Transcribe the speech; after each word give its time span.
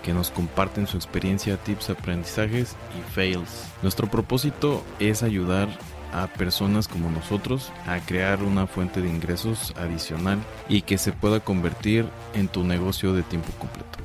que 0.04 0.14
nos 0.14 0.32
comparten 0.32 0.88
su 0.88 0.96
experiencia, 0.96 1.58
tips, 1.58 1.90
aprendizajes 1.90 2.78
y 2.98 3.12
fails. 3.12 3.68
Nuestro 3.82 4.10
propósito 4.10 4.86
es 5.00 5.22
ayudar 5.22 5.68
a 6.14 6.28
personas 6.28 6.88
como 6.88 7.12
nosotros 7.12 7.74
a 7.86 8.00
crear 8.06 8.42
una 8.42 8.68
fuente 8.68 9.02
de 9.02 9.10
ingresos 9.10 9.74
adicional 9.76 10.42
y 10.70 10.84
que 10.84 10.98
se 10.98 11.12
pueda 11.12 11.42
convertir 11.42 12.06
en 12.34 12.48
tu 12.48 12.64
negocio 12.64 13.14
de 13.14 13.24
tiempo 13.24 13.52
completo. 13.60 14.00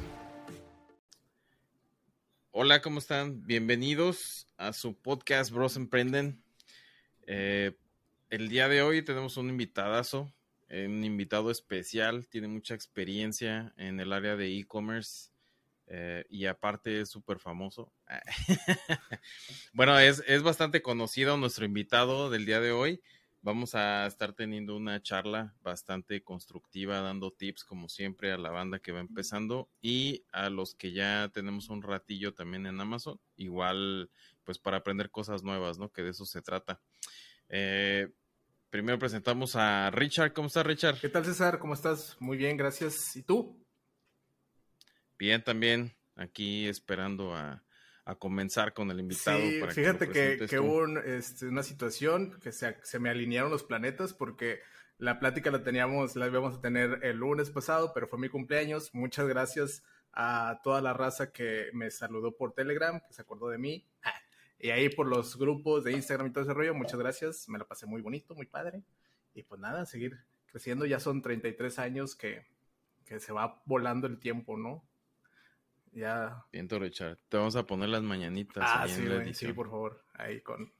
Hola, 2.50 2.82
¿cómo 2.82 2.98
están? 2.98 3.46
Bienvenidos 3.46 4.48
a 4.56 4.72
su 4.72 4.96
podcast 4.96 5.52
Bros 5.52 5.76
Emprenden. 5.76 6.42
Eh, 7.28 7.76
el 8.28 8.48
día 8.48 8.68
de 8.68 8.82
hoy 8.82 9.02
tenemos 9.02 9.36
un 9.36 9.50
invitadazo, 9.50 10.32
un 10.70 11.04
invitado 11.04 11.50
especial, 11.50 12.26
tiene 12.28 12.48
mucha 12.48 12.74
experiencia 12.74 13.72
en 13.76 14.00
el 14.00 14.12
área 14.12 14.36
de 14.36 14.58
e-commerce 14.58 15.30
eh, 15.86 16.24
y 16.28 16.44
aparte 16.44 17.00
es 17.00 17.08
súper 17.08 17.38
famoso. 17.38 17.92
bueno, 19.72 19.98
es, 19.98 20.22
es 20.26 20.42
bastante 20.42 20.82
conocido 20.82 21.36
nuestro 21.36 21.64
invitado 21.64 22.28
del 22.28 22.44
día 22.44 22.60
de 22.60 22.72
hoy. 22.72 23.00
Vamos 23.40 23.74
a 23.74 24.04
estar 24.06 24.34
teniendo 24.34 24.76
una 24.76 25.00
charla 25.00 25.54
bastante 25.62 26.22
constructiva, 26.22 27.00
dando 27.00 27.32
tips 27.32 27.64
como 27.64 27.88
siempre 27.88 28.32
a 28.32 28.36
la 28.36 28.50
banda 28.50 28.80
que 28.80 28.92
va 28.92 29.00
empezando 29.00 29.70
y 29.80 30.24
a 30.32 30.50
los 30.50 30.74
que 30.74 30.92
ya 30.92 31.30
tenemos 31.32 31.70
un 31.70 31.82
ratillo 31.82 32.34
también 32.34 32.66
en 32.66 32.80
Amazon, 32.80 33.20
igual 33.36 34.10
pues 34.42 34.58
para 34.58 34.78
aprender 34.78 35.10
cosas 35.10 35.44
nuevas, 35.44 35.78
¿no? 35.78 35.90
Que 35.92 36.02
de 36.02 36.10
eso 36.10 36.26
se 36.26 36.42
trata. 36.42 36.80
Eh, 37.48 38.08
primero 38.70 38.98
presentamos 38.98 39.56
a 39.56 39.90
Richard. 39.90 40.32
¿Cómo 40.32 40.48
estás, 40.48 40.66
Richard? 40.66 41.00
¿Qué 41.00 41.08
tal, 41.08 41.24
César? 41.24 41.58
¿Cómo 41.58 41.74
estás? 41.74 42.16
Muy 42.20 42.36
bien, 42.36 42.56
gracias. 42.56 43.16
¿Y 43.16 43.22
tú? 43.22 43.64
Bien, 45.18 45.42
también 45.42 45.92
aquí 46.16 46.68
esperando 46.68 47.34
a, 47.34 47.62
a 48.04 48.14
comenzar 48.14 48.72
con 48.72 48.90
el 48.90 49.00
invitado. 49.00 49.38
Sí, 49.38 49.60
fíjate 49.70 50.08
que, 50.08 50.58
hubo 50.58 50.86
este, 51.00 51.46
una 51.46 51.62
situación 51.62 52.38
que 52.40 52.52
se, 52.52 52.76
se, 52.82 52.98
me 52.98 53.10
alinearon 53.10 53.50
los 53.50 53.64
planetas 53.64 54.14
porque 54.14 54.60
la 54.98 55.18
plática 55.20 55.50
la 55.50 55.62
teníamos, 55.62 56.16
la 56.16 56.26
íbamos 56.26 56.56
a 56.56 56.60
tener 56.60 57.00
el 57.02 57.18
lunes 57.18 57.50
pasado, 57.50 57.92
pero 57.94 58.08
fue 58.08 58.18
mi 58.18 58.28
cumpleaños. 58.28 58.94
Muchas 58.94 59.28
gracias 59.28 59.82
a 60.12 60.60
toda 60.62 60.80
la 60.80 60.92
raza 60.92 61.32
que 61.32 61.68
me 61.72 61.90
saludó 61.90 62.36
por 62.36 62.54
Telegram, 62.54 63.00
que 63.00 63.12
se 63.12 63.22
acordó 63.22 63.48
de 63.48 63.58
mí. 63.58 63.86
Y 64.58 64.70
ahí 64.70 64.88
por 64.88 65.06
los 65.06 65.36
grupos 65.38 65.84
de 65.84 65.92
Instagram 65.92 66.28
y 66.28 66.32
todo 66.32 66.44
ese 66.44 66.54
rollo, 66.54 66.74
muchas 66.74 66.98
gracias. 66.98 67.48
Me 67.48 67.58
la 67.58 67.64
pasé 67.64 67.86
muy 67.86 68.02
bonito, 68.02 68.34
muy 68.34 68.46
padre. 68.46 68.82
Y 69.34 69.42
pues 69.44 69.60
nada, 69.60 69.86
seguir 69.86 70.18
creciendo. 70.46 70.84
Ya 70.84 70.98
son 70.98 71.22
33 71.22 71.78
años 71.78 72.16
que, 72.16 72.44
que 73.04 73.20
se 73.20 73.32
va 73.32 73.62
volando 73.66 74.08
el 74.08 74.18
tiempo, 74.18 74.56
¿no? 74.56 74.84
Ya. 75.92 76.44
Viento, 76.52 76.78
Richard. 76.78 77.18
Te 77.28 77.36
vamos 77.36 77.54
a 77.54 77.66
poner 77.66 77.88
las 77.88 78.02
mañanitas. 78.02 78.64
Ah, 78.66 78.88
sí, 78.88 79.34
sí, 79.34 79.52
por 79.52 79.70
favor. 79.70 80.04
Ahí 80.14 80.40
con. 80.40 80.72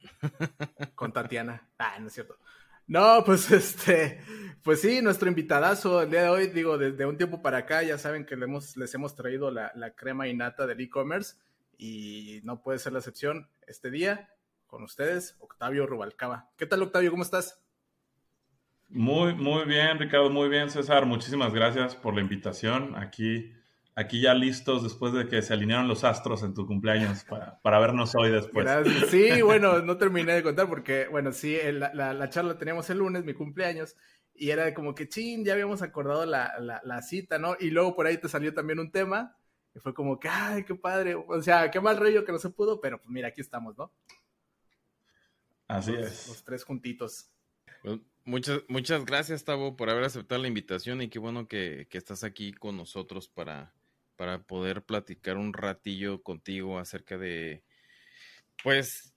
con 0.94 1.12
Tatiana. 1.12 1.68
Ah, 1.78 1.98
no 2.00 2.06
es 2.06 2.14
cierto. 2.14 2.38
No, 2.86 3.22
pues 3.24 3.50
este, 3.50 4.20
pues 4.62 4.80
sí, 4.80 5.02
nuestro 5.02 5.28
invitadazo 5.28 6.02
el 6.02 6.10
día 6.10 6.22
de 6.22 6.28
hoy, 6.28 6.46
digo, 6.48 6.78
desde 6.78 7.06
un 7.06 7.16
tiempo 7.16 7.42
para 7.42 7.58
acá, 7.58 7.82
ya 7.82 7.98
saben 7.98 8.24
que 8.24 8.36
le 8.36 8.44
hemos, 8.44 8.76
les 8.76 8.94
hemos 8.94 9.14
traído 9.14 9.50
la, 9.50 9.72
la 9.74 9.94
crema 9.94 10.28
innata 10.28 10.66
del 10.66 10.80
e-commerce 10.80 11.36
y 11.78 12.40
no 12.44 12.62
puede 12.62 12.78
ser 12.78 12.92
la 12.92 12.98
excepción 12.98 13.48
este 13.66 13.90
día 13.90 14.30
con 14.66 14.82
ustedes, 14.82 15.36
Octavio 15.38 15.86
Rubalcaba. 15.86 16.50
¿Qué 16.56 16.66
tal, 16.66 16.82
Octavio? 16.82 17.10
¿Cómo 17.10 17.22
estás? 17.22 17.60
Muy, 18.88 19.34
muy 19.34 19.64
bien, 19.64 19.98
Ricardo, 19.98 20.30
muy 20.30 20.48
bien, 20.48 20.70
César. 20.70 21.06
Muchísimas 21.06 21.52
gracias 21.52 21.96
por 21.96 22.14
la 22.14 22.20
invitación. 22.20 22.96
Aquí 22.96 23.52
aquí 23.96 24.20
ya 24.20 24.34
listos 24.34 24.82
después 24.82 25.12
de 25.12 25.28
que 25.28 25.42
se 25.42 25.52
alinearon 25.52 25.88
los 25.88 26.04
astros 26.04 26.42
en 26.42 26.54
tu 26.54 26.66
cumpleaños 26.66 27.24
para, 27.62 27.78
vernos 27.78 28.14
hoy 28.14 28.30
después. 28.30 28.68
Sí, 29.08 29.42
bueno, 29.42 29.80
no 29.80 29.96
terminé 29.96 30.34
de 30.34 30.42
contar 30.42 30.68
porque, 30.68 31.06
bueno, 31.08 31.32
sí, 31.32 31.56
la, 31.72 32.12
la, 32.12 32.30
charla 32.30 32.58
teníamos 32.58 32.88
el 32.90 32.98
lunes, 32.98 33.24
mi 33.24 33.34
cumpleaños, 33.34 33.96
y 34.34 34.50
era 34.50 34.74
como 34.74 34.94
que, 34.94 35.08
chin, 35.08 35.44
ya 35.44 35.52
habíamos 35.52 35.82
acordado 35.82 36.26
la, 36.26 36.54
la, 36.58 37.02
cita, 37.02 37.38
¿no? 37.38 37.56
Y 37.60 37.70
luego 37.70 37.94
por 37.94 38.06
ahí 38.06 38.18
te 38.18 38.28
salió 38.28 38.52
también 38.52 38.80
un 38.80 38.90
tema, 38.90 39.36
y 39.74 39.80
fue 39.80 39.92
como 39.92 40.20
que, 40.20 40.28
ay, 40.28 40.64
qué 40.64 40.74
padre, 40.74 41.14
o 41.14 41.42
sea, 41.42 41.70
qué 41.70 41.80
mal 41.80 41.96
rollo 41.96 42.24
que 42.24 42.32
no 42.32 42.38
se 42.38 42.50
pudo, 42.50 42.80
pero 42.80 43.00
pues 43.00 43.10
mira, 43.10 43.28
aquí 43.28 43.40
estamos, 43.40 43.76
¿no? 43.76 43.92
Así 45.66 45.92
es. 45.94 46.28
Los 46.28 46.44
tres 46.44 46.64
juntitos. 46.64 47.30
Pues, 47.82 47.98
muchas, 48.24 48.60
muchas 48.68 49.04
gracias, 49.04 49.44
Tavo, 49.44 49.76
por 49.76 49.90
haber 49.90 50.04
aceptado 50.04 50.40
la 50.40 50.48
invitación 50.48 51.02
y 51.02 51.08
qué 51.08 51.18
bueno 51.18 51.48
que, 51.48 51.88
que 51.90 51.98
estás 51.98 52.22
aquí 52.22 52.52
con 52.52 52.76
nosotros 52.76 53.28
para, 53.28 53.74
para 54.16 54.42
poder 54.42 54.82
platicar 54.82 55.36
un 55.36 55.52
ratillo 55.52 56.22
contigo 56.22 56.78
acerca 56.78 57.18
de, 57.18 57.64
pues, 58.62 59.12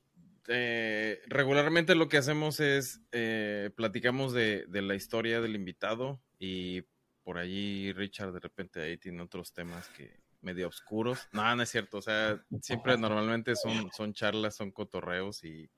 eh, 0.48 1.22
regularmente 1.28 1.94
lo 1.94 2.08
que 2.08 2.18
hacemos 2.18 2.60
es 2.62 3.02
eh, 3.12 3.70
platicamos 3.76 4.34
de, 4.34 4.66
de, 4.68 4.82
la 4.82 4.96
historia 4.96 5.42
del 5.42 5.56
invitado 5.56 6.22
y 6.40 6.84
por 7.24 7.38
allí 7.38 7.92
Richard 7.92 8.32
de 8.32 8.40
repente 8.40 8.82
ahí 8.82 8.98
tiene 8.98 9.22
otros 9.22 9.52
temas 9.52 9.90
que 9.90 10.22
medio 10.48 10.70
oscuros. 10.70 11.28
No, 11.34 11.56
no 11.56 11.64
es 11.64 11.70
cierto, 11.70 11.98
o 11.98 12.02
sea, 12.02 12.42
siempre 12.62 12.98
normalmente 12.98 13.56
son, 13.56 13.92
son 13.92 14.14
charlas, 14.14 14.56
son 14.56 14.72
cotorreos 14.72 15.44
y 15.44 15.70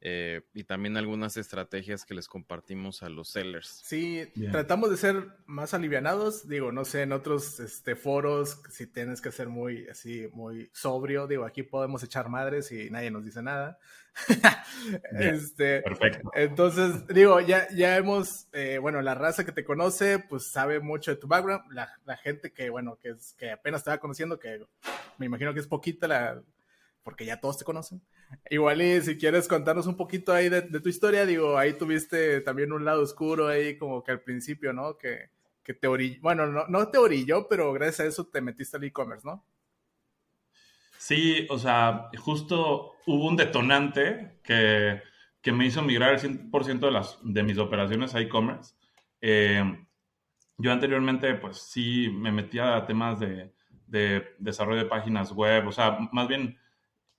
eh, 0.00 0.42
y 0.52 0.64
también 0.64 0.96
algunas 0.96 1.36
estrategias 1.36 2.04
que 2.04 2.14
les 2.14 2.28
compartimos 2.28 3.02
a 3.02 3.08
los 3.08 3.30
sellers. 3.30 3.80
Sí, 3.82 4.30
tratamos 4.52 4.90
de 4.90 4.96
ser 4.98 5.28
más 5.46 5.72
alivianados, 5.72 6.46
digo, 6.48 6.70
no 6.70 6.84
sé, 6.84 7.02
en 7.02 7.12
otros 7.12 7.60
este, 7.60 7.96
foros, 7.96 8.60
si 8.70 8.86
tienes 8.86 9.20
que 9.20 9.32
ser 9.32 9.48
muy, 9.48 9.88
así, 9.88 10.28
muy 10.32 10.70
sobrio, 10.72 11.26
digo, 11.26 11.44
aquí 11.44 11.62
podemos 11.62 12.02
echar 12.02 12.28
madres 12.28 12.70
y 12.72 12.90
nadie 12.90 13.10
nos 13.10 13.24
dice 13.24 13.42
nada. 13.42 13.78
este, 15.12 15.80
perfecto. 15.80 16.30
Entonces, 16.34 17.06
digo, 17.08 17.40
ya, 17.40 17.66
ya 17.74 17.96
hemos, 17.96 18.48
eh, 18.52 18.78
bueno, 18.78 19.00
la 19.00 19.14
raza 19.14 19.44
que 19.44 19.52
te 19.52 19.64
conoce, 19.64 20.18
pues 20.18 20.46
sabe 20.46 20.80
mucho 20.80 21.10
de 21.10 21.16
tu 21.16 21.26
background, 21.26 21.72
la, 21.72 21.90
la 22.04 22.16
gente 22.16 22.52
que, 22.52 22.68
bueno, 22.68 22.98
que, 23.00 23.10
es, 23.10 23.34
que 23.38 23.50
apenas 23.50 23.82
te 23.82 23.90
va 23.90 23.98
conociendo, 23.98 24.38
que 24.38 24.62
me 25.18 25.26
imagino 25.26 25.54
que 25.54 25.60
es 25.60 25.66
poquita 25.66 26.06
la, 26.06 26.42
porque 27.02 27.24
ya 27.24 27.40
todos 27.40 27.58
te 27.58 27.64
conocen. 27.64 28.02
Igual 28.50 28.82
y 28.82 29.00
si 29.02 29.16
quieres 29.16 29.48
contarnos 29.48 29.86
un 29.86 29.96
poquito 29.96 30.32
ahí 30.32 30.48
de, 30.48 30.62
tu 30.62 30.88
historia, 30.88 31.26
digo, 31.26 31.58
ahí 31.58 31.74
tuviste 31.74 32.40
también 32.40 32.72
un 32.72 32.84
lado 32.84 33.02
oscuro 33.02 33.48
ahí 33.48 33.76
como 33.76 34.02
que 34.04 34.12
al 34.12 34.20
principio, 34.20 34.72
¿no? 34.72 34.96
Que, 34.96 35.30
que 35.62 35.74
te 35.74 35.88
orilló, 35.88 36.20
bueno, 36.22 36.46
no, 36.46 36.66
no 36.68 36.88
te 36.88 36.98
orilló, 36.98 37.48
pero 37.48 37.72
gracias 37.72 38.00
a 38.00 38.08
eso 38.08 38.26
te 38.26 38.40
metiste 38.40 38.76
al 38.76 38.84
e-commerce, 38.84 39.26
¿no? 39.26 39.44
Sí, 40.98 41.46
o 41.50 41.58
sea, 41.58 42.10
justo 42.18 42.92
hubo 43.06 43.26
un 43.26 43.36
detonante 43.36 44.38
que, 44.42 45.02
que 45.40 45.52
me 45.52 45.66
hizo 45.66 45.82
migrar 45.82 46.14
el 46.14 46.20
100% 46.20 46.80
de, 46.80 46.90
las, 46.90 47.18
de 47.22 47.42
mis 47.42 47.58
operaciones 47.58 48.14
a 48.14 48.20
e-commerce. 48.20 48.74
Eh, 49.20 49.62
yo 50.58 50.72
anteriormente, 50.72 51.34
pues 51.34 51.58
sí, 51.58 52.08
me 52.08 52.32
metía 52.32 52.76
a 52.76 52.86
temas 52.86 53.20
de, 53.20 53.52
de, 53.86 54.34
desarrollo 54.38 54.82
de 54.82 54.88
páginas 54.88 55.32
web, 55.32 55.68
o 55.68 55.72
sea, 55.72 55.98
más 56.12 56.28
bien 56.28 56.58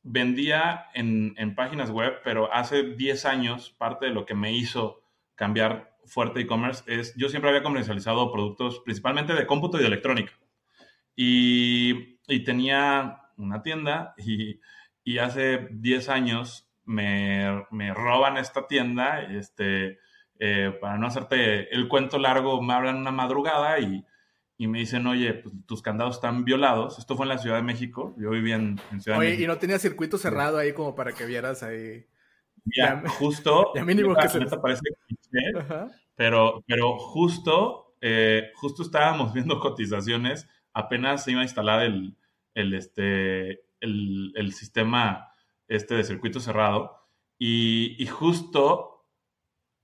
vendía 0.08 0.86
en, 0.94 1.36
en 1.38 1.54
páginas 1.54 1.92
web, 1.92 2.22
pero 2.24 2.52
hace 2.54 2.84
10 2.96 3.26
años 3.26 3.76
parte 3.78 4.08
de 4.08 4.14
lo 4.14 4.26
que 4.26 4.34
me 4.34 4.54
hizo 4.54 5.04
cambiar 5.36 5.98
fuerte 6.06 6.40
e-commerce 6.40 6.84
es, 6.88 7.14
yo 7.16 7.30
siempre 7.30 7.50
había 7.50 7.64
comercializado 7.64 8.32
productos 8.32 8.80
principalmente 8.80 9.34
de 9.34 9.46
cómputo 9.46 9.78
y 9.78 9.82
de 9.82 9.88
electrónica. 9.88 10.34
Y, 11.16 12.20
y 12.28 12.44
tenía 12.44 13.22
una 13.38 13.62
tienda 13.62 14.14
y, 14.18 14.60
y 15.04 15.18
hace 15.18 15.68
10 15.72 16.10
años 16.10 16.70
me, 16.86 17.66
me, 17.72 17.94
roban 17.94 18.38
esta 18.38 18.68
tienda, 18.68 19.22
este, 19.22 20.00
eh, 20.40 20.78
para 20.80 20.98
no 20.98 21.08
hacerte 21.08 21.74
el 21.76 21.88
cuento 21.90 22.18
largo, 22.18 22.62
me 22.62 22.74
hablan 22.74 22.98
una 22.98 23.12
madrugada 23.12 23.80
y, 23.80 24.06
y 24.58 24.68
me 24.68 24.80
dicen, 24.80 25.06
oye, 25.06 25.34
pues, 25.36 25.54
tus 25.66 25.82
candados 25.82 26.16
están 26.16 26.44
violados. 26.44 26.98
Esto 26.98 27.16
fue 27.16 27.26
en 27.26 27.30
la 27.30 27.38
Ciudad 27.38 27.58
de 27.58 27.64
México, 27.64 28.16
yo 28.18 28.32
vivía 28.32 28.56
en, 28.56 28.80
Ciudad 29.00 29.20
de 29.20 29.26
México. 29.26 29.44
y 29.44 29.48
no 29.48 29.58
tenía 29.58 29.80
circuito 29.80 30.18
cerrado 30.18 30.58
ahí 30.58 30.74
como 30.74 30.96
para 30.96 31.12
que 31.12 31.26
vieras 31.26 31.64
ahí. 31.64 32.06
Ya, 32.76 33.04
justo. 33.08 33.72
Ya 33.76 33.86
mínimo 33.86 34.16
que 34.16 34.28
se... 34.28 34.40
parece 34.58 34.82
pero, 36.16 36.64
pero 36.68 36.98
justo, 36.98 37.96
eh, 38.02 38.52
justo 38.56 38.82
estábamos 38.82 39.34
viendo 39.34 39.60
cotizaciones, 39.60 40.48
apenas 40.74 41.24
se 41.24 41.32
iba 41.32 41.42
a 41.42 41.44
instalar 41.44 41.84
el, 41.84 42.18
el, 42.56 42.74
este, 42.74 43.64
el, 43.80 44.34
el 44.36 44.54
sistema 44.54 45.32
este 45.68 45.96
de 45.96 46.04
circuito 46.04 46.40
cerrado 46.40 46.98
y, 47.38 48.02
y, 48.02 48.08
justo 48.08 49.06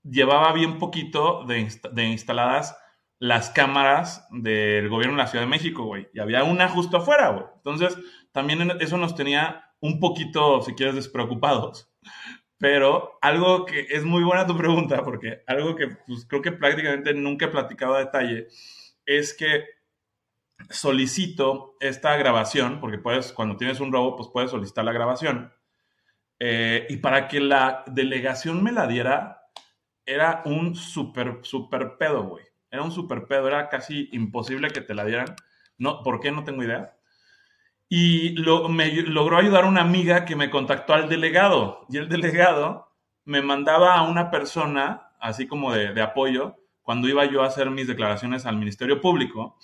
llevaba 0.02 0.52
bien 0.52 0.78
poquito 0.78 1.44
de, 1.44 1.68
de, 1.92 2.04
instaladas 2.04 2.76
las 3.18 3.50
cámaras 3.50 4.26
del 4.30 4.88
gobierno 4.88 5.16
de 5.16 5.22
la 5.22 5.28
Ciudad 5.28 5.44
de 5.44 5.50
México, 5.50 5.84
güey. 5.84 6.08
Y 6.12 6.20
había 6.20 6.44
una 6.44 6.68
justo 6.68 6.98
afuera, 6.98 7.30
güey. 7.30 7.44
Entonces, 7.56 7.96
también 8.32 8.72
eso 8.80 8.96
nos 8.98 9.14
tenía 9.14 9.64
un 9.80 10.00
poquito, 10.00 10.62
si 10.62 10.74
quieres, 10.74 10.94
despreocupados. 10.94 11.90
Pero 12.58 13.18
algo 13.20 13.66
que 13.66 13.86
es 13.90 14.04
muy 14.04 14.22
buena 14.22 14.46
tu 14.46 14.56
pregunta, 14.56 15.02
porque 15.04 15.42
algo 15.46 15.74
que 15.74 15.88
pues, 16.06 16.26
creo 16.26 16.40
que 16.40 16.52
prácticamente 16.52 17.12
nunca 17.12 17.46
he 17.46 17.48
platicado 17.48 17.94
a 17.94 17.98
detalle, 17.98 18.46
es 19.04 19.34
que 19.34 19.64
solicito 20.70 21.76
esta 21.80 22.16
grabación, 22.16 22.80
porque 22.80 22.98
puedes, 22.98 23.32
cuando 23.32 23.56
tienes 23.56 23.80
un 23.80 23.92
robo, 23.92 24.16
pues 24.16 24.28
puedes 24.32 24.50
solicitar 24.50 24.84
la 24.84 24.92
grabación. 24.92 25.52
Eh, 26.38 26.86
y 26.88 26.96
para 26.98 27.28
que 27.28 27.40
la 27.40 27.84
delegación 27.86 28.62
me 28.62 28.72
la 28.72 28.86
diera, 28.86 29.42
era 30.06 30.42
un 30.44 30.74
súper, 30.74 31.40
súper 31.42 31.96
pedo, 31.98 32.24
güey. 32.24 32.44
Era 32.74 32.82
un 32.82 32.90
súper 32.90 33.26
pedo, 33.26 33.46
era 33.46 33.68
casi 33.68 34.08
imposible 34.12 34.70
que 34.70 34.80
te 34.80 34.94
la 34.94 35.04
dieran. 35.04 35.36
No, 35.78 36.02
¿Por 36.02 36.18
qué? 36.18 36.32
No 36.32 36.42
tengo 36.42 36.64
idea. 36.64 36.96
Y 37.88 38.30
lo, 38.30 38.68
me 38.68 38.90
logró 39.02 39.38
ayudar 39.38 39.64
una 39.64 39.82
amiga 39.82 40.24
que 40.24 40.34
me 40.34 40.50
contactó 40.50 40.92
al 40.92 41.08
delegado. 41.08 41.86
Y 41.88 41.98
el 41.98 42.08
delegado 42.08 42.92
me 43.24 43.42
mandaba 43.42 43.94
a 43.94 44.02
una 44.02 44.28
persona, 44.32 45.12
así 45.20 45.46
como 45.46 45.72
de, 45.72 45.92
de 45.94 46.02
apoyo, 46.02 46.56
cuando 46.82 47.08
iba 47.08 47.24
yo 47.26 47.42
a 47.44 47.46
hacer 47.46 47.70
mis 47.70 47.86
declaraciones 47.86 48.44
al 48.44 48.56
Ministerio 48.56 49.00
Público 49.00 49.56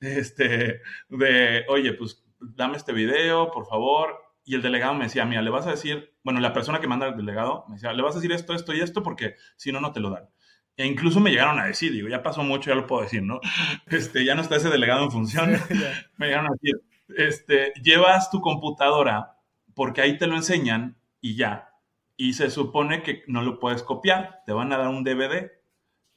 este, 0.00 0.82
de, 1.08 1.64
oye, 1.68 1.94
pues 1.94 2.24
dame 2.40 2.76
este 2.76 2.92
video, 2.92 3.50
por 3.50 3.66
favor. 3.66 4.20
Y 4.44 4.54
el 4.54 4.62
delegado 4.62 4.94
me 4.94 5.04
decía, 5.04 5.24
mira, 5.24 5.42
le 5.42 5.50
vas 5.50 5.66
a 5.66 5.72
decir, 5.72 6.14
bueno, 6.22 6.38
la 6.38 6.52
persona 6.52 6.80
que 6.80 6.86
manda 6.86 7.06
al 7.06 7.16
delegado 7.16 7.64
me 7.68 7.74
decía, 7.74 7.92
le 7.92 8.02
vas 8.02 8.14
a 8.14 8.18
decir 8.18 8.32
esto, 8.32 8.54
esto 8.54 8.72
y 8.72 8.80
esto, 8.80 9.02
porque 9.02 9.34
si 9.56 9.72
no, 9.72 9.80
no 9.80 9.92
te 9.92 10.00
lo 10.00 10.10
dan. 10.10 10.28
E 10.76 10.86
incluso 10.86 11.20
me 11.20 11.30
llegaron 11.30 11.58
a 11.58 11.66
decir, 11.66 11.92
digo, 11.92 12.08
ya 12.08 12.22
pasó 12.22 12.42
mucho, 12.42 12.70
ya 12.70 12.76
lo 12.76 12.86
puedo 12.86 13.02
decir, 13.02 13.22
¿no? 13.22 13.40
Este, 13.86 14.24
ya 14.24 14.34
no 14.34 14.42
está 14.42 14.56
ese 14.56 14.70
delegado 14.70 15.04
en 15.04 15.10
función. 15.10 15.50
me 16.16 16.26
llegaron 16.26 16.46
a 16.46 16.54
decir, 16.54 16.80
este, 17.16 17.72
llevas 17.82 18.30
tu 18.30 18.40
computadora 18.40 19.36
porque 19.74 20.00
ahí 20.00 20.18
te 20.18 20.26
lo 20.26 20.36
enseñan 20.36 20.96
y 21.20 21.36
ya. 21.36 21.70
Y 22.16 22.34
se 22.34 22.50
supone 22.50 23.02
que 23.02 23.24
no 23.26 23.42
lo 23.42 23.58
puedes 23.58 23.82
copiar, 23.82 24.42
te 24.46 24.52
van 24.52 24.72
a 24.72 24.78
dar 24.78 24.88
un 24.88 25.04
DVD 25.04 25.50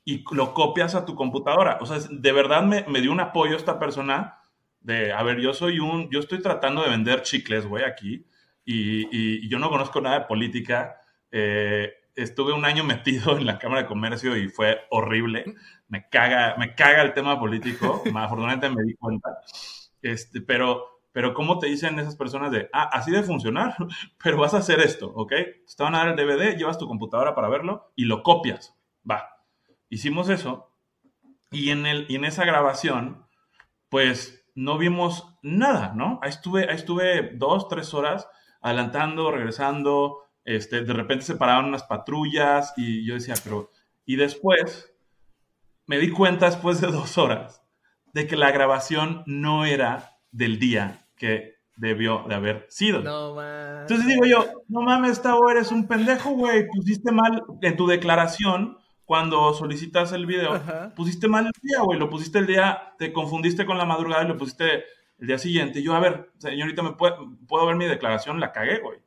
y 0.03 0.23
lo 0.31 0.53
copias 0.53 0.95
a 0.95 1.05
tu 1.05 1.15
computadora. 1.15 1.77
O 1.81 1.85
sea, 1.85 1.97
de 2.09 2.31
verdad 2.31 2.63
me, 2.63 2.85
me 2.87 3.01
dio 3.01 3.11
un 3.11 3.19
apoyo 3.19 3.57
esta 3.57 3.79
persona 3.79 4.39
de, 4.79 5.11
a 5.11 5.23
ver, 5.23 5.39
yo 5.39 5.53
soy 5.53 5.79
un, 5.79 6.09
yo 6.11 6.19
estoy 6.19 6.41
tratando 6.41 6.83
de 6.83 6.89
vender 6.89 7.23
chicles, 7.23 7.65
güey, 7.65 7.83
aquí, 7.83 8.25
y, 8.63 9.07
y, 9.11 9.49
yo 9.49 9.59
no 9.59 9.69
conozco 9.69 10.01
nada 10.01 10.19
de 10.19 10.25
política. 10.25 11.01
Eh, 11.31 11.91
estuve 12.15 12.53
un 12.53 12.65
año 12.65 12.83
metido 12.83 13.37
en 13.37 13.45
la 13.45 13.59
Cámara 13.59 13.83
de 13.83 13.87
Comercio 13.87 14.35
y 14.37 14.49
fue 14.49 14.81
horrible. 14.89 15.55
Me 15.87 16.07
caga, 16.09 16.55
me 16.57 16.75
caga 16.75 17.01
el 17.01 17.13
tema 17.13 17.39
político. 17.39 18.01
Afortunadamente 18.15 18.69
me 18.69 18.83
di 18.83 18.95
cuenta. 18.95 19.29
Este, 20.01 20.41
pero, 20.41 21.01
pero 21.11 21.33
¿cómo 21.33 21.59
te 21.59 21.67
dicen 21.67 21.99
esas 21.99 22.15
personas 22.15 22.51
de, 22.51 22.69
ah, 22.73 22.89
así 22.91 23.11
de 23.11 23.23
funcionar, 23.23 23.75
pero 24.23 24.37
vas 24.37 24.53
a 24.53 24.57
hacer 24.57 24.79
esto, 24.79 25.11
¿ok? 25.15 25.31
Te 25.31 25.83
van 25.83 25.95
a 25.95 26.05
dar 26.05 26.09
el 26.09 26.15
DVD, 26.15 26.55
llevas 26.55 26.77
tu 26.77 26.87
computadora 26.87 27.35
para 27.35 27.49
verlo 27.49 27.91
y 27.95 28.05
lo 28.05 28.23
copias. 28.23 28.75
Va, 29.09 29.29
hicimos 29.89 30.29
eso 30.29 30.71
y 31.51 31.69
en, 31.71 31.85
el, 31.85 32.05
y 32.09 32.15
en 32.15 32.25
esa 32.25 32.45
grabación, 32.45 33.25
pues 33.89 34.45
no 34.55 34.77
vimos 34.77 35.37
nada, 35.41 35.93
¿no? 35.95 36.19
Ahí 36.21 36.29
estuve, 36.29 36.69
ahí 36.69 36.75
estuve 36.75 37.31
dos, 37.35 37.67
tres 37.67 37.93
horas 37.93 38.27
adelantando, 38.61 39.31
regresando, 39.31 40.24
este, 40.45 40.83
de 40.83 40.93
repente 40.93 41.25
se 41.25 41.35
paraban 41.35 41.65
unas 41.65 41.83
patrullas 41.83 42.73
y 42.77 43.05
yo 43.05 43.15
decía, 43.15 43.35
pero... 43.43 43.71
Y 44.05 44.15
después 44.17 44.93
me 45.87 45.97
di 45.97 46.11
cuenta 46.11 46.45
después 46.45 46.79
de 46.79 46.87
dos 46.87 47.17
horas 47.17 47.63
de 48.13 48.27
que 48.27 48.35
la 48.35 48.51
grabación 48.51 49.23
no 49.25 49.65
era 49.65 50.17
del 50.31 50.59
día 50.59 51.07
que 51.17 51.55
debió 51.75 52.23
de 52.27 52.35
haber 52.35 52.65
sido. 52.69 53.01
No 53.01 53.35
mames. 53.35 53.81
Entonces 53.81 54.07
digo 54.07 54.25
yo, 54.25 54.45
no 54.67 54.81
mames, 54.81 55.11
esta 55.11 55.35
eres 55.51 55.71
un 55.71 55.87
pendejo, 55.87 56.31
güey. 56.31 56.67
Pusiste 56.67 57.11
mal 57.11 57.43
en 57.61 57.75
tu 57.75 57.87
declaración 57.87 58.77
cuando 59.05 59.53
solicitas 59.53 60.11
el 60.13 60.25
video, 60.25 60.59
pusiste 60.95 61.27
mal 61.27 61.45
el 61.45 61.51
día, 61.61 61.81
güey, 61.81 61.99
lo 61.99 62.09
pusiste 62.09 62.39
el 62.39 62.47
día, 62.47 62.95
te 62.97 63.13
confundiste 63.13 63.65
con 63.65 63.77
la 63.77 63.85
madrugada 63.85 64.23
y 64.23 64.27
lo 64.27 64.37
pusiste 64.37 64.83
el 65.19 65.27
día 65.27 65.37
siguiente. 65.37 65.83
Yo, 65.83 65.93
a 65.93 65.99
ver, 65.99 66.31
señorita, 66.39 66.81
¿me 66.81 66.93
puedo, 66.93 67.37
¿puedo 67.47 67.67
ver 67.67 67.75
mi 67.75 67.85
declaración? 67.85 68.39
La 68.39 68.51
cagué, 68.51 68.79
güey. 68.79 68.99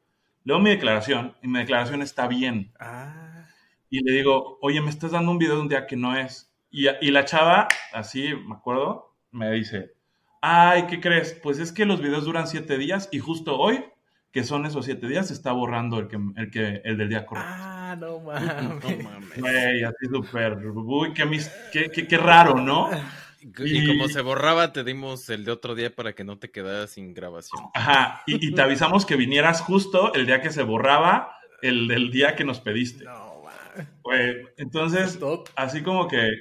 Leo 0.48 0.60
mi 0.60 0.70
declaración 0.70 1.36
y 1.42 1.48
mi 1.48 1.58
declaración 1.58 2.00
está 2.00 2.26
bien. 2.26 2.72
Ah. 2.80 3.44
Y 3.90 4.02
le 4.02 4.16
digo, 4.16 4.56
oye, 4.62 4.80
me 4.80 4.88
estás 4.88 5.10
dando 5.10 5.30
un 5.30 5.36
video 5.36 5.56
de 5.56 5.60
un 5.60 5.68
día 5.68 5.86
que 5.86 5.94
no 5.94 6.16
es. 6.16 6.50
Y, 6.70 6.86
y 7.02 7.10
la 7.10 7.26
chava, 7.26 7.68
así, 7.92 8.32
me 8.46 8.54
acuerdo, 8.54 9.14
me 9.30 9.50
dice, 9.50 9.92
ay, 10.40 10.86
¿qué 10.86 11.02
crees? 11.02 11.34
Pues 11.42 11.58
es 11.58 11.70
que 11.70 11.84
los 11.84 12.00
videos 12.00 12.24
duran 12.24 12.46
siete 12.46 12.78
días 12.78 13.10
y 13.12 13.18
justo 13.18 13.58
hoy, 13.58 13.84
que 14.32 14.42
son 14.42 14.64
esos 14.64 14.86
siete 14.86 15.06
días, 15.06 15.28
se 15.28 15.34
está 15.34 15.52
borrando 15.52 15.98
el, 15.98 16.08
que, 16.08 16.18
el, 16.36 16.50
que, 16.50 16.80
el 16.82 16.96
del 16.96 17.10
día 17.10 17.26
correcto. 17.26 17.52
Ah 17.54 17.78
no 17.96 18.18
mames. 18.20 19.04
No 19.04 19.10
mames. 19.10 19.38
Güey, 19.38 19.84
así 19.84 20.06
súper. 20.10 20.56
Uy, 20.66 21.12
qué, 21.12 21.90
qué, 21.92 22.06
qué, 22.06 22.16
raro, 22.16 22.54
¿no? 22.54 22.88
Y, 23.64 23.86
como 23.86 24.08
se 24.08 24.20
borraba, 24.20 24.72
te 24.72 24.84
dimos 24.84 25.28
el 25.30 25.44
de 25.44 25.52
otro 25.52 25.74
día 25.74 25.94
para 25.94 26.12
que 26.12 26.24
no 26.24 26.38
te 26.38 26.50
quedaras 26.50 26.90
sin 26.90 27.14
grabación. 27.14 27.62
Ajá, 27.74 28.22
y, 28.26 28.52
te 28.52 28.62
avisamos 28.62 29.06
que 29.06 29.16
vinieras 29.16 29.60
justo 29.60 30.12
el 30.14 30.26
día 30.26 30.40
que 30.40 30.50
se 30.50 30.62
borraba, 30.62 31.36
el 31.62 31.88
del 31.88 32.10
día 32.10 32.34
que 32.36 32.44
nos 32.44 32.60
pediste. 32.60 33.04
No, 33.04 33.42
mames. 33.44 33.88
Güey, 34.02 34.36
entonces, 34.56 35.18
así 35.56 35.82
como 35.82 36.08
que. 36.08 36.32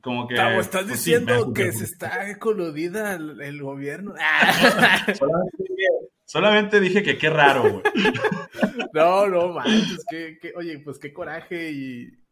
Como 0.00 0.28
que. 0.28 0.34
estás 0.34 0.84
pues 0.84 0.88
diciendo 0.88 1.52
que 1.52 1.72
se 1.72 1.84
está 1.84 2.38
coludida 2.38 3.14
el, 3.14 3.40
el 3.40 3.62
gobierno. 3.62 4.14
Solamente 6.26 6.80
dije 6.80 7.02
que 7.02 7.18
qué 7.18 7.30
raro, 7.30 7.62
güey. 7.62 7.82
No, 8.92 9.26
no 9.26 9.48
manches, 9.48 10.04
que, 10.08 10.38
que, 10.40 10.52
oye, 10.56 10.78
pues 10.78 10.98
qué 10.98 11.12
coraje 11.12 11.70
y, 11.70 12.23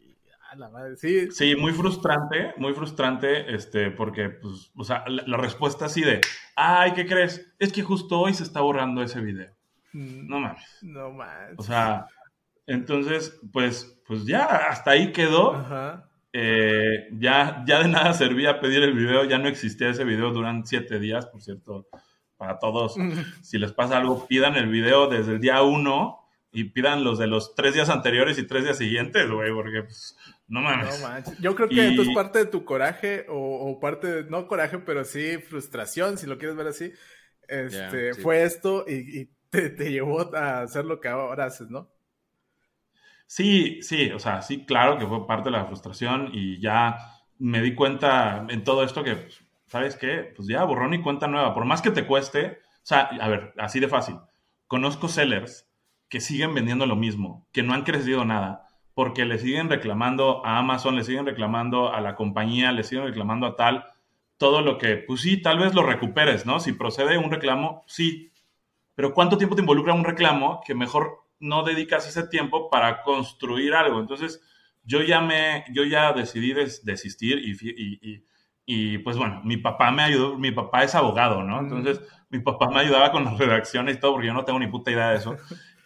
la 0.56 0.68
madre, 0.68 0.96
sí. 0.96 1.30
Sí, 1.30 1.56
muy 1.56 1.72
frustrante, 1.72 2.54
muy 2.56 2.72
frustrante, 2.74 3.54
este, 3.54 3.90
porque, 3.90 4.30
pues, 4.30 4.70
o 4.76 4.84
sea, 4.84 5.04
la, 5.06 5.36
respuesta 5.36 5.86
así 5.86 6.02
de, 6.02 6.20
ay, 6.56 6.92
¿qué 6.92 7.06
crees? 7.06 7.54
Es 7.58 7.72
que 7.72 7.82
justo 7.82 8.20
hoy 8.20 8.34
se 8.34 8.42
está 8.42 8.60
borrando 8.60 9.02
ese 9.02 9.20
video. 9.20 9.52
Mm, 9.92 10.28
no 10.28 10.40
mames. 10.40 10.78
No 10.82 11.10
mames. 11.10 11.58
O 11.58 11.62
sea, 11.62 12.06
entonces, 12.66 13.40
pues, 13.52 14.00
pues 14.06 14.26
ya, 14.26 14.44
hasta 14.44 14.92
ahí 14.92 15.12
quedó. 15.12 15.54
Ajá. 15.54 16.08
Eh, 16.34 17.08
ya, 17.12 17.62
ya 17.66 17.82
de 17.82 17.88
nada 17.88 18.14
servía 18.14 18.58
pedir 18.58 18.82
el 18.82 18.94
video, 18.94 19.24
ya 19.24 19.38
no 19.38 19.48
existía 19.48 19.90
ese 19.90 20.04
video, 20.04 20.30
duran 20.30 20.66
siete 20.66 20.98
días, 20.98 21.26
por 21.26 21.42
cierto 21.42 21.86
para 22.42 22.58
todos. 22.58 22.96
si 23.42 23.58
les 23.58 23.72
pasa 23.72 23.98
algo, 23.98 24.26
pidan 24.26 24.56
el 24.56 24.68
video 24.68 25.06
desde 25.06 25.34
el 25.34 25.40
día 25.40 25.62
uno 25.62 26.18
y 26.50 26.64
pidan 26.64 27.04
los 27.04 27.18
de 27.18 27.28
los 27.28 27.54
tres 27.54 27.74
días 27.74 27.88
anteriores 27.88 28.36
y 28.36 28.46
tres 28.46 28.64
días 28.64 28.78
siguientes, 28.78 29.30
güey, 29.30 29.52
porque 29.52 29.84
pues, 29.84 30.16
no 30.52 30.60
mames. 30.60 31.00
No 31.00 31.08
manches. 31.08 31.38
Yo 31.38 31.54
creo 31.54 31.66
que 31.66 31.88
esto 31.88 32.02
es 32.02 32.10
parte 32.14 32.40
de 32.40 32.44
tu 32.44 32.62
coraje 32.66 33.24
o, 33.30 33.80
parte 33.80 34.06
de, 34.06 34.24
no 34.30 34.46
coraje, 34.46 34.78
pero 34.78 35.02
sí 35.02 35.38
frustración, 35.38 36.18
si 36.18 36.26
lo 36.26 36.36
quieres 36.36 36.56
ver 36.56 36.66
así. 36.66 36.92
Este, 37.48 38.12
Fue 38.12 38.42
esto 38.42 38.84
y, 38.86 39.30
te, 39.48 39.70
te, 39.70 39.90
llevó 39.90 40.34
a 40.36 40.60
hacer 40.60 40.84
lo 40.84 41.00
que 41.00 41.08
ahora 41.08 41.46
haces, 41.46 41.70
¿no? 41.70 41.90
Sí, 43.26 43.80
sí, 43.80 44.10
o 44.10 44.18
sea, 44.18 44.42
sí, 44.42 44.66
claro 44.66 44.98
que 44.98 45.06
fue 45.06 45.26
parte 45.26 45.48
de 45.48 45.56
la 45.56 45.64
frustración 45.64 46.28
y 46.34 46.60
ya 46.60 46.98
me 47.38 47.62
di 47.62 47.74
cuenta 47.74 48.46
en 48.50 48.62
todo 48.62 48.84
esto 48.84 49.02
que, 49.02 49.16
pues, 49.16 49.42
¿sabes 49.68 49.96
qué? 49.96 50.34
Pues 50.36 50.48
ya 50.48 50.64
borrón 50.64 50.92
y 50.92 51.00
cuenta 51.00 51.28
nueva. 51.28 51.54
Por 51.54 51.64
más 51.64 51.80
que 51.80 51.90
te 51.90 52.06
cueste, 52.06 52.58
o 52.76 52.84
sea, 52.84 53.04
a 53.04 53.28
ver, 53.28 53.54
así 53.56 53.80
de 53.80 53.88
fácil. 53.88 54.16
Conozco 54.66 55.08
sellers 55.08 55.66
que 56.10 56.20
siguen 56.20 56.52
vendiendo 56.52 56.84
lo 56.84 56.94
mismo, 56.94 57.48
que 57.52 57.62
no 57.62 57.72
han 57.72 57.84
crecido 57.84 58.26
nada, 58.26 58.68
porque 58.94 59.24
le 59.24 59.38
siguen 59.38 59.68
reclamando 59.68 60.44
a 60.44 60.58
Amazon, 60.58 60.96
le 60.96 61.04
siguen 61.04 61.26
reclamando 61.26 61.92
a 61.92 62.00
la 62.00 62.14
compañía, 62.14 62.72
le 62.72 62.84
siguen 62.84 63.04
reclamando 63.04 63.46
a 63.46 63.56
tal, 63.56 63.86
todo 64.36 64.60
lo 64.60 64.78
que, 64.78 64.96
pues 64.96 65.20
sí, 65.20 65.40
tal 65.40 65.58
vez 65.58 65.74
lo 65.74 65.82
recuperes, 65.82 66.46
¿no? 66.46 66.60
Si 66.60 66.72
procede 66.72 67.18
un 67.18 67.30
reclamo, 67.30 67.84
sí. 67.86 68.32
Pero 68.94 69.14
¿cuánto 69.14 69.38
tiempo 69.38 69.54
te 69.54 69.62
involucra 69.62 69.94
un 69.94 70.04
reclamo 70.04 70.60
que 70.66 70.74
mejor 70.74 71.22
no 71.42 71.64
dedicas 71.64 72.08
ese 72.08 72.28
tiempo 72.28 72.70
para 72.70 73.02
construir 73.02 73.74
algo. 73.74 74.00
Entonces, 74.00 74.40
yo 74.84 75.02
ya 75.02 75.20
me, 75.20 75.64
yo 75.72 75.84
ya 75.84 76.12
decidí 76.12 76.54
desistir 76.54 77.38
y, 77.38 78.24
y, 78.64 78.98
pues 78.98 79.16
bueno, 79.16 79.42
mi 79.44 79.56
papá 79.56 79.90
me 79.90 80.02
ayudó, 80.02 80.38
mi 80.38 80.52
papá 80.52 80.84
es 80.84 80.94
abogado, 80.94 81.42
¿no? 81.42 81.58
Entonces, 81.58 82.00
mi 82.30 82.38
papá 82.38 82.68
me 82.68 82.80
ayudaba 82.80 83.10
con 83.10 83.24
las 83.24 83.36
redacciones 83.38 83.96
y 83.96 84.00
todo, 84.00 84.12
porque 84.12 84.28
yo 84.28 84.34
no 84.34 84.44
tengo 84.44 84.58
ni 84.60 84.68
puta 84.68 84.92
idea 84.92 85.10
de 85.10 85.16
eso. 85.18 85.36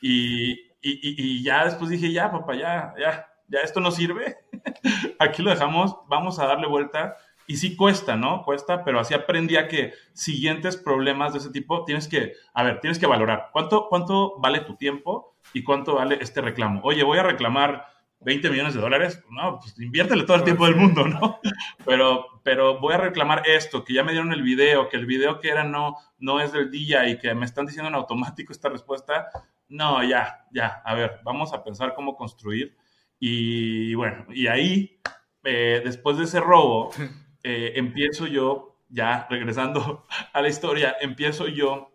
Y, 0.01 0.65
y 0.90 1.43
ya 1.43 1.64
después 1.64 1.90
dije, 1.90 2.12
ya, 2.12 2.31
papá, 2.31 2.55
ya, 2.55 2.95
ya, 2.99 3.26
ya 3.49 3.61
esto 3.61 3.81
no 3.81 3.90
sirve. 3.90 4.37
Aquí 5.19 5.43
lo 5.43 5.50
dejamos, 5.50 5.97
vamos 6.09 6.38
a 6.38 6.47
darle 6.47 6.66
vuelta 6.66 7.16
y 7.47 7.57
sí 7.57 7.76
cuesta, 7.76 8.16
¿no? 8.16 8.43
Cuesta, 8.45 8.85
pero 8.85 8.99
así 8.99 9.14
aprendí 9.14 9.57
a 9.57 9.69
que 9.69 9.93
siguientes 10.12 10.76
problemas 10.76 11.33
de 11.33 11.38
ese 11.38 11.50
tipo 11.50 11.85
tienes 11.85 12.09
que, 12.09 12.33
a 12.52 12.62
ver, 12.62 12.81
tienes 12.81 12.99
que 12.99 13.07
valorar 13.07 13.50
cuánto, 13.52 13.88
cuánto 13.88 14.38
vale 14.38 14.61
tu 14.61 14.76
tiempo 14.76 15.37
y 15.52 15.62
cuánto 15.62 15.95
vale 15.95 16.19
este 16.21 16.40
reclamo. 16.40 16.81
Oye, 16.83 17.05
voy 17.05 17.19
a 17.19 17.23
reclamar 17.23 17.87
20 18.21 18.50
millones 18.50 18.75
de 18.75 18.81
dólares, 18.81 19.23
no, 19.31 19.61
pues 19.61 19.78
inviértele 19.78 20.25
todo 20.25 20.38
el 20.38 20.45
tiempo 20.45 20.66
del 20.66 20.75
mundo, 20.75 21.07
¿no? 21.07 21.38
Pero, 21.85 22.26
pero 22.43 22.81
voy 22.81 22.95
a 22.95 22.99
reclamar 22.99 23.43
esto, 23.47 23.85
que 23.85 23.95
ya 23.95 24.02
me 24.02 24.11
dieron 24.11 24.33
el 24.33 24.43
video, 24.43 24.88
que 24.88 24.97
el 24.97 25.07
video 25.07 25.38
que 25.38 25.50
era 25.50 25.62
no, 25.62 25.97
no 26.19 26.40
es 26.40 26.52
del 26.52 26.71
día 26.71 27.09
y 27.09 27.19
que 27.19 27.33
me 27.35 27.45
están 27.45 27.66
diciendo 27.66 27.88
en 27.88 27.95
automático 27.95 28.52
esta 28.52 28.69
respuesta. 28.69 29.28
No, 29.68 30.02
ya, 30.02 30.46
ya, 30.52 30.82
a 30.85 30.94
ver, 30.94 31.20
vamos 31.25 31.52
a 31.52 31.62
pensar 31.64 31.94
cómo 31.94 32.16
construir. 32.16 32.76
Y 33.18 33.94
bueno, 33.94 34.26
y 34.30 34.46
ahí, 34.46 35.00
eh, 35.44 35.80
después 35.85 36.18
de 36.18 36.25
ese 36.25 36.40
robo, 36.40 36.90
Eh, 37.49 37.78
empiezo 37.78 38.26
yo, 38.26 38.76
ya 38.88 39.28
regresando 39.30 40.04
a 40.32 40.42
la 40.42 40.49
historia, 40.49 40.96
empiezo 41.00 41.46
yo 41.46 41.92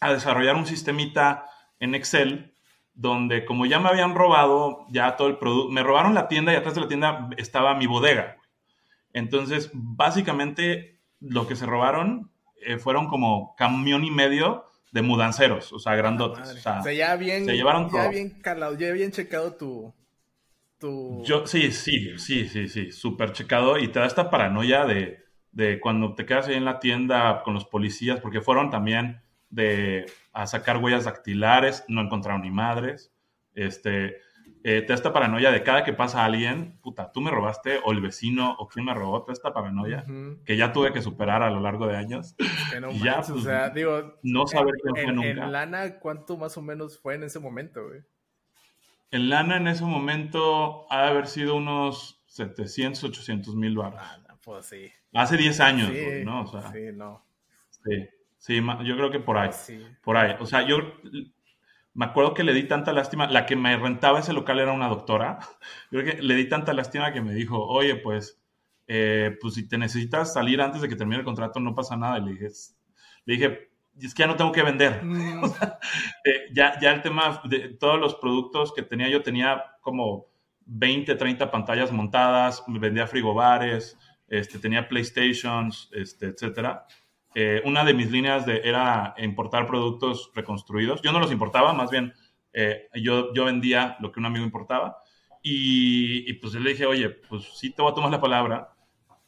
a 0.00 0.12
desarrollar 0.12 0.56
un 0.56 0.66
sistemita 0.66 1.46
en 1.78 1.94
Excel 1.94 2.56
donde 2.92 3.44
como 3.44 3.66
ya 3.66 3.78
me 3.78 3.88
habían 3.88 4.16
robado 4.16 4.86
ya 4.90 5.14
todo 5.14 5.28
el 5.28 5.38
producto, 5.38 5.70
me 5.70 5.84
robaron 5.84 6.12
la 6.12 6.26
tienda 6.26 6.52
y 6.52 6.56
atrás 6.56 6.74
de 6.74 6.80
la 6.80 6.88
tienda 6.88 7.30
estaba 7.36 7.76
mi 7.76 7.86
bodega. 7.86 8.38
Entonces, 9.12 9.70
básicamente 9.72 10.98
lo 11.20 11.46
que 11.46 11.54
se 11.54 11.66
robaron 11.66 12.32
eh, 12.60 12.78
fueron 12.78 13.06
como 13.06 13.54
camión 13.54 14.04
y 14.04 14.10
medio 14.10 14.64
de 14.92 15.02
mudanceros, 15.02 15.72
o 15.72 15.78
sea, 15.78 15.94
grandotes. 15.94 16.50
O 16.50 16.82
sea, 16.82 16.92
ya 16.92 17.16
bien, 17.16 17.44
se 17.44 17.54
llevaron 17.54 17.90
ya 17.92 18.08
bien 18.08 18.30
calado, 18.40 18.76
ya 18.76 18.92
bien 18.92 19.12
checado 19.12 19.54
tu, 19.54 19.94
yo, 21.24 21.46
sí, 21.46 21.72
sí, 21.72 22.18
sí, 22.18 22.48
sí, 22.48 22.68
sí, 22.68 22.90
súper 22.90 23.32
checado 23.32 23.78
y 23.78 23.88
te 23.88 23.98
da 23.98 24.06
esta 24.06 24.30
paranoia 24.30 24.86
de, 24.86 25.18
de, 25.52 25.78
cuando 25.78 26.14
te 26.14 26.24
quedas 26.24 26.48
ahí 26.48 26.54
en 26.54 26.64
la 26.64 26.80
tienda 26.80 27.42
con 27.44 27.52
los 27.52 27.66
policías, 27.66 28.20
porque 28.20 28.40
fueron 28.40 28.70
también 28.70 29.20
de 29.50 30.06
a 30.32 30.46
sacar 30.46 30.78
huellas 30.78 31.04
dactilares, 31.04 31.84
no 31.88 32.00
encontraron 32.00 32.42
ni 32.42 32.50
madres, 32.50 33.12
este, 33.54 34.16
eh, 34.62 34.82
te 34.82 34.88
da 34.88 34.94
esta 34.94 35.12
paranoia 35.12 35.50
de 35.50 35.62
cada 35.62 35.84
que 35.84 35.92
pasa 35.92 36.24
alguien, 36.24 36.78
puta, 36.82 37.12
tú 37.12 37.20
me 37.20 37.30
robaste, 37.30 37.80
o 37.84 37.92
el 37.92 38.00
vecino, 38.00 38.56
o 38.58 38.68
quién 38.68 38.84
me 38.84 38.94
robó, 38.94 39.22
te 39.22 39.28
da 39.28 39.32
esta 39.32 39.54
paranoia 39.54 40.04
que 40.44 40.56
ya 40.56 40.72
tuve 40.72 40.92
que 40.92 41.00
superar 41.00 41.42
a 41.42 41.50
lo 41.50 41.60
largo 41.60 41.86
de 41.86 41.96
años. 41.96 42.36
no 42.80 42.90
ya, 43.04 43.20
o 43.20 43.32
pues, 43.32 43.44
sea, 43.44 43.70
digo, 43.70 44.18
no 44.22 44.46
saber 44.46 44.74
quién 44.82 45.04
fue 45.04 45.12
nunca. 45.14 45.44
En 45.44 45.52
lana, 45.52 45.98
¿cuánto 45.98 46.36
más 46.36 46.56
o 46.56 46.62
menos 46.62 46.98
fue 46.98 47.14
en 47.14 47.24
ese 47.24 47.38
momento, 47.38 47.86
güey? 47.86 48.02
En 49.12 49.28
lana 49.28 49.56
en 49.56 49.66
ese 49.66 49.84
momento 49.84 50.86
ha 50.92 51.02
de 51.02 51.08
haber 51.08 51.26
sido 51.26 51.56
unos 51.56 52.22
700, 52.26 53.02
800 53.04 53.56
mil 53.56 53.76
baros. 53.76 54.00
Ah, 54.00 54.36
pues 54.44 54.66
sí. 54.66 54.90
Hace 55.12 55.36
10 55.36 55.60
años, 55.60 55.90
¿no? 56.24 56.46
sí, 56.72 56.92
no. 56.94 57.24
Sí, 57.70 58.08
sí, 58.38 58.62
yo 58.84 58.96
creo 58.96 59.10
que 59.10 59.18
por 59.18 59.38
ahí. 59.38 59.50
Por 60.02 60.16
ahí. 60.16 60.36
O 60.38 60.46
sea, 60.46 60.66
yo 60.66 60.78
me 61.94 62.06
acuerdo 62.06 62.34
que 62.34 62.44
le 62.44 62.54
di 62.54 62.64
tanta 62.64 62.92
lástima. 62.92 63.26
La 63.26 63.46
que 63.46 63.56
me 63.56 63.76
rentaba 63.76 64.20
ese 64.20 64.32
local 64.32 64.58
era 64.60 64.72
una 64.72 64.88
doctora. 64.88 65.38
Yo 65.90 66.00
creo 66.02 66.16
que 66.16 66.22
le 66.22 66.34
di 66.34 66.48
tanta 66.48 66.72
lástima 66.72 67.12
que 67.12 67.20
me 67.20 67.34
dijo, 67.34 67.64
oye, 67.66 67.96
pues, 67.96 68.40
eh, 68.86 69.36
pues 69.40 69.54
si 69.54 69.68
te 69.68 69.78
necesitas 69.78 70.32
salir 70.32 70.60
antes 70.60 70.82
de 70.82 70.88
que 70.88 70.96
termine 70.96 71.18
el 71.18 71.24
contrato, 71.24 71.60
no 71.60 71.74
pasa 71.74 71.96
nada. 71.96 72.18
Y 72.18 72.22
le 72.22 72.30
dije, 72.32 72.48
le 73.24 73.34
dije 73.34 73.70
es 73.98 74.14
que 74.14 74.22
ya 74.22 74.26
no 74.26 74.36
tengo 74.36 74.52
que 74.52 74.62
vender. 74.62 75.02
Mm. 75.02 75.42
Eh, 76.22 76.48
ya, 76.52 76.78
ya 76.78 76.92
el 76.92 77.00
tema 77.00 77.40
de 77.44 77.70
todos 77.70 77.98
los 77.98 78.14
productos 78.14 78.74
que 78.74 78.82
tenía, 78.82 79.08
yo 79.08 79.22
tenía 79.22 79.64
como 79.80 80.26
20, 80.66 81.14
30 81.14 81.50
pantallas 81.50 81.90
montadas, 81.90 82.62
vendía 82.68 83.06
frigobares, 83.06 83.96
este, 84.28 84.58
tenía 84.58 84.86
PlayStations, 84.86 85.88
este, 85.92 86.26
etc. 86.26 86.82
Eh, 87.34 87.62
una 87.64 87.84
de 87.84 87.94
mis 87.94 88.10
líneas 88.10 88.44
de, 88.46 88.60
era 88.64 89.14
importar 89.18 89.66
productos 89.66 90.30
reconstruidos. 90.34 91.00
Yo 91.02 91.12
no 91.12 91.20
los 91.20 91.32
importaba, 91.32 91.72
más 91.72 91.90
bien 91.90 92.12
eh, 92.52 92.88
yo, 92.94 93.32
yo 93.34 93.44
vendía 93.44 93.96
lo 94.00 94.10
que 94.10 94.20
un 94.20 94.26
amigo 94.26 94.44
importaba. 94.44 94.98
Y, 95.42 96.28
y 96.30 96.34
pues 96.34 96.54
le 96.54 96.70
dije, 96.70 96.86
oye, 96.86 97.08
pues 97.08 97.44
sí 97.54 97.70
te 97.70 97.82
voy 97.82 97.92
a 97.92 97.94
tomar 97.94 98.10
la 98.10 98.20
palabra 98.20 98.74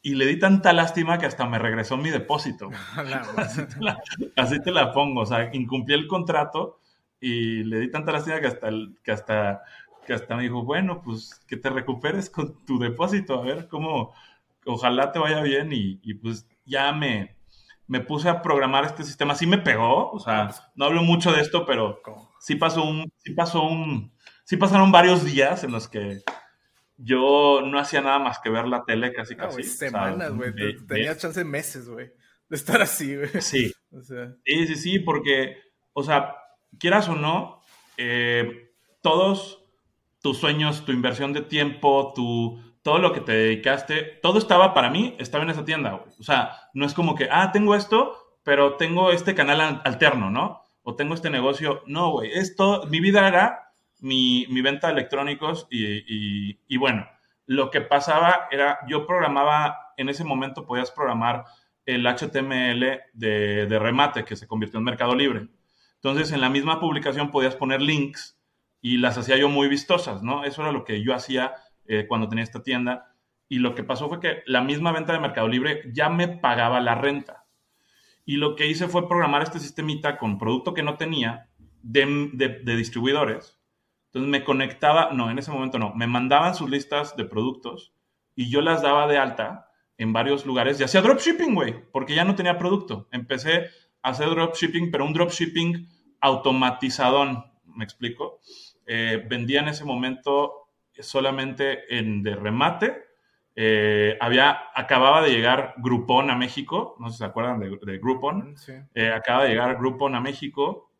y 0.05 0.15
le 0.15 0.25
di 0.25 0.37
tanta 0.37 0.73
lástima 0.73 1.17
que 1.17 1.25
hasta 1.25 1.47
me 1.47 1.57
regresó 1.57 1.95
mi 1.95 2.09
depósito. 2.09 2.69
así, 4.35 4.61
te 4.61 4.71
la, 4.71 4.91
pongo, 4.91 5.21
o 5.21 5.25
sea, 5.25 5.49
incumplí 5.55 5.93
el 5.93 6.07
contrato 6.07 6.81
y 7.21 7.63
le 7.63 7.79
di 7.79 7.89
tanta 7.89 8.11
lástima 8.11 8.41
que 8.41 8.47
hasta, 8.47 8.69
que 9.01 9.11
hasta, 9.13 9.63
que 10.05 10.13
hasta 10.13 10.35
me 10.35 10.43
dijo, 10.43 10.63
bueno, 10.63 11.01
pues 11.01 11.41
que 11.47 11.55
te 11.55 11.69
recuperes 11.69 12.29
con 12.29 12.65
tu 12.65 12.77
depósito, 12.79 13.39
a 13.39 13.43
ver 13.43 13.69
cómo, 13.69 14.13
ojalá 14.65 15.13
te 15.13 15.19
vaya 15.19 15.41
bien 15.41 15.71
y, 15.71 16.01
y 16.03 16.15
pues 16.15 16.49
ya 16.65 16.91
me, 16.91 17.37
me 17.87 17.99
puse 17.99 18.29
a 18.29 18.41
programar 18.41 18.85
este 18.85 19.03
sistema. 19.03 19.35
Sí 19.35 19.47
me 19.47 19.57
pegó, 19.57 20.11
o 20.11 20.19
sea, 20.19 20.49
no 20.75 20.85
hablo 20.85 21.03
mucho 21.03 21.31
de 21.31 21.41
esto, 21.41 21.65
pero 21.65 22.01
sí 22.39 22.55
pasó 22.55 22.83
un, 22.83 23.11
sí 23.17 23.33
pasó 23.33 23.63
un, 23.63 24.13
sí 24.43 24.57
pasaron 24.57 24.91
varios 24.91 25.23
días 25.23 25.63
en 25.63 25.71
los 25.71 25.87
que 25.87 26.21
yo 26.97 27.61
no 27.65 27.79
hacía 27.79 28.01
nada 28.01 28.19
más 28.19 28.39
que 28.39 28.49
ver 28.49 28.67
la 28.67 28.83
tele 28.85 29.13
casi 29.13 29.33
ah, 29.33 29.37
casi. 29.37 29.63
semanas, 29.63 30.33
güey. 30.33 30.53
Tenías 30.87 31.17
chance 31.17 31.43
meses, 31.43 31.89
güey, 31.89 32.11
de 32.49 32.55
estar 32.55 32.81
así, 32.81 33.15
güey. 33.15 33.29
Sí. 33.41 33.73
Sí, 34.43 34.65
sí, 34.65 34.75
sí, 34.75 34.99
porque, 34.99 35.55
o 35.93 36.01
sea, 36.01 36.33
quieras 36.79 37.07
o 37.09 37.15
no, 37.15 37.61
eh, 37.95 38.73
todos 39.03 39.63
tus 40.19 40.39
sueños, 40.39 40.83
tu 40.83 40.91
inversión 40.91 41.31
de 41.31 41.41
tiempo, 41.41 42.11
tu, 42.15 42.59
todo 42.81 42.97
lo 42.97 43.13
que 43.13 43.21
te 43.21 43.33
dedicaste, 43.33 44.19
todo 44.23 44.39
estaba 44.39 44.73
para 44.73 44.89
mí, 44.89 45.15
estaba 45.19 45.43
en 45.43 45.51
esa 45.51 45.63
tienda, 45.63 45.91
güey. 45.91 46.15
O 46.19 46.23
sea, 46.23 46.62
no 46.73 46.85
es 46.85 46.93
como 46.93 47.15
que, 47.15 47.29
ah, 47.31 47.51
tengo 47.51 47.75
esto, 47.75 48.17
pero 48.43 48.75
tengo 48.75 49.11
este 49.11 49.35
canal 49.35 49.81
alterno, 49.83 50.29
¿no? 50.29 50.63
O 50.81 50.95
tengo 50.95 51.13
este 51.13 51.29
negocio. 51.29 51.83
No, 51.87 52.11
güey, 52.11 52.31
esto, 52.33 52.85
mi 52.87 52.99
vida 52.99 53.27
era 53.27 53.73
mi, 53.99 54.45
venta 54.61 54.87
de 54.87 54.93
electrónicos 54.93 55.67
y, 55.69 56.77
bueno, 56.77 57.07
lo 57.45 57.71
que 57.71 57.81
pasaba 57.81 58.47
era, 58.51 58.79
yo 58.87 59.07
programaba, 59.07 59.93
en 59.97 60.09
ese 60.09 60.23
momento 60.23 60.65
podías 60.65 60.91
programar 60.91 61.45
el 61.85 62.05
HTML 62.05 63.01
de, 63.13 63.79
remate 63.79 64.25
que 64.25 64.35
se 64.35 64.47
convirtió 64.47 64.79
en 64.79 64.85
Mercado 64.85 65.15
Libre. 65.15 65.47
Entonces, 65.95 66.31
en 66.31 66.41
la 66.41 66.49
misma 66.49 66.79
publicación 66.79 67.31
podías 67.31 67.55
poner 67.55 67.81
links 67.81 68.37
y 68.81 68.97
las 68.97 69.17
hacía 69.17 69.37
yo 69.37 69.47
muy 69.47 69.69
vistosas, 69.69 70.21
¿no? 70.21 70.43
Eso 70.43 70.61
era 70.61 70.73
lo 70.73 70.83
que 70.83 71.01
yo 71.01 71.13
hacía 71.13 71.53
eh, 71.85 72.05
cuando 72.07 72.27
tenía 72.27 72.43
esta 72.43 72.61
tienda. 72.61 73.12
Y 73.53 73.59
lo 73.59 73.75
que 73.75 73.83
pasó 73.83 74.09
fue 74.09 74.19
que 74.19 74.43
la 74.45 74.61
misma 74.61 74.91
venta 74.91 75.13
de 75.13 75.19
Mercado 75.19 75.47
Libre 75.47 75.83
ya 75.91 76.09
me 76.09 76.27
pagaba 76.27 76.79
la 76.79 76.95
renta. 76.95 77.45
Y 78.25 78.37
lo 78.37 78.55
que 78.55 78.67
hice 78.67 78.87
fue 78.87 79.07
programar 79.07 79.43
este 79.43 79.59
sistemita 79.59 80.17
con 80.17 80.39
producto 80.39 80.73
que 80.73 80.83
no 80.83 80.97
tenía 80.97 81.49
de 81.81 82.75
distribuidores 82.75 83.59
entonces 84.13 84.29
me 84.29 84.43
conectaba, 84.43 85.09
no, 85.11 85.31
en 85.31 85.39
ese 85.39 85.49
momento 85.49 85.79
no, 85.79 85.91
me 85.95 86.05
mandaban 86.05 86.53
sus 86.53 86.69
listas 86.69 87.15
de 87.17 87.25
productos 87.25 87.95
y 88.35 88.47
yo 88.47 88.61
las 88.61 88.83
daba 88.83 89.07
de 89.07 89.17
alta 89.17 89.71
en 89.97 90.13
varios 90.13 90.45
lugares 90.45 90.79
y 90.79 90.83
hacía 90.83 91.01
dropshipping, 91.01 91.55
güey, 91.55 91.73
porque 91.91 92.13
ya 92.13 92.23
no 92.23 92.35
tenía 92.35 92.59
producto. 92.59 93.07
Empecé 93.11 93.69
a 94.03 94.09
hacer 94.09 94.29
dropshipping, 94.29 94.91
pero 94.91 95.05
un 95.05 95.13
dropshipping 95.13 95.89
automatizadón, 96.21 97.43
¿me 97.65 97.83
explico? 97.83 98.39
eh, 98.85 99.25
vendía 99.27 99.61
en 99.61 99.69
ese 99.69 99.83
momento 99.83 100.69
solamente 100.99 101.97
en 101.97 102.21
de 102.21 102.35
remate. 102.35 102.95
Eh, 103.55 104.17
había, 104.19 104.57
acababa 104.73 105.21
de 105.21 105.29
llegar 105.29 105.75
Groupon 105.77 106.29
a 106.29 106.35
México, 106.35 106.95
no 106.99 107.07
sé 107.07 107.13
si 107.13 107.17
se 107.19 107.25
acuerdan 107.25 107.59
de, 107.59 107.97
Groupon. 107.99 108.55
Eh, 108.95 109.11
acaba 109.11 109.43
de 109.43 109.49
llegar 109.49 109.77
Groupon 109.77 110.15
a 110.15 110.21
México, 110.21 110.91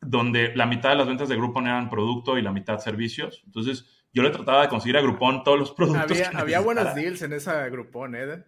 donde 0.00 0.54
la 0.54 0.66
mitad 0.66 0.90
de 0.90 0.96
las 0.96 1.06
ventas 1.06 1.28
de 1.28 1.36
Groupon 1.36 1.66
eran 1.66 1.90
producto 1.90 2.38
y 2.38 2.42
la 2.42 2.52
mitad 2.52 2.78
servicios. 2.78 3.42
Entonces, 3.44 4.06
yo 4.12 4.22
le 4.22 4.30
trataba 4.30 4.62
de 4.62 4.68
conseguir 4.68 4.96
a 4.96 5.02
Groupon 5.02 5.44
todos 5.44 5.58
los 5.58 5.72
productos. 5.72 6.10
Había, 6.10 6.30
había 6.40 6.60
buenos 6.60 6.94
deals 6.94 7.20
en 7.22 7.34
esa 7.34 7.68
Groupon, 7.68 8.14
¿eh? 8.14 8.44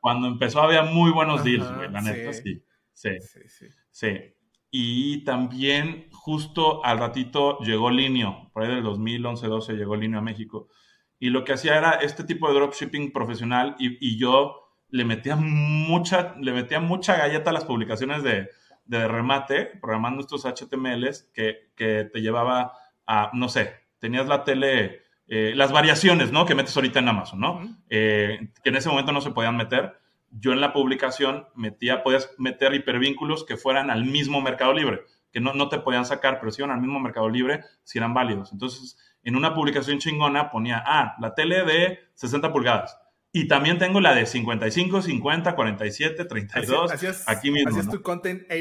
Cuando 0.00 0.28
empezó 0.28 0.60
había 0.60 0.82
muy 0.82 1.10
buenos 1.10 1.42
deals, 1.42 1.74
güey, 1.74 1.90
la 1.90 2.02
neta, 2.02 2.34
sí. 2.34 2.62
Sí, 2.92 3.10
sí, 3.20 3.66
sí. 3.90 4.34
Y 4.70 5.24
también 5.24 6.08
justo 6.12 6.84
al 6.84 6.98
ratito 6.98 7.58
llegó 7.60 7.90
Linio, 7.90 8.50
por 8.52 8.62
ahí 8.64 8.74
del 8.74 8.84
2011-12 8.84 9.76
llegó 9.76 9.96
Linio 9.96 10.18
a 10.18 10.22
México. 10.22 10.68
Y 11.18 11.30
lo 11.30 11.44
que 11.44 11.52
hacía 11.52 11.76
era 11.76 11.92
este 11.92 12.24
tipo 12.24 12.48
de 12.48 12.54
dropshipping 12.54 13.12
profesional 13.12 13.76
y, 13.78 14.18
yo 14.18 14.60
le 14.88 15.04
metía 15.04 15.36
mucha, 15.36 16.34
le 16.40 16.52
metía 16.52 16.80
mucha 16.80 17.16
galleta 17.16 17.50
a 17.50 17.52
las 17.52 17.64
publicaciones 17.64 18.22
de, 18.22 18.48
de 18.84 19.08
remate, 19.08 19.66
programando 19.80 20.20
estos 20.20 20.44
HTMLs 20.44 21.30
que, 21.32 21.70
que 21.74 22.08
te 22.12 22.20
llevaba 22.20 22.72
a, 23.06 23.30
no 23.32 23.48
sé, 23.48 23.74
tenías 23.98 24.26
la 24.26 24.44
tele, 24.44 25.02
eh, 25.28 25.52
las 25.54 25.72
variaciones, 25.72 26.30
¿no? 26.30 26.44
Que 26.44 26.54
metes 26.54 26.76
ahorita 26.76 26.98
en 26.98 27.08
Amazon, 27.08 27.40
¿no? 27.40 27.78
Eh, 27.88 28.50
que 28.62 28.70
en 28.70 28.76
ese 28.76 28.88
momento 28.88 29.12
no 29.12 29.20
se 29.20 29.30
podían 29.30 29.56
meter. 29.56 29.98
Yo 30.30 30.52
en 30.52 30.60
la 30.60 30.72
publicación 30.72 31.46
metía, 31.54 32.02
podías 32.02 32.30
meter 32.38 32.74
hipervínculos 32.74 33.44
que 33.44 33.56
fueran 33.56 33.90
al 33.90 34.04
mismo 34.04 34.42
Mercado 34.42 34.72
Libre, 34.72 35.02
que 35.32 35.40
no, 35.40 35.54
no 35.54 35.68
te 35.68 35.78
podían 35.78 36.04
sacar, 36.04 36.38
pero 36.38 36.52
si 36.52 36.60
iban 36.60 36.72
al 36.72 36.80
mismo 36.80 37.00
Mercado 37.00 37.28
Libre, 37.28 37.62
si 37.82 37.98
eran 37.98 38.14
válidos. 38.14 38.52
Entonces, 38.52 38.98
en 39.24 39.36
una 39.36 39.54
publicación 39.54 39.98
chingona 39.98 40.50
ponía, 40.50 40.82
ah, 40.86 41.16
la 41.20 41.34
tele 41.34 41.64
de 41.64 41.98
60 42.14 42.52
pulgadas. 42.52 42.98
Y 43.32 43.48
también 43.48 43.78
tengo 43.78 44.00
la 44.00 44.14
de 44.14 44.26
55, 44.26 45.02
50, 45.02 45.56
47, 45.56 46.24
32. 46.24 46.92
aquí 47.26 47.50
mismo. 47.50 47.70
Así 47.70 47.80
es 47.80 47.88
tu 47.88 48.00
content 48.00 48.44
A, 48.50 48.54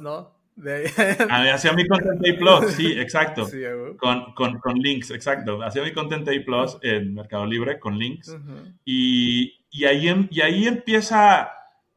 ¿no? 0.00 0.40
Hacía 1.52 1.72
mi 1.72 1.86
Content 1.86 2.20
A 2.20 2.38
Plus, 2.38 2.72
sí, 2.72 2.92
exacto. 2.92 3.48
con, 3.96 4.34
con, 4.34 4.58
con, 4.58 4.74
links, 4.78 5.10
exacto. 5.10 5.62
Hacía 5.62 5.82
mi 5.82 5.92
Content 5.92 6.28
A 6.28 6.32
Plus 6.44 6.78
en 6.82 7.14
Mercado 7.14 7.46
Libre 7.46 7.80
con 7.80 7.98
links. 7.98 8.36
y, 8.84 9.54
y, 9.70 9.84
ahí, 9.84 10.08
em, 10.08 10.28
y 10.30 10.42
ahí 10.42 10.66
empieza 10.66 11.50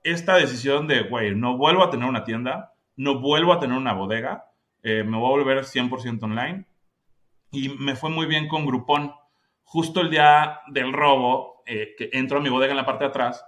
esta 0.03 0.35
decisión 0.37 0.87
de, 0.87 1.03
güey, 1.03 1.35
no 1.35 1.57
vuelvo 1.57 1.83
a 1.83 1.89
tener 1.89 2.07
una 2.07 2.23
tienda, 2.23 2.73
no 2.95 3.19
vuelvo 3.19 3.53
a 3.53 3.59
tener 3.59 3.77
una 3.77 3.93
bodega, 3.93 4.45
eh, 4.81 5.03
me 5.03 5.17
voy 5.17 5.27
a 5.27 5.43
volver 5.43 5.65
100% 5.65 6.23
online. 6.23 6.65
Y 7.53 7.69
me 7.69 7.95
fue 7.95 8.09
muy 8.09 8.25
bien 8.25 8.49
con 8.49 8.65
Groupon. 8.65 9.13
Justo 9.63 10.01
el 10.01 10.09
día 10.09 10.59
del 10.67 10.91
robo, 10.91 11.63
eh, 11.65 11.95
que 11.97 12.09
entro 12.11 12.39
a 12.39 12.41
mi 12.41 12.49
bodega 12.49 12.71
en 12.71 12.77
la 12.77 12.85
parte 12.85 13.05
de 13.05 13.09
atrás, 13.11 13.45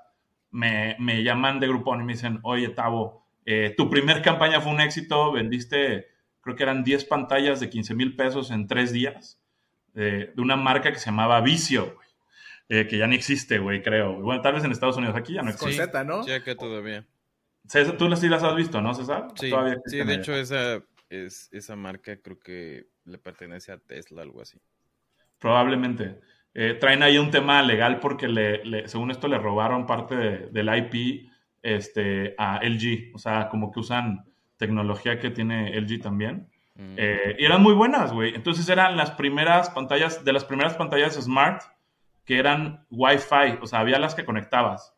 me, 0.51 0.95
me 1.00 1.24
llaman 1.24 1.59
de 1.59 1.67
Groupon 1.67 2.01
y 2.01 2.05
me 2.05 2.13
dicen, 2.13 2.39
oye, 2.43 2.69
Tavo, 2.69 3.25
eh, 3.45 3.74
tu 3.75 3.89
primer 3.89 4.21
campaña 4.21 4.62
fue 4.62 4.71
un 4.71 4.79
éxito, 4.79 5.33
vendiste, 5.33 6.07
creo 6.39 6.55
que 6.55 6.63
eran 6.63 6.83
10 6.83 7.05
pantallas 7.05 7.59
de 7.59 7.69
15 7.69 7.93
mil 7.95 8.15
pesos 8.15 8.51
en 8.51 8.67
tres 8.67 8.91
días, 8.91 9.41
de 9.93 10.33
una 10.38 10.55
marca 10.57 10.91
que 10.91 11.00
se 11.00 11.05
llamaba 11.05 11.39
Vicio, 11.41 11.97
eh, 12.67 12.88
que 12.88 12.97
ya 12.97 13.07
no 13.07 13.13
existe, 13.13 13.59
güey, 13.59 13.83
creo. 13.83 14.21
Bueno, 14.21 14.41
tal 14.41 14.55
vez 14.55 14.63
en 14.63 14.71
Estados 14.71 14.97
Unidos, 14.97 15.15
aquí 15.15 15.33
ya 15.33 15.41
no 15.41 15.51
existe. 15.51 15.85
Z, 15.85 16.03
¿no? 16.03 16.24
Sí, 16.24 16.31
que 16.43 16.55
todavía. 16.55 17.05
Tú 17.97 18.15
sí 18.15 18.27
las 18.27 18.43
has 18.43 18.55
visto, 18.55 18.81
¿no, 18.81 18.93
César? 18.93 19.27
Sí, 19.35 19.51
sí 19.85 19.97
de 20.03 20.13
hecho 20.13 20.35
esa, 20.35 20.81
es, 21.09 21.50
esa 21.51 21.75
marca 21.75 22.17
creo 22.17 22.39
que 22.39 22.88
le 23.05 23.17
pertenece 23.17 23.71
a 23.71 23.77
Tesla, 23.77 24.21
algo 24.21 24.41
así. 24.41 24.59
Probablemente. 25.39 26.19
Eh, 26.53 26.75
traen 26.79 27.03
ahí 27.03 27.17
un 27.17 27.31
tema 27.31 27.62
legal 27.62 28.00
porque 28.00 28.27
le, 28.27 28.88
según 28.88 29.12
esto 29.12 29.27
le 29.27 29.38
robaron 29.38 29.85
parte 29.85 30.15
del 30.15 30.69
IP 30.75 31.29
este, 31.62 32.35
a 32.38 32.59
LG. 32.63 33.13
O 33.13 33.17
sea, 33.17 33.50
como 33.50 33.71
que 33.71 33.80
usan 33.80 34.25
tecnología 34.58 35.19
que 35.19 35.30
tiene 35.30 35.80
LG 35.80 36.01
también. 36.01 36.49
Mm. 36.75 36.95
Eh, 36.97 37.36
y 37.39 37.45
eran 37.45 37.62
muy 37.62 37.73
buenas, 37.73 38.13
güey. 38.13 38.34
Entonces 38.34 38.67
eran 38.69 38.97
las 38.97 39.12
primeras 39.12 39.69
pantallas, 39.69 40.23
de 40.23 40.34
las 40.34 40.45
primeras 40.45 40.75
pantallas 40.75 41.15
smart 41.15 41.62
que 42.23 42.39
eran 42.39 42.86
Wi-Fi. 42.89 43.60
O 43.62 43.67
sea, 43.67 43.80
había 43.80 43.99
las 43.99 44.15
que 44.15 44.25
conectabas. 44.25 44.93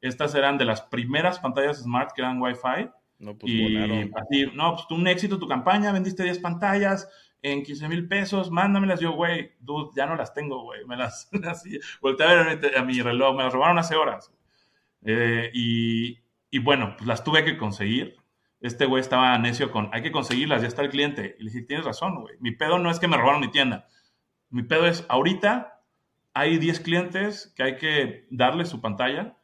Estas 0.00 0.34
eran 0.34 0.56
de 0.58 0.64
las 0.64 0.80
primeras 0.82 1.38
pantallas 1.40 1.82
smart 1.82 2.12
que 2.14 2.22
eran 2.22 2.40
Wi-Fi. 2.40 2.88
No, 3.18 3.36
pues 3.36 3.52
y 3.52 3.76
así, 3.76 4.50
no, 4.54 4.74
pues 4.74 4.86
un 4.90 5.06
éxito 5.06 5.38
tu 5.38 5.46
campaña, 5.46 5.92
vendiste 5.92 6.22
10 6.22 6.38
pantallas 6.38 7.06
en 7.42 7.62
15 7.62 7.88
mil 7.88 8.08
pesos, 8.08 8.50
mándamelas. 8.50 9.00
Yo, 9.00 9.12
güey, 9.12 9.52
dude, 9.60 9.90
ya 9.96 10.06
no 10.06 10.16
las 10.16 10.34
tengo, 10.34 10.62
güey. 10.62 10.84
Me 10.86 10.96
las, 10.96 11.28
así, 11.48 11.78
volteé 12.00 12.26
a 12.26 12.34
ver 12.34 12.76
a 12.76 12.84
mi 12.84 13.00
reloj, 13.00 13.36
me 13.36 13.44
las 13.44 13.52
robaron 13.52 13.78
hace 13.78 13.96
horas. 13.96 14.32
Eh, 15.04 15.50
y, 15.54 16.58
bueno, 16.58 16.94
pues 16.96 17.06
las 17.06 17.24
tuve 17.24 17.44
que 17.44 17.56
conseguir. 17.56 18.16
Este 18.60 18.84
güey 18.84 19.00
estaba 19.00 19.38
necio 19.38 19.70
con, 19.70 19.88
hay 19.92 20.02
que 20.02 20.12
conseguirlas, 20.12 20.60
ya 20.60 20.68
está 20.68 20.82
el 20.82 20.90
cliente. 20.90 21.36
Y 21.38 21.44
le 21.44 21.50
dije, 21.50 21.64
tienes 21.64 21.86
razón, 21.86 22.20
güey. 22.20 22.36
Mi 22.40 22.52
pedo 22.52 22.78
no 22.78 22.90
es 22.90 22.98
que 22.98 23.08
me 23.08 23.16
robaron 23.16 23.40
mi 23.40 23.50
tienda. 23.50 23.86
Mi 24.50 24.62
pedo 24.62 24.86
es, 24.86 25.06
ahorita 25.08 25.80
hay 26.34 26.58
10 26.58 26.80
clientes 26.80 27.52
que 27.56 27.62
hay 27.62 27.76
que 27.76 28.26
darle 28.30 28.64
su 28.66 28.80
pantalla. 28.80 29.36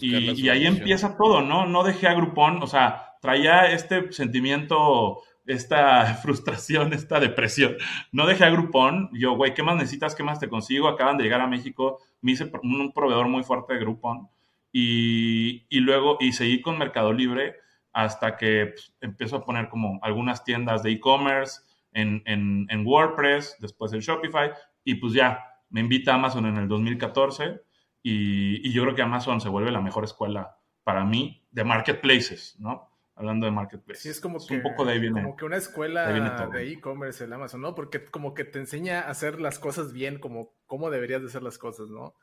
Y, 0.00 0.48
ahí 0.48 0.66
empieza 0.66 1.16
todo, 1.16 1.42
¿no? 1.42 1.66
No 1.66 1.82
dejé 1.82 2.06
a 2.06 2.14
Groupon, 2.14 2.62
o 2.62 2.66
sea, 2.68 3.16
traía 3.20 3.72
este 3.72 4.12
sentimiento, 4.12 5.18
esta 5.46 6.14
frustración, 6.22 6.92
esta 6.92 7.20
depresión. 7.20 7.76
No 8.10 8.26
dejé 8.26 8.44
a 8.44 8.50
Groupon. 8.50 9.10
Yo, 9.12 9.36
güey, 9.36 9.54
¿qué 9.54 9.62
más 9.62 9.76
necesitas? 9.76 10.14
¿Qué 10.14 10.22
más 10.22 10.40
te 10.40 10.48
consigo? 10.48 10.88
Acaban 10.88 11.16
de 11.16 11.24
llegar 11.24 11.40
a 11.40 11.46
México. 11.46 11.98
Me 12.20 12.32
hice 12.32 12.50
un 12.62 12.92
proveedor 12.92 13.28
muy 13.28 13.42
fuerte 13.42 13.74
de 13.74 13.80
Groupon 13.80 14.28
y, 14.72 15.80
luego, 15.80 16.16
y 16.18 16.32
seguí 16.32 16.62
con 16.62 16.78
Mercado 16.78 17.12
Libre 17.12 17.56
hasta 17.92 18.36
que 18.38 18.72
pues, 18.72 18.94
empiezo 19.02 19.36
a 19.36 19.44
poner 19.44 19.68
como 19.68 19.98
algunas 20.02 20.44
tiendas 20.44 20.82
de 20.82 20.92
e-commerce 20.92 21.60
en, 21.92 22.22
en, 22.24 22.86
WordPress, 22.86 23.56
después 23.60 23.92
en 23.92 24.00
Shopify, 24.00 24.50
y 24.82 24.94
pues 24.94 25.12
ya 25.12 25.44
me 25.68 25.80
invita 25.80 26.12
a 26.12 26.14
Amazon 26.14 26.46
en 26.46 26.56
el 26.56 26.68
2014 26.68 27.60
y, 28.02 28.66
y, 28.66 28.72
yo 28.72 28.82
creo 28.82 28.94
que 28.94 29.02
Amazon 29.02 29.42
se 29.42 29.50
vuelve 29.50 29.70
la 29.70 29.82
mejor 29.82 30.04
escuela 30.04 30.56
para 30.84 31.04
mí 31.04 31.44
de 31.50 31.64
marketplaces, 31.64 32.56
¿no? 32.58 32.91
Hablando 33.14 33.46
de 33.46 33.52
marketplaces. 33.52 34.02
Sí, 34.02 34.08
es 34.08 34.20
como, 34.20 34.44
que, 34.44 34.54
un 34.54 34.62
poco 34.62 34.86
de 34.86 35.10
como 35.10 35.36
que 35.36 35.44
una 35.44 35.58
escuela 35.58 36.10
de 36.48 36.72
e-commerce 36.72 37.24
el 37.24 37.32
Amazon, 37.32 37.60
¿no? 37.60 37.74
Porque 37.74 38.04
como 38.06 38.32
que 38.32 38.44
te 38.44 38.58
enseña 38.58 39.02
a 39.02 39.10
hacer 39.10 39.38
las 39.38 39.58
cosas 39.58 39.92
bien, 39.92 40.18
como 40.18 40.54
cómo 40.66 40.90
deberías 40.90 41.20
de 41.20 41.28
hacer 41.28 41.42
las 41.42 41.58
cosas, 41.58 41.88
¿no? 41.88 42.14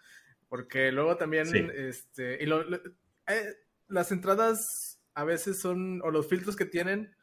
Porque 0.47 0.91
luego 0.91 1.15
también, 1.15 1.47
este, 1.75 2.43
y 2.43 2.47
lo, 2.47 2.63
eh, 2.73 3.55
las 3.87 4.11
entradas 4.11 4.99
a 5.13 5.23
veces 5.23 5.61
son, 5.61 6.01
o 6.01 6.09
los 6.09 6.27
filtros 6.27 6.55
que 6.55 6.65
tienen 6.65 7.15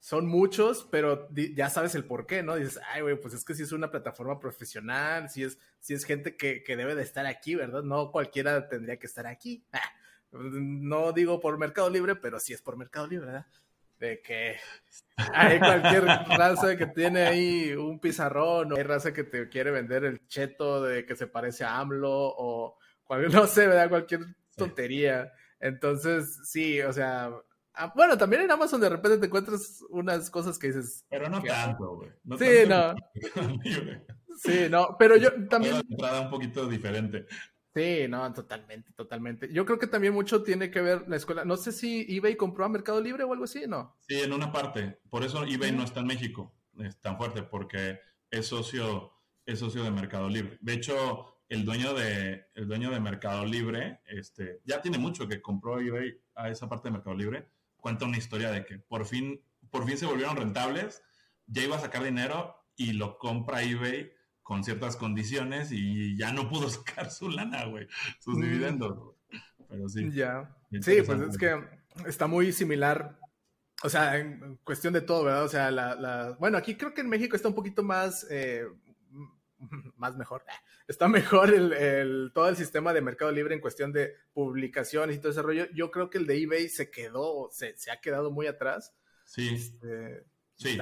son 0.00 0.26
muchos, 0.26 0.86
pero 0.92 1.30
ya 1.32 1.70
sabes 1.70 1.94
el 1.94 2.04
por 2.04 2.26
qué, 2.26 2.42
¿no? 2.42 2.56
Dices, 2.56 2.78
ay, 2.92 3.00
güey, 3.00 3.18
pues 3.18 3.32
es 3.32 3.42
que 3.42 3.54
si 3.54 3.62
es 3.62 3.72
una 3.72 3.90
plataforma 3.90 4.38
profesional, 4.38 5.30
si 5.30 5.44
es, 5.44 5.58
si 5.80 5.94
es 5.94 6.04
gente 6.04 6.36
que, 6.36 6.62
que 6.62 6.76
debe 6.76 6.94
de 6.94 7.02
estar 7.02 7.24
aquí, 7.24 7.54
¿verdad? 7.54 7.82
No 7.82 8.12
cualquiera 8.12 8.68
tendría 8.68 8.98
que 8.98 9.06
estar 9.06 9.26
aquí. 9.26 9.64
no 10.34 11.12
digo 11.12 11.40
por 11.40 11.58
Mercado 11.58 11.90
Libre, 11.90 12.16
pero 12.16 12.40
sí 12.40 12.52
es 12.52 12.62
por 12.62 12.76
Mercado 12.76 13.06
Libre, 13.06 13.26
¿verdad? 13.26 13.46
de 13.98 14.20
que 14.20 14.56
hay 15.16 15.58
cualquier 15.58 16.04
raza 16.04 16.76
que 16.76 16.86
tiene 16.86 17.22
ahí 17.22 17.72
un 17.72 17.98
pizarrón, 17.98 18.72
o 18.72 18.76
hay 18.76 18.82
raza 18.82 19.12
que 19.12 19.24
te 19.24 19.48
quiere 19.48 19.70
vender 19.70 20.04
el 20.04 20.26
cheto 20.26 20.82
de 20.82 21.06
que 21.06 21.16
se 21.16 21.26
parece 21.26 21.64
a 21.64 21.78
AMLO, 21.78 22.10
o 22.10 22.78
no 23.32 23.46
sé, 23.46 23.66
¿verdad? 23.66 23.88
Cualquier 23.88 24.20
tontería. 24.56 25.32
Entonces, 25.60 26.40
sí, 26.44 26.80
o 26.80 26.92
sea, 26.92 27.30
ah, 27.74 27.92
bueno, 27.94 28.18
también 28.18 28.42
en 28.42 28.50
Amazon 28.50 28.80
de 28.80 28.88
repente 28.88 29.18
te 29.18 29.26
encuentras 29.26 29.82
unas 29.88 30.30
cosas 30.30 30.58
que 30.58 30.68
dices. 30.68 31.04
Pero 31.08 31.28
no 31.28 31.42
tanto, 31.42 31.96
güey. 31.96 32.10
sí, 32.38 32.68
no. 32.68 32.94
sí, 34.38 34.66
no, 34.68 34.96
pero 34.98 35.16
yo 35.16 35.30
también. 35.48 35.74
Una 35.74 35.84
entrada 35.88 36.20
un 36.22 36.30
poquito 36.30 36.66
diferente. 36.66 37.26
Sí, 37.74 38.06
no, 38.08 38.32
totalmente, 38.32 38.92
totalmente. 38.92 39.52
Yo 39.52 39.66
creo 39.66 39.80
que 39.80 39.88
también 39.88 40.14
mucho 40.14 40.44
tiene 40.44 40.70
que 40.70 40.80
ver 40.80 41.08
la 41.08 41.16
escuela. 41.16 41.44
No 41.44 41.56
sé 41.56 41.72
si 41.72 42.06
eBay 42.08 42.36
compró 42.36 42.64
a 42.64 42.68
Mercado 42.68 43.00
Libre 43.00 43.24
o 43.24 43.32
algo 43.32 43.44
así, 43.44 43.64
¿no? 43.66 43.96
Sí, 44.06 44.20
en 44.20 44.32
una 44.32 44.52
parte. 44.52 45.00
Por 45.10 45.24
eso 45.24 45.44
eBay 45.44 45.72
no 45.72 45.82
está 45.82 46.00
en 46.00 46.06
México, 46.06 46.54
es 46.78 47.00
tan 47.00 47.16
fuerte, 47.16 47.42
porque 47.42 47.98
es 48.30 48.46
socio, 48.46 49.12
es 49.44 49.58
socio 49.58 49.82
de 49.82 49.90
Mercado 49.90 50.28
Libre. 50.28 50.56
De 50.60 50.72
hecho, 50.74 51.40
el 51.48 51.64
dueño 51.64 51.94
de, 51.94 52.46
el 52.54 52.68
dueño 52.68 52.92
de 52.92 53.00
Mercado 53.00 53.44
Libre, 53.44 54.00
este, 54.06 54.60
ya 54.64 54.80
tiene 54.80 54.98
mucho 54.98 55.26
que 55.26 55.42
compró 55.42 55.80
eBay 55.80 56.16
a 56.36 56.50
esa 56.50 56.68
parte 56.68 56.88
de 56.88 56.92
Mercado 56.92 57.16
Libre. 57.16 57.48
Cuenta 57.76 58.04
una 58.04 58.18
historia 58.18 58.52
de 58.52 58.64
que 58.64 58.78
por 58.78 59.04
fin, 59.04 59.42
por 59.68 59.84
fin 59.84 59.98
se 59.98 60.06
volvieron 60.06 60.36
rentables, 60.36 61.02
ya 61.46 61.64
iba 61.64 61.76
a 61.76 61.80
sacar 61.80 62.04
dinero 62.04 62.54
y 62.76 62.92
lo 62.92 63.18
compra 63.18 63.64
eBay 63.64 64.12
con 64.44 64.62
ciertas 64.62 64.94
condiciones 64.94 65.72
y 65.72 66.16
ya 66.16 66.32
no 66.32 66.48
pudo 66.48 66.68
sacar 66.70 67.10
su 67.10 67.28
lana, 67.28 67.64
güey, 67.64 67.88
sus 68.20 68.38
mm. 68.38 68.42
dividendos. 68.42 69.16
Pero 69.68 69.88
sí. 69.88 70.12
Ya. 70.12 70.54
Sí, 70.80 71.02
pues 71.04 71.20
es 71.20 71.36
que 71.36 71.60
está 72.06 72.28
muy 72.28 72.52
similar 72.52 73.18
o 73.84 73.90
sea, 73.90 74.16
en 74.16 74.58
cuestión 74.64 74.94
de 74.94 75.02
todo, 75.02 75.24
¿verdad? 75.24 75.44
O 75.44 75.48
sea, 75.48 75.70
la, 75.70 76.36
bueno, 76.40 76.56
aquí 76.56 76.74
creo 76.74 76.94
que 76.94 77.02
en 77.02 77.08
México 77.08 77.36
está 77.36 77.48
un 77.48 77.54
poquito 77.54 77.82
más, 77.82 78.26
eh, 78.30 78.64
más 79.96 80.16
mejor, 80.16 80.42
está 80.88 81.06
mejor 81.06 81.52
el, 81.52 82.30
todo 82.34 82.48
el 82.48 82.56
sistema 82.56 82.94
de 82.94 83.02
Mercado 83.02 83.30
Libre 83.30 83.54
en 83.54 83.60
cuestión 83.60 83.92
de 83.92 84.14
publicaciones 84.32 85.16
y 85.16 85.18
todo 85.20 85.32
ese 85.32 85.42
rollo. 85.42 85.66
Yo 85.74 85.90
creo 85.90 86.08
que 86.08 86.16
el 86.16 86.26
de 86.26 86.42
eBay 86.42 86.70
se 86.70 86.90
quedó, 86.90 87.50
se, 87.52 87.76
se 87.76 87.90
ha 87.90 88.00
quedado 88.00 88.30
muy 88.30 88.46
atrás. 88.46 88.94
Sí. 89.26 89.50
Este, 89.54 90.24
sí, 90.56 90.78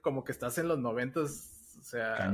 como 0.00 0.24
que 0.24 0.32
estás 0.32 0.56
en 0.56 0.68
los 0.68 0.78
noventas, 0.78 1.57
o 1.88 1.90
sea, 1.90 2.32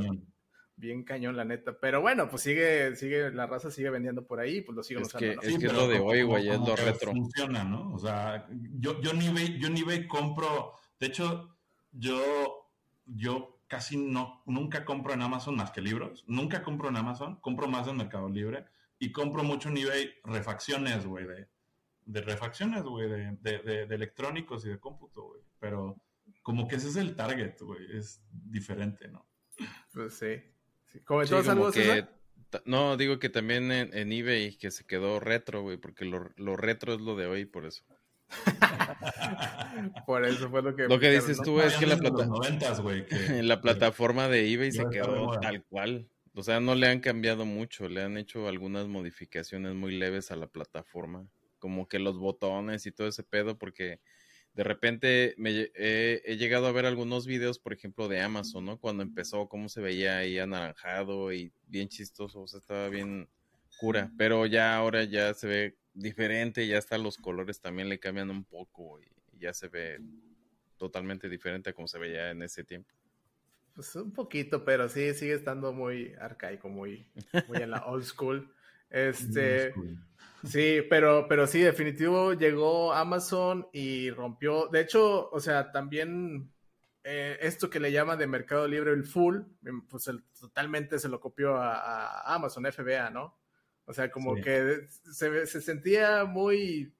bien 0.77 1.05
cañón, 1.05 1.37
la 1.37 1.45
neta. 1.45 1.79
Pero 1.79 2.01
bueno, 2.01 2.29
pues 2.29 2.43
sigue, 2.43 2.97
sigue, 2.97 3.31
la 3.31 3.47
raza 3.47 3.71
sigue 3.71 3.90
vendiendo 3.90 4.27
por 4.27 4.40
ahí, 4.40 4.62
pues 4.62 4.75
lo 4.75 4.83
siguen 4.83 5.03
es 5.03 5.09
usando. 5.09 5.40
Que, 5.40 5.47
Es 5.47 5.59
que 5.59 5.67
es 5.67 5.73
lo 5.73 5.87
de 5.87 6.01
hoy, 6.01 6.23
güey, 6.23 6.49
es 6.49 6.59
lo 6.59 6.75
retro. 6.75 7.12
Funciona, 7.12 7.62
¿no? 7.62 7.95
O 7.95 7.99
sea, 7.99 8.49
yo, 8.51 9.01
yo, 9.01 9.12
ni 9.12 9.27
eBay, 9.27 9.59
yo 9.59 9.71
ni 9.71 9.81
eBay 9.81 10.09
compro, 10.09 10.75
de 10.99 11.07
hecho, 11.07 11.57
yo, 11.93 12.71
yo 13.07 13.61
casi 13.69 13.97
no, 13.97 14.43
nunca 14.47 14.85
compro 14.85 15.12
en 15.12 15.23
Amazon 15.23 15.57
más 15.57 15.71
que 15.71 15.81
libros, 15.81 16.25
nunca 16.27 16.62
compro 16.62 16.88
en 16.88 16.97
Amazon, 16.97 17.37
compro 17.37 17.69
más 17.69 17.87
en 17.87 17.97
Mercado 17.97 18.29
Libre 18.29 18.64
y 18.99 19.12
compro 19.12 19.45
mucho 19.45 19.69
en 19.69 19.79
eBay 19.79 20.11
refacciones, 20.25 21.07
güey, 21.07 21.27
de, 21.27 21.49
de 22.05 22.21
refacciones, 22.23 22.83
güey, 22.83 23.09
de, 23.09 23.37
de, 23.40 23.87
de, 23.87 23.95
electrónicos 23.95 24.67
y 24.67 24.71
de 24.71 24.81
cómputo, 24.81 25.23
güey. 25.29 25.40
Pero 25.61 26.01
como 26.43 26.67
que 26.67 26.77
ese 26.77 26.88
es 26.88 26.97
el 26.97 27.14
target, 27.14 27.61
güey, 27.61 27.97
es 27.97 28.23
diferente, 28.31 29.09
¿no? 29.09 29.27
Pues 29.93 30.14
sí. 30.14 30.43
no, 32.64 32.97
digo 32.97 33.19
que 33.19 33.29
también 33.29 33.71
en, 33.71 34.12
eBay 34.12 34.57
que 34.57 34.71
se 34.71 34.85
quedó 34.85 35.21
retro, 35.21 35.62
güey, 35.62 35.77
porque 35.77 36.05
lo, 36.05 36.57
retro 36.57 36.95
es 36.95 37.01
lo 37.01 37.17
de 37.17 37.27
hoy, 37.27 37.45
por 37.45 37.64
eso. 37.64 37.85
por 40.07 40.25
eso 40.25 40.51
fue 40.51 40.62
lo 40.62 40.75
que... 40.75 40.88
Lo 40.88 40.99
que 40.99 41.11
dices 41.11 41.40
tú 41.43 41.61
es 41.61 41.75
que 41.77 41.87
la, 41.87 41.97
la 43.43 43.61
plataforma 43.61 44.29
de 44.29 44.53
eBay 44.53 44.73
se 44.73 44.88
quedó 44.90 45.38
tal 45.40 45.64
cual. 45.64 46.09
O 46.37 46.43
sea, 46.43 46.59
no 46.59 46.75
le 46.75 46.88
han 46.88 46.99
cambiado 46.99 47.45
mucho, 47.45 47.88
le 47.88 48.03
han 48.03 48.17
hecho 48.17 48.49
algunas 48.49 48.88
modificaciones 48.88 49.75
muy 49.75 49.97
leves 49.97 50.33
a 50.33 50.37
la 50.37 50.49
plataforma, 50.49 51.29
como 51.61 51.87
que 51.87 52.01
los 52.01 52.19
botones 52.19 52.87
y 52.87 52.93
todo 52.93 53.07
ese 53.07 53.23
pedo, 53.23 53.57
porque 53.57 54.01
de 54.55 54.62
repente 54.62 55.35
me 55.37 55.71
he 55.75 56.37
llegado 56.38 56.67
a 56.67 56.73
ver 56.73 56.87
algunos 56.87 57.27
videos, 57.27 57.59
por 57.59 57.73
ejemplo, 57.73 58.09
de 58.09 58.21
Amazon, 58.21 58.64
¿no? 58.64 58.79
Cuando 58.79 59.03
empezó, 59.03 59.49
cómo 59.49 59.69
se 59.69 59.81
veía 59.81 60.19
ahí 60.19 60.38
anaranjado 60.38 61.33
y 61.33 61.53
bien 61.67 61.88
chistoso, 61.88 62.43
o 62.43 62.47
sea, 62.47 62.61
estaba 62.61 62.88
bien 62.88 63.29
cura, 63.79 64.12
pero 64.17 64.47
ya 64.47 64.77
ahora 64.77 65.03
ya 65.05 65.35
se 65.35 65.47
ve 65.49 65.77
diferente, 65.93 66.67
ya 66.67 66.79
hasta 66.79 66.99
los 66.99 67.19
colores 67.19 67.61
también 67.61 67.88
le 67.88 67.99
cambian 67.99 68.31
un 68.31 68.45
poco 68.45 69.01
y 69.01 69.38
ya 69.38 69.53
se 69.53 69.69
ve 69.69 70.01
totalmente 70.77 71.29
diferente 71.29 71.71
a 71.71 71.73
como 71.73 71.88
se 71.88 71.99
veía 71.99 72.31
en 72.31 72.43
ese 72.43 72.62
tiempo. 72.62 72.95
Pues 73.75 73.95
un 73.97 74.12
poquito, 74.12 74.64
pero 74.64 74.88
sí, 74.88 75.14
sigue 75.14 75.35
estando 75.35 75.73
muy 75.73 76.14
arcaico, 76.21 76.69
muy, 76.69 77.09
muy 77.49 77.59
en 77.59 77.71
la 77.71 77.85
old 77.87 78.05
school. 78.05 78.51
Este, 78.90 79.75
Sí, 80.44 80.83
pero, 80.90 81.26
pero 81.28 81.46
sí, 81.46 81.61
definitivo 81.61 82.35
llegó 82.35 82.92
Amazon 82.92 83.68
y 83.72 84.11
rompió. 84.11 84.68
De 84.68 84.80
hecho, 84.80 85.30
o 85.30 85.40
sea, 85.40 85.72
también 85.72 86.52
eh, 87.02 87.38
esto 87.40 87.70
que 87.70 87.80
le 87.80 87.92
llaman 87.92 88.18
de 88.18 88.26
Mercado 88.26 88.66
Libre 88.66 88.92
el 88.92 89.04
full, 89.04 89.40
em, 89.64 89.87
pues 89.87 90.11
totalmente 90.38 90.98
se 90.98 91.09
lo 91.09 91.20
copió 91.20 91.57
a, 91.57 92.35
Amazon 92.35 92.64
FBA, 92.66 93.11
¿no? 93.11 93.38
O 93.87 93.92
sea, 93.92 94.11
como 94.11 94.35
que 94.35 94.88
se, 95.12 95.46
se, 95.46 95.61
sentía 95.61 96.24
muy 96.24 96.94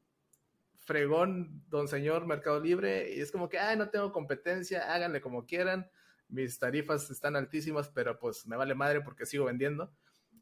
fregón, 0.78 1.64
don 1.68 1.88
señor 1.88 2.26
Mercado 2.26 2.61
Libre, 2.61 3.14
y 3.14 3.20
es 3.20 3.33
como 3.33 3.48
que, 3.48 3.59
ay, 3.59 3.76
no 3.78 3.88
tengo 3.88 4.12
competencia, 4.12 4.92
háganle 4.92 5.22
como 5.22 5.46
quieran, 5.46 5.90
mis 6.28 6.59
tarifas 6.59 7.11
están 7.11 7.37
altísimas, 7.37 7.88
pero 7.88 8.18
pues 8.18 8.46
me 8.46 8.57
vale 8.57 8.74
madre 8.74 9.00
porque 9.00 9.24
sigo 9.24 9.46
vendiendo. 9.46 9.90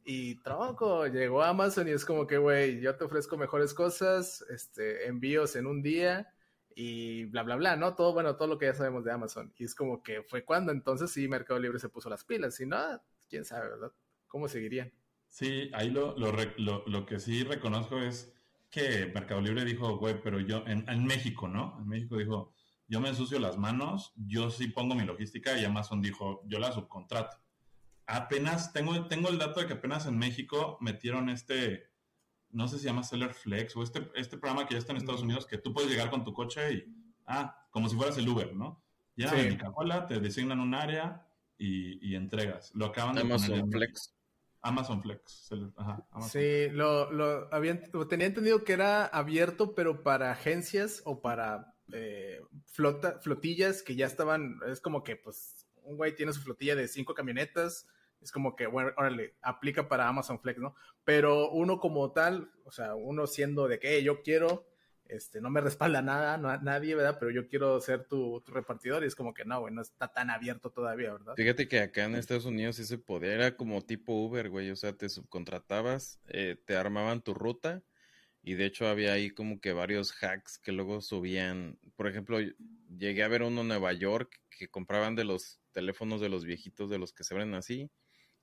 Y 0.04 0.36
tronco, 0.36 1.06
llegó 1.06 1.42
Amazon 1.42 1.86
y 1.88 1.92
es 1.92 2.04
como 2.04 2.26
que, 2.26 2.36
güey, 2.38 2.80
yo 2.80 2.96
te 2.96 3.04
ofrezco 3.04 3.36
mejores 3.36 3.72
cosas, 3.72 4.44
este, 4.50 5.06
envíos 5.06 5.54
en 5.54 5.66
un 5.66 5.82
día 5.82 6.32
y 6.74 7.24
bla, 7.26 7.42
bla, 7.44 7.56
bla, 7.56 7.76
¿no? 7.76 7.94
Todo, 7.94 8.12
bueno, 8.12 8.36
todo 8.36 8.48
lo 8.48 8.58
que 8.58 8.66
ya 8.66 8.74
sabemos 8.74 9.04
de 9.04 9.12
Amazon. 9.12 9.52
Y 9.56 9.64
es 9.64 9.74
como 9.74 10.02
que 10.02 10.22
fue 10.22 10.44
cuando 10.44 10.72
entonces 10.72 11.10
sí 11.12 11.28
Mercado 11.28 11.60
Libre 11.60 11.78
se 11.78 11.88
puso 11.88 12.10
las 12.10 12.24
pilas. 12.24 12.56
Si 12.56 12.66
no, 12.66 12.78
quién 13.28 13.44
sabe, 13.44 13.68
¿verdad? 13.68 13.92
¿Cómo 14.26 14.48
seguirían? 14.48 14.92
Sí, 15.28 15.70
ahí 15.72 15.90
lo, 15.90 16.16
lo, 16.18 16.32
lo, 16.56 16.84
lo 16.86 17.06
que 17.06 17.20
sí 17.20 17.44
reconozco 17.44 17.98
es 17.98 18.34
que 18.70 19.06
Mercado 19.14 19.40
Libre 19.40 19.64
dijo, 19.64 19.98
güey, 19.98 20.20
pero 20.20 20.40
yo, 20.40 20.64
en, 20.66 20.88
en 20.88 21.04
México, 21.04 21.46
¿no? 21.46 21.76
En 21.78 21.88
México 21.88 22.16
dijo, 22.16 22.52
yo 22.88 23.00
me 23.00 23.10
ensucio 23.10 23.38
las 23.38 23.56
manos, 23.56 24.12
yo 24.16 24.50
sí 24.50 24.68
pongo 24.68 24.94
mi 24.94 25.04
logística 25.04 25.56
y 25.58 25.64
Amazon 25.64 26.02
dijo, 26.02 26.42
yo 26.46 26.58
la 26.58 26.72
subcontrato 26.72 27.41
apenas, 28.12 28.72
tengo, 28.72 29.06
tengo 29.06 29.28
el 29.28 29.38
dato 29.38 29.60
de 29.60 29.66
que 29.66 29.72
apenas 29.72 30.06
en 30.06 30.18
México 30.18 30.76
metieron 30.80 31.30
este, 31.30 31.90
no 32.50 32.68
sé 32.68 32.76
si 32.76 32.82
se 32.82 32.88
llama 32.88 33.02
Seller 33.02 33.32
Flex 33.32 33.74
o 33.76 33.82
este, 33.82 34.10
este 34.14 34.36
programa 34.36 34.66
que 34.66 34.74
ya 34.74 34.78
está 34.78 34.92
en 34.92 34.98
Estados 34.98 35.22
Unidos, 35.22 35.46
que 35.46 35.58
tú 35.58 35.72
puedes 35.72 35.90
llegar 35.90 36.10
con 36.10 36.22
tu 36.22 36.34
coche 36.34 36.72
y, 36.72 36.84
ah, 37.26 37.66
como 37.70 37.88
si 37.88 37.96
fueras 37.96 38.18
el 38.18 38.28
Uber, 38.28 38.54
¿no? 38.54 38.82
Ya 39.16 39.28
sí. 39.28 39.40
en 39.40 39.56
Cajuela, 39.56 40.06
te 40.06 40.20
designan 40.20 40.60
un 40.60 40.74
área 40.74 41.26
y, 41.56 42.14
entregas. 42.14 42.72
Lo 42.74 42.86
acaban 42.86 43.14
de 43.14 43.20
Amazon 43.20 43.70
Flex. 43.70 44.14
Amazon 44.62 45.02
Flex. 45.02 45.50
Ajá, 45.76 46.04
Sí, 46.28 46.68
lo, 46.70 47.10
lo, 47.12 47.48
tenía 48.08 48.26
entendido 48.26 48.64
que 48.64 48.72
era 48.72 49.06
abierto, 49.06 49.74
pero 49.74 50.02
para 50.02 50.32
agencias 50.32 51.02
o 51.04 51.20
para 51.20 51.74
eh, 51.92 52.40
flota, 52.66 53.20
flotillas 53.20 53.82
que 53.82 53.94
ya 53.94 54.06
estaban, 54.06 54.58
es 54.66 54.80
como 54.80 55.04
que 55.04 55.16
pues 55.16 55.66
un 55.84 55.96
güey 55.96 56.14
tiene 56.14 56.32
su 56.32 56.40
flotilla 56.40 56.74
de 56.74 56.88
cinco 56.88 57.14
camionetas, 57.14 57.86
es 58.22 58.30
como 58.30 58.54
que, 58.56 58.66
bueno, 58.66 58.92
órale, 58.96 59.34
aplica 59.42 59.88
para 59.88 60.08
Amazon 60.08 60.40
Flex, 60.40 60.60
¿no? 60.60 60.74
Pero 61.04 61.50
uno 61.50 61.80
como 61.80 62.12
tal, 62.12 62.50
o 62.64 62.70
sea, 62.70 62.94
uno 62.94 63.26
siendo 63.26 63.66
de 63.68 63.78
que 63.78 64.02
yo 64.02 64.22
quiero, 64.22 64.68
este, 65.06 65.40
no 65.40 65.50
me 65.50 65.60
respalda 65.60 66.00
nada, 66.02 66.38
no, 66.38 66.56
nadie, 66.58 66.94
¿verdad? 66.94 67.16
Pero 67.18 67.32
yo 67.32 67.48
quiero 67.48 67.80
ser 67.80 68.04
tu, 68.04 68.42
repartidor 68.46 69.02
y 69.02 69.08
es 69.08 69.16
como 69.16 69.34
que 69.34 69.44
no, 69.44 69.60
güey, 69.60 69.74
no 69.74 69.82
está 69.82 70.12
tan 70.12 70.30
abierto 70.30 70.70
todavía, 70.70 71.12
¿verdad? 71.12 71.34
Fíjate 71.36 71.68
que 71.68 71.80
acá 71.80 72.04
en 72.04 72.14
Estados 72.14 72.44
Unidos 72.44 72.78
ese 72.78 72.98
poder 72.98 73.40
era 73.40 73.56
como 73.56 73.82
tipo 73.82 74.12
Uber, 74.12 74.48
güey, 74.48 74.70
o 74.70 74.76
sea, 74.76 74.92
te 74.92 75.08
subcontratabas, 75.08 76.20
eh, 76.28 76.56
te 76.64 76.76
armaban 76.76 77.22
tu 77.22 77.34
ruta 77.34 77.82
y 78.42 78.54
de 78.54 78.66
hecho 78.66 78.86
había 78.86 79.12
ahí 79.12 79.30
como 79.30 79.60
que 79.60 79.72
varios 79.72 80.12
hacks 80.12 80.58
que 80.58 80.72
luego 80.72 81.00
subían, 81.00 81.78
por 81.96 82.06
ejemplo, 82.06 82.38
llegué 82.96 83.22
a 83.22 83.28
ver 83.28 83.42
uno 83.42 83.62
en 83.62 83.68
Nueva 83.68 83.92
York 83.92 84.40
que 84.50 84.68
compraban 84.68 85.16
de 85.16 85.24
los 85.24 85.60
teléfonos 85.72 86.20
de 86.20 86.28
los 86.28 86.44
viejitos, 86.44 86.90
de 86.90 86.98
los 86.98 87.12
que 87.12 87.24
se 87.24 87.34
abren 87.34 87.54
así, 87.54 87.90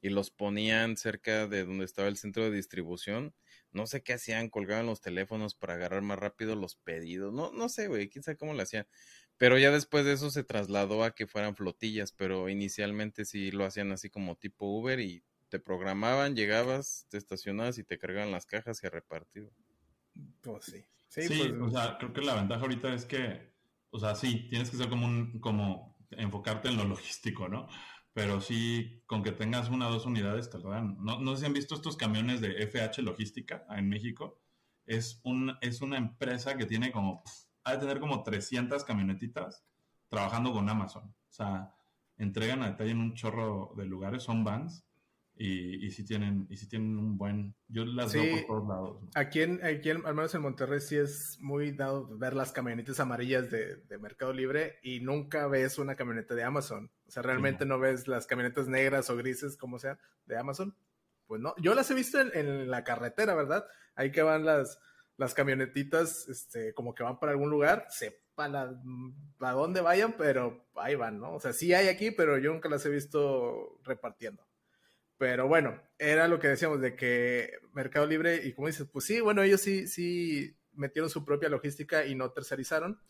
y 0.02 0.10
los 0.10 0.32
ponían 0.32 0.98
cerca 0.98 1.48
de 1.48 1.66
donde 1.66 1.86
estaba 1.86 2.08
el 2.08 2.18
centro 2.18 2.44
de 2.44 2.52
distribución. 2.52 3.34
No 3.72 3.86
sé 3.86 4.02
qué 4.02 4.14
hacían, 4.14 4.50
colgaban 4.50 4.86
los 4.86 5.02
teléfonos 5.02 5.56
para 5.56 5.76
agarrar 5.76 6.02
más 6.02 6.18
rápido 6.18 6.56
los 6.56 6.76
pedidos. 6.76 7.34
No, 7.34 7.52
no 7.52 7.70
sé, 7.70 7.88
güey, 7.88 8.10
quién 8.10 8.24
sabe 8.24 8.38
cómo 8.38 8.54
lo 8.54 8.62
hacían. 8.62 8.88
Pero 9.38 9.58
ya 9.58 9.72
después 9.72 10.06
de 10.06 10.14
eso 10.14 10.32
se 10.32 10.44
trasladó 10.44 11.04
a 11.04 11.16
que 11.16 11.28
fueran 11.28 11.56
flotillas, 11.56 12.12
pero 12.12 12.50
inicialmente 12.50 13.26
sí 13.26 13.52
lo 13.52 13.66
hacían 13.66 13.92
así 13.92 14.10
como 14.10 14.36
tipo 14.36 14.66
Uber 14.66 15.00
y 15.00 15.24
te 15.50 15.60
programaban, 15.60 16.36
llegabas, 16.36 17.06
te 17.10 17.18
estacionabas 17.18 17.78
y 17.78 17.84
te 17.84 17.98
cargaban 17.98 18.32
las 18.32 18.46
cajas 18.46 18.84
y 18.84 18.88
a 18.88 18.90
repartir. 18.90 19.50
Pues 20.42 20.66
sí. 20.66 20.86
Sí, 21.10 21.28
pues, 21.28 21.54
o 21.60 21.72
sea, 21.72 21.98
creo 21.98 22.14
que 22.14 22.22
la 22.22 22.36
ventaja 22.36 22.62
ahorita 22.62 22.94
es 22.94 23.06
que, 23.06 23.52
o 23.90 24.00
sea, 24.00 24.14
sí, 24.14 24.48
tienes 24.50 24.70
que 24.70 24.78
ser 24.78 24.90
como 24.90 25.08
un, 25.08 25.40
como 25.40 25.98
enfocarte 26.12 26.70
en 26.70 26.78
lo 26.78 26.84
logístico, 26.86 27.50
¿no? 27.50 27.68
Pero 28.14 28.42
sí, 28.42 29.04
con 29.06 29.24
que 29.24 29.32
tengas 29.32 29.70
una 29.70 29.88
o 29.88 29.92
dos 29.92 30.06
unidades 30.06 30.50
te 30.50 30.60
lo 30.60 30.70
dan. 30.70 30.98
No, 31.00 31.20
no 31.20 31.34
sé 31.34 31.42
si 31.42 31.46
han 31.46 31.54
visto 31.54 31.76
estos 31.76 31.96
camiones 31.96 32.42
de 32.42 32.68
FH 32.68 33.02
Logística 33.02 33.66
en 33.70 33.88
México. 33.88 34.40
Es, 34.86 35.22
un, 35.24 35.56
es 35.62 35.82
una 35.82 35.98
empresa 35.98 36.58
que 36.58 36.66
tiene 36.66 36.92
como, 36.92 37.24
ha 37.64 37.74
de 37.74 37.78
tener 37.78 38.00
como 38.00 38.24
300 38.24 38.84
camionetitas 38.84 39.64
trabajando 40.08 40.52
con 40.52 40.68
Amazon. 40.68 41.04
O 41.04 41.32
sea, 41.32 41.76
entregan 42.18 42.64
a 42.64 42.72
detalle 42.72 42.92
en 42.92 43.00
un 43.00 43.14
chorro 43.14 43.74
de 43.78 43.86
lugares, 43.86 44.24
son 44.24 44.44
vans 44.44 44.84
y, 45.42 45.86
y 45.86 45.92
si 45.92 46.04
tienen, 46.04 46.46
y 46.50 46.58
si 46.58 46.68
tienen 46.68 47.00
un 47.00 47.18
buen, 47.18 47.56
yo 47.70 47.86
las 47.86 48.14
veo 48.14 48.46
por 48.46 48.46
todos 48.46 48.68
lados. 48.68 48.98
Aquí, 49.16 49.42
en, 49.42 49.64
aquí 49.64 49.90
al 49.90 50.04
menos 50.04 50.36
en 50.36 50.42
Monterrey 50.42 50.82
sí 50.82 50.98
es 50.98 51.38
muy 51.40 51.72
dado 51.72 52.18
ver 52.18 52.36
las 52.36 52.52
camionetas 52.52 53.00
amarillas 53.00 53.50
de, 53.50 53.78
de, 53.78 53.98
Mercado 53.98 54.34
Libre 54.34 54.80
y 54.84 55.00
nunca 55.00 55.48
ves 55.48 55.78
una 55.78 55.96
camioneta 55.96 56.36
de 56.36 56.44
Amazon. 56.44 56.92
O 57.08 57.12
sea, 57.12 57.24
realmente 57.24 57.66
no. 57.66 57.80
ves 57.80 58.10
las 58.10 58.28
camionetas 58.28 58.68
negras 58.68 59.10
o 59.10 59.16
grises, 59.16 59.56
como 59.56 59.80
sea, 59.80 59.98
de 60.26 60.38
Amazon. 60.38 60.76
Pues 61.26 61.40
no, 61.40 61.56
yo 61.58 61.74
las 61.74 61.90
he 61.90 61.94
visto 61.94 62.20
en, 62.20 62.32
en 62.34 62.70
la 62.70 62.84
carretera, 62.84 63.34
¿verdad? 63.34 63.66
Ahí 63.96 64.12
que 64.12 64.24
van 64.24 64.44
las, 64.44 64.78
las 65.16 65.34
camionetitas, 65.34 66.28
este, 66.28 66.74
como 66.74 66.94
que 66.94 67.04
van 67.04 67.18
para 67.18 67.32
algún 67.32 67.50
lugar, 67.50 67.86
sepa 67.90 68.50
la, 68.50 68.78
a 69.40 69.52
dónde 69.54 69.80
vayan, 69.80 70.16
pero 70.18 70.66
ahí 70.76 70.96
van, 70.96 71.18
¿no? 71.18 71.36
O 71.36 71.40
sea, 71.40 71.54
sí 71.54 71.74
hay 71.74 71.88
aquí, 71.88 72.12
pero 72.12 72.38
yo 72.38 72.52
nunca 72.52 72.68
las 72.68 72.86
he 72.86 72.90
visto 72.90 73.80
repartiendo. 73.86 74.49
Pero 75.20 75.50
bueno, 75.50 75.82
era 75.98 76.30
lo 76.30 76.40
que 76.40 76.48
decíamos 76.48 76.80
de 76.80 76.96
que 76.96 77.52
Mercado 77.74 78.06
Libre, 78.08 78.42
y 78.48 78.54
como 78.54 78.68
dices, 78.68 78.88
pues 78.90 79.04
sí, 79.04 79.20
bueno, 79.20 79.44
ellos 79.44 79.60
sí, 79.60 79.86
sí 79.86 80.58
metieron 80.72 81.10
su 81.10 81.26
propia 81.26 81.50
logística 81.50 82.06
y 82.06 82.16
no 82.16 82.32
tercerizaron. 82.32 83.02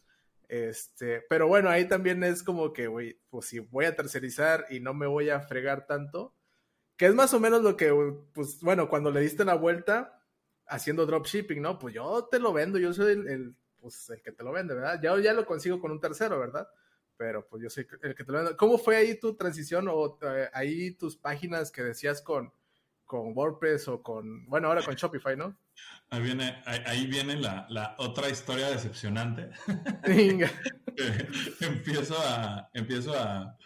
Este, 0.48 1.22
pero 1.30 1.48
bueno, 1.48 1.70
ahí 1.70 1.88
también 1.88 2.24
es 2.24 2.42
como 2.42 2.74
que, 2.74 2.88
güey, 2.88 3.22
pues 3.30 3.46
si 3.46 3.60
voy 3.60 3.86
a 3.86 3.96
tercerizar 3.96 4.66
y 4.72 4.80
no 4.80 4.96
me 4.96 5.06
voy 5.06 5.30
a 5.30 5.42
fregar 5.42 5.86
tanto, 5.86 6.34
que 6.98 7.06
es 7.06 7.14
más 7.14 7.32
o 7.36 7.40
menos 7.40 7.62
lo 7.62 7.78
que, 7.78 7.94
pues 8.34 8.60
bueno, 8.62 8.90
cuando 8.90 9.12
le 9.12 9.22
diste 9.22 9.46
la 9.46 9.54
vuelta 9.54 10.26
haciendo 10.66 11.06
dropshipping, 11.06 11.62
¿no? 11.62 11.78
Pues 11.78 11.94
yo 11.94 12.28
te 12.32 12.40
lo 12.40 12.54
vendo, 12.54 12.80
yo 12.80 12.92
soy 12.92 13.12
el, 13.12 13.56
pues, 13.80 14.10
el 14.10 14.24
que 14.24 14.32
te 14.32 14.44
lo 14.44 14.52
vende, 14.52 14.74
¿verdad? 14.74 15.00
Ya 15.00 15.34
lo 15.34 15.46
consigo 15.46 15.80
con 15.80 15.92
un 15.92 16.00
tercero, 16.00 16.40
¿verdad? 16.40 16.68
Pero 17.20 17.46
pues 17.46 17.62
yo 17.62 17.70
soy 17.70 17.86
el 18.02 18.16
que 18.16 18.24
te 18.24 18.32
lo. 18.32 18.56
¿Cómo 18.56 18.78
fue 18.78 18.96
ahí 18.96 19.20
tu 19.20 19.36
transición 19.36 19.90
o 19.90 20.18
eh, 20.22 20.50
ahí 20.54 20.92
tus 20.92 21.18
páginas 21.18 21.70
que 21.70 21.84
decías 21.84 22.22
con, 22.22 22.54
con 23.04 23.36
WordPress 23.36 23.90
o 23.90 24.02
con, 24.02 24.46
bueno, 24.46 24.70
ahora 24.70 24.82
con 24.82 24.96
Shopify, 24.96 25.36
¿no? 25.36 25.58
Ahí 26.12 26.22
viene, 26.22 26.64
ahí, 26.66 27.08
viene 27.08 27.36
la, 27.36 27.96
otra 27.98 28.30
historia 28.30 28.70
decepcionante. 28.70 29.50
empiezo 31.60 32.16
a, 32.18 32.70
empiezo 32.74 33.14
a, 33.14 33.58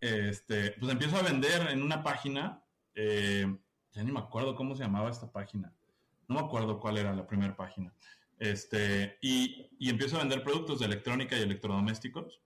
este, 0.00 0.70
pues 0.78 0.90
empiezo 0.90 1.18
a 1.18 1.22
vender 1.22 1.72
en 1.72 1.82
una 1.82 2.02
página, 2.02 2.64
eh, 2.94 3.46
ya 3.92 4.02
ni 4.02 4.12
me 4.12 4.20
acuerdo 4.20 4.56
cómo 4.56 4.74
se 4.74 4.82
llamaba 4.82 5.10
esta 5.10 5.30
página, 5.30 5.74
no 6.26 6.36
me 6.36 6.40
acuerdo 6.40 6.80
cuál 6.80 6.96
era 6.96 7.12
la 7.12 7.26
primera 7.26 7.54
página, 7.54 7.92
este, 8.38 9.18
y, 9.20 9.68
empiezo 9.80 10.16
a 10.16 10.20
vender 10.20 10.42
productos 10.42 10.78
de 10.80 10.86
electrónica 10.86 11.36
y 11.36 11.42
electrodomésticos, 11.42 12.40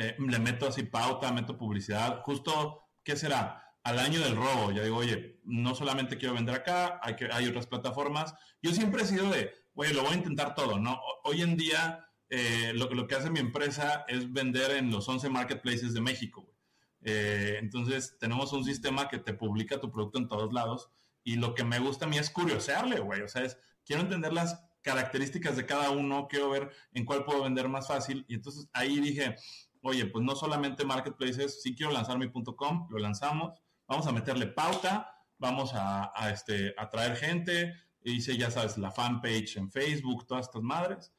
eh, 0.00 0.16
le 0.18 0.38
meto 0.38 0.66
así 0.66 0.82
pauta, 0.82 1.32
meto 1.32 1.56
publicidad, 1.56 2.22
justo, 2.22 2.82
¿qué 3.04 3.16
será? 3.16 3.70
al 3.82 3.98
año 3.98 4.20
del 4.20 4.36
robo. 4.36 4.72
Ya 4.72 4.82
digo, 4.82 4.96
oye, 4.96 5.40
no 5.44 5.74
solamente 5.74 6.18
quiero 6.18 6.34
vender 6.34 6.54
acá, 6.54 7.00
hay, 7.02 7.16
que, 7.16 7.28
hay 7.32 7.46
otras 7.46 7.66
plataformas. 7.66 8.34
Yo 8.62 8.72
siempre 8.72 9.02
he 9.02 9.06
sido 9.06 9.30
de, 9.30 9.52
oye, 9.74 9.94
lo 9.94 10.02
voy 10.02 10.12
a 10.12 10.16
intentar 10.16 10.54
todo, 10.54 10.78
¿no? 10.78 11.00
Hoy 11.24 11.42
en 11.42 11.56
día, 11.56 12.06
eh, 12.28 12.72
lo, 12.74 12.90
lo, 12.90 13.06
que 13.06 13.14
hace 13.14 13.30
mi 13.30 13.40
empresa 13.40 14.04
es 14.08 14.32
vender 14.32 14.72
en 14.72 14.90
los 14.90 15.08
11 15.08 15.28
marketplaces 15.30 15.94
de 15.94 16.00
México. 16.00 16.54
Eh, 17.02 17.56
entonces, 17.60 18.18
tenemos 18.18 18.52
un 18.52 18.64
sistema 18.64 19.08
que 19.08 19.18
te 19.18 19.34
publica 19.34 19.80
tu 19.80 19.90
producto 19.90 20.18
en 20.18 20.28
todos 20.28 20.52
lados. 20.52 20.90
Y 21.22 21.36
lo 21.36 21.54
que 21.54 21.64
me 21.64 21.78
gusta 21.78 22.06
a 22.06 22.08
mí 22.08 22.18
es 22.18 22.30
curiosearle, 22.30 23.00
güey. 23.00 23.22
O 23.22 23.28
sea, 23.28 23.42
es, 23.42 23.58
quiero 23.84 24.02
entender 24.02 24.32
las 24.32 24.62
características 24.82 25.56
de 25.56 25.66
cada 25.66 25.90
uno, 25.90 26.26
quiero 26.28 26.48
ver 26.48 26.70
en 26.92 27.04
cuál 27.04 27.24
puedo 27.24 27.42
vender 27.42 27.68
más 27.68 27.88
fácil. 27.88 28.24
Y 28.28 28.34
entonces 28.34 28.68
ahí 28.72 29.00
dije, 29.00 29.36
oye, 29.82 30.06
pues 30.06 30.24
no 30.24 30.34
solamente 30.34 30.84
marketplaces, 30.84 31.62
sí 31.62 31.74
quiero 31.74 31.92
lanzar 31.92 32.18
mi 32.18 32.30
.com, 32.30 32.86
lo 32.90 32.98
lanzamos 32.98 33.60
vamos 33.90 34.06
a 34.06 34.12
meterle 34.12 34.46
pauta, 34.46 35.12
vamos 35.38 35.72
a, 35.74 36.12
este, 36.32 36.72
atraer 36.78 37.16
gente, 37.16 37.74
hice, 38.04 38.36
ya 38.36 38.50
sabes, 38.50 38.78
la 38.78 38.92
fanpage 38.92 39.56
en 39.56 39.70
Facebook, 39.70 40.26
todas 40.26 40.46
estas 40.46 40.62
madres, 40.62 41.12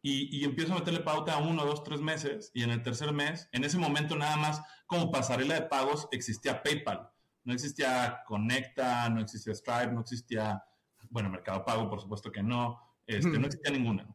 y, 0.00 0.44
empiezo 0.44 0.72
a 0.72 0.78
meterle 0.78 1.00
pauta 1.00 1.34
a 1.34 1.38
uno, 1.38 1.64
dos, 1.64 1.82
tres 1.82 2.00
meses, 2.00 2.50
y 2.54 2.62
en 2.62 2.70
el 2.70 2.82
tercer 2.82 3.12
mes, 3.12 3.48
en 3.52 3.64
ese 3.64 3.78
momento 3.78 4.16
nada 4.16 4.36
más 4.36 4.62
como 4.86 5.10
pasarela 5.10 5.54
de 5.54 5.62
pagos 5.62 6.08
existía 6.12 6.62
PayPal, 6.62 7.10
no 7.44 7.52
existía 7.52 8.22
Conecta, 8.26 9.08
no 9.10 9.20
existía 9.20 9.54
Stripe, 9.54 9.92
no 9.92 10.00
existía, 10.00 10.62
bueno, 11.10 11.28
Mercado 11.28 11.64
Pago, 11.64 11.88
por 11.88 12.00
supuesto 12.00 12.32
que 12.32 12.42
no, 12.42 12.80
este, 13.06 13.38
no 13.38 13.46
existía 13.46 13.70
ninguna. 13.70 14.06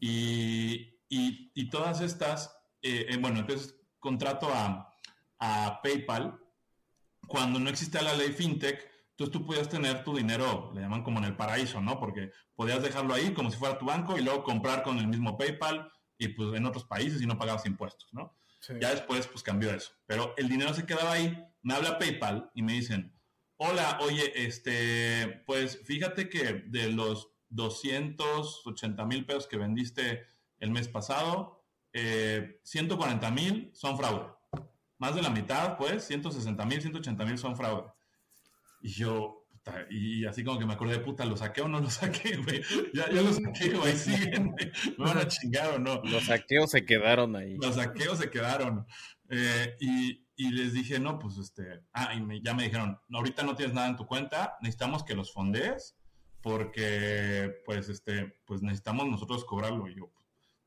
Y, 0.00 0.98
y, 1.08 1.70
todas 1.70 2.00
estas, 2.00 2.54
eh, 2.82 3.06
eh, 3.08 3.16
bueno, 3.16 3.40
entonces 3.40 3.74
contrato 3.98 4.52
a, 4.52 4.94
a 5.38 5.80
PayPal 5.82 6.38
cuando 7.26 7.58
no 7.58 7.70
existía 7.70 8.02
la 8.02 8.14
ley 8.14 8.32
fintech, 8.32 8.90
entonces 9.10 9.32
tú 9.32 9.46
podías 9.46 9.68
tener 9.68 10.04
tu 10.04 10.16
dinero, 10.16 10.72
le 10.74 10.80
llaman 10.80 11.02
como 11.02 11.18
en 11.18 11.24
el 11.24 11.36
paraíso, 11.36 11.80
¿no? 11.80 11.98
Porque 11.98 12.32
podías 12.54 12.82
dejarlo 12.82 13.14
ahí 13.14 13.32
como 13.32 13.50
si 13.50 13.56
fuera 13.56 13.78
tu 13.78 13.86
banco 13.86 14.18
y 14.18 14.22
luego 14.22 14.42
comprar 14.42 14.82
con 14.82 14.98
el 14.98 15.06
mismo 15.06 15.36
PayPal 15.36 15.90
y 16.18 16.28
pues 16.28 16.54
en 16.54 16.66
otros 16.66 16.84
países 16.84 17.22
y 17.22 17.26
no 17.26 17.38
pagabas 17.38 17.66
impuestos, 17.66 18.12
¿no? 18.12 18.36
Ya 18.80 18.90
después 18.90 19.26
pues 19.26 19.42
cambió 19.42 19.72
eso. 19.72 19.92
Pero 20.06 20.34
el 20.36 20.48
dinero 20.48 20.72
se 20.72 20.86
quedaba 20.86 21.12
ahí, 21.12 21.36
me 21.62 21.74
habla 21.74 21.98
PayPal 21.98 22.50
y 22.54 22.62
me 22.62 22.74
dicen, 22.74 23.12
hola, 23.56 23.98
oye, 24.00 24.32
este, 24.44 25.42
pues 25.46 25.80
fíjate 25.84 26.28
que 26.28 26.64
de 26.66 26.90
los 26.90 27.30
280 27.48 29.04
mil 29.06 29.26
pesos 29.26 29.46
que 29.46 29.56
vendiste 29.56 30.26
el 30.58 30.70
mes 30.70 30.88
pasado, 30.88 31.61
140 31.92 33.28
eh, 33.28 33.30
mil 33.30 33.70
son 33.74 33.96
fraude 33.98 34.32
más 35.02 35.16
de 35.16 35.22
la 35.22 35.30
mitad, 35.30 35.76
pues, 35.76 36.04
160 36.04 36.64
mil, 36.64 36.80
180 36.80 37.24
mil 37.24 37.36
son 37.36 37.56
fraude. 37.56 37.90
Y 38.82 38.90
yo, 38.90 39.48
y 39.90 40.24
así 40.26 40.44
como 40.44 40.60
que 40.60 40.64
me 40.64 40.74
acordé, 40.74 41.00
puta, 41.00 41.24
¿lo 41.24 41.36
saqué 41.36 41.60
o 41.60 41.66
no 41.66 41.80
lo 41.80 41.90
saqué, 41.90 42.36
güey? 42.44 42.62
Ya, 42.94 43.10
ya 43.10 43.20
lo 43.20 43.32
saqué, 43.32 43.70
güey, 43.70 43.96
siguen, 43.96 44.54
¿Me 44.96 45.04
van 45.04 45.18
a 45.18 45.26
chingar 45.26 45.74
o 45.74 45.78
no? 45.80 46.00
Los 46.04 46.26
saqueos 46.26 46.70
se 46.70 46.84
quedaron 46.84 47.34
ahí. 47.34 47.56
Los 47.60 47.74
saqueos 47.74 48.18
se 48.18 48.30
quedaron. 48.30 48.86
Eh, 49.28 49.74
y, 49.80 50.24
y, 50.36 50.50
les 50.52 50.72
dije, 50.72 51.00
no, 51.00 51.18
pues, 51.18 51.36
este, 51.38 51.80
ah, 51.94 52.14
y 52.14 52.40
ya 52.40 52.54
me 52.54 52.62
dijeron, 52.62 52.96
ahorita 53.12 53.42
no 53.42 53.56
tienes 53.56 53.74
nada 53.74 53.88
en 53.88 53.96
tu 53.96 54.06
cuenta, 54.06 54.56
necesitamos 54.60 55.02
que 55.02 55.16
los 55.16 55.32
fondees, 55.32 55.96
porque, 56.42 57.52
pues, 57.66 57.88
este, 57.88 58.36
pues 58.44 58.62
necesitamos 58.62 59.08
nosotros 59.08 59.44
cobrarlo. 59.44 59.88
Y 59.88 59.96
yo, 59.96 60.12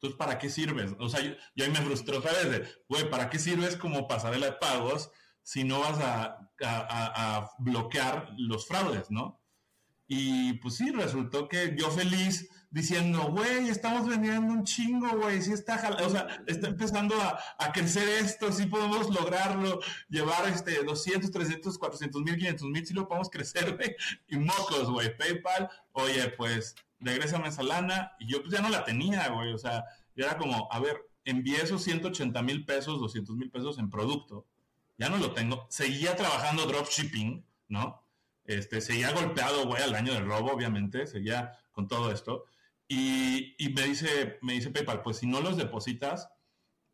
entonces, 0.05 0.17
¿para 0.17 0.37
qué 0.37 0.49
sirves? 0.49 0.91
O 0.99 1.09
sea, 1.09 1.21
yo, 1.21 1.63
ahí 1.63 1.71
me 1.71 1.81
frustró, 1.81 2.21
¿sabes? 2.21 2.51
De, 2.51 2.67
güey, 2.87 3.09
¿para 3.09 3.29
qué 3.29 3.39
sirves 3.39 3.75
como 3.75 4.07
pasarela 4.07 4.47
de 4.47 4.51
pagos 4.53 5.11
si 5.41 5.63
no 5.63 5.79
vas 5.79 5.99
a, 5.99 6.51
a, 6.63 7.49
bloquear 7.59 8.29
los 8.37 8.67
fraudes, 8.67 9.09
no? 9.09 9.41
Y 10.07 10.53
pues 10.53 10.75
sí, 10.75 10.91
resultó 10.91 11.47
que 11.47 11.75
yo 11.75 11.89
feliz 11.89 12.47
diciendo, 12.69 13.31
güey, 13.31 13.69
estamos 13.69 14.07
vendiendo 14.07 14.53
un 14.53 14.63
chingo, 14.63 15.07
güey, 15.17 15.41
sí 15.41 15.53
está, 15.53 15.97
o 16.03 16.09
sea, 16.09 16.43
está 16.45 16.67
empezando 16.67 17.19
a, 17.19 17.39
a, 17.57 17.71
crecer 17.71 18.07
esto, 18.07 18.51
sí 18.51 18.65
podemos 18.65 19.09
lograrlo, 19.09 19.79
llevar 20.09 20.47
este 20.49 20.83
200, 20.83 21.31
300, 21.31 21.77
400 21.77 22.21
mil, 22.21 22.37
500 22.37 22.67
mil, 22.67 22.85
sí 22.85 22.93
lo 22.93 23.07
podemos 23.07 23.29
crecer, 23.29 23.75
güey, 23.77 23.95
y 24.27 24.37
mocos, 24.37 24.91
güey, 24.91 25.15
PayPal, 25.17 25.69
oye, 25.93 26.29
pues 26.37 26.75
regrésame 26.99 27.47
esa 27.47 27.63
lana, 27.63 28.13
y 28.19 28.27
yo 28.27 28.41
pues 28.41 28.53
ya 28.53 28.62
no 28.62 28.69
la 28.69 28.84
tenía, 28.84 29.29
güey, 29.29 29.53
o 29.53 29.58
sea, 29.58 29.86
ya 30.15 30.25
era 30.25 30.38
como, 30.38 30.67
a 30.71 30.79
ver, 30.79 30.97
envié 31.23 31.62
esos 31.62 31.84
180 31.84 32.41
mil 32.41 32.65
pesos, 32.65 32.99
200 32.99 33.36
mil 33.36 33.51
pesos 33.51 33.77
en 33.79 33.89
producto, 33.89 34.45
ya 34.97 35.10
no 35.10 35.17
lo 35.17 35.34
tengo, 35.34 35.67
seguía 35.69 36.15
trabajando 36.15 36.65
dropshipping, 36.65 37.45
¿no? 37.67 38.01
Este, 38.45 38.79
seguía 38.79 39.12
golpeado, 39.12 39.65
güey, 39.65 39.81
al 39.81 39.95
año 39.95 40.13
del 40.13 40.25
robo, 40.25 40.51
obviamente, 40.51 41.08
seguía 41.08 41.58
con 41.71 41.88
todo 41.88 42.12
esto, 42.12 42.45
y, 42.88 43.55
y, 43.58 43.73
me, 43.73 43.84
dice, 43.84 44.38
me 44.41 44.53
dice 44.53 44.69
PayPal, 44.69 45.01
pues 45.01 45.17
si 45.17 45.27
no 45.27 45.41
los 45.41 45.58
depositas, 45.58 46.29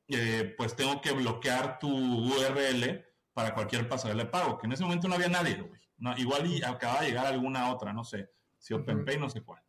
eh, 0.08 0.54
pues 0.58 0.76
tengo 0.76 1.02
que 1.02 1.12
bloquear 1.12 1.80
tu 1.80 1.90
URL 1.90 3.06
para 3.34 3.54
cualquier 3.54 3.88
pasarela 3.88 4.24
de 4.24 4.30
pago, 4.30 4.58
que 4.58 4.68
en 4.68 4.74
ese 4.74 4.84
momento 4.84 5.08
no 5.08 5.16
había 5.16 5.30
nadie, 5.30 5.56
güey. 5.56 5.80
No, 5.98 6.18
igual 6.18 6.48
y 6.48 6.64
acaba 6.64 7.02
de 7.02 7.08
llegar 7.08 7.28
alguna 7.28 7.72
otra, 7.72 7.94
no 7.94 8.04
sé, 8.04 8.32
si 8.58 8.74
OpenPay, 8.74 9.20
no 9.20 9.30
sé 9.30 9.42
cuál. 9.42 9.62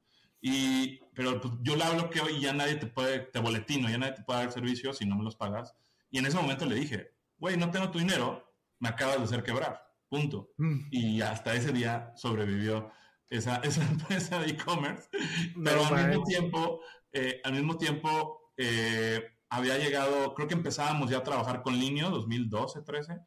Y, 0.44 0.98
pero 1.14 1.40
pues, 1.40 1.54
yo 1.62 1.76
la 1.76 1.88
bloqueo 1.90 2.28
y 2.28 2.40
ya 2.40 2.52
nadie 2.52 2.74
te 2.74 2.86
puede, 2.86 3.20
te 3.20 3.38
boletino, 3.38 3.88
ya 3.88 3.96
nadie 3.96 4.14
te 4.14 4.22
puede 4.22 4.40
dar 4.40 4.52
servicio 4.52 4.92
si 4.92 5.06
no 5.06 5.16
me 5.16 5.24
los 5.24 5.36
pagas. 5.36 5.74
Y 6.10 6.18
en 6.18 6.26
ese 6.26 6.36
momento 6.36 6.66
le 6.66 6.74
dije, 6.74 7.12
güey, 7.38 7.56
no 7.56 7.70
tengo 7.70 7.90
tu 7.90 8.00
dinero, 8.00 8.52
me 8.80 8.88
acabas 8.88 9.18
de 9.18 9.24
hacer 9.24 9.44
quebrar, 9.44 9.80
punto. 10.08 10.50
Mm. 10.58 10.80
Y 10.90 11.20
hasta 11.22 11.54
ese 11.54 11.72
día 11.72 12.12
sobrevivió 12.16 12.90
esa, 13.30 13.56
esa 13.64 13.82
empresa 13.84 14.40
de 14.40 14.50
e-commerce. 14.50 15.08
pero 15.64 15.86
al 15.86 16.08
mismo 16.08 16.24
tiempo, 16.24 16.80
eh, 17.12 17.40
al 17.44 17.52
mismo 17.52 17.78
tiempo, 17.78 18.52
eh, 18.56 19.24
había 19.48 19.78
llegado, 19.78 20.34
creo 20.34 20.48
que 20.48 20.54
empezábamos 20.54 21.08
ya 21.08 21.18
a 21.18 21.22
trabajar 21.22 21.62
con 21.62 21.78
Linio, 21.78 22.10
2012, 22.10 22.82
13, 22.82 23.18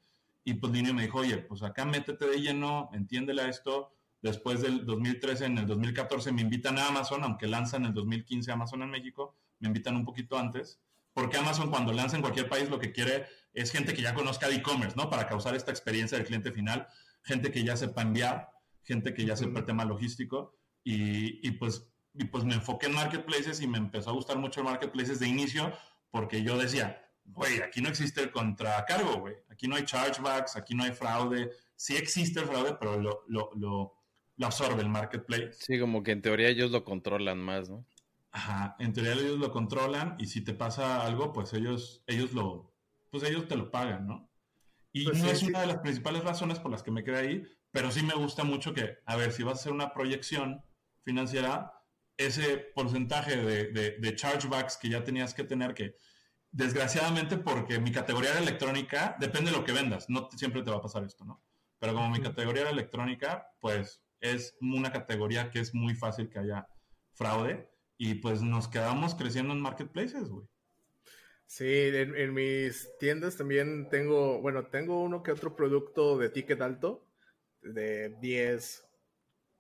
y 0.44 0.56
pues 0.56 0.74
Linio 0.74 0.94
me 0.94 1.04
dijo, 1.04 1.20
oye, 1.20 1.38
pues 1.38 1.64
acá 1.64 1.86
métete 1.86 2.28
de 2.28 2.42
lleno, 2.42 2.90
entiéndele 2.94 3.44
a 3.44 3.48
esto, 3.48 3.95
Después 4.26 4.60
del 4.60 4.88
2013, 4.88 5.46
en 5.46 5.60
el 5.60 5.68
2014 5.68 6.32
me 6.32 6.42
invitan 6.42 6.80
a 6.80 6.88
Amazon, 6.88 7.24
aunque 7.24 7.46
lanzan 7.46 7.84
en 7.84 7.90
el 7.90 7.94
2015 7.94 8.52
Amazon 8.52 8.82
en 8.82 8.90
México, 8.90 9.38
me 9.60 9.68
invitan 9.68 9.96
un 9.96 10.04
poquito 10.04 10.36
antes, 10.40 10.82
porque 11.14 11.38
Amazon 11.38 11.70
cuando 11.70 11.94
lanza 11.94 12.16
en 12.16 12.24
cualquier 12.24 12.50
país 12.50 12.68
lo 12.68 12.80
que 12.80 12.92
quiere 12.92 13.28
es 13.54 13.72
gente 13.72 13.94
que 13.94 14.02
ya 14.02 14.16
conozca 14.16 14.50
e-commerce, 14.50 14.96
¿no? 14.98 15.12
Para 15.12 15.28
causar 15.28 15.54
esta 15.54 15.70
experiencia 15.70 16.18
del 16.18 16.26
cliente 16.26 16.52
final, 16.52 16.88
gente 17.22 17.52
que 17.52 17.64
ya 17.64 17.78
sepa 17.78 18.02
enviar, 18.02 18.50
gente 18.82 19.14
que 19.14 19.28
ya 19.28 19.38
sepa 19.38 19.60
el 19.60 19.66
tema 19.68 19.86
logístico, 19.86 20.58
y, 20.84 21.52
pues, 21.60 21.88
y 22.16 22.24
pues 22.24 22.46
me 22.46 22.56
enfoqué 22.56 22.88
en 22.88 22.96
marketplaces 22.96 23.62
y 23.62 23.68
me 23.68 23.78
empezó 23.78 24.10
a 24.10 24.14
gustar 24.14 24.40
mucho 24.40 24.62
el 24.62 24.66
marketplaces 24.66 25.20
de 25.20 25.28
inicio, 25.28 25.72
porque 26.10 26.42
yo 26.42 26.58
decía, 26.58 27.00
güey, 27.26 27.62
aquí 27.62 27.80
no 27.80 27.90
existe 27.90 28.24
el 28.24 28.32
contracargo, 28.32 29.20
güey, 29.20 29.36
aquí 29.52 29.68
no 29.68 29.76
hay 29.76 29.86
chargebacks, 29.86 30.56
aquí 30.56 30.74
no 30.74 30.84
hay 30.84 30.94
fraude, 30.94 31.52
sí 31.76 31.96
existe 31.96 32.40
el 32.40 32.48
fraude, 32.48 32.76
pero 32.80 33.00
lo, 33.00 33.24
lo, 33.28 33.52
lo 33.54 34.05
lo 34.38 34.48
absorbe 34.48 34.82
el 34.82 34.90
marketplace. 34.90 35.54
Sí, 35.54 35.80
como 35.80 36.04
que 36.04 36.12
en 36.12 36.22
teoría 36.22 36.50
ellos 36.50 36.72
lo 36.72 36.84
controlan 36.84 37.40
más, 37.40 37.70
¿no? 37.70 37.86
Ajá, 38.32 38.76
en 38.80 38.92
teoría 38.92 39.14
ellos 39.14 39.40
lo 39.40 39.52
controlan 39.52 40.16
y 40.20 40.28
si 40.28 40.42
te 40.42 40.54
pasa 40.54 41.06
algo, 41.06 41.32
pues 41.32 41.54
ellos, 41.54 42.04
ellos 42.06 42.34
lo, 42.34 42.74
pues 43.10 43.24
ellos 43.24 43.48
te 43.48 43.56
lo 43.56 43.72
pagan, 43.72 44.08
¿no? 44.08 44.30
Y 44.92 45.06
pues 45.06 45.22
no 45.22 45.30
es 45.30 45.44
una 45.44 45.62
de 45.62 45.68
las 45.68 45.78
principales 45.80 46.24
razones 46.24 46.60
por 46.60 46.72
las 46.72 46.84
que 46.84 46.92
me 46.92 47.04
quedé 47.04 47.18
ahí, 47.18 47.44
pero 47.72 47.92
sí 47.92 48.04
me 48.04 48.14
gusta 48.14 48.44
mucho 48.44 48.74
que, 48.74 48.98
a 49.06 49.16
ver, 49.16 49.32
si 49.32 49.44
vas 49.44 49.58
a 49.58 49.60
hacer 49.62 49.72
una 49.72 49.94
proyección 49.94 50.64
financiera, 51.04 51.74
ese 52.18 52.58
porcentaje 52.58 53.36
de, 53.38 53.98
de, 54.00 54.16
chargebacks 54.16 54.78
que 54.78 54.90
ya 54.90 55.04
tenías 55.04 55.34
que 55.34 55.44
tener, 55.44 55.74
que 55.74 55.98
desgraciadamente 56.52 57.38
porque 57.38 57.80
mi 57.80 57.92
categoría 57.92 58.32
era 58.32 58.40
electrónica, 58.40 59.18
depende 59.20 59.52
de 59.52 59.58
lo 59.58 59.66
que 59.66 59.74
vendas, 59.74 60.10
no 60.10 60.30
siempre 60.36 60.64
te 60.64 60.72
va 60.72 60.78
a 60.78 60.82
pasar 60.82 61.04
esto, 61.04 61.26
¿no? 61.26 61.44
Pero 61.80 61.94
como 61.94 62.10
mi 62.10 62.22
categoría 62.22 62.62
era 62.62 62.72
electrónica, 62.72 63.50
pues 63.60 64.02
es 64.32 64.56
una 64.62 64.92
categoría 64.92 65.50
que 65.52 65.60
es 65.60 65.74
muy 65.74 65.96
fácil 65.96 66.30
que 66.30 66.40
haya 66.40 66.68
fraude 67.14 67.70
y 67.98 68.16
pues 68.16 68.42
nos 68.42 68.68
quedamos 68.68 69.16
creciendo 69.16 69.54
en 69.54 69.62
marketplaces, 69.62 70.30
güey. 70.30 70.48
Sí, 71.48 71.66
en, 71.68 72.34
mis 72.34 72.90
tiendas 73.00 73.38
también 73.38 73.88
tengo, 73.90 74.42
bueno, 74.42 74.66
tengo 74.68 75.04
uno 75.04 75.22
que 75.22 75.32
otro 75.32 75.56
producto 75.56 76.18
de 76.18 76.30
ticket 76.30 76.60
alto, 76.62 77.06
de 77.62 78.16
10, 78.20 78.84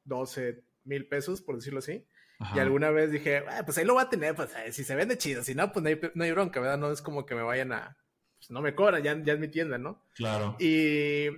12 0.03 0.63
mil 0.83 1.07
pesos, 1.07 1.41
por 1.41 1.55
decirlo 1.55 1.79
así. 1.79 2.05
Y 2.53 2.59
alguna 2.59 2.89
vez 2.89 3.11
dije, 3.11 3.43
ah, 3.47 3.61
pues 3.63 3.77
ahí 3.77 3.85
lo 3.85 3.93
voy 3.93 4.03
a 4.03 4.09
tener, 4.09 4.35
pues 4.35 4.49
si 4.71 4.83
se 4.83 4.95
vende 4.95 5.17
chido, 5.17 5.41
si 5.41 5.55
no, 5.55 5.71
pues 5.71 5.83
no 5.83 5.89
hay, 5.89 5.99
no 6.15 6.23
hay 6.23 6.31
bronca, 6.31 6.59
¿verdad? 6.59 6.77
No 6.77 6.91
es 6.91 7.01
como 7.01 7.25
que 7.25 7.33
me 7.33 7.43
vayan 7.43 7.71
a, 7.71 7.97
pues 8.37 8.51
no 8.51 8.61
me 8.61 8.75
cobran, 8.75 9.01
ya, 9.01 9.17
ya 9.23 9.33
es 9.33 9.39
mi 9.39 9.47
tienda, 9.47 9.77
¿no? 9.77 10.03
Claro. 10.15 10.57
Y 10.59 11.29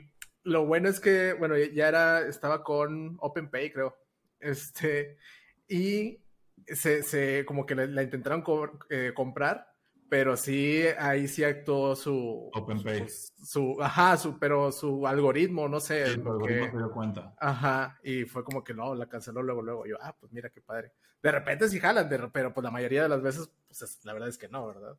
lo 0.48 0.66
bueno 0.66 0.88
es 0.88 1.00
que, 1.00 1.34
bueno, 1.34 1.58
ya 1.58 1.90
era, 1.90 2.22
estaba 2.22 2.64
con 2.64 3.18
OpenPay, 3.20 3.72
creo. 3.72 3.98
Este, 4.40 5.18
y 5.68 6.20
se, 6.66 7.04
se 7.04 7.46
como 7.46 7.66
que 7.66 7.76
la, 7.76 8.02
intentaron 8.02 8.44
eh, 8.90 9.12
comprar, 9.14 9.68
pero 10.10 10.38
sí, 10.38 10.84
ahí 10.98 11.28
sí 11.28 11.44
actuó 11.44 11.98
su... 11.98 12.50
OpenPay. 12.54 13.08
Su, 13.10 13.78
ajá, 13.82 14.16
su, 14.16 14.40
pero 14.40 14.72
su 14.72 15.06
algoritmo, 15.06 15.68
no 15.68 15.82
sé. 15.82 16.06
Sí, 16.06 16.14
algoritmo 16.14 16.72
se 16.72 16.78
dio 16.78 16.92
cuenta. 16.92 17.36
Ajá, 17.40 18.00
y 18.02 18.24
fue 18.24 18.46
como 18.46 18.64
que 18.64 18.74
no, 18.74 18.96
la 18.96 19.10
canceló 19.10 19.44
luego, 19.44 19.62
luego. 19.62 19.86
Yo, 19.86 19.98
ah, 20.02 20.16
pues 20.18 20.32
mira 20.32 20.50
qué 20.50 20.62
padre. 20.62 20.94
De 21.22 21.32
repente 21.32 21.68
sí 21.68 21.80
jalan, 21.80 22.08
pero 22.32 22.54
pues 22.54 22.64
la 22.64 22.72
mayoría 22.72 23.04
de 23.04 23.10
las 23.10 23.22
veces, 23.22 23.52
pues 23.68 24.00
la 24.06 24.14
verdad 24.14 24.30
es 24.30 24.38
que 24.38 24.48
no, 24.48 24.66
¿verdad? 24.66 24.98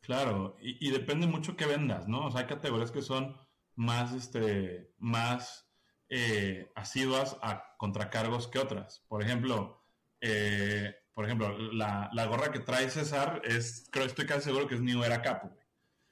Claro, 0.00 0.56
y, 0.60 0.88
y 0.88 0.90
depende 0.90 1.28
mucho 1.28 1.56
que 1.56 1.66
vendas, 1.66 2.08
¿no? 2.08 2.26
O 2.26 2.30
sea, 2.32 2.40
hay 2.40 2.46
categorías 2.46 2.90
que 2.90 3.02
son 3.02 3.36
más, 3.78 4.12
este, 4.12 4.92
más 4.98 5.70
eh, 6.08 6.68
asiduas 6.74 7.36
a 7.42 7.76
contracargos 7.78 8.48
que 8.48 8.58
otras. 8.58 9.04
Por 9.08 9.22
ejemplo, 9.22 9.84
eh, 10.20 10.96
por 11.14 11.24
ejemplo, 11.24 11.56
la, 11.72 12.10
la, 12.12 12.26
gorra 12.26 12.50
que 12.50 12.58
trae 12.58 12.90
César 12.90 13.40
es, 13.44 13.86
creo, 13.92 14.04
estoy 14.04 14.26
casi 14.26 14.42
seguro 14.42 14.66
que 14.66 14.74
es 14.74 14.80
New 14.80 15.02
Era 15.04 15.22
Capo. 15.22 15.56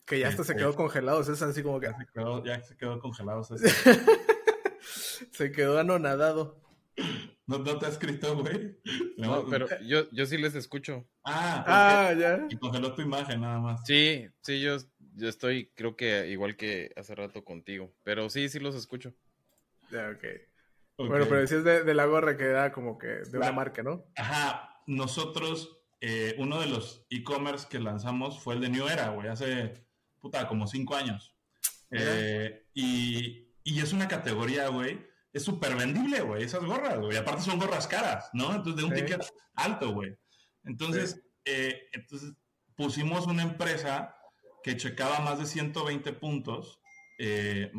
Que 0.04 0.20
ya 0.20 0.28
hasta 0.28 0.44
se 0.44 0.54
quedó 0.54 0.76
congelado, 0.76 1.24
César, 1.24 1.48
así 1.48 1.64
como 1.64 1.80
que... 1.80 1.88
Ya 1.88 1.98
se 1.98 2.06
quedó, 2.06 2.44
ya 2.44 2.62
se 2.62 2.76
quedó 2.76 3.00
congelado, 3.00 3.42
César. 3.44 3.98
se 5.32 5.50
quedó 5.50 5.80
anonadado. 5.80 6.62
¿No, 7.46 7.58
¿No, 7.58 7.78
te 7.78 7.86
ha 7.86 7.88
escrito, 7.88 8.36
güey? 8.36 8.78
No, 9.16 9.44
pero 9.46 9.66
yo, 9.84 10.08
yo 10.10 10.26
sí 10.26 10.38
les 10.38 10.54
escucho. 10.54 11.04
Ah, 11.24 11.64
ah 11.66 12.12
ya. 12.12 12.46
Y 12.48 12.56
congeló 12.56 12.94
tu 12.94 13.02
imagen 13.02 13.40
nada 13.40 13.58
más. 13.58 13.80
Sí, 13.84 14.26
sí, 14.40 14.60
yo, 14.60 14.78
yo 15.16 15.28
estoy, 15.28 15.72
creo 15.74 15.96
que 15.96 16.28
igual 16.28 16.56
que 16.56 16.92
hace 16.96 17.14
rato 17.14 17.44
contigo. 17.44 17.92
Pero 18.04 18.28
sí, 18.30 18.48
sí 18.48 18.60
los 18.60 18.74
escucho. 18.74 19.14
Ya, 19.90 20.10
ok. 20.10 20.24
Bueno, 20.98 21.26
pero 21.26 21.40
decías 21.40 21.64
de, 21.64 21.84
de, 21.84 21.94
la 21.94 22.06
gorra 22.06 22.36
que 22.36 22.44
era 22.44 22.72
como 22.72 22.96
que 22.96 23.06
de 23.06 23.38
una 23.38 23.52
marca, 23.52 23.82
¿no? 23.82 24.06
Ajá. 24.16 24.82
Nosotros, 24.86 25.82
eh, 26.00 26.34
uno 26.38 26.60
de 26.60 26.68
los 26.68 27.06
e-commerce 27.10 27.66
que 27.68 27.78
lanzamos 27.78 28.40
fue 28.40 28.54
el 28.54 28.60
de 28.60 28.68
New 28.70 28.86
Era, 28.86 29.10
güey, 29.10 29.28
hace, 29.28 29.74
puta, 30.20 30.46
como 30.48 30.66
cinco 30.66 30.94
años. 30.94 31.34
Eh, 31.90 32.66
y, 32.72 33.48
y 33.62 33.80
es 33.80 33.92
una 33.92 34.08
categoría, 34.08 34.68
güey, 34.68 35.06
es 35.32 35.42
súper 35.42 35.74
vendible, 35.76 36.20
güey, 36.20 36.44
esas 36.44 36.64
gorras, 36.64 36.98
güey. 36.98 37.16
Aparte 37.16 37.42
son 37.42 37.58
gorras 37.58 37.86
caras, 37.86 38.30
¿no? 38.32 38.54
Entonces, 38.54 38.76
de 38.76 38.84
un 38.84 38.94
ticket 38.94 39.26
alto, 39.54 39.92
güey. 39.92 40.16
Entonces, 40.64 41.22
eh, 41.44 41.88
entonces, 41.92 42.32
pusimos 42.74 43.26
una 43.26 43.42
empresa 43.42 44.15
que 44.66 44.76
checaba 44.76 45.20
más 45.20 45.38
de 45.38 45.46
120 45.46 46.12
puntos 46.14 46.80
eh, 47.20 47.70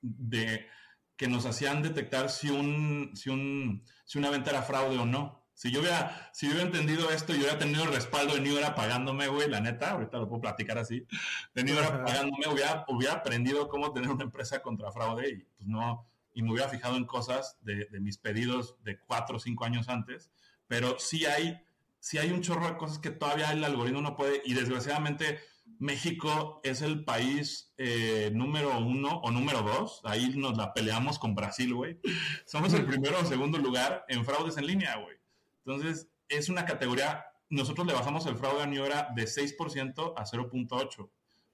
de, 0.00 0.66
que 1.14 1.28
nos 1.28 1.44
hacían 1.44 1.82
detectar 1.82 2.30
si, 2.30 2.48
un, 2.48 3.10
si, 3.14 3.28
un, 3.28 3.84
si 4.06 4.18
una 4.18 4.30
venta 4.30 4.48
era 4.48 4.62
fraude 4.62 4.96
o 4.96 5.04
no. 5.04 5.44
Si 5.52 5.70
yo 5.70 5.80
hubiera, 5.80 6.30
si 6.32 6.46
yo 6.46 6.52
hubiera 6.52 6.66
entendido 6.66 7.10
esto 7.10 7.34
y 7.34 7.36
hubiera 7.36 7.58
tenido 7.58 7.84
el 7.84 7.92
respaldo 7.92 8.36
de 8.36 8.40
New 8.40 8.56
Era 8.56 8.74
pagándome, 8.74 9.28
güey, 9.28 9.50
la 9.50 9.60
neta, 9.60 9.90
ahorita 9.90 10.16
lo 10.16 10.30
puedo 10.30 10.40
platicar 10.40 10.78
así, 10.78 11.06
de 11.54 11.62
New 11.62 11.76
Era 11.76 12.02
pagándome, 12.02 12.48
hubiera, 12.50 12.86
hubiera 12.88 13.12
aprendido 13.16 13.68
cómo 13.68 13.92
tener 13.92 14.08
una 14.08 14.24
empresa 14.24 14.62
contra 14.62 14.90
fraude 14.92 15.28
y 15.28 15.44
pues 15.58 15.68
no, 15.68 16.08
y 16.32 16.42
me 16.42 16.52
hubiera 16.52 16.70
fijado 16.70 16.96
en 16.96 17.04
cosas 17.04 17.58
de, 17.60 17.84
de 17.84 18.00
mis 18.00 18.16
pedidos 18.16 18.82
de 18.82 18.98
cuatro 18.98 19.36
o 19.36 19.40
cinco 19.40 19.66
años 19.66 19.90
antes, 19.90 20.30
pero 20.66 20.98
sí 20.98 21.26
hay, 21.26 21.60
sí 21.98 22.16
hay 22.16 22.30
un 22.30 22.40
chorro 22.40 22.66
de 22.66 22.78
cosas 22.78 22.98
que 22.98 23.10
todavía 23.10 23.52
el 23.52 23.62
algoritmo 23.62 24.00
no 24.00 24.16
puede 24.16 24.40
y 24.46 24.54
desgraciadamente 24.54 25.38
México 25.78 26.60
es 26.64 26.82
el 26.82 27.04
país 27.04 27.72
eh, 27.78 28.30
número 28.34 28.78
uno 28.78 29.20
o 29.22 29.30
número 29.30 29.62
dos. 29.62 30.00
Ahí 30.04 30.32
nos 30.36 30.56
la 30.56 30.72
peleamos 30.74 31.18
con 31.18 31.34
Brasil, 31.34 31.74
güey. 31.74 31.98
Somos 32.46 32.72
el 32.74 32.84
primero 32.86 33.18
o 33.20 33.24
segundo 33.24 33.58
lugar 33.58 34.04
en 34.08 34.24
fraudes 34.24 34.56
en 34.56 34.66
línea, 34.66 34.96
güey. 34.96 35.16
Entonces, 35.64 36.08
es 36.28 36.48
una 36.48 36.64
categoría. 36.64 37.24
Nosotros 37.48 37.86
le 37.86 37.92
bajamos 37.92 38.26
el 38.26 38.36
fraude 38.36 38.62
a 38.62 38.66
Niora 38.66 39.08
de 39.14 39.24
6% 39.24 40.14
a 40.16 40.24
0.8% 40.24 41.10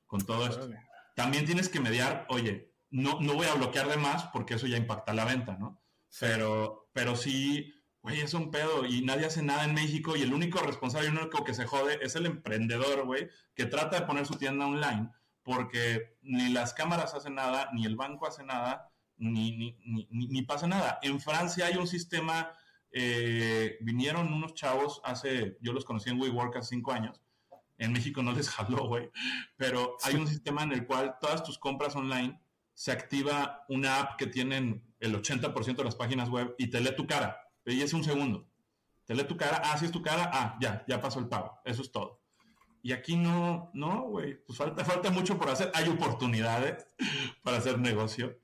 con 0.07 0.21
todo 0.21 0.47
esto. 0.47 0.69
También 1.15 1.47
tienes 1.47 1.69
que 1.69 1.81
mediar, 1.81 2.27
oye, 2.29 2.73
no, 2.91 3.21
no 3.21 3.35
voy 3.35 3.47
a 3.47 3.55
bloquear 3.55 3.89
de 3.89 3.97
más 3.97 4.25
porque 4.33 4.55
eso 4.55 4.67
ya 4.67 4.77
impacta 4.77 5.15
la 5.15 5.25
venta, 5.25 5.57
¿no? 5.57 5.81
Pero, 6.21 6.89
pero 6.93 7.17
sí 7.17 7.73
güey, 8.07 8.21
es 8.21 8.35
un 8.35 8.53
pedo 8.53 8.87
y 8.87 9.03
nadie 9.03 9.27
hace 9.27 9.43
nada 9.43 9.65
en 9.65 9.75
México 9.75 10.15
y 10.15 10.23
el 10.23 10.33
único 10.33 10.61
responsable 10.61 11.09
y 11.09 11.11
el 11.11 11.19
único 11.19 11.43
que 11.43 11.55
se 11.55 11.67
jode 11.67 11.99
es 12.03 12.15
el 12.15 12.27
emprendedor, 12.27 13.05
güey, 13.05 13.29
que 13.53 13.67
trata 13.67 13.99
de 13.99 14.07
poner 14.07 14.27
su 14.27 14.37
tienda 14.37 14.65
online 14.65 15.11
porque 15.43 16.17
ni 16.23 16.51
las 16.51 16.73
cámaras 16.73 17.15
hacen 17.15 17.35
nada, 17.35 17.69
ni 17.75 17.85
el 17.85 17.97
banco 17.97 18.29
hace 18.29 18.45
nada, 18.45 18.93
ni, 19.17 19.77
ni, 19.85 20.07
ni, 20.09 20.43
pasa 20.43 20.69
nada. 20.69 21.01
En 21.03 21.21
Francia 21.21 21.67
hay 21.67 21.77
un 21.79 21.89
sistema, 21.89 22.53
eh, 22.93 23.77
vinieron 23.81 24.33
unos 24.33 24.55
chavos 24.55 25.01
hace, 25.03 25.59
yo 25.61 25.73
los 25.73 25.85
conocí 25.85 26.09
en 26.09 26.21
WeWork 26.21 26.55
hace 26.59 26.77
cinco 26.77 26.93
años, 26.93 27.21
en 27.77 27.93
México 27.93 28.23
no 28.23 28.31
les 28.31 28.49
jaló, 28.51 28.87
güey, 28.87 29.11
pero 29.57 29.97
hay 30.05 30.15
un 30.15 30.29
sistema 30.29 30.63
en 30.63 30.71
el 30.71 30.87
cual 30.87 31.17
todas 31.21 31.43
tus 31.43 31.59
compras 31.59 31.97
online 31.97 32.41
se 32.73 32.93
activa 32.93 33.65
una 33.69 33.99
app 33.99 34.17
que 34.17 34.29
tienen 34.29 34.95
el 35.01 35.21
80% 35.21 35.75
de 35.75 35.85
las 35.85 35.97
páginas 35.97 36.29
web 36.29 36.55
y 36.57 36.69
te 36.69 36.81
lee 36.81 36.95
tu 36.95 37.09
cara 37.09 37.43
y 37.73 37.83
es 37.83 37.93
un 37.93 38.05
segundo. 38.05 38.49
Te 39.05 39.15
lee 39.15 39.25
tu 39.25 39.37
cara, 39.37 39.63
ah, 39.65 39.79
sí 39.79 39.87
es 39.87 39.93
tu 39.93 40.03
cara, 40.03 40.31
ah, 40.33 40.57
ya, 40.61 40.85
ya 40.87 41.01
pasó 41.01 41.21
el 41.21 41.29
pago. 41.29 41.61
Eso 41.65 41.83
es 41.83 41.91
todo. 41.91 42.21
Y 42.83 42.93
aquí 42.93 43.17
no, 43.17 43.71
no, 43.75 44.03
güey, 44.03 44.35
pues 44.45 44.59
falta, 44.59 44.85
falta 44.85 45.11
mucho 45.11 45.39
por 45.39 45.49
hacer. 45.49 45.71
Hay 45.75 45.89
oportunidades 45.89 46.87
para 47.43 47.57
hacer 47.59 47.79
negocio, 47.79 48.39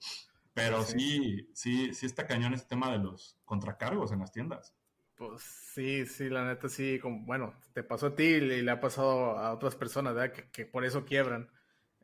pero 0.55 0.83
sí, 0.83 1.49
sí, 1.55 1.95
sí, 1.95 2.07
está 2.07 2.27
cañón 2.27 2.55
este 2.55 2.69
tema 2.69 2.91
de 2.91 2.99
los 2.99 3.39
contracargos 3.45 4.13
en 4.13 4.21
las 4.21 4.33
tiendas. 4.33 4.75
Pues 5.15 5.43
sí, 5.43 6.07
sí, 6.07 6.29
la 6.29 6.45
neta 6.45 6.69
sí, 6.69 6.99
como, 7.01 7.25
bueno, 7.25 7.55
te 7.73 7.85
pasó 7.85 8.09
a 8.09 8.15
ti 8.17 8.25
y 8.25 8.41
le, 8.41 8.71
ha 8.71 8.81
pasado 8.81 9.39
a 9.39 9.53
otras 9.53 9.77
personas, 9.77 10.15
¿verdad? 10.15 10.35
Que, 10.35 10.51
que, 10.51 10.67
por 10.67 10.85
eso 10.85 11.05
quiebran. 11.05 11.49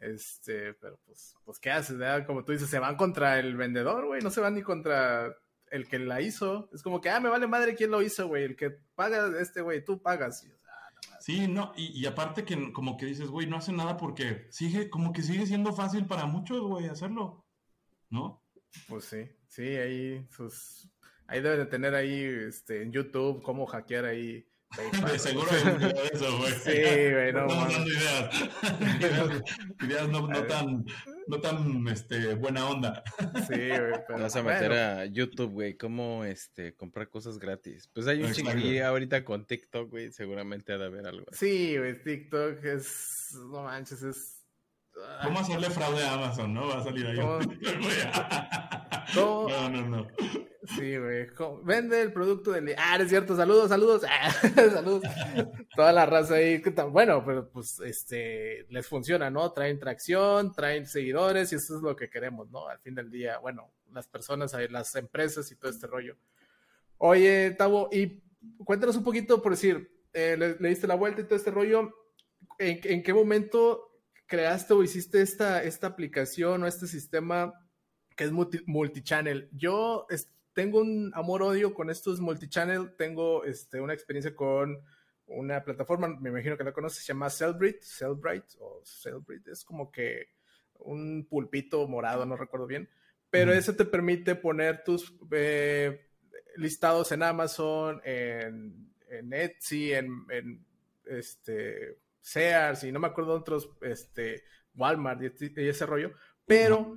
Este, 0.00 0.74
pero 0.74 1.00
pues, 1.04 1.34
pues, 1.44 1.58
¿qué 1.58 1.72
haces, 1.72 1.98
verdad? 1.98 2.24
Como 2.26 2.44
tú 2.44 2.52
dices, 2.52 2.70
se 2.70 2.78
van 2.78 2.96
contra 2.96 3.40
el 3.40 3.56
vendedor, 3.56 4.06
güey, 4.06 4.22
no 4.22 4.30
se 4.30 4.40
van 4.40 4.54
ni 4.54 4.62
contra 4.62 5.34
el 5.70 5.88
que 5.88 5.98
la 5.98 6.20
hizo. 6.20 6.68
Es 6.72 6.82
como 6.82 7.00
que, 7.00 7.10
ah, 7.10 7.20
me 7.20 7.28
vale 7.28 7.46
madre 7.46 7.74
quién 7.74 7.90
lo 7.90 8.02
hizo, 8.02 8.28
güey. 8.28 8.44
El 8.44 8.56
que 8.56 8.70
paga 8.94 9.30
este, 9.40 9.60
güey, 9.60 9.84
tú 9.84 10.00
pagas. 10.00 10.46
sí, 11.20 11.48
no, 11.48 11.72
y, 11.76 12.04
aparte 12.06 12.44
que 12.44 12.72
como 12.72 12.96
que 12.96 13.06
dices, 13.06 13.28
güey, 13.28 13.46
no 13.46 13.56
hace 13.56 13.72
nada 13.72 13.96
porque 13.96 14.46
sigue, 14.50 14.90
como 14.90 15.12
que 15.12 15.22
sigue 15.22 15.46
siendo 15.46 15.72
fácil 15.72 16.06
para 16.06 16.26
muchos, 16.26 16.60
güey, 16.60 16.86
hacerlo. 16.86 17.46
¿No? 18.10 18.44
Pues 18.88 19.04
sí, 19.04 19.28
sí, 19.46 19.62
ahí 19.62 20.26
sus... 20.30 20.90
Ahí 21.30 21.42
deben 21.42 21.58
de 21.58 21.66
tener 21.66 21.94
ahí 21.94 22.24
este, 22.24 22.80
en 22.80 22.90
YouTube 22.90 23.42
cómo 23.42 23.66
hackear 23.66 24.06
ahí 24.06 24.48
de 25.12 25.18
seguro 25.18 25.48
hay 25.50 25.62
un 25.62 25.78
de 25.78 26.10
eso, 26.12 26.38
güey. 26.38 26.52
Sí, 26.64 27.12
güey, 27.12 27.32
no. 27.32 27.46
Estamos 27.46 27.72
dando 27.72 27.90
ideas. 27.90 29.44
ideas, 29.80 30.08
no, 30.08 30.28
no 30.28 30.42
tan, 30.44 30.84
no 31.28 31.40
tan 31.40 31.86
este, 31.88 32.34
buena 32.34 32.68
onda. 32.68 33.02
Sí, 33.46 33.54
güey. 33.54 33.58
Pero, 34.08 34.20
Vas 34.20 34.36
a 34.36 34.42
meter 34.42 34.72
a 34.72 35.04
YouTube, 35.06 35.52
güey, 35.52 35.76
cómo 35.76 36.24
este, 36.24 36.74
comprar 36.74 37.08
cosas 37.08 37.38
gratis. 37.38 37.88
Pues 37.92 38.06
hay 38.06 38.22
un 38.22 38.32
chinguí 38.32 38.78
ahorita 38.78 39.24
con 39.24 39.46
TikTok, 39.46 39.90
güey, 39.90 40.12
seguramente 40.12 40.72
ha 40.72 40.78
de 40.78 40.86
haber 40.86 41.06
algo. 41.06 41.26
Así. 41.30 41.46
Sí, 41.46 41.78
güey, 41.78 42.02
TikTok 42.02 42.64
es, 42.64 43.36
no 43.50 43.62
manches, 43.62 44.02
es... 44.02 44.34
¿Cómo 45.22 45.38
hacerle 45.38 45.70
fraude 45.70 46.02
a 46.02 46.14
Amazon, 46.14 46.52
no? 46.52 46.68
Va 46.68 46.78
a 46.78 46.84
salir 46.84 47.06
ahí. 47.06 47.16
¿Cómo? 47.16 47.38
no, 49.48 49.70
no, 49.70 49.88
no. 49.88 50.08
Sí, 50.76 50.96
güey. 50.98 51.26
Vende 51.64 52.02
el 52.02 52.12
producto 52.12 52.52
del... 52.52 52.74
Ah, 52.76 52.98
es 53.00 53.08
cierto. 53.08 53.34
Saludos, 53.34 53.70
saludos. 53.70 54.02
saludos. 54.54 55.02
Toda 55.74 55.92
la 55.92 56.04
raza 56.04 56.34
ahí. 56.34 56.62
Bueno, 56.90 57.24
pero 57.24 57.48
pues 57.50 57.80
este 57.80 58.66
les 58.68 58.86
funciona, 58.86 59.30
¿no? 59.30 59.50
Traen 59.52 59.78
tracción, 59.78 60.52
traen 60.52 60.86
seguidores 60.86 61.52
y 61.52 61.56
eso 61.56 61.76
es 61.76 61.82
lo 61.82 61.96
que 61.96 62.10
queremos, 62.10 62.50
¿no? 62.50 62.68
Al 62.68 62.78
fin 62.80 62.94
del 62.94 63.10
día, 63.10 63.38
bueno, 63.38 63.72
las 63.92 64.06
personas, 64.06 64.54
las 64.70 64.94
empresas 64.96 65.50
y 65.50 65.56
todo 65.56 65.70
este 65.70 65.86
rollo. 65.86 66.16
Oye, 66.98 67.52
Tavo, 67.52 67.88
y 67.90 68.22
cuéntanos 68.64 68.96
un 68.96 69.04
poquito, 69.04 69.40
por 69.40 69.52
decir, 69.52 69.90
eh, 70.12 70.36
le, 70.36 70.68
diste 70.68 70.86
la 70.86 70.96
vuelta 70.96 71.20
y 71.20 71.24
todo 71.24 71.36
este 71.36 71.50
rollo. 71.50 71.94
¿en, 72.58 73.02
qué 73.02 73.14
momento 73.14 74.00
creaste 74.26 74.74
o 74.74 74.82
hiciste 74.82 75.22
esta, 75.22 75.62
esta 75.62 75.86
aplicación 75.86 76.62
o 76.62 76.66
este 76.66 76.86
sistema 76.86 77.54
que 78.16 78.24
es 78.24 78.32
multichannel? 78.32 79.48
Yo 79.52 80.06
tengo 80.58 80.80
un 80.80 81.12
amor-odio 81.14 81.72
con 81.72 81.88
estos 81.88 82.18
multichannel. 82.18 82.96
Tengo 82.96 83.44
este, 83.44 83.80
una 83.80 83.94
experiencia 83.94 84.34
con 84.34 84.82
una 85.26 85.62
plataforma, 85.62 86.08
me 86.08 86.30
imagino 86.30 86.58
que 86.58 86.64
la 86.64 86.72
conoces, 86.72 87.04
se 87.04 87.12
llama 87.12 87.30
Cellbrite, 87.30 87.78
Cellbrite 87.80 88.56
o 88.58 88.82
Cellbrite. 88.84 89.52
Es 89.52 89.62
como 89.62 89.92
que 89.92 90.30
un 90.80 91.28
pulpito 91.30 91.86
morado, 91.86 92.26
no 92.26 92.36
recuerdo 92.36 92.66
bien. 92.66 92.90
Pero 93.30 93.52
eso 93.52 93.76
te 93.76 93.84
permite 93.84 94.34
poner 94.34 94.82
tus 94.82 95.14
eh, 95.30 96.08
listados 96.56 97.12
en 97.12 97.22
Amazon, 97.22 98.00
en, 98.02 98.92
en 99.08 99.32
Etsy, 99.32 99.92
en, 99.92 100.26
en, 100.28 100.66
este, 101.04 102.00
Sears 102.20 102.82
y 102.82 102.90
no 102.90 102.98
me 102.98 103.06
acuerdo 103.06 103.34
de 103.34 103.38
otros, 103.38 103.70
este, 103.82 104.42
Walmart 104.74 105.22
y, 105.22 105.68
ese 105.68 105.86
rollo. 105.86 106.14
Pero, 106.44 106.96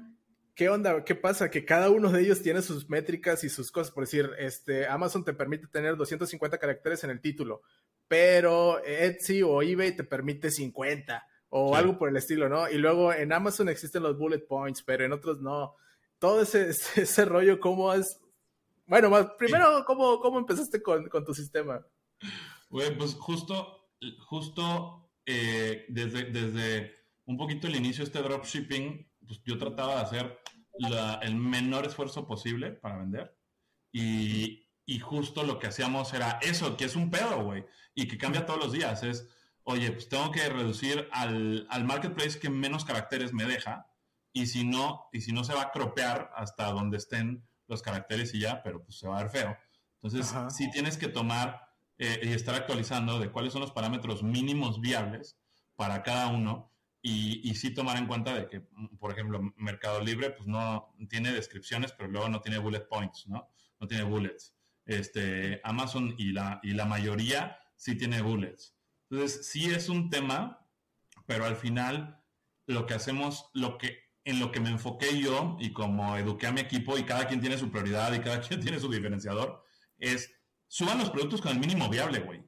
¿qué 0.55 0.69
onda? 0.69 1.03
¿Qué 1.03 1.15
pasa? 1.15 1.49
Que 1.49 1.65
cada 1.65 1.89
uno 1.89 2.11
de 2.11 2.21
ellos 2.21 2.41
tiene 2.41 2.61
sus 2.61 2.89
métricas 2.89 3.43
y 3.43 3.49
sus 3.49 3.71
cosas. 3.71 3.91
Por 3.91 4.03
decir, 4.03 4.29
este, 4.37 4.87
Amazon 4.87 5.23
te 5.23 5.33
permite 5.33 5.67
tener 5.67 5.95
250 5.95 6.57
caracteres 6.57 7.03
en 7.03 7.09
el 7.09 7.21
título, 7.21 7.61
pero 8.07 8.83
Etsy 8.83 9.41
o 9.41 9.61
eBay 9.61 9.95
te 9.95 10.03
permite 10.03 10.51
50 10.51 11.27
o 11.49 11.75
algo 11.75 11.97
por 11.97 12.09
el 12.09 12.15
estilo, 12.15 12.47
¿no? 12.47 12.69
Y 12.69 12.77
luego 12.77 13.13
en 13.13 13.33
Amazon 13.33 13.69
existen 13.69 14.03
los 14.03 14.17
bullet 14.17 14.47
points, 14.47 14.81
pero 14.83 15.03
en 15.03 15.11
otros 15.11 15.41
no. 15.41 15.75
Todo 16.17 16.41
ese, 16.41 16.69
ese, 16.69 17.25
rollo, 17.25 17.59
¿cómo 17.59 17.93
es? 17.93 18.19
Bueno, 18.85 19.09
más, 19.09 19.27
primero, 19.37 19.83
¿cómo, 19.85 20.19
¿cómo 20.19 20.39
empezaste 20.39 20.81
con, 20.81 21.07
con 21.09 21.25
tu 21.25 21.33
sistema? 21.33 21.85
Güey, 22.69 22.97
pues 22.97 23.15
justo, 23.15 23.89
justo 24.27 25.09
eh, 25.25 25.85
desde, 25.89 26.25
desde 26.25 26.95
un 27.25 27.37
poquito 27.37 27.67
el 27.67 27.75
inicio 27.75 28.03
de 28.03 28.07
este 28.07 28.21
dropshipping, 28.21 29.10
pues 29.25 29.41
yo 29.45 29.57
trataba 29.57 29.95
de 29.95 30.01
hacer 30.01 30.39
el 31.21 31.35
menor 31.35 31.85
esfuerzo 31.85 32.25
posible 32.25 32.71
para 32.71 32.97
vender. 32.97 33.37
Y, 33.91 34.67
y, 34.85 34.99
justo 34.99 35.43
lo 35.43 35.59
que 35.59 35.67
hacíamos 35.67 36.13
era 36.13 36.39
eso, 36.41 36.77
que 36.77 36.85
es 36.85 36.95
un 36.95 37.09
pedo, 37.11 37.43
güey, 37.43 37.65
y 37.93 38.07
que 38.07 38.17
cambia 38.17 38.45
todos 38.45 38.59
los 38.59 38.71
días. 38.71 39.03
Es, 39.03 39.27
oye, 39.63 39.91
pues 39.91 40.07
tengo 40.07 40.31
que 40.31 40.47
reducir 40.47 41.09
al, 41.11 41.67
al, 41.69 41.83
marketplace 41.83 42.39
que 42.39 42.49
menos 42.49 42.85
caracteres 42.85 43.33
me 43.33 43.45
deja, 43.45 43.87
y 44.33 44.47
si 44.47 44.63
no, 44.63 45.09
y 45.11 45.21
si 45.21 45.33
no 45.33 45.43
se 45.43 45.53
va 45.53 45.63
a 45.63 45.71
cropear 45.71 46.31
hasta 46.35 46.71
donde 46.71 46.97
estén 46.97 47.45
los 47.67 47.81
caracteres 47.81 48.33
y 48.33 48.39
ya, 48.39 48.63
pero 48.63 48.83
pues 48.83 48.97
se 48.97 49.07
va 49.07 49.19
a 49.19 49.23
ver 49.23 49.31
feo. 49.31 49.57
Entonces, 50.01 50.33
si 50.49 50.65
sí 50.65 50.71
tienes 50.71 50.97
que 50.97 51.09
tomar 51.09 51.67
eh, 51.97 52.19
y 52.23 52.29
estar 52.29 52.55
actualizando 52.55 53.19
de 53.19 53.29
cuáles 53.29 53.53
son 53.53 53.61
los 53.61 53.71
parámetros 53.71 54.23
mínimos 54.23 54.81
viables 54.81 55.37
para 55.75 56.01
cada 56.01 56.27
uno 56.27 56.70
y, 57.01 57.49
y, 57.49 57.55
sí 57.55 57.71
tomar 57.71 57.97
en 57.97 58.05
cuenta 58.05 58.35
de 58.35 58.47
que, 58.47 58.61
por 58.99 59.11
ejemplo, 59.11 59.41
Mercado 59.57 60.01
Libre 60.01 60.29
pues 60.31 60.47
no 60.47 60.95
tiene 61.09 61.31
descripciones, 61.31 61.91
pero 61.93 62.09
luego 62.09 62.29
no 62.29 62.41
tiene 62.41 62.59
bullet 62.59 62.87
points, 62.87 63.27
¿no? 63.27 63.49
No 63.79 63.87
tiene 63.87 64.03
bullets. 64.03 64.55
Este, 64.85 65.61
Amazon 65.63 66.13
y 66.17 66.31
la, 66.31 66.59
y 66.61 66.73
la 66.73 66.85
mayoría 66.85 67.57
sí 67.75 67.95
tiene 67.95 68.21
bullets. 68.21 68.75
Entonces, 69.09 69.47
sí 69.47 69.65
es 69.71 69.89
un 69.89 70.09
tema, 70.09 70.67
pero 71.25 71.45
al 71.45 71.55
final 71.55 72.23
lo 72.67 72.85
que 72.85 72.93
hacemos, 72.93 73.49
lo 73.53 73.77
que, 73.77 74.11
en 74.23 74.39
lo 74.39 74.51
que 74.51 74.59
me 74.59 74.69
enfoqué 74.69 75.19
yo 75.19 75.57
y 75.59 75.73
como 75.73 76.15
eduqué 76.17 76.47
a 76.47 76.51
mi 76.51 76.61
equipo 76.61 76.97
y 76.97 77.03
cada 77.03 77.27
quien 77.27 77.41
tiene 77.41 77.57
su 77.57 77.71
prioridad 77.71 78.13
y 78.13 78.19
cada 78.19 78.41
quien 78.47 78.61
tiene 78.61 78.79
su 78.79 78.89
diferenciador, 78.89 79.63
es 79.97 80.31
suban 80.67 80.99
los 80.99 81.09
productos 81.09 81.41
con 81.41 81.51
el 81.51 81.59
mínimo 81.59 81.89
viable, 81.89 82.19
güey. 82.19 82.41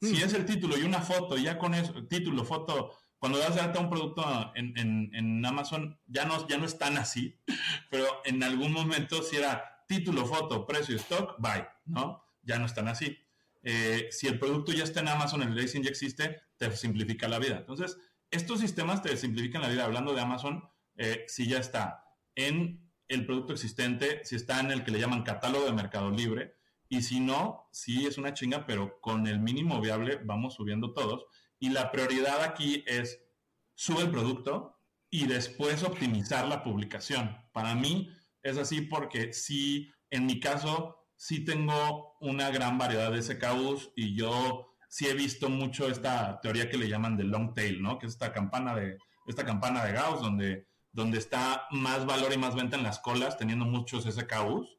Si 0.00 0.12
mm. 0.12 0.24
es 0.24 0.34
el 0.34 0.44
título 0.44 0.76
y 0.76 0.82
una 0.82 1.00
foto, 1.00 1.36
ya 1.38 1.56
con 1.58 1.74
eso, 1.74 2.06
título, 2.06 2.44
foto, 2.44 2.94
cuando 3.24 3.38
das 3.38 3.54
de 3.54 3.62
alta 3.62 3.80
un 3.80 3.88
producto 3.88 4.52
en, 4.54 5.46
Amazon, 5.46 5.98
ya 6.06 6.26
no, 6.26 6.46
ya 6.46 6.58
no 6.58 6.66
es 6.66 6.76
así, 6.78 7.40
pero 7.90 8.06
en 8.26 8.42
algún 8.42 8.70
momento 8.70 9.22
si 9.22 9.36
era 9.36 9.82
título, 9.88 10.26
foto, 10.26 10.66
precio, 10.66 10.94
stock, 10.96 11.36
buy, 11.38 11.64
¿no? 11.86 12.22
Ya 12.42 12.58
no 12.58 12.66
están 12.66 12.86
así. 12.86 13.16
Eh, 13.62 14.08
si 14.10 14.26
el 14.26 14.38
producto 14.38 14.72
ya 14.72 14.84
está 14.84 15.00
en 15.00 15.08
Amazon, 15.08 15.40
el 15.40 15.56
racing 15.56 15.80
ya 15.80 15.88
existe, 15.88 16.42
te 16.58 16.70
simplifica 16.76 17.26
la 17.26 17.38
vida. 17.38 17.56
Entonces, 17.56 17.96
estos 18.30 18.60
sistemas 18.60 19.00
te 19.00 19.16
simplifican 19.16 19.62
la 19.62 19.70
vida. 19.70 19.86
Hablando 19.86 20.12
de 20.12 20.20
Amazon, 20.20 20.62
eh, 20.98 21.24
si 21.26 21.48
ya 21.48 21.60
está 21.60 22.04
en 22.34 22.92
el 23.08 23.24
producto 23.24 23.54
existente, 23.54 24.20
si 24.24 24.36
está 24.36 24.60
en 24.60 24.70
el 24.70 24.84
que 24.84 24.90
le 24.90 25.00
llaman 25.00 25.22
catálogo 25.22 25.64
de 25.64 25.72
Mercado 25.72 26.10
Libre, 26.10 26.56
y 26.90 27.00
si 27.00 27.20
no, 27.20 27.70
sí 27.72 28.04
es 28.04 28.18
una 28.18 28.34
chinga, 28.34 28.66
pero 28.66 29.00
con 29.00 29.26
el 29.26 29.40
mínimo 29.40 29.80
viable 29.80 30.20
vamos 30.22 30.52
subiendo 30.52 30.92
todos. 30.92 31.24
Y 31.64 31.70
la 31.70 31.90
prioridad 31.90 32.42
aquí 32.42 32.84
es 32.86 33.24
sube 33.74 34.02
el 34.02 34.10
producto 34.10 34.78
y 35.08 35.26
después 35.26 35.82
optimizar 35.82 36.46
la 36.46 36.62
publicación. 36.62 37.38
Para 37.54 37.74
mí 37.74 38.14
es 38.42 38.58
así 38.58 38.82
porque 38.82 39.32
sí, 39.32 39.90
en 40.10 40.26
mi 40.26 40.40
caso, 40.40 41.06
sí 41.16 41.42
tengo 41.42 42.18
una 42.20 42.50
gran 42.50 42.76
variedad 42.76 43.10
de 43.10 43.22
SKUs 43.22 43.92
y 43.96 44.14
yo 44.14 44.76
sí 44.90 45.06
he 45.06 45.14
visto 45.14 45.48
mucho 45.48 45.88
esta 45.88 46.38
teoría 46.42 46.68
que 46.68 46.76
le 46.76 46.90
llaman 46.90 47.16
de 47.16 47.24
long 47.24 47.54
tail, 47.54 47.80
¿no? 47.80 47.98
Que 47.98 48.08
es 48.08 48.12
esta 48.12 48.30
campana 48.30 48.74
de, 48.74 48.98
esta 49.26 49.46
campana 49.46 49.86
de 49.86 49.92
Gauss 49.94 50.20
donde, 50.20 50.68
donde 50.92 51.16
está 51.16 51.66
más 51.70 52.04
valor 52.04 52.34
y 52.34 52.36
más 52.36 52.54
venta 52.54 52.76
en 52.76 52.82
las 52.82 52.98
colas 52.98 53.38
teniendo 53.38 53.64
muchos 53.64 54.04
SKUs 54.04 54.76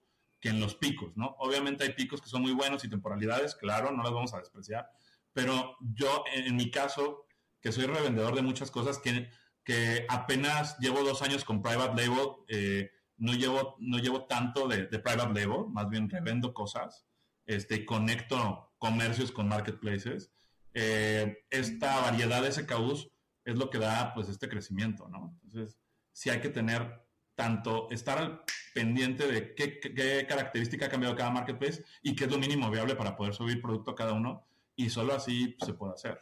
en 0.49 0.59
los 0.59 0.75
picos, 0.75 1.15
¿no? 1.17 1.35
Obviamente 1.39 1.83
hay 1.83 1.93
picos 1.93 2.21
que 2.21 2.29
son 2.29 2.43
muy 2.43 2.53
buenos 2.53 2.83
y 2.83 2.89
temporalidades, 2.89 3.55
claro, 3.55 3.91
no 3.91 4.03
las 4.03 4.11
vamos 4.11 4.33
a 4.33 4.39
despreciar, 4.39 4.89
pero 5.35 5.75
yo 5.81 6.23
en, 6.33 6.55
mi 6.55 6.71
caso, 6.71 7.27
que 7.61 7.73
soy 7.73 7.87
revendedor 7.87 8.35
de 8.35 8.41
muchas 8.41 8.71
cosas, 8.71 8.99
que, 8.99 9.29
que 9.65 10.05
apenas 10.07 10.79
llevo 10.79 11.03
dos 11.03 11.21
años 11.21 11.43
con 11.43 11.61
Private 11.61 12.01
Label, 12.01 12.27
eh, 12.47 12.89
no, 13.17 13.33
llevo, 13.33 13.75
no 13.79 13.97
llevo 13.97 14.27
tanto 14.27 14.69
de, 14.69 14.85
Private 14.87 15.33
Label, 15.33 15.67
más 15.67 15.89
bien 15.89 16.09
revendo 16.09 16.53
cosas, 16.53 17.05
este, 17.45 17.85
conecto 17.85 18.71
comercios 18.77 19.33
con 19.33 19.49
marketplaces. 19.49 20.31
Eh, 20.73 21.45
esta 21.49 21.99
variedad 21.99 22.41
de 22.41 22.53
SKUs 22.53 23.09
es 23.43 23.57
lo 23.57 23.69
que 23.69 23.79
da 23.79 24.13
pues 24.13 24.29
este 24.29 24.47
crecimiento, 24.47 25.09
¿no? 25.09 25.37
Entonces, 25.43 25.77
sí 26.13 26.29
hay 26.29 26.39
que 26.39 26.49
tener 26.49 27.05
tanto 27.35 27.89
estar 27.91 28.17
al 28.19 28.41
pendiente 28.73 29.27
de 29.27 29.53
qué, 29.53 30.25
característica 30.29 30.85
ha 30.85 30.89
cambiado 30.89 31.17
cada 31.17 31.29
marketplace 31.29 31.83
y 32.01 32.15
qué 32.15 32.23
es 32.23 32.31
lo 32.31 32.37
mínimo 32.37 32.71
viable 32.71 32.95
para 32.95 33.17
poder 33.17 33.33
subir 33.33 33.61
producto 33.61 33.91
a 33.91 33.95
cada 33.95 34.13
uno 34.13 34.47
y 34.75 34.89
solo 34.89 35.13
así 35.13 35.55
se 35.63 35.73
puede 35.73 35.93
hacer. 35.93 36.19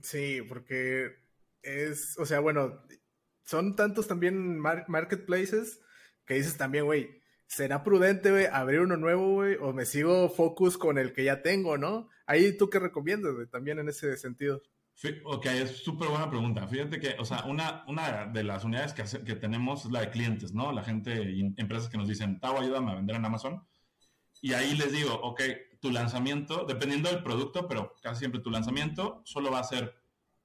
Sí, 0.00 0.42
porque 0.48 1.16
es, 1.62 2.18
o 2.18 2.26
sea, 2.26 2.40
bueno, 2.40 2.82
son 3.44 3.76
tantos 3.76 4.08
también 4.08 4.58
marketplaces 4.58 5.80
que 6.26 6.34
dices 6.34 6.56
también, 6.56 6.84
güey, 6.84 7.22
¿será 7.46 7.84
prudente, 7.84 8.30
güey, 8.30 8.46
abrir 8.46 8.80
uno 8.80 8.96
nuevo, 8.96 9.32
güey? 9.34 9.56
¿O 9.60 9.72
me 9.72 9.86
sigo 9.86 10.28
focus 10.28 10.78
con 10.78 10.98
el 10.98 11.12
que 11.12 11.24
ya 11.24 11.42
tengo, 11.42 11.78
no? 11.78 12.08
Ahí 12.26 12.56
tú 12.56 12.70
qué 12.70 12.78
recomiendas, 12.78 13.34
güey, 13.34 13.46
también 13.46 13.78
en 13.78 13.88
ese 13.88 14.16
sentido. 14.16 14.62
Ok, 15.24 15.46
es 15.46 15.78
súper 15.78 16.08
buena 16.08 16.30
pregunta. 16.30 16.66
Fíjate 16.68 17.00
que, 17.00 17.16
o 17.18 17.24
sea, 17.24 17.44
una, 17.44 17.84
una 17.88 18.26
de 18.26 18.44
las 18.44 18.64
unidades 18.64 18.92
que, 18.92 19.24
que 19.24 19.34
tenemos 19.34 19.84
es 19.84 19.90
la 19.90 20.00
de 20.00 20.10
clientes, 20.10 20.52
¿no? 20.52 20.70
La 20.70 20.84
gente 20.84 21.12
empresas 21.56 21.88
que 21.88 21.98
nos 21.98 22.06
dicen, 22.06 22.38
Tau, 22.38 22.56
ayúdame 22.58 22.92
a 22.92 22.96
vender 22.96 23.16
en 23.16 23.24
Amazon. 23.24 23.66
Y 24.40 24.52
ahí 24.52 24.76
les 24.76 24.92
digo, 24.92 25.14
ok, 25.14 25.42
tu 25.82 25.90
lanzamiento, 25.90 26.64
dependiendo 26.64 27.10
del 27.10 27.22
producto, 27.22 27.68
pero 27.68 27.94
casi 28.00 28.20
siempre 28.20 28.40
tu 28.40 28.50
lanzamiento 28.50 29.20
solo 29.26 29.50
va 29.50 29.58
a 29.58 29.64
ser 29.64 29.94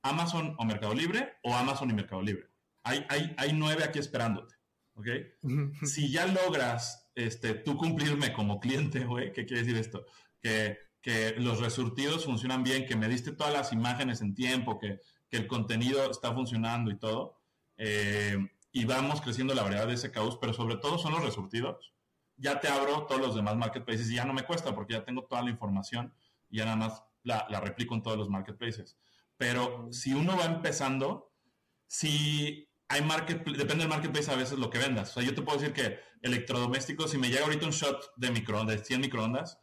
Amazon 0.01 0.55
o 0.57 0.65
Mercado 0.65 0.93
Libre 0.93 1.37
o 1.43 1.55
Amazon 1.55 1.89
y 1.89 1.93
Mercado 1.93 2.21
Libre. 2.21 2.49
Hay, 2.83 3.05
hay, 3.07 3.33
hay 3.37 3.53
nueve 3.53 3.85
aquí 3.85 3.99
esperándote, 3.99 4.55
¿ok? 4.95 5.07
si 5.83 6.11
ya 6.11 6.25
logras 6.27 7.09
este, 7.15 7.53
tú 7.53 7.77
cumplirme 7.77 8.33
como 8.33 8.59
cliente, 8.59 9.05
güey, 9.05 9.31
¿qué 9.31 9.45
quiere 9.45 9.63
decir 9.63 9.77
esto? 9.77 10.05
Que 10.41 10.87
que 11.07 11.35
los 11.37 11.61
resurtidos 11.61 12.25
funcionan 12.25 12.63
bien, 12.63 12.85
que 12.85 12.97
me 12.97 13.07
diste 13.07 13.31
todas 13.31 13.53
las 13.53 13.71
imágenes 13.71 14.19
en 14.19 14.35
tiempo, 14.35 14.77
que, 14.77 14.99
que 15.29 15.37
el 15.37 15.47
contenido 15.47 16.11
está 16.11 16.33
funcionando 16.33 16.91
y 16.91 16.97
todo. 16.97 17.39
Eh, 17.77 18.37
y 18.73 18.83
vamos 18.83 19.21
creciendo 19.21 19.53
la 19.53 19.63
variedad 19.63 19.87
de 19.87 19.95
SKUs, 19.95 20.37
pero 20.37 20.53
sobre 20.53 20.75
todo 20.75 20.97
son 20.97 21.13
los 21.13 21.23
resurtidos. 21.23 21.93
Ya 22.37 22.59
te 22.59 22.67
abro 22.67 23.05
todos 23.05 23.19
los 23.19 23.35
demás 23.35 23.55
marketplaces 23.55 24.09
y 24.09 24.15
ya 24.15 24.25
no 24.25 24.33
me 24.33 24.43
cuesta 24.43 24.73
porque 24.73 24.93
ya 24.93 25.03
tengo 25.03 25.23
toda 25.25 25.41
la 25.41 25.49
información 25.49 26.13
y 26.49 26.57
ya 26.57 26.65
nada 26.65 26.77
más 26.77 27.03
la, 27.23 27.45
la 27.49 27.59
replico 27.59 27.95
en 27.95 28.03
todos 28.03 28.17
los 28.17 28.29
marketplaces. 28.29 28.97
Pero 29.37 29.89
si 29.91 30.13
uno 30.13 30.37
va 30.37 30.45
empezando, 30.45 31.33
si 31.85 32.69
hay 32.89 33.01
marketplace, 33.01 33.57
depende 33.57 33.83
del 33.83 33.89
marketplace 33.89 34.31
a 34.31 34.35
veces 34.35 34.57
lo 34.57 34.69
que 34.69 34.79
vendas. 34.79 35.11
O 35.11 35.13
sea, 35.15 35.23
yo 35.23 35.35
te 35.35 35.41
puedo 35.41 35.59
decir 35.59 35.73
que 35.73 35.99
electrodomésticos, 36.21 37.11
si 37.11 37.17
me 37.17 37.29
llega 37.29 37.43
ahorita 37.43 37.65
un 37.65 37.71
shot 37.71 38.13
de 38.15 38.31
microondas, 38.31 38.79
de 38.79 38.85
100 38.85 39.01
microondas, 39.01 39.59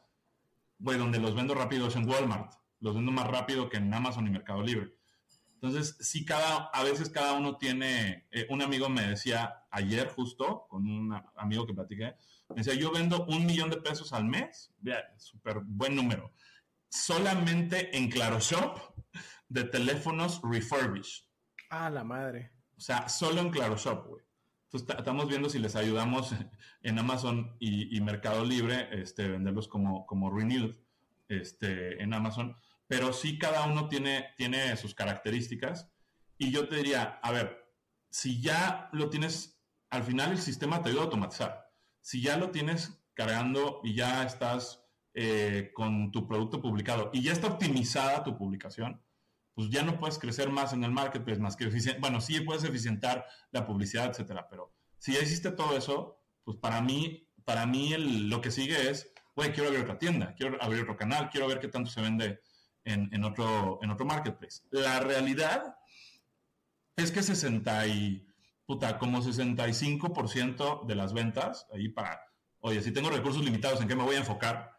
donde 0.78 1.18
los 1.18 1.34
vendo 1.34 1.54
rápido 1.54 1.88
es 1.88 1.96
en 1.96 2.08
Walmart. 2.08 2.52
Los 2.80 2.94
vendo 2.94 3.10
más 3.12 3.26
rápido 3.26 3.68
que 3.68 3.78
en 3.78 3.92
Amazon 3.92 4.26
y 4.26 4.30
Mercado 4.30 4.62
Libre. 4.62 4.94
Entonces, 5.54 5.96
sí, 6.00 6.26
cada, 6.26 6.66
a 6.66 6.82
veces 6.82 7.08
cada 7.08 7.32
uno 7.32 7.56
tiene, 7.56 8.26
eh, 8.30 8.46
un 8.50 8.60
amigo 8.60 8.90
me 8.90 9.06
decía 9.06 9.64
ayer 9.70 10.08
justo, 10.08 10.66
con 10.68 10.86
un 10.86 11.18
amigo 11.36 11.66
que 11.66 11.72
platiqué, 11.72 12.16
me 12.50 12.56
decía, 12.56 12.74
yo 12.74 12.92
vendo 12.92 13.24
un 13.26 13.46
millón 13.46 13.70
de 13.70 13.78
pesos 13.78 14.12
al 14.12 14.24
mes, 14.24 14.72
súper 15.16 15.60
buen 15.64 15.96
número, 15.96 16.32
solamente 16.88 17.96
en 17.96 18.10
Claro 18.10 18.38
Shop, 18.40 18.78
de 19.48 19.64
teléfonos 19.64 20.40
refurbished. 20.42 21.24
Ah, 21.70 21.90
la 21.90 22.04
madre. 22.04 22.52
O 22.76 22.80
sea, 22.80 23.08
solo 23.08 23.40
en 23.40 23.50
Claro 23.50 23.76
Shop, 23.76 24.06
güey. 24.06 24.24
Entonces, 24.64 24.98
estamos 24.98 25.28
viendo 25.28 25.48
si 25.48 25.58
les 25.58 25.76
ayudamos 25.76 26.34
en 26.82 26.98
Amazon 26.98 27.56
y, 27.60 28.00
Mercado 28.00 28.44
Libre, 28.44 28.88
este, 28.92 29.28
venderlos 29.28 29.68
como, 29.68 30.06
como 30.06 30.30
renewed 30.30 30.74
este, 31.28 32.02
en 32.02 32.12
Amazon. 32.12 32.56
Pero 32.86 33.12
sí 33.12 33.38
cada 33.38 33.64
uno 33.66 33.88
tiene, 33.88 34.34
tiene 34.36 34.76
sus 34.76 34.94
características. 34.94 35.90
Y 36.36 36.50
yo 36.50 36.68
te 36.68 36.76
diría, 36.76 37.20
a 37.22 37.30
ver, 37.30 37.64
si 38.10 38.40
ya 38.40 38.88
lo 38.92 39.08
tienes, 39.10 39.60
al 39.90 40.02
final 40.02 40.32
el 40.32 40.38
sistema 40.38 40.82
te 40.82 40.88
ayuda 40.88 41.02
a 41.02 41.04
automatizar. 41.04 41.63
Si 42.04 42.20
ya 42.20 42.36
lo 42.36 42.50
tienes 42.50 43.02
cargando 43.14 43.80
y 43.82 43.94
ya 43.94 44.24
estás 44.24 44.84
eh, 45.14 45.70
con 45.72 46.12
tu 46.12 46.28
producto 46.28 46.60
publicado 46.60 47.08
y 47.14 47.22
ya 47.22 47.32
está 47.32 47.46
optimizada 47.46 48.22
tu 48.22 48.36
publicación, 48.36 49.02
pues 49.54 49.70
ya 49.70 49.82
no 49.82 49.98
puedes 49.98 50.18
crecer 50.18 50.50
más 50.50 50.74
en 50.74 50.84
el 50.84 50.90
marketplace, 50.90 51.40
más 51.40 51.56
que 51.56 51.70
bueno, 52.00 52.20
sí 52.20 52.40
puedes 52.42 52.62
eficientar 52.62 53.24
la 53.52 53.66
publicidad, 53.66 54.10
etcétera, 54.10 54.46
pero 54.50 54.74
si 54.98 55.14
ya 55.14 55.20
hiciste 55.22 55.50
todo 55.50 55.78
eso, 55.78 56.20
pues 56.44 56.58
para 56.58 56.82
mí, 56.82 57.26
para 57.46 57.64
mí 57.64 57.94
lo 57.96 58.42
que 58.42 58.50
sigue 58.50 58.90
es, 58.90 59.10
güey, 59.34 59.52
quiero 59.52 59.70
abrir 59.70 59.84
otra 59.84 59.98
tienda, 59.98 60.34
quiero 60.34 60.62
abrir 60.62 60.82
otro 60.82 60.98
canal, 60.98 61.30
quiero 61.30 61.46
ver 61.46 61.58
qué 61.58 61.68
tanto 61.68 61.90
se 61.90 62.02
vende 62.02 62.40
en, 62.84 63.24
otro, 63.24 63.78
en 63.80 63.90
otro 63.90 64.04
marketplace. 64.04 64.60
La 64.70 65.00
realidad 65.00 65.74
es 66.96 67.10
que 67.10 67.22
60 67.22 67.86
y, 67.86 68.26
puta, 68.66 68.98
como 68.98 69.22
65% 69.22 70.86
de 70.86 70.94
las 70.94 71.12
ventas, 71.12 71.66
ahí 71.72 71.88
para, 71.88 72.20
oye, 72.60 72.82
si 72.82 72.92
tengo 72.92 73.10
recursos 73.10 73.44
limitados, 73.44 73.80
¿en 73.80 73.88
qué 73.88 73.96
me 73.96 74.04
voy 74.04 74.16
a 74.16 74.20
enfocar? 74.20 74.72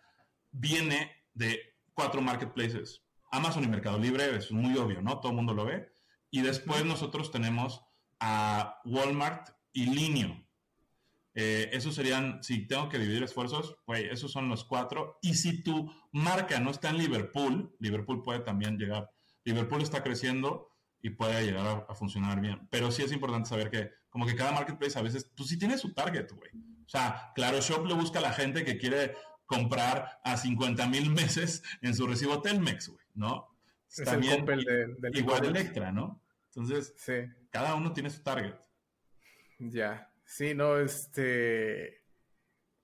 Viene 0.52 1.12
de 1.34 1.60
cuatro 1.94 2.22
marketplaces 2.22 3.06
Amazon 3.36 3.66
y 3.66 3.68
Mercado 3.68 4.00
Libre 4.00 4.36
es 4.36 4.52
muy 4.52 4.78
obvio, 4.78 5.02
¿no? 5.02 5.20
Todo 5.20 5.32
el 5.32 5.36
mundo 5.36 5.54
lo 5.54 5.66
ve. 5.66 5.92
Y 6.32 6.42
después 6.42 6.86
nosotros 6.86 7.32
tenemos 7.32 7.82
a 8.20 8.80
Walmart 8.86 9.50
y 9.74 9.88
Linio. 9.88 10.42
Eh, 11.34 11.70
esos 11.74 11.96
serían, 11.96 12.42
si 12.42 12.66
tengo 12.66 12.88
que 12.88 12.98
dividir 12.98 13.24
esfuerzos, 13.24 13.76
güey, 13.86 14.06
esos 14.06 14.32
son 14.32 14.48
los 14.48 14.64
cuatro. 14.64 15.20
Y 15.22 15.34
si 15.34 15.62
tu 15.64 15.92
marca 16.14 16.60
no 16.60 16.72
está 16.72 16.90
en 16.90 16.98
Liverpool, 16.98 17.76
Liverpool 17.80 18.24
puede 18.24 18.40
también 18.40 18.78
llegar. 18.78 19.12
Liverpool 19.44 19.82
está 19.82 20.02
creciendo 20.02 20.70
y 21.06 21.12
puede 21.12 21.46
llegar 21.46 21.86
a, 21.88 21.94
funcionar 21.94 22.42
bien. 22.42 22.68
Pero 22.72 22.90
sí 22.90 23.04
es 23.04 23.12
importante 23.12 23.48
saber 23.48 23.70
que, 23.70 23.92
como 24.10 24.26
que 24.26 24.36
cada 24.36 24.52
marketplace 24.52 24.98
a 24.98 25.04
veces, 25.04 25.30
pues 25.38 25.50
sí 25.50 25.60
tiene 25.60 25.78
su 25.78 25.94
target, 25.94 26.32
güey. 26.32 26.50
O 26.84 26.90
sea, 26.90 27.32
claro, 27.36 27.62
Shop 27.62 27.86
le 27.86 27.94
busca 27.94 28.18
a 28.18 28.24
la 28.24 28.34
gente 28.34 28.66
que 28.66 28.80
quiere 28.80 29.14
comprar 29.46 30.20
a 30.24 30.36
50 30.36 30.88
mil 30.88 31.12
meses 31.12 31.62
en 31.82 31.94
su 31.94 32.08
recibo 32.08 32.42
Telmex, 32.42 32.88
güey. 32.88 33.06
¿no? 33.14 33.56
Es 33.88 34.04
También 34.04 34.46
del 34.46 35.16
igual 35.16 35.46
Electra, 35.46 35.92
¿no? 35.92 36.24
Entonces, 36.48 36.96
cada 37.52 37.76
uno 37.76 37.94
tiene 37.94 38.10
su 38.10 38.24
target. 38.24 38.56
Ya, 39.60 40.12
sí, 40.26 40.56
no, 40.56 40.80
este 40.80 42.05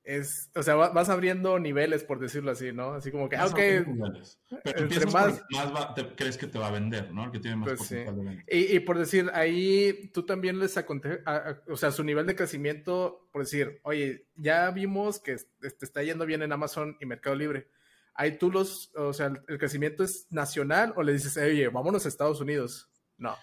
es, 0.03 0.49
o 0.55 0.63
sea, 0.63 0.75
vas 0.75 1.09
abriendo 1.09 1.59
niveles, 1.59 2.03
por 2.03 2.19
decirlo 2.19 2.51
así, 2.51 2.71
¿no? 2.71 2.93
Así 2.93 3.11
como 3.11 3.29
que, 3.29 3.35
ah, 3.35 3.45
ok. 3.45 3.59
Pero 4.63 5.11
más, 5.11 5.41
más 5.51 5.93
crees 6.15 6.37
que 6.37 6.47
te 6.47 6.57
va 6.57 6.67
a 6.67 6.71
vender, 6.71 7.13
¿no? 7.13 7.25
El 7.25 7.31
que 7.31 7.39
tiene 7.39 7.57
más 7.57 7.73
pues 7.77 7.89
de. 7.89 8.43
Y, 8.47 8.79
por 8.79 8.97
decir, 8.97 9.29
ahí 9.33 10.09
tú 10.13 10.25
también 10.25 10.59
les 10.59 10.77
aconteja, 10.77 11.61
o 11.67 11.77
sea, 11.77 11.91
su 11.91 12.03
nivel 12.03 12.25
de 12.25 12.35
crecimiento, 12.35 13.27
por 13.31 13.43
decir, 13.43 13.79
oye, 13.83 14.27
ya 14.35 14.71
vimos 14.71 15.19
que 15.19 15.35
te 15.59 15.85
está 15.85 16.03
yendo 16.03 16.25
bien 16.25 16.41
en 16.41 16.51
Amazon 16.51 16.97
y 16.99 17.05
Mercado 17.05 17.35
Libre 17.35 17.69
ahí 18.13 18.37
tú 18.37 18.51
los, 18.51 18.91
o 18.95 19.13
sea, 19.13 19.31
el 19.47 19.57
crecimiento 19.57 20.03
es 20.03 20.27
nacional 20.29 20.93
o 20.95 21.03
le 21.03 21.13
dices, 21.13 21.37
oye, 21.37 21.67
vámonos 21.69 22.05
a 22.05 22.09
Estados 22.09 22.41
Unidos. 22.41 22.89
No. 23.17 23.35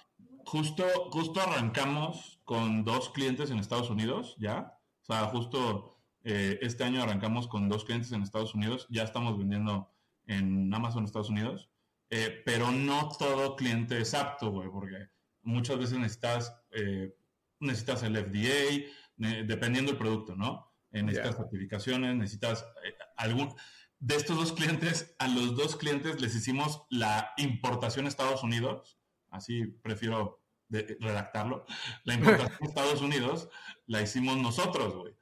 Justo, 0.44 0.84
justo 1.10 1.40
arrancamos 1.40 2.40
con 2.44 2.84
dos 2.84 3.10
clientes 3.10 3.50
en 3.50 3.58
Estados 3.58 3.90
Unidos, 3.90 4.36
¿ya? 4.38 4.78
O 5.02 5.04
sea, 5.04 5.26
justo 5.26 5.97
eh, 6.24 6.58
este 6.62 6.84
año 6.84 7.02
arrancamos 7.02 7.48
con 7.48 7.68
dos 7.68 7.84
clientes 7.84 8.12
en 8.12 8.22
Estados 8.22 8.54
Unidos, 8.54 8.86
ya 8.90 9.02
estamos 9.02 9.38
vendiendo 9.38 9.90
en 10.26 10.72
Amazon 10.72 11.04
Estados 11.04 11.30
Unidos, 11.30 11.70
eh, 12.10 12.42
pero 12.44 12.70
no 12.70 13.08
todo 13.18 13.56
cliente 13.56 14.00
es 14.00 14.14
apto, 14.14 14.50
güey, 14.50 14.68
porque 14.68 15.08
muchas 15.42 15.78
veces 15.78 15.98
necesitas, 15.98 16.54
eh, 16.72 17.14
necesitas 17.60 18.02
el 18.02 18.16
FDA, 18.16 18.86
dependiendo 19.16 19.90
del 19.90 19.98
producto, 19.98 20.36
¿no? 20.36 20.66
necesitas 20.90 21.36
certificaciones, 21.36 22.14
necesitas 22.16 22.64
algún 23.16 23.54
de 24.00 24.14
estos 24.14 24.36
dos 24.36 24.52
clientes, 24.52 25.14
a 25.18 25.26
los 25.28 25.56
dos 25.56 25.76
clientes 25.76 26.20
les 26.20 26.34
hicimos 26.34 26.86
la 26.88 27.32
importación 27.36 28.06
a 28.06 28.08
Estados 28.08 28.42
Unidos, 28.44 28.98
así 29.30 29.66
prefiero 29.66 30.40
redactarlo, 30.70 31.64
la 32.04 32.14
importación 32.14 32.58
a 32.62 32.66
Estados 32.68 33.00
Unidos 33.02 33.48
la 33.86 34.02
hicimos 34.02 34.36
nosotros, 34.36 34.94
güey. 34.94 35.17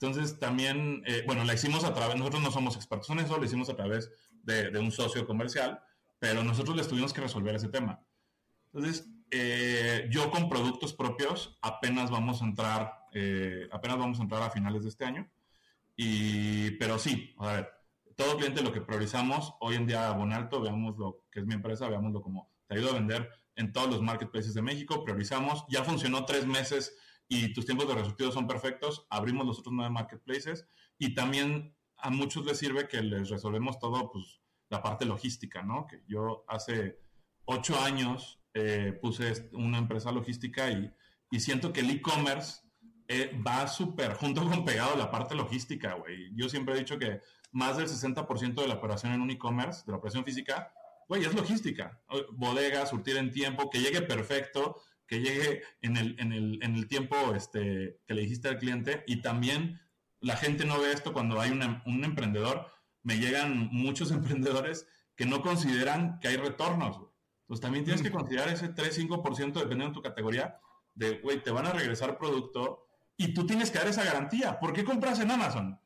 Entonces 0.00 0.38
también, 0.38 1.02
eh, 1.06 1.22
bueno, 1.26 1.44
la 1.44 1.52
hicimos 1.52 1.84
a 1.84 1.92
través, 1.92 2.16
nosotros 2.16 2.42
no 2.42 2.50
somos 2.50 2.74
expertos 2.74 3.10
en 3.10 3.18
eso, 3.18 3.36
la 3.38 3.44
hicimos 3.44 3.68
a 3.68 3.76
través 3.76 4.10
de, 4.42 4.70
un 4.78 4.90
socio 4.90 5.26
comercial, 5.26 5.78
pero 6.18 6.42
nosotros 6.42 6.74
les 6.74 6.88
tuvimos 6.88 7.12
que 7.12 7.20
resolver 7.20 7.54
ese 7.54 7.68
tema. 7.68 8.02
Entonces, 8.72 9.10
eh, 9.30 10.08
yo 10.10 10.30
con 10.30 10.48
productos 10.48 10.94
propios 10.94 11.58
apenas 11.60 12.10
vamos 12.10 12.40
a 12.40 12.46
entrar, 12.46 13.08
eh, 13.12 13.68
apenas 13.70 13.98
vamos 13.98 14.18
a 14.18 14.22
entrar 14.22 14.42
a 14.42 14.50
finales 14.50 14.84
de 14.84 14.88
este 14.88 15.04
año, 15.04 15.30
y, 15.96 16.70
pero 16.72 16.98
sí, 16.98 17.34
a 17.36 17.52
ver, 17.52 17.70
todo 18.16 18.38
cliente 18.38 18.62
lo 18.62 18.72
que 18.72 18.80
priorizamos 18.80 19.52
hoy 19.60 19.76
en 19.76 19.86
día 19.86 20.10
Bonalto, 20.12 20.62
veamos 20.62 20.96
lo 20.96 21.26
que 21.30 21.40
es 21.40 21.46
mi 21.46 21.52
empresa, 21.52 21.90
veámoslo 21.90 22.22
como 22.22 22.50
te 22.68 22.76
ayudo 22.76 22.92
a 22.92 22.94
vender 22.94 23.28
en 23.54 23.70
todos 23.70 23.90
los 23.90 24.00
marketplaces 24.00 24.54
de 24.54 24.62
México, 24.62 25.04
priorizamos, 25.04 25.66
ya 25.68 25.84
funcionó 25.84 26.24
tres 26.24 26.46
meses 26.46 26.96
y 27.30 27.52
tus 27.52 27.64
tiempos 27.64 27.86
de 27.86 27.94
resultados 27.94 28.34
son 28.34 28.48
perfectos, 28.48 29.06
abrimos 29.08 29.46
los 29.46 29.60
otros 29.60 29.72
nueve 29.72 29.92
marketplaces 29.92 30.66
y 30.98 31.14
también 31.14 31.76
a 31.96 32.10
muchos 32.10 32.44
les 32.44 32.58
sirve 32.58 32.88
que 32.88 33.00
les 33.02 33.30
resolvemos 33.30 33.78
todo, 33.78 34.10
pues 34.10 34.40
la 34.68 34.82
parte 34.82 35.04
logística, 35.04 35.62
¿no? 35.62 35.86
Que 35.86 36.02
yo 36.08 36.44
hace 36.48 36.98
ocho 37.44 37.80
años 37.80 38.40
eh, 38.52 38.98
puse 39.00 39.48
una 39.52 39.78
empresa 39.78 40.10
logística 40.10 40.72
y, 40.72 40.92
y 41.30 41.38
siento 41.38 41.72
que 41.72 41.80
el 41.80 41.90
e-commerce 41.90 42.62
eh, 43.06 43.40
va 43.46 43.68
súper 43.68 44.14
junto 44.14 44.44
con 44.48 44.64
pegado 44.64 44.96
la 44.96 45.08
parte 45.08 45.36
logística, 45.36 45.94
güey. 45.94 46.32
Yo 46.34 46.48
siempre 46.48 46.74
he 46.74 46.78
dicho 46.78 46.98
que 46.98 47.20
más 47.52 47.76
del 47.76 47.86
60% 47.86 48.54
de 48.54 48.66
la 48.66 48.74
operación 48.74 49.12
en 49.12 49.20
un 49.20 49.30
e-commerce, 49.30 49.84
de 49.86 49.92
la 49.92 49.98
operación 49.98 50.24
física, 50.24 50.72
güey, 51.08 51.24
es 51.24 51.32
logística. 51.32 52.00
Bodega, 52.32 52.86
surtir 52.86 53.16
en 53.18 53.30
tiempo, 53.30 53.70
que 53.70 53.78
llegue 53.78 54.02
perfecto, 54.02 54.82
que 55.10 55.20
llegue 55.20 55.62
en 55.82 55.96
el, 55.96 56.16
en 56.20 56.32
el, 56.32 56.58
en 56.62 56.76
el 56.76 56.86
tiempo 56.86 57.16
este, 57.34 58.00
que 58.06 58.14
le 58.14 58.22
dijiste 58.22 58.48
al 58.48 58.58
cliente. 58.58 59.02
Y 59.08 59.20
también 59.20 59.80
la 60.20 60.36
gente 60.36 60.64
no 60.64 60.80
ve 60.80 60.92
esto 60.92 61.12
cuando 61.12 61.40
hay 61.40 61.50
un 61.50 62.04
emprendedor. 62.04 62.70
Me 63.02 63.18
llegan 63.18 63.68
muchos 63.72 64.10
emprendedores 64.12 64.86
que 65.16 65.26
no 65.26 65.42
consideran 65.42 66.20
que 66.20 66.28
hay 66.28 66.36
retornos. 66.36 67.00
Entonces 67.42 67.60
también 67.60 67.84
tienes 67.84 68.02
que 68.02 68.12
considerar 68.12 68.48
ese 68.48 68.72
3-5% 68.72 69.52
dependiendo 69.54 69.88
de 69.88 69.94
tu 69.94 70.02
categoría 70.02 70.60
de, 70.94 71.18
güey, 71.18 71.42
te 71.42 71.50
van 71.50 71.66
a 71.66 71.72
regresar 71.72 72.16
producto 72.16 72.86
y 73.16 73.34
tú 73.34 73.44
tienes 73.44 73.72
que 73.72 73.78
dar 73.78 73.88
esa 73.88 74.04
garantía. 74.04 74.60
¿Por 74.60 74.72
qué 74.72 74.84
compras 74.84 75.18
en 75.18 75.32
Amazon? 75.32 75.80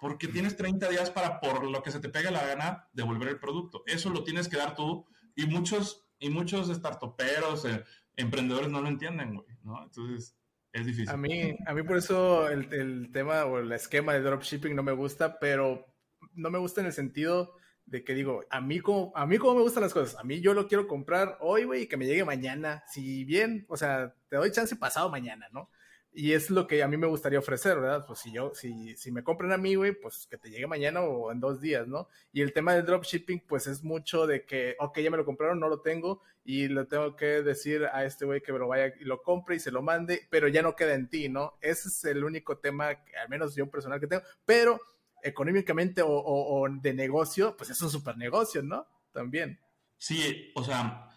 porque 0.00 0.28
tienes 0.28 0.56
30 0.56 0.88
días 0.88 1.10
para, 1.10 1.40
por 1.40 1.62
lo 1.62 1.82
que 1.82 1.90
se 1.90 2.00
te 2.00 2.08
pegue 2.08 2.30
la 2.30 2.46
gana, 2.46 2.88
devolver 2.94 3.28
el 3.28 3.38
producto. 3.38 3.82
Eso 3.86 4.08
lo 4.08 4.24
tienes 4.24 4.48
que 4.48 4.56
dar 4.56 4.74
tú 4.74 5.06
y 5.36 5.44
muchos, 5.44 6.06
y 6.18 6.30
muchos 6.30 6.68
startuperos, 6.68 7.66
eh, 7.66 7.84
emprendedores 8.20 8.70
no 8.70 8.80
lo 8.80 8.88
entienden, 8.88 9.34
güey, 9.34 9.48
¿no? 9.62 9.82
Entonces, 9.82 10.36
es 10.72 10.86
difícil. 10.86 11.08
A 11.08 11.16
mí, 11.16 11.56
a 11.66 11.74
mí 11.74 11.82
por 11.82 11.96
eso 11.96 12.48
el, 12.48 12.72
el 12.72 13.10
tema 13.12 13.44
o 13.44 13.58
el 13.58 13.72
esquema 13.72 14.12
de 14.14 14.20
dropshipping 14.20 14.74
no 14.74 14.82
me 14.82 14.92
gusta, 14.92 15.38
pero 15.38 15.86
no 16.34 16.50
me 16.50 16.58
gusta 16.58 16.80
en 16.80 16.86
el 16.86 16.92
sentido 16.92 17.54
de 17.86 18.04
que 18.04 18.14
digo, 18.14 18.44
a 18.50 18.60
mí 18.60 18.78
como, 18.78 19.12
a 19.16 19.26
mí 19.26 19.36
como 19.38 19.56
me 19.56 19.62
gustan 19.62 19.82
las 19.82 19.92
cosas, 19.92 20.16
a 20.16 20.22
mí 20.22 20.40
yo 20.40 20.54
lo 20.54 20.68
quiero 20.68 20.86
comprar 20.86 21.38
hoy, 21.40 21.64
güey, 21.64 21.82
y 21.82 21.86
que 21.88 21.96
me 21.96 22.06
llegue 22.06 22.24
mañana, 22.24 22.84
si 22.86 23.24
bien, 23.24 23.66
o 23.68 23.76
sea, 23.76 24.14
te 24.28 24.36
doy 24.36 24.52
chance 24.52 24.76
pasado 24.76 25.10
mañana, 25.10 25.48
¿no? 25.52 25.70
Y 26.12 26.32
es 26.32 26.50
lo 26.50 26.66
que 26.66 26.82
a 26.82 26.88
mí 26.88 26.96
me 26.96 27.06
gustaría 27.06 27.38
ofrecer, 27.38 27.78
¿verdad? 27.78 28.04
Pues 28.04 28.18
si 28.18 28.32
yo, 28.32 28.52
si, 28.54 28.96
si 28.96 29.12
me 29.12 29.22
compran 29.22 29.52
a 29.52 29.56
mí, 29.56 29.76
güey, 29.76 29.92
pues 29.92 30.26
que 30.28 30.36
te 30.36 30.50
llegue 30.50 30.66
mañana 30.66 31.02
o 31.02 31.30
en 31.30 31.38
dos 31.38 31.60
días, 31.60 31.86
¿no? 31.86 32.08
Y 32.32 32.42
el 32.42 32.52
tema 32.52 32.74
del 32.74 32.84
dropshipping, 32.84 33.44
pues 33.46 33.68
es 33.68 33.84
mucho 33.84 34.26
de 34.26 34.44
que, 34.44 34.74
ok, 34.80 34.98
ya 34.98 35.10
me 35.10 35.16
lo 35.16 35.24
compraron, 35.24 35.60
no 35.60 35.68
lo 35.68 35.80
tengo, 35.80 36.20
y 36.44 36.68
le 36.68 36.84
tengo 36.86 37.14
que 37.14 37.42
decir 37.42 37.84
a 37.92 38.04
este 38.04 38.24
güey 38.24 38.40
que 38.40 38.52
me 38.52 38.58
lo 38.58 38.66
vaya 38.66 38.92
y 38.98 39.04
lo 39.04 39.22
compre 39.22 39.56
y 39.56 39.60
se 39.60 39.70
lo 39.70 39.82
mande, 39.82 40.26
pero 40.30 40.48
ya 40.48 40.62
no 40.62 40.74
queda 40.74 40.94
en 40.94 41.08
ti, 41.08 41.28
¿no? 41.28 41.54
Ese 41.60 41.88
es 41.88 42.04
el 42.04 42.24
único 42.24 42.58
tema, 42.58 42.88
al 42.88 43.28
menos 43.28 43.54
yo 43.54 43.70
personal 43.70 44.00
que 44.00 44.08
tengo, 44.08 44.22
pero 44.44 44.80
económicamente 45.22 46.02
o, 46.02 46.08
o, 46.10 46.68
de 46.68 46.94
negocio, 46.94 47.56
pues 47.56 47.70
es 47.70 47.80
un 47.82 47.90
super 47.90 48.16
negocio, 48.16 48.62
¿no? 48.62 48.86
También. 49.12 49.60
Sí, 49.96 50.50
o 50.54 50.64
sea, 50.64 51.08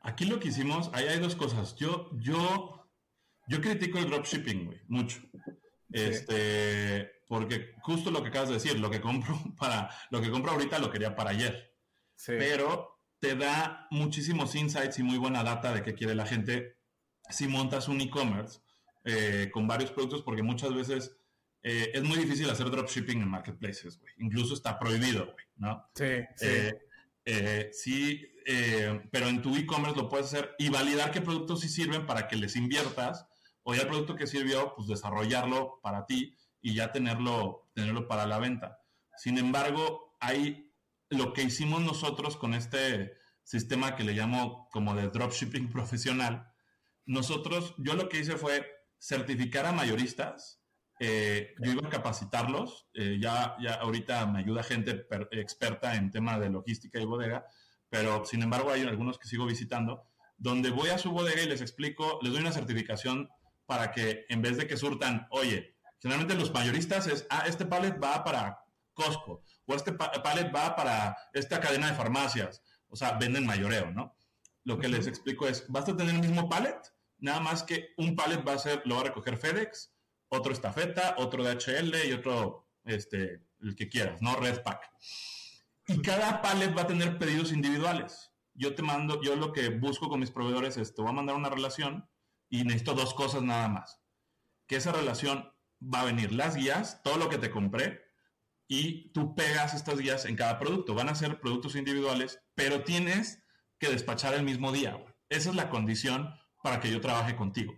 aquí 0.00 0.24
lo 0.24 0.38
que 0.38 0.48
hicimos, 0.48 0.90
ahí 0.94 1.06
hay 1.06 1.18
dos 1.18 1.34
cosas. 1.34 1.74
Yo, 1.76 2.10
yo 2.20 2.77
yo 3.48 3.60
critico 3.60 3.98
el 3.98 4.06
dropshipping, 4.06 4.66
güey, 4.66 4.80
mucho. 4.88 5.20
Este, 5.90 7.22
porque 7.26 7.74
justo 7.80 8.10
lo 8.10 8.22
que 8.22 8.28
acabas 8.28 8.48
de 8.48 8.54
decir, 8.54 8.78
lo 8.78 8.90
que 8.90 9.00
compro 9.00 9.38
para, 9.58 9.90
lo 10.10 10.20
que 10.20 10.30
compro 10.30 10.52
ahorita 10.52 10.78
lo 10.78 10.90
quería 10.90 11.16
para 11.16 11.30
ayer. 11.30 11.74
Sí. 12.14 12.32
Pero 12.38 13.00
te 13.20 13.34
da 13.34 13.86
muchísimos 13.90 14.54
insights 14.54 14.98
y 14.98 15.02
muy 15.02 15.18
buena 15.18 15.42
data 15.42 15.72
de 15.72 15.82
qué 15.82 15.94
quiere 15.94 16.14
la 16.14 16.26
gente 16.26 16.78
si 17.28 17.46
montas 17.46 17.88
un 17.88 18.00
e-commerce 18.00 18.60
eh, 19.04 19.50
con 19.52 19.66
varios 19.66 19.90
productos, 19.90 20.22
porque 20.22 20.42
muchas 20.42 20.74
veces 20.74 21.16
eh, 21.62 21.90
es 21.94 22.02
muy 22.02 22.18
difícil 22.18 22.48
hacer 22.48 22.70
dropshipping 22.70 23.22
en 23.22 23.28
marketplaces, 23.28 23.98
güey. 23.98 24.12
Incluso 24.18 24.54
está 24.54 24.78
prohibido, 24.78 25.26
güey, 25.32 25.46
¿no? 25.56 25.88
Sí, 25.94 26.04
sí. 26.36 26.46
Eh, 27.30 27.68
sí, 27.72 28.26
pero 29.10 29.28
en 29.28 29.42
tu 29.42 29.54
e-commerce 29.54 29.96
lo 29.96 30.08
puedes 30.08 30.28
hacer 30.28 30.54
y 30.58 30.70
validar 30.70 31.10
qué 31.10 31.20
productos 31.20 31.60
sí 31.60 31.68
sirven 31.68 32.06
para 32.06 32.26
que 32.26 32.36
les 32.36 32.56
inviertas 32.56 33.26
o 33.68 33.74
el 33.74 33.86
producto 33.86 34.16
que 34.16 34.26
sirvió, 34.26 34.72
pues 34.74 34.88
desarrollarlo 34.88 35.78
para 35.82 36.06
ti 36.06 36.34
y 36.62 36.74
ya 36.74 36.90
tenerlo, 36.90 37.68
tenerlo 37.74 38.08
para 38.08 38.24
la 38.24 38.38
venta. 38.38 38.80
Sin 39.18 39.36
embargo, 39.36 40.16
hay 40.20 40.72
lo 41.10 41.34
que 41.34 41.42
hicimos 41.42 41.82
nosotros 41.82 42.38
con 42.38 42.54
este 42.54 43.12
sistema 43.42 43.94
que 43.94 44.04
le 44.04 44.14
llamo 44.14 44.70
como 44.72 44.94
de 44.94 45.10
dropshipping 45.10 45.68
profesional. 45.72 46.50
Nosotros, 47.04 47.74
yo 47.76 47.92
lo 47.92 48.08
que 48.08 48.20
hice 48.20 48.38
fue 48.38 48.66
certificar 48.98 49.66
a 49.66 49.72
mayoristas. 49.72 50.62
Eh, 50.98 51.54
yo 51.60 51.72
iba 51.72 51.88
a 51.88 51.90
capacitarlos. 51.90 52.88
Eh, 52.94 53.18
ya, 53.20 53.54
ya 53.60 53.74
ahorita 53.74 54.24
me 54.24 54.38
ayuda 54.38 54.62
gente 54.62 55.06
experta 55.32 55.94
en 55.94 56.10
tema 56.10 56.38
de 56.38 56.48
logística 56.48 56.98
y 56.98 57.04
bodega, 57.04 57.44
pero 57.90 58.24
sin 58.24 58.42
embargo 58.42 58.70
hay 58.70 58.84
algunos 58.84 59.18
que 59.18 59.28
sigo 59.28 59.44
visitando, 59.44 60.06
donde 60.38 60.70
voy 60.70 60.88
a 60.88 60.96
su 60.96 61.10
bodega 61.10 61.42
y 61.42 61.48
les 61.48 61.60
explico, 61.60 62.18
les 62.22 62.32
doy 62.32 62.40
una 62.40 62.52
certificación 62.52 63.28
para 63.68 63.92
que 63.92 64.24
en 64.30 64.40
vez 64.40 64.56
de 64.56 64.66
que 64.66 64.78
surtan, 64.78 65.26
oye, 65.30 65.76
generalmente 66.00 66.34
los 66.34 66.54
mayoristas 66.54 67.06
es, 67.06 67.26
ah, 67.28 67.44
este 67.46 67.66
pallet 67.66 68.02
va 68.02 68.24
para 68.24 68.64
Costco, 68.94 69.42
o 69.66 69.74
este 69.74 69.92
pallet 69.92 70.50
va 70.54 70.74
para 70.74 71.14
esta 71.34 71.60
cadena 71.60 71.88
de 71.88 71.94
farmacias, 71.94 72.62
o 72.88 72.96
sea, 72.96 73.18
venden 73.18 73.44
mayoreo, 73.44 73.90
¿no? 73.90 74.16
Lo 74.64 74.78
que 74.78 74.88
les 74.88 75.06
explico 75.06 75.46
es, 75.46 75.66
basta 75.68 75.94
tener 75.94 76.14
el 76.14 76.22
mismo 76.22 76.48
pallet, 76.48 76.80
nada 77.18 77.40
más 77.40 77.62
que 77.62 77.90
un 77.98 78.16
pallet 78.16 78.42
va 78.42 78.54
a 78.54 78.58
ser, 78.58 78.80
lo 78.86 78.94
va 78.94 79.02
a 79.02 79.04
recoger 79.04 79.36
FedEx, 79.36 79.92
otro 80.30 80.54
estafeta, 80.54 81.16
otro 81.18 81.44
DHL 81.44 81.94
y 82.08 82.12
otro, 82.12 82.70
este, 82.84 83.42
el 83.60 83.76
que 83.76 83.90
quieras, 83.90 84.22
¿no? 84.22 84.34
Redpack. 84.34 84.80
Y 85.88 86.00
cada 86.00 86.40
pallet 86.40 86.74
va 86.74 86.82
a 86.82 86.86
tener 86.86 87.18
pedidos 87.18 87.52
individuales. 87.52 88.32
Yo 88.54 88.74
te 88.74 88.82
mando, 88.82 89.20
yo 89.20 89.36
lo 89.36 89.52
que 89.52 89.68
busco 89.68 90.08
con 90.08 90.20
mis 90.20 90.30
proveedores 90.30 90.78
es, 90.78 90.94
te 90.94 91.02
voy 91.02 91.10
a 91.10 91.14
mandar 91.14 91.36
una 91.36 91.50
relación 91.50 92.08
y 92.48 92.64
necesito 92.64 92.94
dos 92.94 93.14
cosas 93.14 93.42
nada 93.42 93.68
más. 93.68 94.00
Que 94.66 94.76
esa 94.76 94.92
relación 94.92 95.52
va 95.82 96.02
a 96.02 96.04
venir 96.04 96.32
las 96.32 96.56
guías, 96.56 97.02
todo 97.02 97.16
lo 97.16 97.28
que 97.28 97.38
te 97.38 97.50
compré, 97.50 98.02
y 98.66 99.10
tú 99.12 99.34
pegas 99.34 99.74
estas 99.74 99.98
guías 99.98 100.26
en 100.26 100.36
cada 100.36 100.58
producto. 100.58 100.94
Van 100.94 101.08
a 101.08 101.14
ser 101.14 101.40
productos 101.40 101.74
individuales, 101.74 102.40
pero 102.54 102.84
tienes 102.84 103.42
que 103.78 103.88
despachar 103.88 104.34
el 104.34 104.42
mismo 104.42 104.72
día. 104.72 105.02
Esa 105.28 105.50
es 105.50 105.56
la 105.56 105.70
condición 105.70 106.34
para 106.62 106.80
que 106.80 106.90
yo 106.90 107.00
trabaje 107.00 107.36
contigo. 107.36 107.74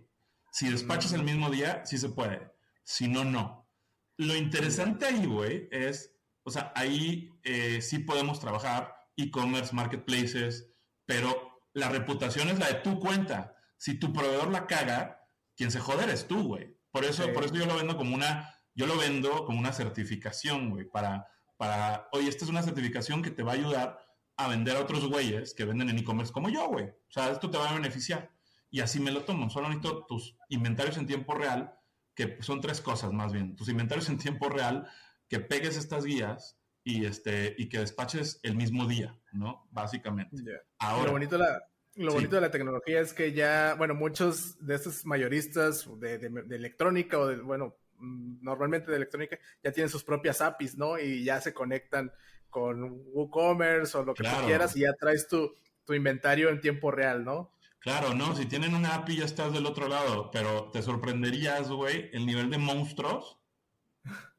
Si 0.51 0.69
despachas 0.69 1.13
el 1.13 1.23
mismo 1.23 1.49
día, 1.49 1.85
sí 1.85 1.97
se 1.97 2.09
puede. 2.09 2.51
Si 2.83 3.07
no, 3.07 3.23
no. 3.23 3.69
Lo 4.17 4.35
interesante 4.35 5.05
ahí, 5.05 5.25
güey, 5.25 5.69
es, 5.71 6.13
o 6.43 6.51
sea, 6.51 6.73
ahí 6.75 7.31
eh, 7.43 7.81
sí 7.81 7.99
podemos 7.99 8.39
trabajar 8.39 8.93
e-commerce, 9.15 9.73
marketplaces, 9.73 10.67
pero 11.05 11.61
la 11.73 11.89
reputación 11.89 12.49
es 12.49 12.59
la 12.59 12.67
de 12.67 12.75
tu 12.75 12.99
cuenta 12.99 13.55
si 13.81 13.95
tu 13.95 14.13
proveedor 14.13 14.51
la 14.51 14.67
caga, 14.67 15.25
quien 15.57 15.71
se 15.71 15.79
jode 15.79 16.03
eres 16.03 16.27
tú, 16.27 16.43
güey. 16.43 16.77
Por 16.91 17.03
eso, 17.03 17.33
por 17.33 17.45
eso 17.45 17.55
yo 17.55 17.65
lo 17.65 17.75
vendo 17.75 17.97
como 17.97 18.13
una, 18.13 18.53
yo 18.75 18.85
lo 18.85 18.95
vendo 18.95 19.43
como 19.43 19.57
una 19.57 19.73
certificación, 19.73 20.69
güey, 20.69 20.87
para, 20.87 21.27
para, 21.57 22.07
oye, 22.11 22.29
esta 22.29 22.45
es 22.45 22.51
una 22.51 22.61
certificación 22.61 23.23
que 23.23 23.31
te 23.31 23.41
va 23.41 23.53
a 23.53 23.55
ayudar 23.55 23.99
a 24.37 24.47
vender 24.49 24.77
a 24.77 24.81
otros 24.81 25.07
güeyes 25.07 25.55
que 25.55 25.65
venden 25.65 25.89
en 25.89 25.97
e-commerce 25.97 26.31
como 26.31 26.49
yo, 26.49 26.67
güey. 26.67 26.89
O 26.89 27.11
sea, 27.11 27.31
esto 27.31 27.49
te 27.49 27.57
va 27.57 27.71
a 27.71 27.73
beneficiar. 27.73 28.29
Y 28.69 28.81
así 28.81 28.99
me 28.99 29.09
lo 29.09 29.23
tomo. 29.23 29.49
Solo 29.49 29.67
necesito 29.67 30.05
tus 30.05 30.37
inventarios 30.49 30.97
en 30.97 31.07
tiempo 31.07 31.33
real, 31.33 31.73
que 32.13 32.37
son 32.43 32.61
tres 32.61 32.81
cosas 32.81 33.11
más 33.11 33.33
bien. 33.33 33.55
Tus 33.55 33.67
inventarios 33.67 34.09
en 34.09 34.19
tiempo 34.19 34.47
real, 34.49 34.87
que 35.27 35.39
pegues 35.39 35.75
estas 35.75 36.05
guías 36.05 36.55
y, 36.83 37.05
este, 37.05 37.55
y 37.57 37.67
que 37.67 37.79
despaches 37.79 38.39
el 38.43 38.55
mismo 38.55 38.85
día, 38.85 39.19
¿no? 39.31 39.67
Básicamente. 39.71 40.37
Ahora, 40.77 41.07
lo 41.07 41.11
bonito 41.13 41.35
la, 41.39 41.63
lo 41.95 42.13
bonito 42.13 42.35
de 42.35 42.41
la 42.41 42.51
tecnología 42.51 43.01
es 43.01 43.13
que 43.13 43.33
ya, 43.33 43.75
bueno, 43.77 43.93
muchos 43.93 44.65
de 44.65 44.75
estos 44.75 45.05
mayoristas 45.05 45.87
de, 45.99 46.15
electrónica 46.49 47.19
o 47.19 47.27
de, 47.27 47.37
bueno, 47.37 47.75
mm, 47.97 48.43
normalmente 48.43 48.91
de 48.91 48.97
electrónica, 48.97 49.37
ya 49.63 49.71
tienen 49.71 49.89
sus 49.89 50.03
propias 50.03 50.41
APIs, 50.41 50.77
¿no? 50.77 50.97
Y 50.97 51.23
ya 51.23 51.41
se 51.41 51.53
conectan 51.53 52.11
con 52.49 53.01
WooCommerce 53.13 53.97
o 53.97 54.03
lo 54.03 54.13
que 54.13 54.23
tú 54.23 54.45
quieras 54.45 54.75
y 54.75 54.81
ya 54.81 54.93
traes 54.93 55.27
tu, 55.27 55.53
tu 55.85 55.93
inventario 55.93 56.49
en 56.49 56.61
tiempo 56.61 56.91
real, 56.91 57.23
¿no? 57.23 57.53
Claro, 57.79 58.13
no, 58.13 58.35
si 58.35 58.45
tienen 58.45 58.75
una 58.75 58.95
API 58.95 59.17
ya 59.17 59.25
estás 59.25 59.53
del 59.53 59.65
otro 59.65 59.87
lado, 59.87 60.29
pero 60.31 60.69
te 60.71 60.83
sorprenderías, 60.83 61.69
güey, 61.69 62.09
el 62.13 62.25
nivel 62.25 62.49
de 62.49 62.59
monstruos. 62.59 63.39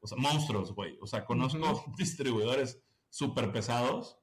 O 0.01 0.07
sea, 0.07 0.17
monstruos, 0.17 0.73
güey. 0.75 0.97
O 1.01 1.07
sea, 1.07 1.25
conozco 1.25 1.85
distribuidores 1.99 2.81
súper 3.09 3.53
pesados 3.53 4.19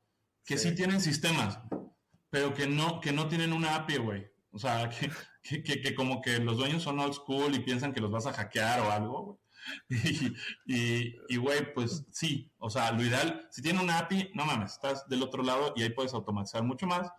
que 0.45 0.57
sí. 0.57 0.73
tienen 0.73 1.01
sistemas 1.01 1.59
pero 2.29 2.53
que 2.53 2.67
no, 2.67 2.99
que 2.99 3.11
no 3.11 3.27
tienen 3.27 3.53
una 3.53 3.75
API, 3.75 3.97
güey. 3.97 4.27
O 4.51 4.59
sea, 4.59 4.89
que, 5.43 5.63
que, 5.63 5.81
que, 5.81 5.95
como 5.95 6.21
que 6.21 6.39
los 6.39 6.57
dueños 6.57 6.83
son 6.83 6.99
old 6.99 7.13
school 7.13 7.53
y 7.55 7.59
piensan 7.59 7.93
que 7.93 8.01
los 8.01 8.11
vas 8.11 8.25
a 8.25 8.33
hackear 8.33 8.81
o 8.81 8.91
algo, 8.91 9.23
güey. 9.23 9.37
Y, 10.65 11.15
y, 11.27 11.37
güey, 11.37 11.73
pues 11.73 12.05
sí, 12.11 12.49
o 12.57 12.69
sea, 12.69 12.91
lo 12.91 13.03
ideal, 13.03 13.47
si 13.51 13.61
tiene 13.61 13.81
una 13.81 13.99
API, 13.99 14.31
no 14.33 14.45
mames, 14.45 14.73
estás 14.73 15.07
del 15.09 15.21
otro 15.21 15.43
lado 15.43 15.73
y 15.75 15.83
ahí 15.83 15.89
puedes 15.89 16.13
automatizar 16.13 16.63
mucho 16.63 16.87
más. 16.87 17.11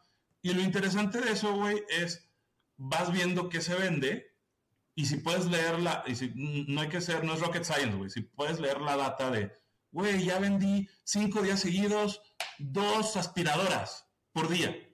Y 0.42 0.54
lo 0.54 0.62
interesante 0.62 1.20
de 1.20 1.32
eso, 1.32 1.54
güey, 1.54 1.84
es 1.88 2.30
vas 2.76 3.12
viendo 3.12 3.50
qué 3.50 3.60
se 3.60 3.74
vende 3.74 4.34
y 4.94 5.04
si 5.04 5.18
puedes 5.18 5.46
leerla, 5.46 6.02
y 6.06 6.14
si 6.14 6.32
no 6.34 6.80
hay 6.80 6.88
que 6.88 7.00
ser, 7.02 7.24
no 7.24 7.34
es 7.34 7.40
rocket 7.40 7.64
science, 7.64 7.96
güey, 7.96 8.10
si 8.10 8.22
puedes 8.22 8.58
leer 8.58 8.80
la 8.80 8.96
data 8.96 9.30
de, 9.30 9.52
güey, 9.92 10.24
ya 10.24 10.38
vendí 10.38 10.88
cinco 11.04 11.42
días 11.42 11.60
seguidos 11.60 12.22
dos 12.58 13.16
aspiradoras 13.16 14.06
por 14.32 14.48
día 14.48 14.89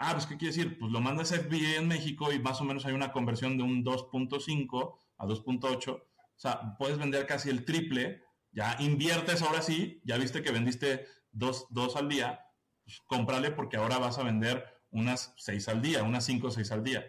Ah, 0.00 0.12
pues, 0.12 0.26
¿qué 0.26 0.36
quiere 0.36 0.54
decir? 0.54 0.78
Pues 0.78 0.92
lo 0.92 1.00
mandas 1.00 1.30
FBA 1.30 1.76
en 1.76 1.88
México 1.88 2.32
y 2.32 2.38
más 2.38 2.60
o 2.60 2.64
menos 2.64 2.86
hay 2.86 2.92
una 2.92 3.10
conversión 3.10 3.56
de 3.56 3.64
un 3.64 3.84
2.5 3.84 4.94
a 5.18 5.26
2.8. 5.26 5.90
O 5.90 6.04
sea, 6.36 6.76
puedes 6.78 6.98
vender 6.98 7.26
casi 7.26 7.50
el 7.50 7.64
triple. 7.64 8.22
Ya 8.52 8.76
inviertes 8.78 9.42
ahora 9.42 9.60
sí, 9.60 10.00
ya 10.04 10.16
viste 10.16 10.40
que 10.40 10.52
vendiste 10.52 11.06
dos, 11.32 11.66
dos 11.70 11.96
al 11.96 12.08
día, 12.08 12.46
pues 12.84 13.00
cómprale 13.06 13.50
porque 13.50 13.76
ahora 13.76 13.98
vas 13.98 14.18
a 14.18 14.22
vender 14.22 14.64
unas 14.90 15.34
seis 15.36 15.68
al 15.68 15.82
día, 15.82 16.04
unas 16.04 16.24
cinco 16.24 16.46
o 16.46 16.50
seis 16.50 16.70
al 16.70 16.84
día. 16.84 17.04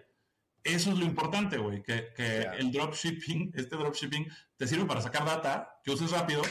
Eso 0.64 0.92
es 0.92 0.98
lo 0.98 1.06
importante, 1.06 1.58
güey, 1.58 1.82
que, 1.84 2.12
que 2.16 2.42
el 2.42 2.72
dropshipping, 2.72 3.52
este 3.56 3.78
dropshipping, 3.78 4.28
te 4.58 4.68
sirve 4.68 4.86
para 4.86 5.02
sacar 5.02 5.26
data, 5.26 5.80
que 5.84 5.92
uses 5.92 6.12
rápido 6.12 6.42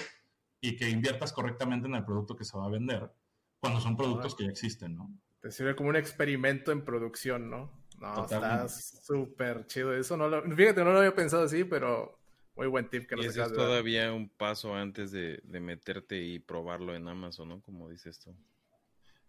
y 0.60 0.76
que 0.76 0.88
inviertas 0.88 1.32
correctamente 1.32 1.88
en 1.88 1.96
el 1.96 2.04
producto 2.04 2.34
que 2.34 2.44
se 2.44 2.56
va 2.56 2.64
a 2.64 2.70
vender, 2.70 3.12
cuando 3.60 3.80
son 3.80 3.96
productos 3.96 4.34
que 4.34 4.44
ya 4.44 4.50
existen, 4.50 4.96
¿no? 4.96 5.12
Te 5.40 5.50
sirve 5.50 5.76
como 5.76 5.88
un 5.90 5.96
experimento 5.96 6.72
en 6.72 6.84
producción, 6.84 7.50
¿no? 7.50 7.78
No, 7.98 8.24
está 8.24 8.68
súper 8.68 9.66
chido. 9.66 9.92
Eso 9.92 10.16
no 10.16 10.28
lo, 10.28 10.42
fíjate, 10.42 10.84
no 10.84 10.92
lo 10.92 10.98
había 10.98 11.14
pensado 11.14 11.44
así, 11.44 11.64
pero 11.64 12.18
muy 12.58 12.66
buen 12.66 12.90
tip 12.90 13.08
que 13.08 13.14
nos 13.14 13.26
es 13.26 13.52
todavía 13.52 14.12
un 14.12 14.28
paso 14.28 14.74
antes 14.74 15.12
de, 15.12 15.40
meterte 15.60 16.20
y 16.20 16.40
probarlo 16.40 16.94
en 16.94 17.06
Amazon, 17.06 17.48
¿no? 17.48 17.62
Como 17.62 17.88
dices 17.88 18.18
tú. 18.18 18.34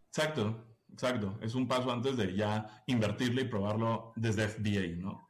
Exacto, 0.07 0.66
exacto. 0.91 1.38
Es 1.41 1.53
un 1.53 1.68
paso 1.68 1.91
antes 1.91 2.18
de 2.18 2.36
ya 2.36 2.84
invertirle 2.88 3.43
y 3.43 3.45
probarlo 3.45 4.14
desde 4.16 4.47
FBA, 4.47 4.97
¿no? 4.97 5.30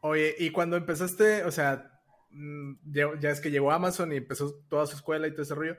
Oye, 0.00 0.34
y 0.38 0.50
cuando 0.50 0.76
empezaste, 0.76 1.44
o 1.44 1.52
sea, 1.52 2.00
mm, 2.30 2.74
ya, 2.84 3.30
es 3.30 3.40
que 3.40 3.50
llegó 3.50 3.70
Amazon 3.70 4.12
y 4.12 4.16
empezó 4.16 4.52
toda 4.68 4.86
su 4.86 4.96
escuela 4.96 5.28
y 5.28 5.30
todo 5.30 5.42
ese 5.42 5.54
rollo, 5.54 5.76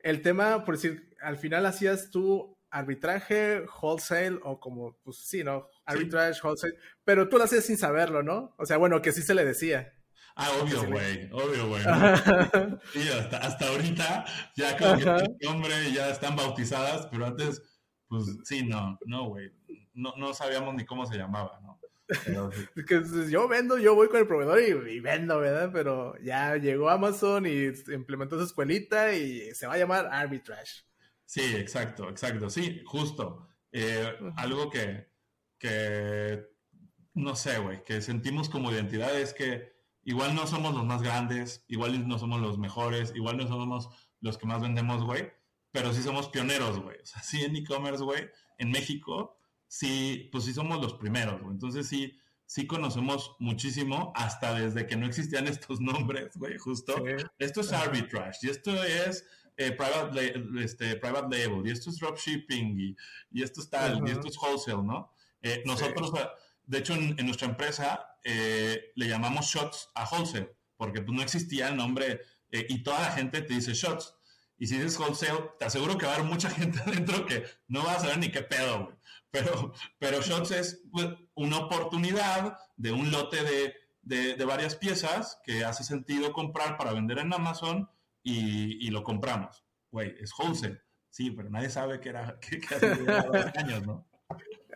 el 0.00 0.22
tema, 0.22 0.64
por 0.64 0.76
decir, 0.76 1.14
al 1.20 1.36
final 1.36 1.66
hacías 1.66 2.10
tú 2.10 2.57
arbitraje, 2.70 3.64
wholesale 3.80 4.38
o 4.42 4.60
como, 4.60 4.96
pues 5.02 5.18
sí, 5.18 5.44
¿no? 5.44 5.68
Arbitrage, 5.84 6.40
wholesale, 6.42 6.74
pero 7.04 7.28
tú 7.28 7.38
lo 7.38 7.44
hacías 7.44 7.64
sin 7.64 7.78
saberlo, 7.78 8.22
¿no? 8.22 8.54
O 8.58 8.66
sea, 8.66 8.76
bueno, 8.76 9.02
que 9.02 9.12
sí 9.12 9.22
se 9.22 9.34
le 9.34 9.44
decía. 9.44 9.94
Ah, 10.36 10.50
obvio, 10.62 10.86
güey, 10.86 11.28
obvio, 11.32 11.68
güey. 11.68 11.82
sí, 12.92 13.08
hasta, 13.08 13.38
hasta, 13.38 13.68
ahorita 13.68 14.24
ya 14.54 14.76
como 14.76 14.96
que 14.96 15.24
este 15.24 15.46
hombre 15.48 15.92
ya 15.92 16.10
están 16.10 16.36
bautizadas, 16.36 17.06
pero 17.10 17.26
antes, 17.26 17.62
pues 18.06 18.24
sí, 18.44 18.64
no, 18.64 18.98
no, 19.04 19.28
güey. 19.28 19.52
No, 19.94 20.14
no 20.16 20.32
sabíamos 20.34 20.74
ni 20.76 20.84
cómo 20.84 21.06
se 21.06 21.16
llamaba, 21.16 21.58
¿no? 21.62 21.80
que 22.86 23.02
yo 23.28 23.48
vendo, 23.48 23.76
yo 23.76 23.94
voy 23.94 24.08
con 24.08 24.20
el 24.20 24.26
proveedor 24.26 24.60
y, 24.60 24.92
y, 24.92 25.00
vendo, 25.00 25.40
¿verdad? 25.40 25.70
Pero 25.72 26.16
ya 26.22 26.56
llegó 26.56 26.88
Amazon 26.88 27.46
y 27.46 27.72
implementó 27.92 28.38
su 28.38 28.44
escuelita 28.44 29.12
y 29.12 29.54
se 29.54 29.66
va 29.66 29.74
a 29.74 29.78
llamar 29.78 30.08
Arbitrage. 30.10 30.84
Sí, 31.28 31.42
exacto, 31.42 32.08
exacto. 32.08 32.48
Sí, 32.48 32.80
justo. 32.86 33.46
Eh, 33.70 34.18
algo 34.36 34.70
que, 34.70 35.08
que, 35.58 36.42
no 37.12 37.36
sé, 37.36 37.58
güey, 37.58 37.84
que 37.84 38.00
sentimos 38.00 38.48
como 38.48 38.72
identidad 38.72 39.14
es 39.20 39.34
que 39.34 39.74
igual 40.04 40.34
no 40.34 40.46
somos 40.46 40.74
los 40.74 40.86
más 40.86 41.02
grandes, 41.02 41.66
igual 41.68 42.08
no 42.08 42.18
somos 42.18 42.40
los 42.40 42.56
mejores, 42.56 43.12
igual 43.14 43.36
no 43.36 43.46
somos 43.46 43.90
los 44.20 44.38
que 44.38 44.46
más 44.46 44.62
vendemos, 44.62 45.04
güey, 45.04 45.30
pero 45.70 45.92
sí 45.92 46.02
somos 46.02 46.30
pioneros, 46.30 46.80
güey. 46.80 46.96
O 47.02 47.04
sea, 47.04 47.22
sí 47.22 47.44
en 47.44 47.56
e-commerce, 47.56 48.02
güey, 48.02 48.30
en 48.56 48.70
México, 48.70 49.36
sí, 49.66 50.30
pues 50.32 50.44
sí 50.44 50.54
somos 50.54 50.80
los 50.80 50.94
primeros, 50.94 51.42
güey. 51.42 51.52
Entonces 51.52 51.86
sí, 51.88 52.18
sí 52.46 52.66
conocemos 52.66 53.36
muchísimo, 53.38 54.14
hasta 54.16 54.58
desde 54.58 54.86
que 54.86 54.96
no 54.96 55.04
existían 55.04 55.46
estos 55.46 55.78
nombres, 55.78 56.38
güey, 56.38 56.56
justo. 56.56 56.94
Esto 57.38 57.60
es 57.60 57.70
arbitrage, 57.70 58.46
y 58.46 58.48
esto 58.48 58.82
es 58.82 59.26
eh, 59.58 59.72
private, 59.72 60.34
este, 60.62 60.96
private 60.96 61.36
label, 61.36 61.66
y 61.66 61.70
esto 61.70 61.90
es 61.90 61.98
dropshipping, 61.98 62.80
y, 62.80 62.96
y 63.32 63.42
esto 63.42 63.60
es 63.60 63.68
tal, 63.68 64.06
y 64.06 64.10
esto 64.10 64.28
es 64.28 64.38
wholesale, 64.38 64.82
¿no? 64.82 65.12
Eh, 65.42 65.62
nosotros, 65.66 66.12
de 66.64 66.78
hecho, 66.78 66.94
en, 66.94 67.16
nuestra 67.26 67.48
empresa 67.48 68.06
eh, 68.24 68.92
le 68.94 69.08
llamamos 69.08 69.46
shots 69.46 69.90
a 69.94 70.08
wholesale, 70.08 70.56
porque 70.76 71.02
pues, 71.02 71.16
no 71.16 71.22
existía 71.22 71.68
el 71.68 71.76
nombre, 71.76 72.20
y 72.50 72.82
toda 72.82 73.00
la 73.00 73.10
gente 73.10 73.42
te 73.42 73.52
dice 73.52 73.74
shots. 73.74 74.14
Y 74.56 74.66
si 74.66 74.76
dices 74.78 74.98
wholesale, 74.98 75.50
te 75.58 75.66
aseguro 75.66 75.98
que 75.98 76.06
va 76.06 76.12
a 76.12 76.14
haber 76.14 76.26
mucha 76.26 76.48
gente 76.58 76.80
adentro 76.80 77.26
que 77.26 77.44
no 77.66 77.84
va 77.84 77.94
a 77.94 78.00
saber 78.00 78.18
ni 78.18 78.30
qué 78.30 78.42
pedo, 78.42 78.84
güey. 78.84 78.96
Pero, 79.30 79.74
pero 79.98 80.22
Shots 80.22 80.52
es 80.52 80.82
pues, 80.90 81.08
una 81.34 81.58
oportunidad 81.58 82.58
de 82.76 82.92
un 82.92 83.10
lote 83.10 83.42
de, 83.42 83.74
de, 84.36 84.44
varias 84.46 84.74
piezas 84.74 85.38
que 85.44 85.64
hace 85.64 85.84
sentido 85.84 86.32
comprar 86.32 86.78
para 86.78 86.94
vender 86.94 87.18
en 87.18 87.32
Amazon 87.34 87.90
y, 88.28 88.86
y 88.86 88.90
lo 88.90 89.02
compramos. 89.02 89.64
Güey, 89.90 90.14
es 90.20 90.32
wholesale. 90.38 90.80
Sí, 91.08 91.30
pero 91.30 91.48
nadie 91.50 91.70
sabe 91.70 92.00
que 92.00 92.10
era 92.10 92.38
que, 92.40 92.60
hace 92.74 93.58
años, 93.58 93.86
¿no? 93.86 94.06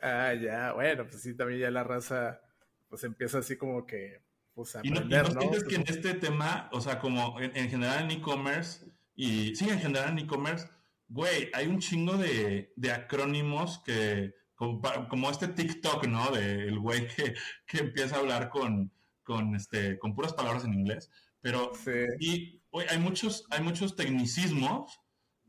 Ah, 0.00 0.34
ya, 0.34 0.72
bueno, 0.72 1.06
pues 1.06 1.22
sí, 1.22 1.34
también 1.34 1.60
ya 1.60 1.70
la 1.70 1.84
raza 1.84 2.40
pues 2.88 3.04
empieza 3.04 3.38
así 3.38 3.56
como 3.56 3.86
que 3.86 4.20
pues 4.54 4.76
a 4.76 4.80
aprender, 4.80 5.26
y 5.30 5.34
no, 5.34 5.40
¿no? 5.40 5.50
que 5.66 5.76
en 5.76 5.84
este 5.86 6.14
tema, 6.14 6.68
o 6.72 6.80
sea, 6.80 6.98
como 6.98 7.40
en, 7.40 7.56
en 7.56 7.70
general 7.70 8.04
en 8.04 8.18
e-commerce, 8.18 8.84
y 9.14 9.54
sí, 9.54 9.68
en 9.68 9.78
general 9.78 10.10
en 10.10 10.18
e-commerce, 10.18 10.68
güey, 11.08 11.50
hay 11.54 11.66
un 11.68 11.78
chingo 11.78 12.18
de, 12.18 12.72
de 12.76 12.92
acrónimos 12.92 13.78
que, 13.84 14.34
como, 14.56 15.30
este 15.30 15.48
TikTok, 15.48 16.06
¿no? 16.06 16.30
Del 16.32 16.78
güey 16.78 17.06
que, 17.16 17.34
que, 17.66 17.78
empieza 17.78 18.16
a 18.16 18.20
hablar 18.20 18.50
con, 18.50 18.92
con, 19.22 19.54
este, 19.54 19.98
con 19.98 20.14
puras 20.14 20.34
palabras 20.34 20.64
en 20.64 20.74
inglés. 20.74 21.10
Pero, 21.40 21.72
y 22.18 22.61
hay 22.88 22.98
muchos, 22.98 23.46
hay 23.50 23.62
muchos 23.62 23.96
tecnicismos, 23.96 24.98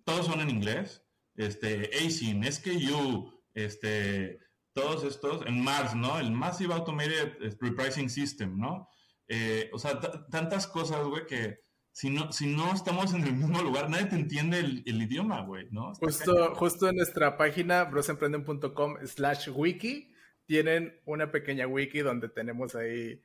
todos 0.03 0.25
son 0.25 0.41
en 0.41 0.49
inglés. 0.49 1.03
Este, 1.35 1.89
ASIN, 1.95 2.43
SKU, 2.43 3.31
este, 3.53 4.39
todos 4.73 5.03
estos, 5.03 5.45
en 5.45 5.63
Mars, 5.63 5.95
¿no? 5.95 6.19
El 6.19 6.31
Massive 6.31 6.73
Automated 6.73 7.57
Repricing 7.59 8.09
System, 8.09 8.57
¿no? 8.57 8.87
Eh, 9.27 9.69
o 9.73 9.79
sea, 9.79 9.99
tantas 10.29 10.67
cosas, 10.67 11.05
güey, 11.05 11.25
que 11.25 11.63
si 11.91 12.09
no, 12.09 12.31
si 12.31 12.47
no 12.47 12.73
estamos 12.73 13.13
en 13.13 13.23
el 13.23 13.33
mismo 13.33 13.61
lugar, 13.61 13.89
nadie 13.89 14.05
te 14.05 14.15
entiende 14.15 14.59
el, 14.59 14.83
idioma, 14.85 15.41
güey, 15.41 15.67
¿no? 15.71 15.93
justo, 15.93 16.55
justo 16.55 16.89
en 16.89 16.95
nuestra 16.95 17.37
página, 17.37 17.83
brosemprenden.com 17.85 18.97
slash 19.05 19.49
wiki, 19.49 20.11
tienen 20.45 20.99
una 21.05 21.31
pequeña 21.31 21.67
wiki 21.67 21.99
donde 21.99 22.29
tenemos 22.29 22.75
ahí, 22.75 23.21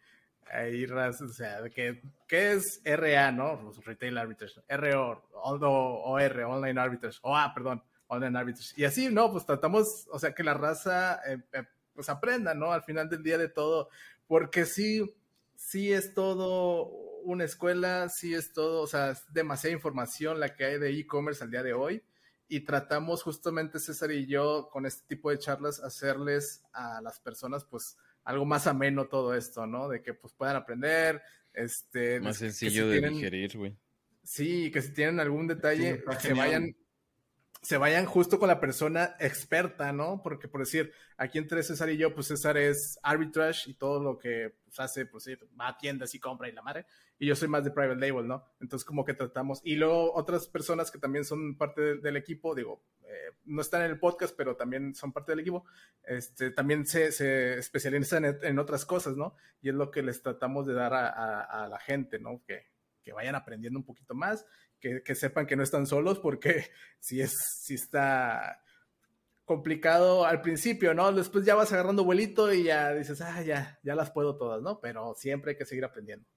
ahí 0.51 0.84
o 0.84 1.28
sea, 1.28 1.68
que, 1.70 2.03
¿qué 2.26 2.53
es 2.53 2.80
RA, 2.84 3.32
no? 3.32 3.61
Pues, 3.61 3.84
Retail 3.84 4.18
Arbitration, 4.18 4.64
RO, 4.68 5.24
OR, 5.32 6.40
Online 6.42 6.80
Arbitration, 6.80 7.20
o 7.24 7.36
ah, 7.36 7.53
perdón, 7.55 7.82
Online 8.09 8.38
Arbitration. 8.38 8.80
Y 8.80 8.84
así, 8.84 9.09
¿no? 9.09 9.30
Pues 9.30 9.46
tratamos, 9.46 10.07
o 10.11 10.18
sea, 10.18 10.34
que 10.34 10.42
la 10.42 10.55
raza, 10.55 11.20
eh, 11.26 11.38
eh, 11.53 11.64
pues 11.94 12.09
aprenda, 12.09 12.55
¿no? 12.55 12.72
Al 12.72 12.82
final 12.82 13.09
del 13.09 13.22
día 13.22 13.38
de 13.38 13.49
todo, 13.49 13.88
porque 14.26 14.64
sí, 14.64 15.14
sí 15.57 15.92
es 15.92 16.14
todo 16.14 16.84
una 17.22 17.44
escuela, 17.44 18.09
sí 18.09 18.34
es 18.34 18.53
todo, 18.53 18.82
o 18.82 18.86
sea, 18.86 19.11
es 19.11 19.32
demasiada 19.32 19.74
información 19.74 20.40
la 20.40 20.55
que 20.55 20.64
hay 20.64 20.78
de 20.78 20.90
e-commerce 20.90 21.44
al 21.44 21.51
día 21.51 21.62
de 21.62 21.74
hoy 21.74 22.03
y 22.49 22.61
tratamos 22.61 23.22
justamente 23.22 23.78
César 23.78 24.11
y 24.11 24.26
yo 24.26 24.70
con 24.70 24.86
este 24.86 25.07
tipo 25.07 25.30
de 25.30 25.38
charlas 25.38 25.80
hacerles 25.80 26.64
a 26.72 27.01
las 27.03 27.20
personas 27.20 27.64
pues 27.64 27.99
algo 28.29 28.45
más 28.45 28.66
ameno 28.66 29.09
todo 29.09 29.35
esto, 29.35 29.66
¿no? 29.66 29.89
De 29.89 30.03
que 30.03 30.12
pues 30.12 30.35
puedan 30.35 30.55
aprender, 30.55 31.22
este... 31.55 32.20
Más 32.20 32.37
sencillo 32.37 32.87
de 32.87 33.01
digerir, 33.09 33.57
güey. 33.57 33.74
Sí, 34.22 34.70
que 34.70 34.83
si 34.83 34.93
tienen 34.93 35.18
algún 35.18 35.47
detalle, 35.47 36.05
se 36.20 36.35
vayan 36.35 36.76
se 37.62 37.76
vayan 37.76 38.06
justo 38.06 38.38
con 38.38 38.48
la 38.48 38.61
persona 38.61 39.16
experta, 39.18 39.92
¿no? 39.92 40.22
Porque 40.22 40.48
por 40.48 40.61
decir, 40.61 40.92
aquí 41.16 41.38
entre 41.38 41.62
César 41.62 41.90
y 41.90 41.96
yo, 41.96 42.14
pues 42.14 42.28
César 42.28 42.56
es 42.56 42.98
arbitrage 43.02 43.70
y 43.70 43.74
todo 43.74 44.02
lo 44.02 44.18
que 44.18 44.54
pues, 44.64 44.78
hace, 44.78 45.06
pues 45.06 45.24
sí, 45.24 45.36
va 45.61 45.68
a 45.68 45.78
tiendas 45.78 46.14
y 46.14 46.20
compra 46.20 46.48
y 46.48 46.52
la 46.52 46.62
madre, 46.62 46.86
y 47.18 47.26
yo 47.26 47.34
soy 47.34 47.48
más 47.48 47.64
de 47.64 47.70
private 47.70 48.00
label, 48.00 48.26
¿no? 48.28 48.44
Entonces 48.61 48.84
como 48.84 49.04
que 49.04 49.14
tratamos, 49.14 49.61
y 49.64 49.76
luego 49.76 50.14
otras 50.14 50.46
personas 50.46 50.90
que 50.90 50.98
también 50.98 51.24
son 51.24 51.56
parte 51.56 51.96
del 51.96 52.16
equipo, 52.16 52.54
digo, 52.54 52.84
eh, 53.04 53.32
no 53.44 53.61
están 53.61 53.82
en 53.82 53.90
el 53.90 53.98
podcast, 53.98 54.36
pero 54.36 54.56
también 54.56 54.94
son 54.94 55.12
parte 55.12 55.32
del 55.32 55.40
equipo, 55.40 55.64
este, 56.04 56.50
también 56.50 56.86
se, 56.86 57.11
se 57.11 57.59
especializan 57.59 58.24
en, 58.24 58.59
otras 58.59 58.84
cosas, 58.84 59.16
¿no? 59.16 59.34
Y 59.61 59.70
es 59.70 59.74
lo 59.74 59.90
que 59.90 60.02
les 60.02 60.22
tratamos 60.22 60.66
de 60.66 60.74
dar 60.74 60.94
a, 60.94 61.42
a 61.42 61.68
la 61.68 61.78
gente, 61.80 62.18
¿no? 62.18 62.42
Que, 62.46 62.66
que 63.09 63.14
vayan 63.14 63.34
aprendiendo 63.34 63.78
un 63.78 63.86
poquito 63.86 64.14
más 64.14 64.44
que, 64.81 65.14
sepan 65.14 65.47
que 65.47 65.57
no 65.57 65.62
están 65.62 65.87
solos 65.87 66.18
porque 66.18 66.66
si 67.01 67.20
es, 67.20 67.37
si 67.62 67.74
está 67.74 68.62
complicado 69.45 70.26
al 70.26 70.43
principio, 70.43 70.93
¿no? 70.95 71.11
Después 71.12 71.45
ya 71.45 71.55
vas 71.55 71.72
agarrando 71.72 72.05
vuelito 72.05 72.53
y 72.53 72.64
ya 72.64 72.93
dices, 72.93 73.20
ah, 73.22 73.43
ya, 73.43 73.79
ya 73.83 73.95
las 73.95 74.11
puedo 74.11 74.37
todas, 74.37 74.62
¿no? 74.62 74.79
Pero 74.79 75.14
siempre 75.14 75.53
hay 75.53 75.57
que 75.57 75.64
seguir 75.64 75.85
aprendiendo. 75.85 76.29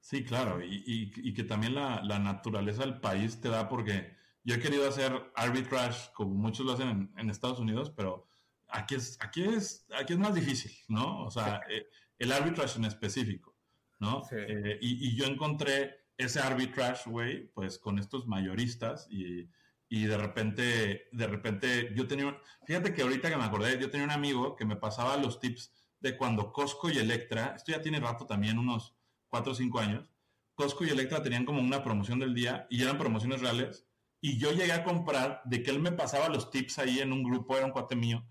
Sí, 0.00 0.22
claro, 0.22 0.60
y, 0.62 1.32
que 1.32 1.44
también 1.44 1.74
la, 1.74 2.18
naturaleza 2.18 2.82
del 2.82 3.00
país 3.00 3.40
te 3.40 3.48
da 3.48 3.68
porque 3.68 4.14
yo 4.44 4.54
he 4.54 4.60
querido 4.60 4.86
hacer 4.86 5.32
arbitrage 5.34 6.12
como 6.12 6.34
muchos 6.34 6.66
lo 6.66 6.72
hacen 6.72 7.10
en, 7.16 7.30
Estados 7.30 7.58
Unidos, 7.58 7.90
pero 7.96 8.28
aquí 8.68 8.96
es, 8.96 9.18
aquí, 9.20 9.42
es, 9.42 9.86
aquí 9.98 10.12
es 10.12 10.18
más 10.18 10.34
difícil, 10.34 10.72
¿no? 10.88 11.24
O 11.24 11.30
sea, 11.30 11.62
eh, 11.70 11.88
el 12.18 12.32
arbitrage 12.32 12.78
en 12.78 12.84
específico, 12.84 13.56
¿no? 13.98 14.22
Eh, 14.30 14.78
y, 14.82 15.08
y 15.08 15.16
yo 15.16 15.24
encontré 15.24 16.03
ese 16.16 16.40
arbitrage, 16.40 17.10
güey, 17.10 17.48
pues 17.52 17.78
con 17.78 17.98
estos 17.98 18.26
mayoristas 18.26 19.06
y, 19.10 19.48
y, 19.88 20.04
de 20.04 20.16
repente, 20.16 21.08
de 21.12 21.26
repente, 21.26 21.92
yo 21.94 22.06
tenía, 22.06 22.36
fíjate 22.66 22.94
que 22.94 23.02
ahorita 23.02 23.30
que 23.30 23.36
me 23.36 23.44
acordé, 23.44 23.78
yo 23.78 23.90
tenía 23.90 24.06
un 24.06 24.12
amigo 24.12 24.56
que 24.56 24.64
me 24.64 24.76
pasaba 24.76 25.16
los 25.16 25.40
tips 25.40 25.72
de 26.00 26.16
cuando 26.16 26.52
Costco 26.52 26.90
y 26.90 26.98
Electra, 26.98 27.54
esto 27.56 27.72
ya 27.72 27.80
tiene 27.80 28.00
rato 28.00 28.26
también, 28.26 28.58
unos 28.58 28.94
4 29.28 29.52
o 29.52 29.54
5 29.54 29.80
años, 29.80 30.08
Costco 30.54 30.84
y 30.84 30.90
Electra 30.90 31.22
tenían 31.22 31.44
como 31.44 31.60
una 31.60 31.82
promoción 31.82 32.18
del 32.18 32.34
día 32.34 32.66
y 32.70 32.82
eran 32.82 32.98
promociones 32.98 33.40
reales. 33.40 33.86
Y 34.20 34.38
yo 34.38 34.52
llegué 34.52 34.72
a 34.72 34.84
comprar 34.84 35.42
de 35.44 35.62
que 35.62 35.70
él 35.70 35.80
me 35.80 35.92
pasaba 35.92 36.28
los 36.28 36.50
tips 36.50 36.78
ahí 36.78 37.00
en 37.00 37.12
un 37.12 37.22
grupo, 37.22 37.56
era 37.56 37.66
un 37.66 37.72
cuate 37.72 37.96
mío, 37.96 38.24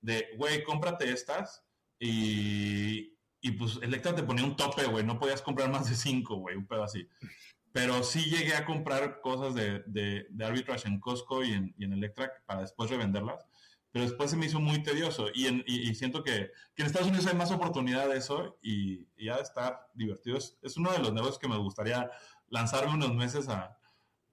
de, 0.00 0.28
güey, 0.36 0.64
cómprate 0.64 1.10
estas 1.12 1.64
y, 1.98 3.15
y 3.46 3.52
pues 3.52 3.78
Electra 3.80 4.12
te 4.12 4.24
ponía 4.24 4.44
un 4.44 4.56
tope, 4.56 4.84
güey, 4.86 5.04
no 5.04 5.20
podías 5.20 5.40
comprar 5.40 5.70
más 5.70 5.88
de 5.88 5.94
cinco, 5.94 6.34
güey, 6.34 6.56
un 6.56 6.66
pedo 6.66 6.82
así. 6.82 7.08
Pero 7.70 8.02
sí 8.02 8.24
llegué 8.24 8.56
a 8.56 8.64
comprar 8.64 9.20
cosas 9.20 9.54
de, 9.54 9.84
de, 9.86 10.26
de 10.30 10.44
arbitrage 10.44 10.88
en 10.88 10.98
Costco 10.98 11.44
y 11.44 11.52
en, 11.52 11.72
y 11.78 11.84
en, 11.84 11.92
Electra 11.92 12.32
para 12.44 12.62
después 12.62 12.90
revenderlas. 12.90 13.44
Pero 13.92 14.04
después 14.04 14.32
se 14.32 14.36
me 14.36 14.46
hizo 14.46 14.58
muy 14.58 14.82
tedioso 14.82 15.28
y, 15.32 15.46
en, 15.46 15.62
y, 15.64 15.94
siento 15.94 16.24
que, 16.24 16.50
que, 16.74 16.82
en 16.82 16.86
Estados 16.86 17.06
Unidos 17.06 17.28
hay 17.28 17.36
más 17.36 17.52
oportunidad 17.52 18.08
de 18.08 18.16
eso 18.16 18.58
y, 18.60 19.06
y 19.16 19.26
de 19.26 19.40
estar 19.40 19.78
divertido. 19.94 20.38
Es, 20.38 20.58
es, 20.60 20.76
uno 20.76 20.90
de 20.90 20.98
los 20.98 21.12
negocios 21.12 21.38
que 21.38 21.48
me 21.48 21.56
gustaría 21.56 22.10
lanzarme 22.48 22.94
unos 22.94 23.14
meses 23.14 23.48
a, 23.48 23.78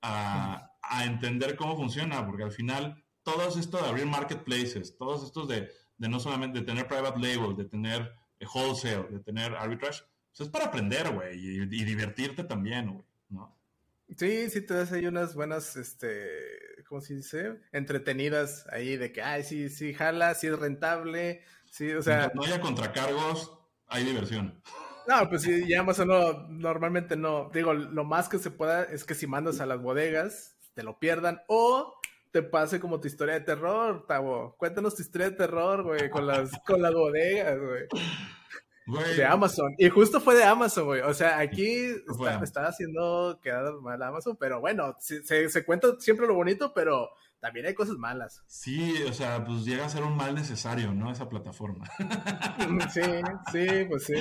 a, 0.01 0.71
a 0.81 1.05
entender 1.05 1.55
cómo 1.55 1.77
funciona, 1.77 2.25
porque 2.25 2.43
al 2.43 2.51
final 2.51 3.03
todo 3.21 3.47
esto 3.47 3.77
de 3.77 3.87
abrir 3.87 4.07
marketplaces, 4.07 4.97
todos 4.97 5.23
estos 5.23 5.47
de, 5.47 5.69
de 5.99 6.09
no 6.09 6.19
solamente 6.19 6.61
de 6.61 6.65
tener 6.65 6.87
private 6.87 7.19
label, 7.19 7.55
de 7.55 7.65
tener 7.65 8.22
wholesale, 8.45 9.07
de 9.09 9.19
tener 9.19 9.53
arbitrage, 9.55 10.03
pues 10.29 10.47
es 10.47 10.49
para 10.49 10.65
aprender, 10.65 11.11
güey, 11.11 11.37
y, 11.37 11.65
divertirte 11.65 12.43
también, 12.43 12.91
güey, 12.91 13.05
¿no? 13.29 13.57
Sí, 14.17 14.49
sí 14.49 14.61
te 14.61 14.73
das 14.73 14.91
ahí 14.91 15.05
unas 15.05 15.33
buenas, 15.35 15.75
este, 15.75 16.27
¿cómo 16.87 17.01
se 17.01 17.15
dice? 17.15 17.61
Entretenidas 17.71 18.67
ahí 18.71 18.97
de 18.97 19.11
que, 19.11 19.21
ay, 19.21 19.43
sí, 19.43 19.69
sí, 19.69 19.93
jala, 19.93 20.35
sí 20.35 20.47
es 20.47 20.59
rentable, 20.59 21.41
sí, 21.71 21.91
o 21.93 22.01
sea... 22.01 22.31
no 22.33 22.43
haya 22.43 22.61
contracargos, 22.61 23.51
hay 23.87 24.03
diversión. 24.03 24.61
No, 25.07 25.27
pues 25.29 25.41
sí, 25.41 25.67
ya 25.67 25.83
más 25.83 25.99
o 25.99 26.05
no, 26.05 26.47
normalmente 26.47 27.15
no. 27.15 27.49
Digo, 27.53 27.73
lo 27.73 28.05
más 28.05 28.29
que 28.29 28.39
se 28.39 28.51
pueda 28.51 28.83
es 28.83 29.03
que 29.03 29.15
si 29.15 29.27
mandas 29.27 29.59
a 29.59 29.65
las 29.65 29.81
bodegas, 29.81 30.55
te 30.73 30.83
lo 30.83 30.97
pierdan, 30.99 31.41
o 31.47 31.99
te 32.33 32.41
pase 32.41 32.79
como 32.79 32.99
tu 32.99 33.07
historia 33.07 33.35
de 33.35 33.41
terror, 33.41 34.05
Tavo. 34.07 34.55
Cuéntanos 34.57 34.95
tu 34.95 35.03
historia 35.03 35.29
de 35.29 35.35
terror, 35.35 35.83
güey, 35.83 36.09
con 36.09 36.25
las, 36.25 36.49
con 36.65 36.81
las 36.81 36.91
bodegas, 36.91 37.59
güey. 37.59 39.15
De 39.15 39.23
Amazon. 39.23 39.75
Y 39.77 39.87
justo 39.89 40.19
fue 40.19 40.35
de 40.35 40.43
Amazon, 40.43 40.85
güey. 40.85 41.01
O 41.01 41.13
sea, 41.13 41.37
aquí 41.37 41.93
me 42.19 42.43
estaba 42.43 42.69
haciendo 42.69 43.39
quedar 43.41 43.75
mal 43.81 44.01
Amazon, 44.01 44.35
pero 44.35 44.59
bueno, 44.59 44.95
se, 44.99 45.47
se, 45.47 45.63
cuenta 45.63 45.89
siempre 45.99 46.25
lo 46.25 46.33
bonito, 46.33 46.73
pero 46.73 47.11
también 47.39 47.67
hay 47.67 47.75
cosas 47.75 47.97
malas. 47.97 48.41
Sí, 48.47 48.95
o 49.07 49.13
sea, 49.13 49.45
pues 49.45 49.63
llega 49.63 49.85
a 49.85 49.89
ser 49.89 50.01
un 50.01 50.17
mal 50.17 50.33
necesario, 50.33 50.91
¿no? 50.91 51.11
Esa 51.11 51.29
plataforma. 51.29 51.85
sí, 52.91 53.01
sí, 53.51 53.85
pues 53.87 54.05
sí. 54.05 54.15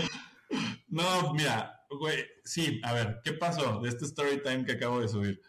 No, 0.88 1.32
mira, 1.32 1.80
güey, 1.88 2.26
sí, 2.44 2.78
a 2.84 2.92
ver, 2.92 3.22
¿qué 3.24 3.32
pasó 3.32 3.80
de 3.80 3.88
este 3.88 4.04
story 4.04 4.42
time 4.42 4.66
que 4.66 4.72
acabo 4.72 5.00
de 5.00 5.08
subir? 5.08 5.40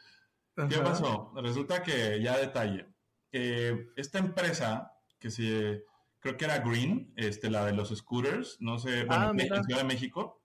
¿Qué 0.55 0.77
pasó? 0.77 1.33
Resulta 1.35 1.81
que, 1.81 2.21
ya 2.21 2.37
detalle, 2.37 2.87
esta 3.31 4.19
empresa, 4.19 4.93
que 5.19 5.31
se, 5.31 5.83
creo 6.19 6.37
que 6.37 6.45
era 6.45 6.59
Green, 6.59 7.13
este, 7.15 7.49
la 7.49 7.65
de 7.65 7.73
los 7.73 7.89
scooters, 7.89 8.57
no 8.59 8.77
sé, 8.77 9.05
bueno, 9.05 9.27
ah, 9.27 9.33
en 9.35 9.63
Ciudad 9.63 9.81
de 9.81 9.87
México, 9.87 10.41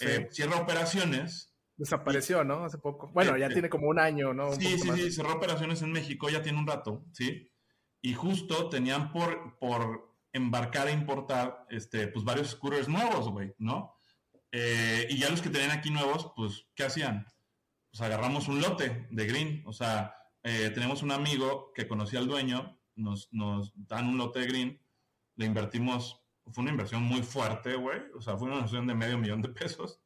eh, 0.00 0.28
cierra 0.30 0.56
operaciones. 0.56 1.54
Desapareció, 1.76 2.44
¿no? 2.44 2.64
Hace 2.64 2.78
poco. 2.78 3.10
Bueno, 3.12 3.36
ya 3.36 3.48
tiene 3.48 3.68
como 3.68 3.88
un 3.88 3.98
año, 3.98 4.34
¿no? 4.34 4.52
sí, 4.52 4.78
sí, 4.78 4.90
sí, 4.94 5.12
cerró 5.12 5.34
operaciones 5.34 5.82
en 5.82 5.92
México, 5.92 6.28
ya 6.28 6.42
tiene 6.42 6.58
un 6.58 6.66
rato, 6.66 7.04
¿sí? 7.12 7.50
Y 8.02 8.14
justo 8.14 8.68
tenían 8.68 9.12
por, 9.12 9.58
por 9.58 10.14
embarcar 10.32 10.88
e 10.88 10.92
importar, 10.92 11.64
este, 11.70 12.08
pues 12.08 12.24
varios 12.24 12.50
scooters 12.50 12.88
nuevos, 12.88 13.30
güey, 13.30 13.54
¿no? 13.58 13.96
Eh, 14.52 15.06
y 15.10 15.18
ya 15.18 15.30
los 15.30 15.40
que 15.40 15.48
tenían 15.48 15.70
aquí 15.70 15.90
nuevos, 15.90 16.32
pues, 16.36 16.66
¿qué 16.74 16.84
hacían? 16.84 17.26
Pues 17.94 18.02
agarramos 18.02 18.48
un 18.48 18.60
lote 18.60 19.06
de 19.08 19.26
Green, 19.26 19.62
o 19.66 19.72
sea, 19.72 20.16
eh, 20.42 20.70
tenemos 20.74 21.04
un 21.04 21.12
amigo 21.12 21.72
que 21.72 21.86
conocía 21.86 22.18
al 22.18 22.26
dueño, 22.26 22.76
nos, 22.96 23.28
nos 23.30 23.72
dan 23.76 24.08
un 24.08 24.18
lote 24.18 24.40
de 24.40 24.46
Green, 24.46 24.80
le 25.36 25.46
invertimos 25.46 26.24
fue 26.52 26.62
una 26.62 26.72
inversión 26.72 27.02
muy 27.02 27.22
fuerte, 27.22 27.74
güey. 27.76 28.00
O 28.14 28.20
sea, 28.20 28.36
fue 28.36 28.48
una 28.48 28.56
inversión 28.56 28.86
de 28.86 28.94
medio 28.94 29.16
millón 29.16 29.40
de 29.40 29.48
pesos. 29.48 30.00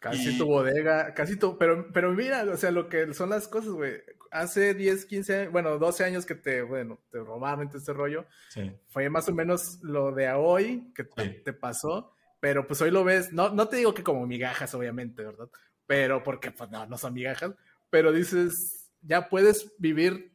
Casi 0.00 0.38
tu 0.38 0.46
bodega, 0.46 1.12
casi 1.12 1.36
tu. 1.36 1.58
Pero, 1.58 1.92
pero 1.92 2.12
mira, 2.12 2.44
o 2.44 2.56
sea, 2.56 2.70
lo 2.70 2.88
que 2.88 3.12
son 3.12 3.30
las 3.30 3.48
cosas, 3.48 3.70
güey. 3.70 3.94
Hace 4.30 4.74
10, 4.74 5.04
15, 5.04 5.48
bueno, 5.48 5.78
12 5.78 6.04
años 6.04 6.26
que 6.26 6.34
te, 6.34 6.62
bueno, 6.62 7.00
te 7.10 7.18
robaron 7.18 7.70
este 7.74 7.92
rollo. 7.92 8.26
Sí. 8.48 8.72
Fue 8.88 9.10
más 9.10 9.28
o 9.28 9.34
menos 9.34 9.78
lo 9.82 10.12
de 10.12 10.30
hoy 10.32 10.92
que 10.94 11.04
te, 11.04 11.52
pasó. 11.52 12.12
Pero 12.40 12.66
pues 12.66 12.80
hoy 12.80 12.90
lo 12.90 13.04
ves, 13.04 13.32
no, 13.32 13.50
no 13.50 13.68
te 13.68 13.76
digo 13.76 13.94
que 13.94 14.02
como 14.02 14.26
migajas, 14.26 14.74
obviamente, 14.74 15.24
¿verdad? 15.24 15.48
Pero 15.86 16.22
porque, 16.22 16.50
pues 16.50 16.70
no, 16.70 16.86
no 16.86 16.98
son 16.98 17.14
migajas. 17.14 17.52
Pero 17.90 18.12
dices, 18.12 18.90
ya 19.02 19.28
puedes 19.28 19.72
vivir 19.78 20.32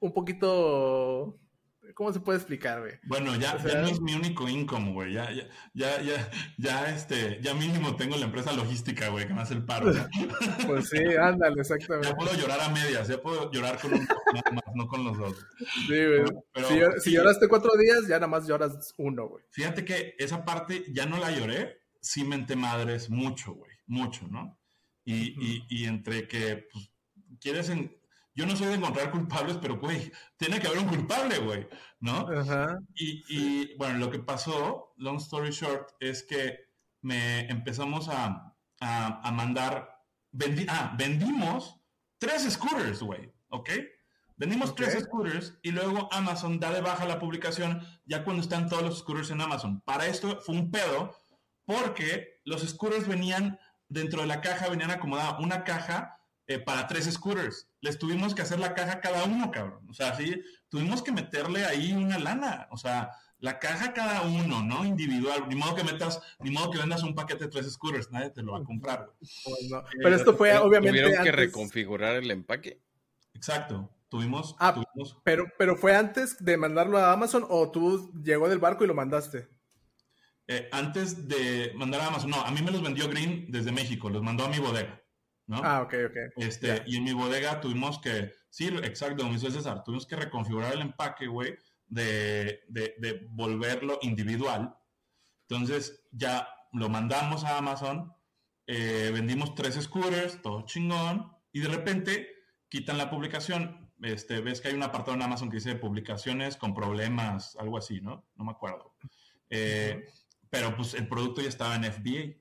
un 0.00 0.12
poquito 0.12 1.38
¿Cómo 1.94 2.12
se 2.12 2.20
puede 2.20 2.38
explicar, 2.38 2.80
güey? 2.80 2.92
Bueno, 3.04 3.34
ya, 3.36 3.56
ya, 3.64 3.80
no 3.80 3.88
es 3.88 4.00
mi 4.00 4.14
único 4.14 4.48
income, 4.48 4.92
güey. 4.92 5.14
Ya, 5.14 5.30
ya, 5.32 5.48
ya, 5.74 6.00
ya, 6.02 6.30
ya, 6.56 6.94
este, 6.94 7.40
ya 7.42 7.54
mínimo 7.54 7.96
tengo 7.96 8.16
la 8.16 8.26
empresa 8.26 8.52
logística, 8.52 9.08
güey, 9.08 9.26
que 9.26 9.34
me 9.34 9.40
hace 9.40 9.54
el 9.54 9.64
paro. 9.64 9.92
pues 10.66 10.88
sí, 10.90 10.98
ándale, 11.20 11.60
exactamente. 11.60 12.08
Ya 12.08 12.14
puedo 12.14 12.34
llorar 12.34 12.60
a 12.60 12.68
medias, 12.68 13.08
ya 13.08 13.20
puedo 13.20 13.50
llorar 13.50 13.80
con 13.80 13.94
un 13.94 14.00
nada 14.00 14.50
más, 14.52 14.74
no 14.74 14.86
con 14.86 15.04
los 15.04 15.18
dos. 15.18 15.46
Sí, 15.86 16.06
güey. 16.06 16.24
Pero, 16.52 17.00
si, 17.00 17.10
lloraste 17.10 17.48
cuatro 17.48 17.70
días, 17.76 18.06
ya 18.06 18.16
nada 18.16 18.28
más 18.28 18.46
lloras 18.46 18.94
uno, 18.98 19.26
güey. 19.26 19.44
Fíjate 19.50 19.84
que 19.84 20.14
esa 20.18 20.44
parte 20.44 20.84
ya 20.92 21.06
no 21.06 21.16
la 21.16 21.30
lloré, 21.30 21.82
sí 22.00 22.22
mente 22.22 22.54
madres 22.54 23.08
mucho, 23.08 23.54
güey, 23.54 23.72
mucho, 23.88 24.28
¿no? 24.28 24.58
Y, 25.04 25.34
y, 25.44 25.66
y 25.68 25.84
entre 25.86 26.28
que, 26.28 26.68
pues, 26.70 26.92
quieres 27.40 27.68
en, 27.70 27.98
yo 28.38 28.46
no 28.46 28.54
soy 28.54 28.68
de 28.68 28.74
encontrar 28.74 29.10
culpables, 29.10 29.56
pero, 29.60 29.80
güey, 29.80 30.12
tiene 30.36 30.60
que 30.60 30.68
haber 30.68 30.78
un 30.78 30.88
culpable, 30.88 31.38
güey, 31.38 31.68
¿no? 31.98 32.28
Ajá. 32.28 32.78
Y, 32.94 33.74
bueno, 33.74 33.98
lo 33.98 34.12
que 34.12 34.20
pasó, 34.20 34.94
long 34.96 35.16
story 35.16 35.50
short, 35.50 35.90
es 35.98 36.22
que 36.22 36.68
me 37.02 37.40
empezamos 37.50 38.08
a, 38.08 38.56
a, 38.78 39.32
mandar, 39.32 40.04
ah, 40.68 40.94
vendimos 40.96 41.80
tres 42.18 42.44
scooters, 42.48 43.02
güey, 43.02 43.32
¿ok? 43.48 43.70
Vendimos 44.36 44.72
tres 44.76 45.02
scooters 45.02 45.58
y 45.62 45.72
luego 45.72 46.08
Amazon 46.12 46.60
da 46.60 46.72
de 46.72 46.80
baja 46.80 47.06
la 47.06 47.18
publicación 47.18 47.82
ya 48.04 48.22
cuando 48.22 48.42
están 48.42 48.68
todos 48.68 48.84
los 48.84 48.98
scooters 49.00 49.32
en 49.32 49.40
Amazon. 49.40 49.80
Para 49.80 50.06
esto 50.06 50.38
fue 50.40 50.54
un 50.54 50.70
pedo 50.70 51.12
porque 51.64 52.40
los 52.44 52.62
scooters 52.62 53.08
venían 53.08 53.58
dentro 53.88 54.22
de 54.22 54.26
la 54.26 54.40
caja, 54.40 54.68
venían 54.68 54.90
acomodada 54.90 55.38
una 55.38 55.64
caja 55.64 56.20
eh, 56.46 56.58
para 56.58 56.86
tres 56.86 57.04
scooters. 57.12 57.68
Les 57.80 57.98
tuvimos 57.98 58.34
que 58.34 58.42
hacer 58.42 58.58
la 58.58 58.74
caja 58.74 59.00
cada 59.00 59.24
uno, 59.24 59.50
cabrón. 59.50 59.86
O 59.88 59.94
sea, 59.94 60.14
sí, 60.14 60.42
tuvimos 60.68 61.02
que 61.02 61.12
meterle 61.12 61.64
ahí 61.64 61.92
una 61.92 62.18
lana. 62.18 62.68
O 62.70 62.76
sea, 62.76 63.10
la 63.38 63.58
caja 63.58 63.92
cada 63.92 64.22
uno, 64.22 64.62
¿no? 64.62 64.84
Individual. 64.84 65.44
Ni 65.48 65.54
modo 65.54 65.74
que 65.74 65.84
metas, 65.84 66.20
ni 66.40 66.50
modo 66.50 66.70
que 66.70 66.78
vendas 66.78 67.02
un 67.02 67.14
paquete 67.14 67.44
de 67.44 67.50
tres 67.50 67.70
scooters. 67.72 68.10
Nadie 68.10 68.30
te 68.30 68.42
lo 68.42 68.52
va 68.52 68.58
a 68.58 68.64
comprar, 68.64 69.12
pues 69.18 69.70
Pero 70.02 70.16
esto 70.16 70.34
fue, 70.34 70.56
obviamente. 70.56 71.02
¿Tuvieron 71.02 71.24
que 71.24 71.32
reconfigurar 71.32 72.16
el 72.16 72.30
empaque? 72.30 72.80
Exacto. 73.34 73.90
Tuvimos, 74.08 74.56
ah, 74.58 74.72
tuvimos... 74.72 75.18
Pero, 75.22 75.44
pero 75.58 75.76
fue 75.76 75.94
antes 75.94 76.42
de 76.42 76.56
mandarlo 76.56 76.96
a 76.96 77.12
Amazon 77.12 77.44
o 77.46 77.70
tú 77.70 78.10
llegó 78.24 78.48
del 78.48 78.58
barco 78.58 78.82
y 78.82 78.86
lo 78.86 78.94
mandaste. 78.94 79.50
Eh, 80.50 80.68
antes 80.72 81.28
de 81.28 81.72
mandar 81.76 82.00
a 82.00 82.06
Amazon, 82.06 82.30
no, 82.30 82.40
a 82.40 82.50
mí 82.50 82.62
me 82.62 82.70
los 82.70 82.82
vendió 82.82 83.08
Green 83.08 83.46
desde 83.50 83.70
México, 83.70 84.08
los 84.08 84.22
mandó 84.22 84.44
a 84.44 84.48
mi 84.48 84.58
bodega. 84.58 85.02
¿no? 85.46 85.60
Ah, 85.64 85.82
ok, 85.82 85.94
ok. 86.08 86.16
Este, 86.36 86.82
Y 86.86 86.96
en 86.96 87.04
mi 87.04 87.12
bodega 87.12 87.60
tuvimos 87.60 87.98
que, 87.98 88.32
sí, 88.50 88.68
exacto, 88.82 89.22
como 89.22 89.34
dice 89.34 89.50
César, 89.50 89.82
tuvimos 89.82 90.06
que 90.06 90.16
reconfigurar 90.16 90.74
el 90.74 90.82
empaque, 90.82 91.26
güey, 91.26 91.56
de, 91.86 92.60
de, 92.68 92.94
de, 92.98 93.26
volverlo 93.30 93.98
individual. 94.02 94.74
Entonces 95.48 96.06
ya 96.12 96.48
lo 96.72 96.88
mandamos 96.88 97.44
a 97.44 97.56
Amazon, 97.56 98.12
eh, 98.66 99.10
vendimos 99.12 99.54
tres 99.54 99.76
scooters, 99.76 100.42
todo 100.42 100.66
chingón, 100.66 101.32
y 101.52 101.60
de 101.60 101.68
repente 101.68 102.28
quitan 102.68 102.98
la 102.98 103.10
publicación. 103.10 103.90
Este, 104.02 104.40
ves 104.40 104.60
que 104.60 104.68
hay 104.68 104.74
un 104.74 104.82
apartado 104.82 105.14
en 105.16 105.22
Amazon 105.22 105.48
que 105.48 105.56
dice 105.56 105.74
publicaciones 105.74 106.56
con 106.56 106.74
problemas, 106.74 107.56
algo 107.56 107.78
así, 107.78 108.00
¿no? 108.02 108.28
No 108.36 108.44
me 108.44 108.52
acuerdo. 108.52 108.94
Eh, 109.48 110.04
pero 110.50 110.74
pues 110.76 110.94
el 110.94 111.08
producto 111.08 111.40
ya 111.40 111.48
estaba 111.48 111.76
en 111.76 111.84
FBA. 111.84 112.36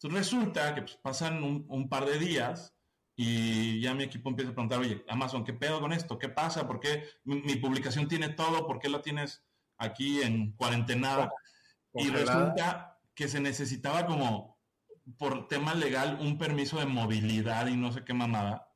Entonces 0.00 0.30
resulta 0.30 0.74
que 0.74 0.82
pues, 0.82 0.96
pasan 0.96 1.42
un, 1.42 1.88
par 1.88 2.06
de 2.06 2.18
días 2.18 2.74
y 3.16 3.80
ya 3.80 3.94
mi 3.94 4.04
equipo 4.04 4.28
empieza 4.28 4.52
a 4.52 4.54
preguntar, 4.54 4.80
oye, 4.80 5.04
Amazon, 5.08 5.44
¿qué 5.44 5.52
pedo 5.52 5.80
con 5.80 5.92
esto? 5.92 6.18
¿Qué 6.18 6.28
pasa? 6.28 6.66
¿Por 6.66 6.78
qué 6.78 7.04
mi, 7.24 7.56
publicación 7.56 8.06
tiene 8.06 8.28
todo? 8.28 8.66
¿Por 8.66 8.78
qué 8.78 8.88
la 8.88 9.02
tienes 9.02 9.42
aquí 9.76 10.22
en 10.22 10.52
cuarentena? 10.52 11.30
Y 11.94 12.10
resulta 12.10 13.00
que 13.14 13.26
se 13.26 13.40
necesitaba 13.40 14.06
como, 14.06 14.60
por 15.18 15.48
tema 15.48 15.74
legal, 15.74 16.18
un 16.20 16.38
permiso 16.38 16.78
de 16.78 16.86
movilidad 16.86 17.66
y 17.66 17.76
no 17.76 17.90
sé 17.90 18.04
qué 18.04 18.14
mamada, 18.14 18.72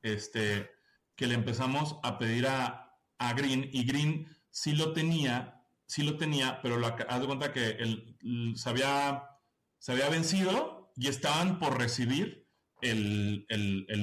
este, 0.00 0.70
que 1.14 1.26
le 1.26 1.34
empezamos 1.34 1.98
a 2.02 2.18
pedir 2.18 2.46
a, 2.46 2.98
a 3.18 3.34
Green 3.34 3.68
y 3.72 3.84
Green 3.84 4.26
sí 4.50 4.72
lo 4.72 4.94
tenía, 4.94 5.55
sí 5.86 6.02
lo 6.02 6.16
tenía, 6.16 6.60
pero 6.62 6.76
lo, 6.76 6.86
haz 6.86 7.20
de 7.20 7.26
cuenta 7.26 7.52
que 7.52 7.70
él, 7.70 8.16
se 8.56 8.68
había 8.68 9.22
se 9.78 9.92
había 9.92 10.08
vencido 10.08 10.92
y 10.96 11.08
estaban 11.08 11.58
por 11.58 11.78
recibir 11.78 12.48
el, 12.80 13.46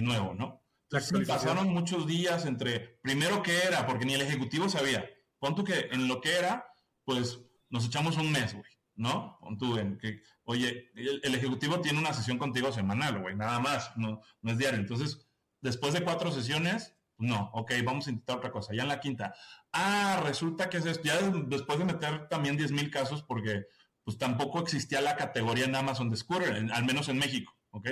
nuevo, 0.03 0.33
¿no? 0.33 0.63
Entonces 0.89 1.27
pasaron 1.27 1.73
muchos 1.73 2.07
días 2.07 2.45
entre, 2.45 2.99
primero 3.01 3.41
qué 3.41 3.63
era, 3.63 3.85
porque 3.85 4.05
ni 4.05 4.13
el 4.13 4.21
ejecutivo 4.21 4.69
sabía. 4.69 5.09
Pon 5.39 5.55
tú 5.55 5.63
que 5.63 5.89
en 5.91 6.07
lo 6.07 6.21
que 6.21 6.37
era, 6.37 6.65
pues 7.03 7.39
nos 7.69 7.85
echamos 7.85 8.17
un 8.17 8.31
mes, 8.31 8.53
güey, 8.53 8.71
¿no? 8.95 9.37
Pon 9.41 9.57
tú 9.57 9.77
en 9.77 9.97
que, 9.97 10.21
oye, 10.43 10.91
el, 10.95 11.35
ejecutivo 11.35 11.81
tiene 11.81 11.99
una 11.99 12.13
sesión 12.13 12.37
contigo 12.37 12.71
semanal, 12.71 13.19
güey, 13.19 13.35
nada 13.35 13.59
más, 13.59 13.91
no, 13.97 14.21
no 14.41 14.51
es 14.51 14.57
diario. 14.57 14.79
Entonces, 14.79 15.27
después 15.61 15.93
de 15.93 16.03
cuatro 16.03 16.31
sesiones, 16.31 16.92
no, 17.17 17.49
ok, 17.53 17.71
vamos 17.83 18.07
a 18.07 18.11
intentar 18.11 18.37
otra 18.37 18.51
cosa. 18.51 18.73
Ya 18.73 18.83
en 18.83 18.89
la 18.89 18.99
quinta, 18.99 19.35
ah, 19.71 20.21
resulta 20.23 20.69
que 20.69 20.77
es 20.77 20.85
esto. 20.85 21.03
Ya 21.03 21.19
después 21.19 21.79
de 21.79 21.85
meter 21.85 22.27
también 22.27 22.57
10 22.57 22.71
mil 22.71 22.89
casos, 22.89 23.23
porque 23.23 23.67
pues 24.03 24.17
tampoco 24.17 24.59
existía 24.59 25.01
la 25.01 25.15
categoría 25.15 25.65
en 25.65 25.75
Amazon 25.75 26.09
de 26.09 26.17
scooter, 26.17 26.69
al 26.71 26.85
menos 26.85 27.07
en 27.09 27.17
México, 27.17 27.55
¿ok? 27.71 27.87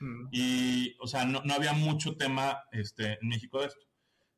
Mm. 0.00 0.28
Y, 0.32 0.96
o 1.00 1.06
sea, 1.06 1.24
no, 1.24 1.40
había 1.54 1.72
mucho 1.72 2.16
tema 2.16 2.64
este, 2.72 3.18
en 3.20 3.28
México 3.28 3.60
de 3.60 3.68
esto. 3.68 3.86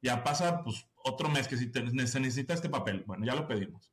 Ya 0.02 0.22
pasa, 0.22 0.62
pues, 0.62 0.86
otro 0.96 1.30
mes 1.30 1.48
que 1.48 1.56
si 1.56 1.70
se 1.72 2.20
necesita 2.20 2.52
este 2.52 2.68
papel, 2.68 3.04
bueno, 3.06 3.24
ya 3.24 3.34
lo 3.34 3.48
pedimos. 3.48 3.90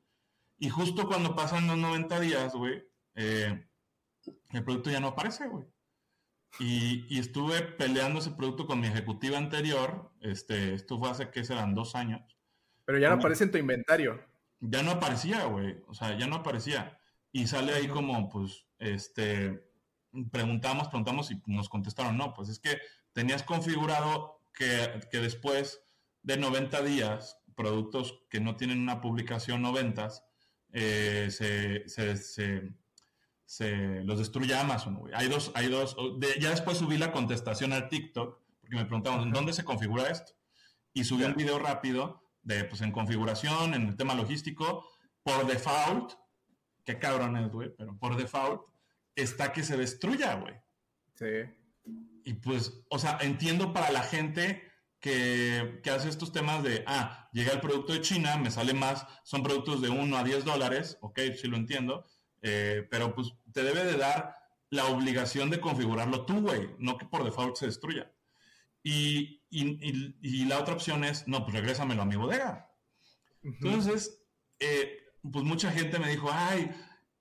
Y 0.59 0.69
justo 0.69 1.07
cuando 1.07 1.35
pasan 1.35 1.67
los 1.67 1.77
90 1.77 2.19
días, 2.19 2.53
güey, 2.53 2.83
eh, 3.15 3.65
el 4.51 4.63
producto 4.63 4.91
ya 4.91 4.99
no 4.99 5.07
aparece, 5.07 5.47
güey. 5.47 5.65
Y, 6.59 7.17
estuve 7.17 7.61
peleando 7.61 8.19
ese 8.19 8.31
producto 8.31 8.67
con 8.67 8.79
mi 8.79 8.87
ejecutiva 8.87 9.37
anterior, 9.37 10.11
este, 10.19 10.73
esto 10.73 10.99
fue 10.99 11.09
hace, 11.09 11.29
¿qué 11.29 11.43
serán? 11.43 11.73
Dos 11.73 11.95
años. 11.95 12.21
Pero 12.85 12.99
ya 12.99 13.09
no 13.09 13.15
aparece 13.15 13.45
en 13.45 13.51
tu 13.51 13.57
inventario. 13.57 14.23
Ya 14.59 14.83
no 14.83 14.91
aparecía, 14.91 15.45
güey. 15.45 15.81
O 15.87 15.93
sea, 15.93 16.17
ya 16.17 16.27
no 16.27 16.37
aparecía. 16.37 16.99
Y 17.31 17.47
sale 17.47 17.73
ahí 17.73 17.87
como, 17.87 18.29
pues, 18.29 18.65
este, 18.79 19.71
preguntamos, 20.31 20.87
preguntamos 20.89 21.31
y 21.31 21.41
nos 21.45 21.69
contestaron, 21.69 22.17
no, 22.17 22.33
pues 22.33 22.49
es 22.49 22.59
que 22.59 22.79
tenías 23.13 23.43
configurado 23.43 24.41
que, 24.53 25.19
después 25.19 25.81
de 26.23 26.37
90 26.37 26.81
días, 26.83 27.39
productos 27.55 28.23
que 28.29 28.39
no 28.39 28.55
tienen 28.55 28.79
una 28.79 29.01
publicación 29.01 29.63
o 29.65 29.73
ventas, 29.73 30.25
eh, 30.73 31.27
se, 31.29 31.87
se, 31.87 32.73
los 33.59 34.19
destruye 34.19 34.55
Amazon. 34.55 35.01
Hay 35.13 35.27
dos, 35.27 35.51
hay 35.55 35.67
dos, 35.67 35.95
ya 36.39 36.49
después 36.49 36.77
subí 36.77 36.97
la 36.97 37.11
contestación 37.11 37.73
al 37.73 37.89
TikTok, 37.89 38.39
porque 38.61 38.75
me 38.75 38.85
preguntaban, 38.85 39.31
¿dónde 39.31 39.53
se 39.53 39.65
configura 39.65 40.09
esto? 40.09 40.33
Y 40.93 41.03
subí 41.03 41.23
un 41.23 41.35
video 41.35 41.59
rápido 41.59 42.23
de, 42.43 42.63
pues, 42.63 42.81
en 42.81 42.91
configuración, 42.91 43.73
en 43.73 43.87
el 43.87 43.95
tema 43.95 44.15
logístico, 44.15 44.87
por 45.23 45.45
default, 45.45 46.13
qué 46.85 46.97
cabrón 46.97 47.37
es, 47.37 47.51
güey, 47.51 47.69
pero 47.77 47.97
por 47.97 48.15
default 48.15 48.61
está 49.15 49.51
que 49.51 49.63
se 49.63 49.77
destruya, 49.77 50.35
güey. 50.35 50.55
Sí. 51.13 51.25
y 52.25 52.33
pues, 52.33 52.81
o 52.89 52.97
sea, 52.97 53.19
entiendo 53.21 53.73
para 53.73 53.91
la 53.91 54.01
gente 54.01 54.63
que, 54.99 55.81
hace 55.93 56.09
estos 56.09 56.31
temas 56.31 56.63
de, 56.63 56.83
ah, 56.87 57.29
llega 57.33 57.51
el 57.51 57.59
producto 57.59 57.91
de 57.91 58.01
China, 58.01 58.37
me 58.37 58.49
sale 58.49 58.73
más, 58.73 59.05
son 59.23 59.43
productos 59.43 59.81
de 59.81 59.89
1 59.89 60.17
a 60.17 60.23
10 60.23 60.45
dólares, 60.45 60.97
ok, 61.01 61.19
sí 61.35 61.47
lo 61.47 61.57
entiendo, 61.57 62.05
eh, 62.41 62.87
pero 62.89 63.13
pues 63.13 63.33
te 63.53 63.63
debe 63.63 63.83
de 63.83 63.97
dar 63.97 64.35
la 64.69 64.85
obligación 64.85 65.49
de 65.49 65.59
configurarlo 65.59 66.25
tú, 66.25 66.41
güey, 66.41 66.75
no 66.79 66.97
que 66.97 67.05
por 67.05 67.23
default 67.23 67.57
se 67.57 67.65
destruya. 67.67 68.11
Y, 68.83 69.43
y, 69.49 70.45
la 70.45 70.59
otra 70.59 70.73
opción 70.73 71.03
es, 71.03 71.27
no, 71.27 71.43
pues 71.43 71.55
regrésamelo 71.55 72.01
a 72.01 72.05
mi 72.05 72.15
bodega. 72.15 72.71
Entonces, 73.43 74.23
eh, 74.59 74.97
pues 75.31 75.45
mucha 75.45 75.71
gente 75.71 75.99
me 75.99 76.09
dijo, 76.09 76.29
ay, 76.31 76.71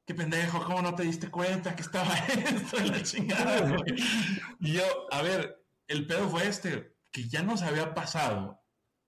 qué 0.06 0.14
pendejo, 0.14 0.64
¿cómo 0.64 0.80
no 0.80 0.94
te 0.94 1.02
diste 1.02 1.30
cuenta 1.30 1.76
que 1.76 1.82
estaba 1.82 2.14
esto 2.28 2.78
en 2.78 2.90
la 2.92 3.02
chingada? 3.02 3.76
y 4.60 4.72
yo, 4.72 4.82
a 5.12 5.22
ver, 5.22 5.64
el 5.86 6.06
pedo 6.06 6.28
fue 6.28 6.46
este, 6.46 6.96
que 7.10 7.28
ya 7.28 7.42
nos 7.42 7.62
había 7.62 7.94
pasado 7.94 8.62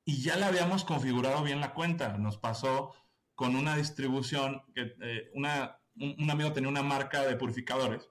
y 0.04 0.20
ya 0.22 0.36
le 0.36 0.44
habíamos 0.44 0.84
configurado 0.84 1.42
bien 1.42 1.60
la 1.60 1.74
cuenta. 1.74 2.18
Nos 2.18 2.38
pasó 2.38 2.92
con 3.34 3.56
una 3.56 3.76
distribución, 3.76 4.62
que 4.74 4.94
eh, 5.00 5.30
una, 5.34 5.78
un, 6.02 6.30
amigo 6.30 6.52
tenía 6.52 6.68
una 6.68 6.82
marca 6.82 7.22
de 7.22 7.36
purificadores 7.36 8.08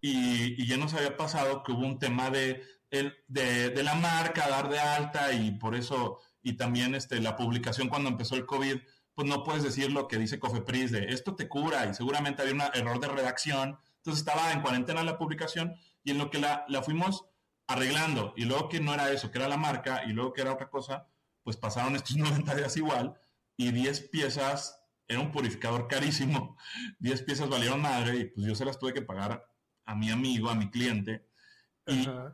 y, 0.00 0.66
ya 0.66 0.76
nos 0.76 0.94
había 0.94 1.16
pasado 1.16 1.62
que 1.62 1.72
hubo 1.72 1.86
un 1.86 1.98
tema 1.98 2.30
de, 2.30 2.62
de, 2.90 3.70
de, 3.70 3.82
la 3.82 3.94
marca, 3.94 4.48
dar 4.48 4.68
de 4.68 4.78
alta 4.78 5.32
y 5.32 5.52
por 5.52 5.74
eso, 5.74 6.18
y 6.42 6.54
también 6.54 6.94
este, 6.94 7.20
la 7.20 7.36
publicación 7.36 7.88
cuando 7.88 8.08
empezó 8.08 8.34
el 8.34 8.46
COVID, 8.46 8.78
pues 9.14 9.28
no 9.28 9.44
puedes 9.44 9.62
decir 9.62 9.92
lo 9.92 10.08
que 10.08 10.18
dice 10.18 10.38
Cofepris 10.38 10.92
de 10.92 11.12
esto 11.12 11.34
te 11.34 11.48
cura 11.48 11.86
y 11.86 11.94
seguramente 11.94 12.42
había 12.42 12.54
un 12.54 12.62
error 12.62 13.00
de 13.00 13.08
redacción. 13.08 13.78
Entonces 13.96 14.20
estaba 14.20 14.52
en 14.52 14.62
cuarentena 14.62 15.02
la 15.04 15.18
publicación 15.18 15.76
y 16.02 16.12
en 16.12 16.18
lo 16.18 16.30
que 16.30 16.38
la, 16.38 16.64
la 16.68 16.82
fuimos 16.82 17.26
arreglando 17.66 18.32
y 18.36 18.46
luego 18.46 18.68
que 18.68 18.80
no 18.80 18.94
era 18.94 19.12
eso, 19.12 19.30
que 19.30 19.38
era 19.38 19.48
la 19.48 19.58
marca 19.58 20.02
y 20.06 20.12
luego 20.12 20.32
que 20.32 20.40
era 20.40 20.54
otra 20.54 20.70
cosa, 20.70 21.06
pues 21.42 21.56
pasaron 21.56 21.96
estos 21.96 22.16
90 22.16 22.54
días 22.54 22.76
igual 22.76 23.14
y 23.56 23.72
10 23.72 24.08
piezas, 24.08 24.79
era 25.10 25.20
un 25.20 25.32
purificador 25.32 25.88
carísimo, 25.88 26.56
10 27.00 27.22
piezas 27.22 27.48
valieron 27.48 27.82
madre 27.82 28.16
y 28.16 28.24
pues 28.26 28.46
yo 28.46 28.54
se 28.54 28.64
las 28.64 28.78
tuve 28.78 28.94
que 28.94 29.02
pagar 29.02 29.44
a 29.84 29.94
mi 29.94 30.10
amigo, 30.10 30.48
a 30.48 30.54
mi 30.54 30.70
cliente 30.70 31.26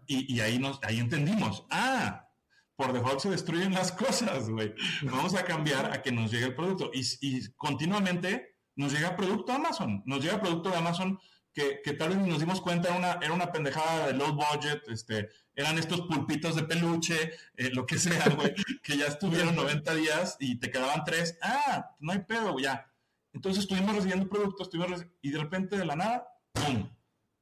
y, 0.06 0.34
y, 0.34 0.40
ahí, 0.40 0.58
nos, 0.58 0.78
ahí 0.82 0.98
entendimos, 0.98 1.64
ah, 1.70 2.28
por 2.76 2.92
default 2.92 3.20
se 3.20 3.30
destruyen 3.30 3.72
las 3.72 3.90
cosas, 4.04 4.50
güey, 4.50 4.74
vamos 5.02 5.34
a 5.34 5.44
cambiar 5.44 5.92
a 5.92 6.02
que 6.02 6.12
nos 6.12 6.30
llegue 6.30 6.46
el 6.46 6.54
producto 6.54 6.90
y, 6.92 7.00
y 7.22 7.48
continuamente 7.56 8.56
nos 8.74 8.92
llega 8.92 9.16
producto 9.16 9.52
a 9.52 9.56
Amazon, 9.56 10.02
nos 10.04 10.22
llega 10.22 10.40
producto 10.40 10.70
de 10.70 10.76
Amazon 10.76 11.18
que, 11.54 11.94
tal 11.94 12.10
vez 12.10 12.18
nos 12.18 12.38
dimos 12.38 12.60
cuenta 12.60 12.88
era 12.88 12.98
una, 12.98 13.12
era 13.22 13.32
una 13.32 13.50
pendejada 13.50 14.08
de 14.08 14.12
low 14.12 14.34
budget, 14.34 14.86
este, 14.88 15.30
eran 15.56 15.78
estos 15.78 16.02
pulpitos 16.02 16.54
de 16.54 16.64
peluche, 16.64 17.32
eh, 17.56 17.70
lo 17.72 17.86
que 17.86 17.98
sea, 17.98 18.28
güey, 18.28 18.54
que 18.82 18.96
ya 18.96 19.06
estuvieron 19.06 19.56
90 19.56 19.94
días 19.94 20.36
y 20.38 20.60
te 20.60 20.70
quedaban 20.70 21.02
tres. 21.04 21.38
Ah, 21.42 21.96
no 21.98 22.12
hay 22.12 22.20
pedo, 22.20 22.58
ya. 22.58 22.92
Entonces 23.32 23.64
estuvimos 23.64 23.96
recibiendo 23.96 24.28
productos, 24.28 24.68
estuvimos 24.68 25.04
y 25.22 25.30
de 25.30 25.38
repente 25.38 25.76
de 25.76 25.86
la 25.86 25.96
nada, 25.96 26.28
¡pum! 26.52 26.90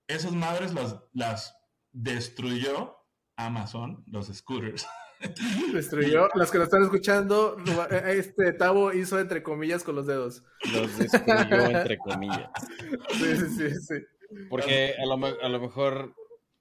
Esas 0.07 0.33
madres 0.33 0.73
las, 0.73 0.97
las 1.13 1.57
destruyó 1.93 2.97
Amazon, 3.37 4.05
los 4.07 4.29
scooters. 4.29 4.87
Destruyó. 5.73 6.29
Las 6.35 6.51
que 6.51 6.59
lo 6.59 6.65
están 6.65 6.83
escuchando, 6.83 7.57
eh, 7.91 8.17
este 8.19 8.53
Tavo 8.53 8.93
hizo 8.93 9.19
entre 9.19 9.43
comillas 9.43 9.83
con 9.83 9.97
los 9.97 10.07
dedos. 10.07 10.45
Los 10.73 10.99
destruyó 10.99 11.67
entre 11.67 11.99
comillas. 11.99 12.51
Sí, 13.15 13.37
sí, 13.57 13.71
sí. 13.81 13.95
Porque 14.51 14.95
a 15.01 15.07
lo, 15.07 15.15
a 15.25 15.49
lo 15.49 15.61
mejor 15.61 16.15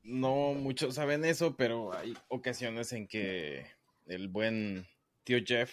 no 0.03 0.53
muchos 0.53 0.95
saben 0.95 1.25
eso, 1.25 1.55
pero 1.55 1.93
hay 1.93 2.17
ocasiones 2.27 2.91
en 2.93 3.07
que 3.07 3.65
el 4.05 4.27
buen 4.27 4.87
tío 5.23 5.39
Jeff 5.45 5.71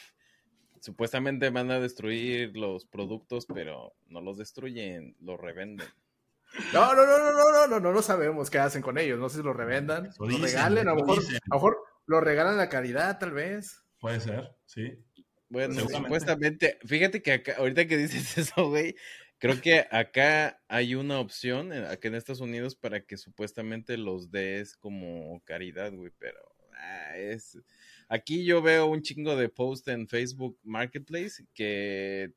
supuestamente 0.80 1.50
van 1.50 1.70
a 1.70 1.80
destruir 1.80 2.56
los 2.56 2.86
productos, 2.86 3.46
pero 3.46 3.92
no 4.08 4.20
los 4.20 4.38
destruyen, 4.38 5.16
los 5.20 5.38
revenden. 5.38 5.88
No, 6.72 6.94
no, 6.94 7.06
no, 7.06 7.18
no, 7.18 7.32
no, 7.32 7.52
no, 7.52 7.66
no, 7.68 7.80
no, 7.80 7.92
no 7.92 8.02
sabemos 8.02 8.50
qué 8.50 8.58
hacen 8.58 8.82
con 8.82 8.98
ellos. 8.98 9.18
No 9.18 9.28
sé 9.28 9.38
si 9.38 9.42
los 9.42 9.54
revendan, 9.54 10.10
los 10.18 10.40
regalen, 10.40 10.88
a 10.88 10.94
lo 10.94 10.96
mejor, 10.96 11.18
a 11.18 11.22
lo 11.22 11.54
mejor 11.54 11.78
lo 12.06 12.20
regalan 12.20 12.56
la 12.56 12.68
calidad, 12.68 13.18
tal 13.18 13.32
vez. 13.32 13.82
Puede 14.00 14.20
ser, 14.20 14.56
sí. 14.64 14.98
Bueno, 15.48 15.74
supuestamente, 15.88 16.78
fíjate 16.86 17.22
que 17.22 17.32
acá, 17.32 17.54
ahorita 17.58 17.86
que 17.86 17.96
dices 17.96 18.38
eso, 18.38 18.68
güey, 18.68 18.96
creo 19.40 19.60
que 19.60 19.86
acá 19.90 20.62
hay 20.68 20.94
una 20.94 21.18
opción, 21.18 21.72
acá 21.72 22.06
en 22.06 22.14
Estados 22.14 22.40
Unidos, 22.40 22.76
para 22.76 23.00
que 23.00 23.16
supuestamente 23.16 23.96
los 23.96 24.30
des 24.30 24.76
como 24.76 25.42
caridad, 25.44 25.92
güey, 25.92 26.12
pero 26.18 26.40
ah, 26.76 27.16
es... 27.16 27.58
Aquí 28.08 28.44
yo 28.44 28.60
veo 28.60 28.86
un 28.86 29.02
chingo 29.02 29.36
de 29.36 29.48
post 29.48 29.88
en 29.88 30.06
Facebook 30.06 30.58
Marketplace 30.62 31.44
que 31.54 32.32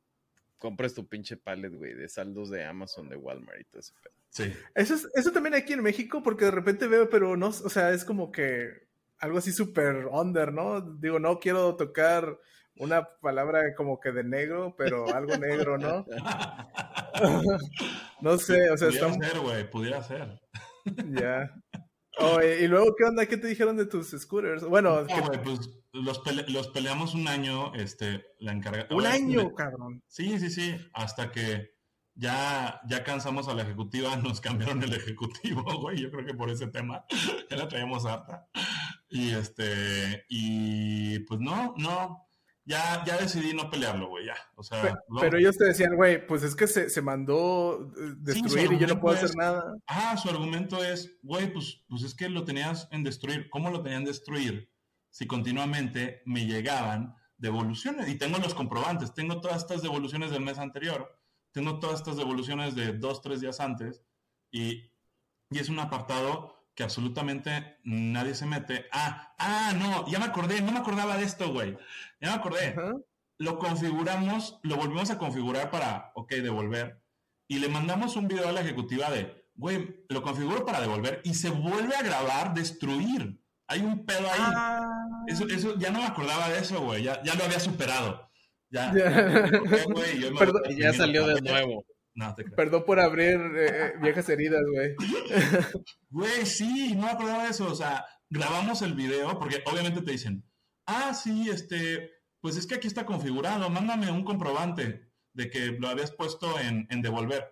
compres 0.57 0.93
tu 0.93 1.07
pinche 1.07 1.35
pallet, 1.35 1.71
güey, 1.71 1.93
de 1.93 2.07
saldos 2.07 2.49
de 2.49 2.63
Amazon, 2.63 3.09
de 3.09 3.17
Walmart 3.17 3.59
y 3.59 3.63
todo 3.65 3.79
eso. 3.81 3.93
Sí. 4.29 4.53
Eso, 4.73 4.95
es, 4.95 5.09
eso 5.13 5.31
también 5.31 5.55
aquí 5.55 5.73
en 5.73 5.83
México, 5.83 6.23
porque 6.23 6.45
de 6.45 6.51
repente 6.51 6.87
veo, 6.87 7.09
pero 7.09 7.35
no, 7.35 7.47
o 7.49 7.69
sea, 7.69 7.91
es 7.91 8.05
como 8.05 8.31
que 8.31 8.87
algo 9.17 9.39
así 9.39 9.51
súper 9.51 10.07
under, 10.11 10.53
¿no? 10.53 10.79
Digo, 10.79 11.19
no 11.19 11.39
quiero 11.39 11.75
tocar 11.75 12.39
una 12.77 13.07
palabra 13.21 13.75
como 13.75 13.99
que 13.99 14.11
de 14.11 14.23
negro, 14.23 14.75
pero 14.77 15.13
algo 15.13 15.37
negro, 15.37 15.77
¿no? 15.77 16.05
no 18.21 18.37
sé, 18.37 18.69
o 18.69 18.77
sea, 18.77 18.87
pudiera 18.89 19.13
ser, 19.13 19.39
güey, 19.39 19.69
pudiera 19.69 20.03
ser. 20.03 20.41
Ya. 21.11 21.53
y 22.61 22.67
luego, 22.67 22.95
¿qué 22.97 23.03
onda? 23.05 23.25
¿Qué 23.25 23.37
te 23.37 23.47
dijeron 23.47 23.77
de 23.77 23.85
tus 23.85 24.11
scooters? 24.11 24.63
Bueno, 24.63 25.05
pues 25.43 25.69
los, 25.93 26.19
peleamos 26.69 27.13
un 27.13 27.27
año, 27.27 27.73
este, 27.75 28.25
la 28.39 28.51
encargada. 28.51 28.87
Un 28.95 29.05
año, 29.05 29.53
cabrón. 29.53 30.01
Sí, 30.07 30.39
sí, 30.39 30.49
sí, 30.49 30.75
hasta 30.93 31.31
que 31.31 31.73
ya, 32.15 32.81
ya 32.87 33.03
cansamos 33.03 33.47
a 33.47 33.53
la 33.53 33.63
ejecutiva, 33.63 34.15
nos 34.17 34.41
cambiaron 34.41 34.81
el 34.83 34.93
ejecutivo, 34.93 35.63
güey, 35.79 36.01
yo 36.01 36.11
creo 36.11 36.25
que 36.25 36.33
por 36.33 36.49
ese 36.49 36.67
tema 36.67 37.05
ya 37.49 37.57
la 37.57 37.67
traíamos 37.67 38.05
harta. 38.05 38.47
Y 39.09 39.31
este, 39.31 40.25
y 40.27 41.19
pues 41.19 41.39
no, 41.39 41.75
no, 41.77 42.27
ya, 42.65 43.03
ya 43.05 43.17
decidí 43.17 43.53
no 43.53 43.69
pelearlo, 43.69 44.07
güey, 44.07 44.25
ya. 44.27 44.35
O 44.55 44.63
sea, 44.63 44.97
pero, 45.19 45.37
ellos 45.37 45.57
te 45.57 45.65
decían, 45.65 45.95
güey, 45.95 46.25
pues 46.25 46.43
es 46.43 46.55
que 46.55 46.67
se, 46.67 46.89
se 46.89 47.01
mandó 47.01 47.91
eh, 47.97 48.13
destruir 48.17 48.71
y 48.71 48.79
yo 48.79 48.87
no 48.87 48.99
puedo 48.99 49.17
hacer 49.17 49.35
nada. 49.35 49.75
Ah, 49.87 50.15
su 50.17 50.29
argumento 50.29 50.83
es, 50.83 51.17
güey, 51.21 51.51
pues, 51.51 51.83
pues 51.89 52.03
es 52.03 52.15
que 52.15 52.29
lo 52.29 52.45
tenías 52.45 52.87
en 52.91 53.03
destruir. 53.03 53.49
¿Cómo 53.49 53.69
lo 53.69 53.81
tenían 53.81 54.03
en 54.03 54.07
destruir 54.07 54.69
si 55.09 55.27
continuamente 55.27 56.21
me 56.25 56.45
llegaban 56.45 57.15
devoluciones? 57.37 58.07
Y 58.07 58.15
tengo 58.15 58.37
los 58.37 58.53
comprobantes, 58.53 59.13
tengo 59.13 59.41
todas 59.41 59.57
estas 59.57 59.81
devoluciones 59.81 60.31
del 60.31 60.41
mes 60.41 60.57
anterior, 60.57 61.19
tengo 61.51 61.79
todas 61.79 61.99
estas 61.99 62.15
devoluciones 62.15 62.75
de 62.75 62.93
dos, 62.93 63.21
tres 63.21 63.41
días 63.41 63.59
antes, 63.59 64.03
y, 64.51 64.89
y 65.49 65.59
es 65.59 65.67
un 65.67 65.79
apartado 65.79 66.52
que 66.75 66.83
absolutamente 66.83 67.77
nadie 67.83 68.35
se 68.35 68.45
mete. 68.45 68.85
Ah, 68.91 69.35
ah, 69.37 69.73
no, 69.77 70.07
ya 70.07 70.19
me 70.19 70.25
acordé, 70.25 70.61
no 70.61 70.71
me 70.71 70.79
acordaba 70.79 71.17
de 71.17 71.25
esto, 71.25 71.51
güey. 71.51 71.77
Ya 72.19 72.29
me 72.29 72.35
acordé. 72.35 72.75
Lo 73.37 73.59
configuramos, 73.59 74.59
lo 74.63 74.77
volvimos 74.77 75.09
a 75.11 75.17
configurar 75.17 75.69
para, 75.71 76.11
ok, 76.15 76.31
devolver. 76.35 77.01
Y 77.47 77.59
le 77.59 77.67
mandamos 77.67 78.15
un 78.15 78.27
video 78.27 78.47
a 78.47 78.51
la 78.51 78.61
ejecutiva 78.61 79.11
de, 79.11 79.47
güey, 79.55 80.05
lo 80.09 80.23
configuro 80.23 80.65
para 80.65 80.81
devolver 80.81 81.21
y 81.23 81.33
se 81.33 81.49
vuelve 81.49 81.95
a 81.95 82.03
grabar 82.03 82.53
destruir. 82.53 83.39
Hay 83.67 83.81
un 83.81 84.05
pedo 84.05 84.27
ahí. 84.31 84.39
Ah. 84.39 85.23
Eso, 85.27 85.47
eso, 85.47 85.77
ya 85.77 85.91
no 85.91 85.99
me 85.99 86.05
acordaba 86.05 86.49
de 86.49 86.59
eso, 86.59 86.81
güey. 86.81 87.03
Ya, 87.03 87.21
ya 87.23 87.35
lo 87.35 87.43
había 87.43 87.59
superado. 87.59 88.29
Ya. 88.69 88.91
ya 90.75 90.93
salió 90.93 91.27
de 91.27 91.41
nuevo. 91.41 91.85
Perdón 92.55 92.83
por 92.85 92.99
abrir 92.99 93.39
eh, 93.55 93.67
eh, 93.67 93.93
viejas 94.01 94.29
heridas, 94.29 94.61
güey. 94.71 94.95
Güey, 96.09 96.45
sí, 96.45 96.93
no 96.95 97.03
me 97.03 97.11
acordaba 97.11 97.45
de 97.45 97.49
eso. 97.49 97.71
O 97.71 97.75
sea, 97.75 98.05
grabamos 98.29 98.81
el 98.83 98.93
video 98.93 99.39
porque 99.39 99.63
obviamente 99.65 100.01
te 100.01 100.11
dicen, 100.11 100.43
ah, 100.85 101.13
sí, 101.13 101.49
este, 101.49 102.11
pues 102.39 102.55
es 102.55 102.67
que 102.67 102.75
aquí 102.75 102.87
está 102.87 103.05
configurado, 103.05 103.69
mándame 103.69 104.11
un 104.11 104.23
comprobante 104.23 105.09
de 105.33 105.49
que 105.49 105.71
lo 105.79 105.87
habías 105.87 106.11
puesto 106.11 106.59
en, 106.59 106.87
devolver. 107.01 107.51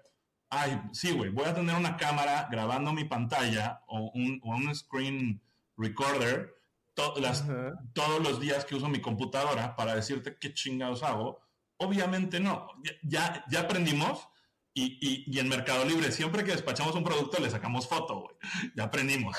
Ay, 0.50 0.80
sí, 0.92 1.12
güey, 1.12 1.32
voy 1.32 1.46
a 1.46 1.56
tener 1.56 1.76
una 1.76 1.98
cámara 1.98 2.48
grabando 2.52 2.94
mi 2.94 3.06
pantalla 3.06 3.82
o 3.88 4.12
un, 4.14 4.40
o 4.44 4.50
un 4.50 4.76
screen 4.76 5.42
recorder 5.78 6.54
todos 6.94 8.22
los 8.22 8.40
días 8.40 8.66
que 8.66 8.76
uso 8.76 8.90
mi 8.90 9.02
computadora 9.02 9.76
para 9.76 9.96
decirte 9.96 10.38
qué 10.40 10.54
chingados 10.54 11.02
hago. 11.04 11.42
Obviamente 11.78 12.40
no. 12.40 12.68
Ya, 13.02 13.44
ya 13.50 13.62
aprendimos 13.62 14.28
y, 14.74 15.26
y, 15.28 15.40
en 15.40 15.50
Mercado 15.50 15.84
Libre, 15.86 16.12
siempre 16.12 16.44
que 16.44 16.52
despachamos 16.52 16.96
un 16.96 17.04
producto, 17.04 17.42
le 17.42 17.50
sacamos 17.50 17.88
foto, 17.88 18.22
güey. 18.22 18.36
Ya 18.76 18.86
aprendimos. 18.86 19.36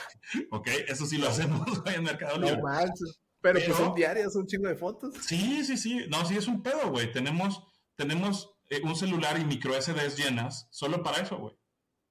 ¿Ok? 0.51 0.69
Eso 0.89 1.07
sí 1.07 1.17
lo 1.17 1.29
hacemos 1.29 1.67
en 1.87 2.03
Mercado 2.03 2.39
Libre. 2.39 2.57
No 2.57 2.69
pero, 3.41 3.59
pues 3.65 3.77
son 3.77 3.95
diarias, 3.95 4.37
un 4.37 4.47
chingo 4.47 4.69
de 4.69 4.77
fotos. 4.77 5.17
Sí, 5.21 5.65
sí, 5.65 5.77
sí. 5.77 6.07
No, 6.09 6.25
sí 6.25 6.37
es 6.37 6.47
un 6.47 6.63
pedo, 6.63 6.91
güey. 6.91 7.11
Tenemos, 7.11 7.61
tenemos 7.97 8.55
eh, 8.71 8.81
un 8.85 8.95
celular 8.95 9.39
y 9.39 9.45
micro 9.45 9.75
SDs 9.75 10.17
llenas 10.17 10.69
solo 10.71 11.03
para 11.03 11.19
eso, 11.19 11.39
güey. 11.39 11.57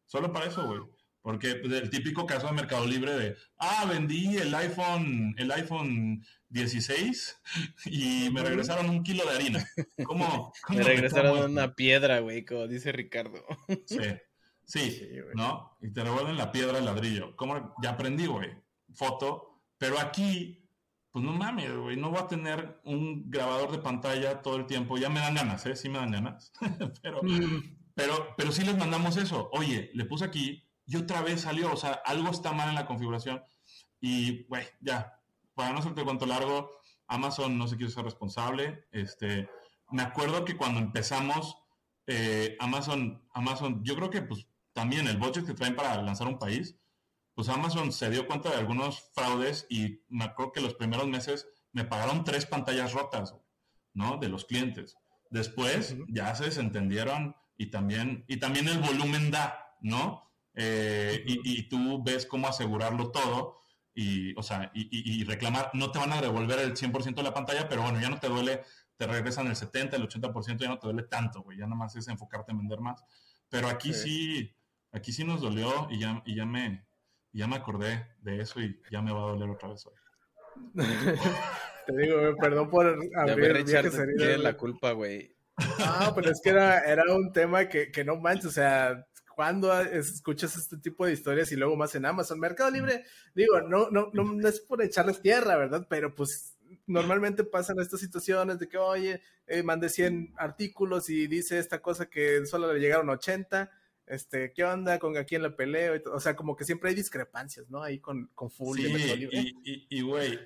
Solo 0.06 0.34
para 0.34 0.48
eso, 0.48 0.66
güey. 0.66 0.82
Porque 1.22 1.56
pues, 1.56 1.72
el 1.74 1.90
típico 1.90 2.26
caso 2.26 2.48
de 2.48 2.54
Mercado 2.54 2.86
Libre 2.86 3.14
de, 3.18 3.38
ah, 3.58 3.86
vendí 3.88 4.36
el 4.38 4.54
iPhone, 4.54 5.34
el 5.38 5.52
iPhone 5.52 6.26
16 6.52 7.42
y 7.86 8.30
me 8.32 8.44
regresaron 8.44 8.90
un 8.90 9.04
kilo 9.04 9.24
de 9.26 9.36
harina. 9.36 9.68
¿Cómo? 10.04 10.54
me 10.70 10.84
regresaron 10.84 11.52
una 11.52 11.76
piedra, 11.76 12.20
güey, 12.20 12.46
como 12.46 12.68
dice 12.68 12.92
Ricardo. 12.92 13.44
Sí, 13.86 14.00
sí, 14.66 15.02
¿no? 15.34 15.78
Y 15.82 15.92
te 15.92 16.04
revuelven 16.04 16.38
la 16.38 16.52
piedra 16.52 16.78
el 16.78 16.86
ladrillo. 16.86 17.36
¿Cómo? 17.36 17.74
Ya 17.82 17.92
aprendí, 17.92 18.26
güey. 18.26 18.50
Foto. 18.94 19.64
Pero 19.78 20.00
aquí, 20.00 20.70
pues 21.12 21.24
no 21.26 21.32
mames, 21.32 21.76
güey, 21.76 21.98
no 21.98 22.12
voy 22.12 22.20
a 22.20 22.28
tener 22.28 22.82
un 22.84 23.30
grabador 23.32 23.72
de 23.72 23.80
pantalla 23.80 24.42
todo 24.42 24.58
el 24.58 24.66
tiempo. 24.66 24.98
Ya 24.98 25.10
me 25.10 25.22
dan 25.22 25.36
ganas, 25.36 25.66
¿eh? 25.66 25.76
Sí 25.76 25.90
me 25.90 26.00
dan 26.00 26.12
ganas. 26.12 26.52
pero, 27.02 27.24
mm. 27.24 27.78
pero, 27.96 28.36
pero 28.38 28.52
sí 28.52 28.64
les 28.64 28.78
mandamos 28.78 29.18
eso. 29.18 29.50
Oye, 29.54 29.90
le 29.94 30.06
puse 30.06 30.26
aquí 30.26 30.68
y 30.86 30.98
otra 30.98 31.22
vez 31.22 31.42
salió. 31.42 31.72
O 31.72 31.78
sea, 31.78 31.94
algo 32.06 32.30
está 32.30 32.52
mal 32.52 32.70
en 32.70 32.76
la 32.76 32.86
configuración. 32.86 33.42
Y, 34.02 34.44
güey, 34.48 34.66
ya. 34.82 35.21
Para 35.62 35.74
no 35.74 35.80
hacerte 35.80 36.04
cuento 36.04 36.26
largo, 36.26 36.72
Amazon 37.06 37.56
no 37.56 37.68
se 37.68 37.78
quiere 37.78 37.92
ser 37.92 38.04
responsable. 38.04 38.88
Este, 38.92 39.48
me 39.92 40.02
acuerdo 40.02 40.44
que 40.44 40.58
cuando 40.58 40.80
empezamos, 40.80 41.56
eh, 42.08 42.58
Amazon, 42.60 43.24
Amazon, 43.32 43.84
yo 43.84 43.96
creo 43.96 44.10
que 44.10 44.24
pues 44.24 44.48
también 44.74 45.08
el 45.08 45.18
budget 45.18 45.46
que 45.46 45.54
traen 45.54 45.76
para 45.76 46.02
lanzar 46.02 46.28
un 46.28 46.40
país, 46.40 46.80
pues 47.36 47.48
Amazon 47.48 47.92
se 47.92 48.10
dio 48.10 48.26
cuenta 48.26 48.50
de 48.50 48.56
algunos 48.56 49.12
fraudes 49.14 49.68
y 49.70 50.02
me 50.10 50.24
acuerdo 50.24 50.52
que 50.52 50.62
los 50.62 50.74
primeros 50.74 51.08
meses 51.08 51.48
me 51.74 51.86
pagaron 51.86 52.24
tres 52.24 52.48
pantallas 52.48 52.94
rotas, 52.94 53.36
¿no? 53.94 54.18
De 54.18 54.30
los 54.30 54.46
clientes. 54.46 54.98
Después 55.30 55.96
ya 56.08 56.34
se 56.34 56.46
desentendieron 56.46 57.36
y 57.56 57.68
también, 57.68 58.26
y 58.28 58.38
también 58.38 58.68
el 58.68 58.80
volumen 58.80 59.30
da, 59.30 59.78
¿no? 59.80 60.28
Eh, 60.56 61.24
y, 61.28 61.70
tú 61.70 62.02
ves 62.04 62.26
cómo 62.26 62.48
asegurarlo 62.48 63.12
todo 63.12 63.61
y, 63.94 64.34
o 64.38 64.44
sea, 64.44 64.72
y, 64.74 65.24
reclamar, 65.26 65.70
no 65.74 65.92
te 65.92 66.00
van 66.00 66.14
a 66.14 66.22
devolver 66.22 66.60
el 66.60 66.76
100% 66.76 67.16
de 67.16 67.24
la 67.24 67.34
pantalla, 67.34 67.68
pero 67.68 67.82
bueno, 67.82 68.00
ya 68.00 68.10
no 68.10 68.20
te 68.20 68.30
duele, 68.30 68.62
te 68.96 69.08
regresan 69.08 69.48
el 69.48 69.56
70, 69.56 69.98
el 69.98 70.08
80%, 70.08 70.60
ya 70.60 70.70
no 70.70 70.80
te 70.80 70.88
duele 70.88 71.04
tanto, 71.04 71.42
güey, 71.42 71.58
ya 71.58 71.66
nada 71.66 71.76
más 71.76 71.96
es 71.96 72.08
enfocarte 72.08 72.52
en 72.52 72.60
vender 72.60 72.80
más. 72.80 73.04
Pero 73.50 73.68
aquí 73.68 73.94
sí, 73.94 74.56
aquí 74.92 75.12
sí 75.12 75.24
nos 75.24 75.42
dolió 75.42 75.88
y 75.90 76.00
ya, 76.00 76.22
y 76.26 76.36
ya 76.36 76.46
me, 76.46 76.86
ya 77.34 77.48
me 77.48 77.58
acordé 77.58 78.08
de 78.22 78.42
eso 78.42 78.62
y 78.62 78.80
ya 78.90 79.02
me 79.02 79.12
va 79.12 79.24
a 79.24 79.32
doler 79.34 79.50
otra 79.50 79.70
vez 79.70 79.86
hoy. 79.86 79.94
Te 81.86 81.98
digo, 81.98 82.36
perdón 82.40 82.70
por 82.70 82.86
abrir 83.16 83.66
tiene 83.66 84.38
la 84.38 84.56
culpa, 84.56 84.92
güey. 84.92 85.36
Ah, 85.80 86.12
pero 86.16 86.32
es 86.32 86.40
que 86.42 86.52
era, 86.52 86.80
era 86.80 87.04
un 87.14 87.32
tema 87.34 87.68
que, 87.68 87.92
que 87.92 88.04
no 88.04 88.16
manches, 88.16 88.46
o 88.46 88.52
sea, 88.52 89.06
cuando 89.36 89.80
escuchas 89.82 90.56
este 90.56 90.78
tipo 90.78 91.06
de 91.06 91.14
historias 91.14 91.52
y 91.52 91.56
luego 91.56 91.76
más 91.76 91.96
en 91.96 92.06
Amazon? 92.06 92.40
Mercado 92.40 92.72
Libre, 92.72 93.06
digo, 93.36 93.62
no, 93.62 93.90
no, 93.90 94.10
no, 94.14 94.48
es 94.48 94.60
por 94.60 94.82
echarles 94.82 95.22
tierra, 95.22 95.58
¿verdad? 95.58 95.88
Pero 95.90 96.14
pues 96.16 96.58
normalmente 96.88 97.44
pasan 97.44 97.80
estas 97.80 98.00
situaciones 98.00 98.60
de 98.60 98.68
que, 98.68 98.78
oye, 98.78 99.22
eh, 99.48 99.64
mandé 99.64 99.90
100 99.90 100.34
artículos 100.38 101.10
y 101.10 101.28
dice 101.28 101.60
esta 101.60 101.82
cosa 101.82 102.08
que 102.10 102.46
solo 102.46 102.74
le 102.74 102.80
llegaron 102.80 103.10
80 103.10 103.70
este, 104.12 104.52
¿qué 104.52 104.66
onda 104.66 105.00
con 105.00 105.16
aquí 105.18 105.36
en 105.36 105.44
la 105.44 105.56
pelea? 105.56 105.94
O 106.14 106.20
sea, 106.20 106.36
como 106.36 106.58
que 106.58 106.66
siempre 106.66 106.90
hay 106.90 106.96
discrepancias, 106.96 107.70
¿no? 107.70 107.82
Ahí 107.82 108.00
con, 108.00 108.30
con 108.36 108.52
Full 108.52 108.78
sí, 108.78 109.88
y, 109.90 110.02
güey, 110.02 110.38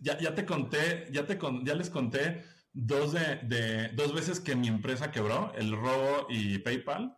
ya, 0.00 0.18
ya, 0.18 0.34
te 0.34 0.44
conté, 0.44 1.06
ya, 1.12 1.24
te 1.24 1.38
ya 1.62 1.74
les 1.76 1.88
conté 1.88 2.42
dos, 2.72 3.12
de, 3.12 3.36
de, 3.44 3.90
dos 3.90 4.12
veces 4.12 4.40
que 4.40 4.56
mi 4.56 4.66
empresa 4.66 5.12
quebró, 5.12 5.52
el 5.54 5.70
robo 5.70 6.26
y 6.30 6.58
PayPal. 6.58 7.16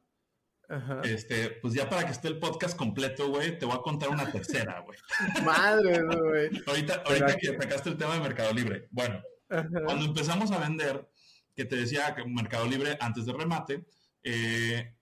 Ajá. 0.74 1.00
Este, 1.04 1.50
pues 1.62 1.74
ya 1.74 1.88
para 1.88 2.04
que 2.04 2.12
esté 2.12 2.28
el 2.28 2.38
podcast 2.38 2.76
completo, 2.76 3.28
güey, 3.28 3.58
te 3.58 3.64
voy 3.64 3.76
a 3.76 3.82
contar 3.82 4.08
una 4.08 4.30
tercera, 4.30 4.80
güey. 4.80 4.98
Madre, 5.44 6.02
güey. 6.02 6.62
ahorita 6.66 7.02
ahorita 7.06 7.36
que 7.36 7.56
sacaste 7.56 7.90
el 7.90 7.96
tema 7.96 8.14
de 8.14 8.20
Mercado 8.20 8.52
Libre. 8.52 8.88
Bueno, 8.90 9.22
cuando 9.48 10.04
empezamos 10.06 10.50
a 10.50 10.58
vender, 10.58 11.08
que 11.54 11.64
te 11.64 11.76
decía 11.76 12.14
que 12.14 12.24
Mercado 12.24 12.66
Libre 12.66 12.96
antes 13.00 13.24
de 13.24 13.32
remate, 13.32 13.86
eh, 14.24 14.96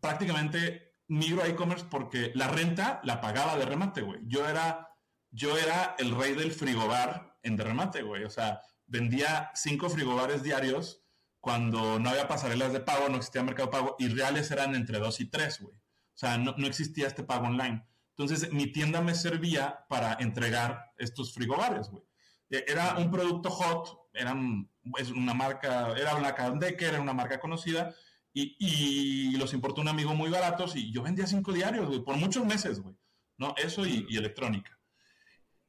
prácticamente 0.00 0.94
migro 1.06 1.42
a 1.42 1.48
e-commerce 1.48 1.86
porque 1.88 2.32
la 2.34 2.48
renta 2.48 3.00
la 3.04 3.20
pagaba 3.20 3.56
de 3.56 3.66
remate, 3.66 4.02
güey. 4.02 4.20
Yo 4.24 4.48
era, 4.48 4.88
yo 5.30 5.56
era 5.56 5.94
el 5.98 6.16
rey 6.16 6.34
del 6.34 6.50
frigobar 6.50 7.38
en 7.42 7.56
de 7.56 7.64
remate, 7.64 8.02
güey. 8.02 8.24
O 8.24 8.30
sea, 8.30 8.60
vendía 8.86 9.52
cinco 9.54 9.88
frigobares 9.88 10.42
diarios 10.42 11.04
cuando 11.48 11.98
no 11.98 12.10
había 12.10 12.28
pasarelas 12.28 12.74
de 12.74 12.80
pago, 12.80 13.08
no 13.08 13.16
existía 13.16 13.42
mercado 13.42 13.70
pago 13.70 13.96
y 13.98 14.08
reales 14.08 14.50
eran 14.50 14.74
entre 14.74 14.98
dos 14.98 15.18
y 15.18 15.30
tres, 15.30 15.58
güey. 15.62 15.74
O 15.74 16.12
sea, 16.12 16.36
no, 16.36 16.54
existía 16.66 17.06
este 17.06 17.22
pago 17.22 17.46
online. 17.46 17.86
Entonces, 18.10 18.52
mi 18.52 18.66
tienda 18.66 19.00
me 19.00 19.14
servía 19.14 19.86
para 19.88 20.12
entregar 20.20 20.92
estos 20.98 21.32
frigobares, 21.32 21.88
güey. 21.88 22.02
E, 22.50 22.66
era 22.68 22.98
un 22.98 23.10
producto 23.10 23.48
hot, 23.48 24.10
eran, 24.12 24.70
es 24.98 25.10
una 25.10 25.32
marca, 25.32 25.94
era 25.96 26.16
una 26.16 26.32
Decker, 26.32 26.90
era 26.90 27.00
una 27.00 27.14
marca 27.14 27.40
conocida, 27.40 27.94
y, 28.34 29.34
los 29.38 29.54
importó 29.54 29.80
un 29.80 29.88
amigo 29.88 30.14
muy 30.14 30.28
baratos 30.28 30.76
y 30.76 30.92
yo 30.92 31.02
vendía 31.02 31.26
cinco 31.26 31.54
diarios, 31.54 31.88
güey, 31.88 32.04
por 32.04 32.18
muchos 32.18 32.44
meses, 32.44 32.78
güey. 32.78 32.94
¿No? 33.38 33.54
Eso 33.56 33.86
y, 33.86 34.06
electrónica. 34.14 34.78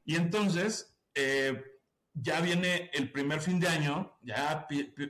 Y 0.04 0.18
entonces, 0.18 0.94
eh, 1.16 1.64
ya 2.22 2.42
viene 2.42 2.90
el 2.94 3.12
primer 3.12 3.40
fin 3.42 3.60
de 3.60 3.68
año, 3.68 4.18
ya 4.22 4.68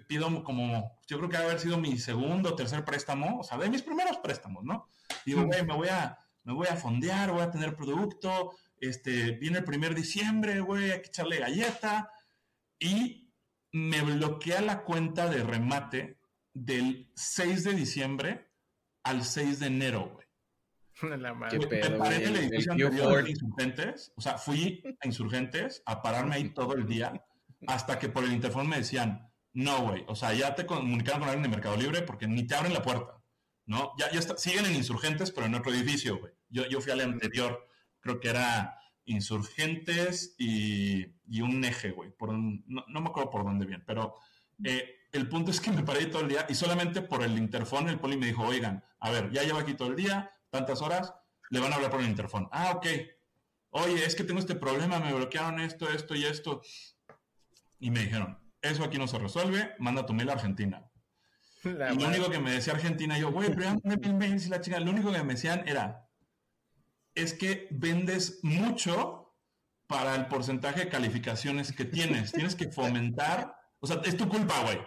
pido 0.07 0.43
como, 0.43 0.99
yo 1.07 1.17
creo 1.17 1.29
que 1.29 1.37
debe 1.37 1.49
haber 1.49 1.59
sido 1.59 1.77
mi 1.77 1.97
segundo 1.97 2.49
o 2.49 2.55
tercer 2.55 2.85
préstamo, 2.85 3.39
o 3.39 3.43
sea, 3.43 3.57
de 3.57 3.69
mis 3.69 3.81
primeros 3.81 4.17
préstamos, 4.17 4.63
¿no? 4.63 4.87
Digo, 5.25 5.43
güey, 5.45 5.65
me 5.65 5.73
voy 5.73 5.87
a, 5.87 6.17
me 6.43 6.53
voy 6.53 6.67
a 6.67 6.75
fondear, 6.75 7.31
voy 7.31 7.41
a 7.41 7.51
tener 7.51 7.75
producto, 7.75 8.51
este, 8.79 9.31
viene 9.31 9.59
el 9.59 9.63
primer 9.63 9.95
diciembre, 9.95 10.59
güey, 10.61 10.91
hay 10.91 11.01
que 11.01 11.07
echarle 11.07 11.39
galleta, 11.39 12.11
y 12.79 13.31
me 13.71 14.01
bloquea 14.01 14.61
la 14.61 14.83
cuenta 14.83 15.29
de 15.29 15.43
remate 15.43 16.19
del 16.53 17.11
6 17.15 17.63
de 17.63 17.73
diciembre 17.73 18.51
al 19.03 19.23
6 19.23 19.59
de 19.59 19.67
enero, 19.67 20.11
güey. 20.13 20.18
La 21.19 21.33
madre. 21.33 21.59
¿Qué 21.59 21.67
Insurgentes, 23.29 24.11
o 24.15 24.21
sea, 24.21 24.37
fui 24.37 24.83
a 25.01 25.07
Insurgentes 25.07 25.81
a 25.85 26.01
pararme 26.01 26.35
ahí 26.35 26.49
todo 26.49 26.73
el 26.73 26.85
día 26.85 27.13
hasta 27.67 27.99
que 27.99 28.09
por 28.09 28.23
el 28.23 28.31
interfón 28.31 28.67
me 28.67 28.77
decían, 28.77 29.29
no, 29.53 29.81
güey, 29.87 30.03
o 30.07 30.15
sea, 30.15 30.33
ya 30.33 30.55
te 30.55 30.65
comunicaron 30.65 31.21
con 31.21 31.29
alguien 31.29 31.43
de 31.43 31.49
Mercado 31.49 31.75
Libre 31.75 32.01
porque 32.01 32.27
ni 32.27 32.45
te 32.45 32.55
abren 32.55 32.73
la 32.73 32.81
puerta, 32.81 33.21
¿no? 33.65 33.91
Ya, 33.97 34.11
ya 34.11 34.19
está, 34.19 34.37
siguen 34.37 34.65
en 34.65 34.75
Insurgentes, 34.75 35.31
pero 35.31 35.47
en 35.47 35.55
otro 35.55 35.71
edificio, 35.73 36.19
güey. 36.19 36.33
Yo, 36.49 36.67
yo 36.67 36.81
fui 36.81 36.91
al 36.91 37.01
anterior, 37.01 37.67
creo 37.99 38.19
que 38.19 38.29
era 38.29 38.77
Insurgentes 39.05 40.35
y, 40.37 41.05
y 41.27 41.41
un 41.41 41.63
eje, 41.63 41.91
güey. 41.91 42.11
Por 42.11 42.31
no, 42.33 42.85
no, 42.87 43.01
me 43.01 43.09
acuerdo 43.09 43.29
por 43.29 43.43
dónde 43.43 43.65
bien, 43.65 43.83
pero 43.85 44.15
eh, 44.63 44.99
el 45.11 45.27
punto 45.27 45.51
es 45.51 45.59
que 45.59 45.71
me 45.71 45.83
paré 45.83 46.05
todo 46.05 46.21
el 46.21 46.29
día 46.29 46.45
y 46.47 46.53
solamente 46.53 47.01
por 47.01 47.23
el 47.23 47.37
interfón 47.37 47.89
el 47.89 47.99
poli 47.99 48.17
me 48.17 48.27
dijo, 48.27 48.43
oigan, 48.43 48.83
a 48.99 49.09
ver, 49.11 49.31
ya 49.31 49.43
llevo 49.43 49.59
aquí 49.59 49.73
todo 49.73 49.89
el 49.89 49.95
día, 49.95 50.31
tantas 50.49 50.81
horas, 50.81 51.13
le 51.49 51.59
van 51.59 51.71
a 51.71 51.75
hablar 51.75 51.91
por 51.91 52.01
el 52.01 52.07
interfón. 52.07 52.47
Ah, 52.51 52.73
ok. 52.75 52.87
Oye, 53.71 54.05
es 54.05 54.15
que 54.15 54.23
tengo 54.23 54.39
este 54.39 54.55
problema, 54.55 54.99
me 54.99 55.13
bloquearon 55.13 55.59
esto, 55.59 55.89
esto 55.89 56.15
y 56.15 56.25
esto. 56.25 56.61
Y 57.79 57.91
me 57.91 58.01
dijeron, 58.01 58.39
eso 58.61 58.83
aquí 58.83 58.97
no 58.97 59.07
se 59.07 59.19
resuelve, 59.19 59.75
manda 59.79 60.05
tu 60.05 60.13
mail 60.13 60.29
a 60.29 60.33
Argentina. 60.33 60.89
y 61.63 61.69
lo 61.69 62.07
único 62.07 62.29
que 62.29 62.39
me 62.39 62.51
decía 62.51 62.73
Argentina, 62.73 63.17
yo, 63.17 63.31
güey, 63.31 63.49
pero 63.49 63.63
ya 63.63 63.97
mil 63.97 64.13
mails 64.15 64.45
y 64.45 64.49
la 64.49 64.61
chica, 64.61 64.79
lo 64.79 64.91
único 64.91 65.11
que 65.11 65.23
me 65.23 65.33
decían 65.33 65.67
era, 65.67 66.07
es 67.15 67.33
que 67.33 67.67
vendes 67.71 68.39
mucho 68.43 69.35
para 69.87 70.15
el 70.15 70.27
porcentaje 70.27 70.81
de 70.81 70.89
calificaciones 70.89 71.71
que 71.71 71.85
tienes. 71.85 72.31
Tienes 72.33 72.55
que 72.55 72.71
fomentar 72.71 73.59
o 73.81 73.87
sea, 73.87 74.01
es 74.03 74.17
tu 74.17 74.27
culpa, 74.27 74.55
güey. 74.63 74.77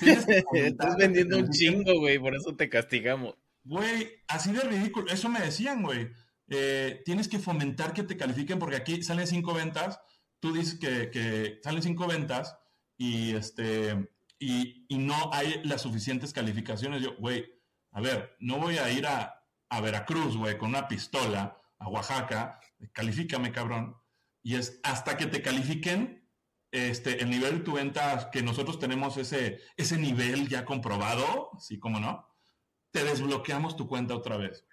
Estás 0.52 0.96
vendiendo 0.96 1.38
un 1.38 1.50
chingo, 1.50 1.98
güey, 1.98 2.18
por 2.18 2.34
eso 2.34 2.54
te 2.54 2.68
castigamos. 2.68 3.34
Güey, 3.68 4.24
así 4.28 4.50
de 4.52 4.62
ridículo. 4.62 5.12
Eso 5.12 5.28
me 5.28 5.40
decían, 5.40 5.82
güey. 5.82 6.10
Eh, 6.48 7.02
tienes 7.04 7.28
que 7.28 7.38
fomentar 7.38 7.92
que 7.92 8.02
te 8.02 8.16
califiquen 8.16 8.58
porque 8.58 8.76
aquí 8.76 9.02
salen 9.02 9.26
cinco 9.26 9.52
ventas. 9.52 10.00
Tú 10.40 10.54
dices 10.54 10.78
que, 10.78 11.60
salen 11.62 11.82
cinco 11.82 12.06
ventas 12.06 12.56
y, 12.96 13.34
este, 13.34 14.08
y, 14.38 14.86
no 14.88 15.30
hay 15.34 15.62
las 15.64 15.82
suficientes 15.82 16.32
calificaciones. 16.32 17.02
Yo, 17.02 17.14
güey, 17.18 17.44
a 17.92 18.00
ver, 18.00 18.36
no 18.40 18.56
voy 18.58 18.78
a 18.78 18.90
ir 18.90 19.06
a, 19.06 19.44
a 19.68 19.80
Veracruz, 19.82 20.38
güey, 20.38 20.56
con 20.56 20.70
una 20.70 20.88
pistola, 20.88 21.60
a 21.78 21.88
Oaxaca. 21.88 22.58
Califícame, 22.92 23.52
cabrón. 23.52 23.96
Y 24.42 24.54
es 24.54 24.80
hasta 24.82 25.18
que 25.18 25.26
te 25.26 25.42
califiquen 25.42 26.26
este, 26.70 27.22
el 27.22 27.28
nivel 27.28 27.58
de 27.58 27.64
tu 27.64 27.72
venta, 27.74 28.30
que 28.30 28.42
nosotros 28.42 28.78
tenemos 28.78 29.18
ese, 29.18 29.60
ese 29.76 29.98
nivel 29.98 30.48
ya 30.48 30.64
comprobado, 30.64 31.50
así 31.54 31.78
como 31.78 32.00
no, 32.00 32.27
te 32.90 33.04
desbloqueamos 33.04 33.76
tu 33.76 33.86
cuenta 33.86 34.14
otra 34.14 34.36
vez. 34.36 34.64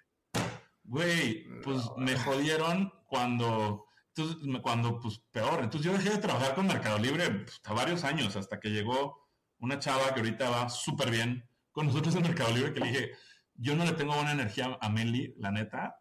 Güey, 0.84 1.44
pues 1.62 1.82
me 1.96 2.16
jodieron 2.16 2.92
cuando, 3.08 3.86
entonces, 4.14 4.60
cuando, 4.62 5.00
pues 5.00 5.20
peor. 5.30 5.60
Entonces 5.62 5.82
yo 5.82 5.92
dejé 5.96 6.10
de 6.10 6.18
trabajar 6.18 6.54
con 6.54 6.66
Mercado 6.66 6.98
Libre 6.98 7.28
pues, 7.30 7.54
hasta 7.54 7.72
varios 7.72 8.04
años, 8.04 8.36
hasta 8.36 8.60
que 8.60 8.70
llegó 8.70 9.28
una 9.58 9.78
chava 9.78 10.14
que 10.14 10.20
ahorita 10.20 10.50
va 10.50 10.68
súper 10.68 11.10
bien 11.10 11.48
con 11.72 11.86
nosotros 11.86 12.14
en 12.14 12.22
Mercado 12.22 12.54
Libre, 12.54 12.72
que 12.72 12.80
le 12.80 12.86
dije, 12.86 13.10
yo 13.54 13.74
no 13.74 13.84
le 13.84 13.92
tengo 13.92 14.14
buena 14.14 14.32
energía 14.32 14.78
a 14.80 14.88
Meli, 14.88 15.34
la 15.38 15.50
neta. 15.50 16.00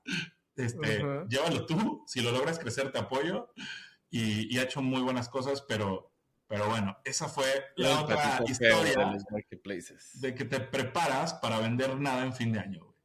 Este, 0.56 1.04
llévalo 1.28 1.66
tú, 1.66 2.04
si 2.08 2.22
lo 2.22 2.32
logras 2.32 2.60
crecer 2.60 2.90
te 2.90 3.00
apoyo 3.00 3.50
y, 4.10 4.58
ha 4.58 4.64
hecho 4.64 4.82
muy 4.82 5.02
buenas 5.02 5.28
cosas, 5.28 5.66
pero, 5.68 6.14
pero 6.48 6.68
bueno, 6.68 6.98
esa 7.04 7.28
fue 7.28 7.46
la 7.76 8.02
otra 8.02 8.44
historia 8.48 9.18
de, 10.16 10.36
que 10.36 10.46
te 10.46 10.60
preparas 10.60 11.34
para 11.36 11.60
vender 11.60 11.98
nada 11.98 12.24
en 12.24 12.34
fin 12.34 12.52
de 12.52 12.60
año. 12.60 12.96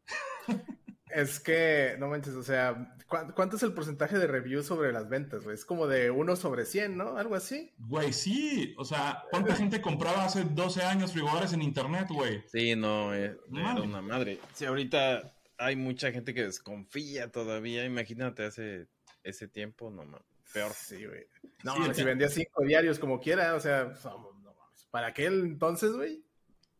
Es 1.10 1.40
que, 1.40 1.96
no 1.98 2.08
manches, 2.08 2.34
o 2.34 2.42
sea, 2.42 2.96
¿cuánto 3.08 3.56
es 3.56 3.62
el 3.64 3.72
porcentaje 3.72 4.16
de 4.18 4.28
reviews 4.28 4.66
sobre 4.66 4.92
las 4.92 5.08
ventas, 5.08 5.42
güey? 5.42 5.54
Es 5.54 5.64
como 5.64 5.88
de 5.88 6.10
1 6.10 6.36
sobre 6.36 6.64
100, 6.64 6.96
¿no? 6.96 7.16
Algo 7.16 7.34
así. 7.34 7.72
Güey, 7.78 8.12
sí. 8.12 8.74
O 8.78 8.84
sea, 8.84 9.24
¿cuánta 9.30 9.56
gente 9.56 9.80
compraba 9.80 10.24
hace 10.24 10.44
12 10.44 10.82
años 10.82 11.12
frigobares 11.12 11.52
en 11.52 11.62
internet, 11.62 12.06
güey? 12.10 12.44
Sí, 12.46 12.76
no, 12.76 13.12
eh, 13.12 13.36
era 13.52 13.82
una 13.82 14.00
madre. 14.00 14.38
Sí, 14.54 14.66
ahorita 14.66 15.34
hay 15.58 15.74
mucha 15.74 16.12
gente 16.12 16.32
que 16.32 16.44
desconfía 16.44 17.30
todavía. 17.32 17.84
Imagínate 17.84 18.44
hace 18.44 18.86
ese 19.24 19.48
tiempo, 19.48 19.90
no 19.90 20.04
mames. 20.04 20.29
Peor. 20.52 20.72
Sí, 20.72 21.06
güey. 21.06 21.26
No, 21.62 21.94
si 21.94 22.02
vendía 22.02 22.28
cinco 22.28 22.62
diarios 22.64 22.98
como 22.98 23.20
quiera, 23.20 23.54
o 23.54 23.60
sea, 23.60 23.92
no 24.04 24.54
mames. 24.54 24.86
¿Para 24.90 25.08
aquel 25.08 25.40
entonces, 25.40 25.92
güey? 25.92 26.24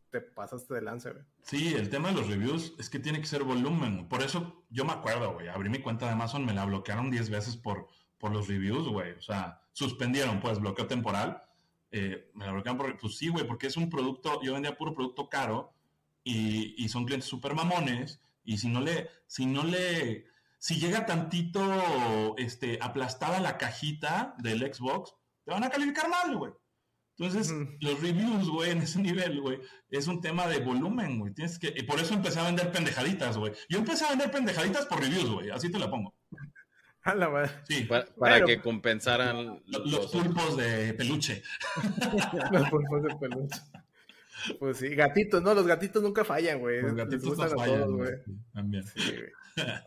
Te 0.09 0.21
pasaste 0.21 0.73
de 0.73 0.81
lance, 0.81 1.11
güey. 1.11 1.23
Sí, 1.43 1.73
el 1.75 1.89
tema 1.89 2.09
de 2.09 2.15
los 2.15 2.27
reviews 2.27 2.73
es 2.79 2.89
que 2.89 2.99
tiene 2.99 3.21
que 3.21 3.27
ser 3.27 3.43
volumen. 3.43 4.07
Por 4.07 4.21
eso 4.21 4.65
yo 4.69 4.85
me 4.85 4.91
acuerdo, 4.91 5.33
güey. 5.33 5.47
Abrí 5.47 5.69
mi 5.69 5.79
cuenta 5.79 6.05
de 6.05 6.13
Amazon, 6.13 6.45
me 6.45 6.53
la 6.53 6.65
bloquearon 6.65 7.09
10 7.09 7.29
veces 7.29 7.55
por, 7.55 7.87
por 8.17 8.31
los 8.31 8.47
reviews, 8.47 8.87
güey. 8.87 9.13
O 9.13 9.21
sea, 9.21 9.61
suspendieron, 9.71 10.39
pues, 10.39 10.59
bloqueo 10.59 10.87
temporal. 10.87 11.43
Eh, 11.91 12.29
me 12.33 12.45
la 12.45 12.51
bloquearon 12.51 12.77
por. 12.77 12.97
Pues 12.97 13.17
sí, 13.17 13.29
güey, 13.29 13.47
porque 13.47 13.67
es 13.67 13.77
un 13.77 13.89
producto. 13.89 14.41
Yo 14.43 14.53
vendía 14.53 14.77
puro 14.77 14.93
producto 14.93 15.29
caro 15.29 15.73
y, 16.23 16.75
y 16.83 16.89
son 16.89 17.05
clientes 17.05 17.29
súper 17.29 17.55
mamones. 17.55 18.21
Y 18.43 18.57
si 18.57 18.67
no 18.67 18.81
le. 18.81 19.09
Si 19.27 19.45
no 19.45 19.63
le 19.63 20.25
si 20.61 20.75
llega 20.75 21.07
tantito 21.07 22.37
este, 22.37 22.77
aplastada 22.79 23.39
la 23.39 23.57
cajita 23.57 24.35
del 24.37 24.59
Xbox, 24.71 25.15
te 25.43 25.51
van 25.51 25.63
a 25.63 25.71
calificar 25.71 26.07
mal, 26.07 26.37
güey. 26.37 26.53
Entonces, 27.17 27.51
los 27.79 27.99
reviews, 27.99 28.47
güey, 28.47 28.69
en 28.69 28.83
ese 28.83 28.99
nivel, 28.99 29.41
güey, 29.41 29.59
es 29.89 30.05
un 30.05 30.21
tema 30.21 30.47
de 30.47 30.59
volumen, 30.59 31.17
güey. 31.17 31.33
Tienes 31.33 31.57
que, 31.57 31.73
y 31.75 31.81
por 31.81 31.99
eso 31.99 32.13
empecé 32.13 32.39
a 32.39 32.45
vender 32.45 32.71
pendejaditas, 32.71 33.37
güey. 33.37 33.53
Yo 33.69 33.79
empecé 33.79 34.05
a 34.05 34.09
vender 34.09 34.29
pendejaditas 34.29 34.85
por 34.85 35.01
reviews, 35.01 35.31
güey. 35.31 35.49
Así 35.49 35.71
te 35.71 35.79
la 35.79 35.89
pongo. 35.89 36.13
A 37.03 37.15
la 37.15 37.29
madre. 37.29 37.49
Sí. 37.67 37.89
Para, 38.19 38.45
que 38.45 38.61
compensaran 38.61 39.63
los, 39.65 40.11
pulpos 40.11 40.57
de 40.57 40.93
peluche. 40.93 41.41
los 42.51 42.69
pulpos 42.69 43.01
de 43.01 43.15
peluche. 43.15 43.59
Pues 44.59 44.77
sí, 44.77 44.89
gatitos, 44.89 45.41
¿no? 45.41 45.55
Los 45.55 45.65
gatitos 45.65 46.03
nunca 46.03 46.23
fallan, 46.23 46.59
güey. 46.59 46.83
Los 46.83 46.93
gatitos 46.93 47.35
no 47.35 47.47
fallan, 47.49 47.91
güey. 47.97 48.11
También. 48.53 48.83
Sí, 48.83 49.15
güey. 49.15 49.31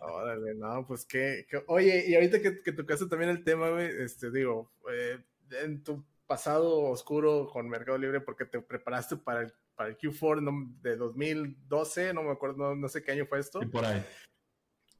Órale, 0.02 0.54
no, 0.54 0.86
pues 0.86 1.04
qué, 1.04 1.46
Oye, 1.66 2.04
y 2.08 2.14
ahorita 2.14 2.40
que, 2.40 2.62
que 2.62 2.72
tocaste 2.72 3.06
también 3.06 3.30
el 3.30 3.44
tema, 3.44 3.70
güey, 3.70 3.90
este, 4.00 4.30
digo, 4.30 4.72
eh, 4.90 5.18
en 5.62 5.82
tu 5.82 6.04
pasado 6.26 6.80
oscuro 6.82 7.48
con 7.52 7.68
Mercado 7.68 7.98
Libre, 7.98 8.20
porque 8.20 8.44
te 8.44 8.60
preparaste 8.60 9.16
para 9.16 9.42
el, 9.42 9.52
para 9.74 9.90
el 9.90 9.98
Q4 9.98 10.80
de 10.80 10.96
2012, 10.96 12.14
no 12.14 12.22
me 12.22 12.32
acuerdo, 12.32 12.74
no, 12.74 12.88
sé 12.88 13.02
qué 13.02 13.12
año 13.12 13.26
fue 13.26 13.40
esto. 13.40 13.62
Y 13.62 13.66
por 13.66 13.84
ahí. 13.84 14.04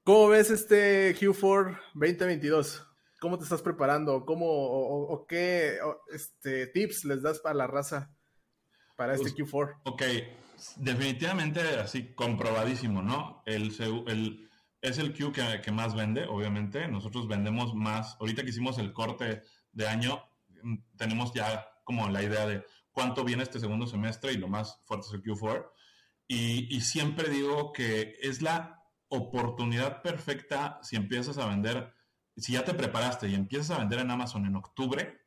¿Cómo 0.02 0.28
ves 0.28 0.50
este 0.50 1.14
Q4 1.16 1.78
2022? 1.94 2.86
¿Cómo 3.20 3.38
te 3.38 3.44
estás 3.44 3.62
preparando? 3.62 4.26
¿Cómo 4.26 4.46
o, 4.46 5.26
qué 5.26 5.78
este, 6.12 6.66
tips 6.66 7.06
les 7.06 7.22
das 7.22 7.40
para 7.40 7.54
la 7.54 7.66
raza 7.66 8.14
para 8.96 9.14
este 9.14 9.32
pues, 9.32 9.50
Q4? 9.50 9.80
Ok, 9.84 10.02
definitivamente 10.76 11.60
así 11.78 12.14
comprobadísimo, 12.14 13.00
¿no? 13.00 13.42
El, 13.46 13.72
el, 14.08 14.50
es 14.84 14.98
el 14.98 15.14
Q 15.14 15.32
que, 15.32 15.72
más 15.72 15.94
vende, 15.94 16.26
obviamente. 16.26 16.86
Nosotros 16.88 17.26
vendemos 17.26 17.74
más. 17.74 18.18
Ahorita 18.20 18.42
que 18.42 18.50
hicimos 18.50 18.76
el 18.76 18.92
corte 18.92 19.42
de 19.72 19.88
año, 19.88 20.22
mm, 20.62 20.76
tenemos 20.96 21.32
ya 21.32 21.66
como 21.84 22.08
la 22.10 22.22
idea 22.22 22.46
de 22.46 22.66
cuánto 22.92 23.24
viene 23.24 23.42
este 23.42 23.58
segundo 23.58 23.86
semestre 23.86 24.32
y 24.32 24.36
lo 24.36 24.46
más 24.46 24.82
fuerte 24.84 25.06
es 25.06 25.14
el 25.14 25.22
Q4. 25.22 25.70
Y, 26.28 26.80
siempre 26.82 27.30
digo 27.30 27.72
que 27.72 28.18
es 28.20 28.42
la 28.42 28.82
oportunidad 29.08 30.02
perfecta 30.02 30.78
si 30.82 30.96
empiezas 30.96 31.38
a 31.38 31.46
vender, 31.46 31.94
si 32.36 32.52
ya 32.52 32.64
te 32.64 32.74
preparaste 32.74 33.28
y 33.28 33.34
empiezas 33.34 33.70
a 33.70 33.78
vender 33.78 34.00
en 34.00 34.10
Amazon 34.10 34.44
en 34.44 34.56
octubre, 34.56 35.18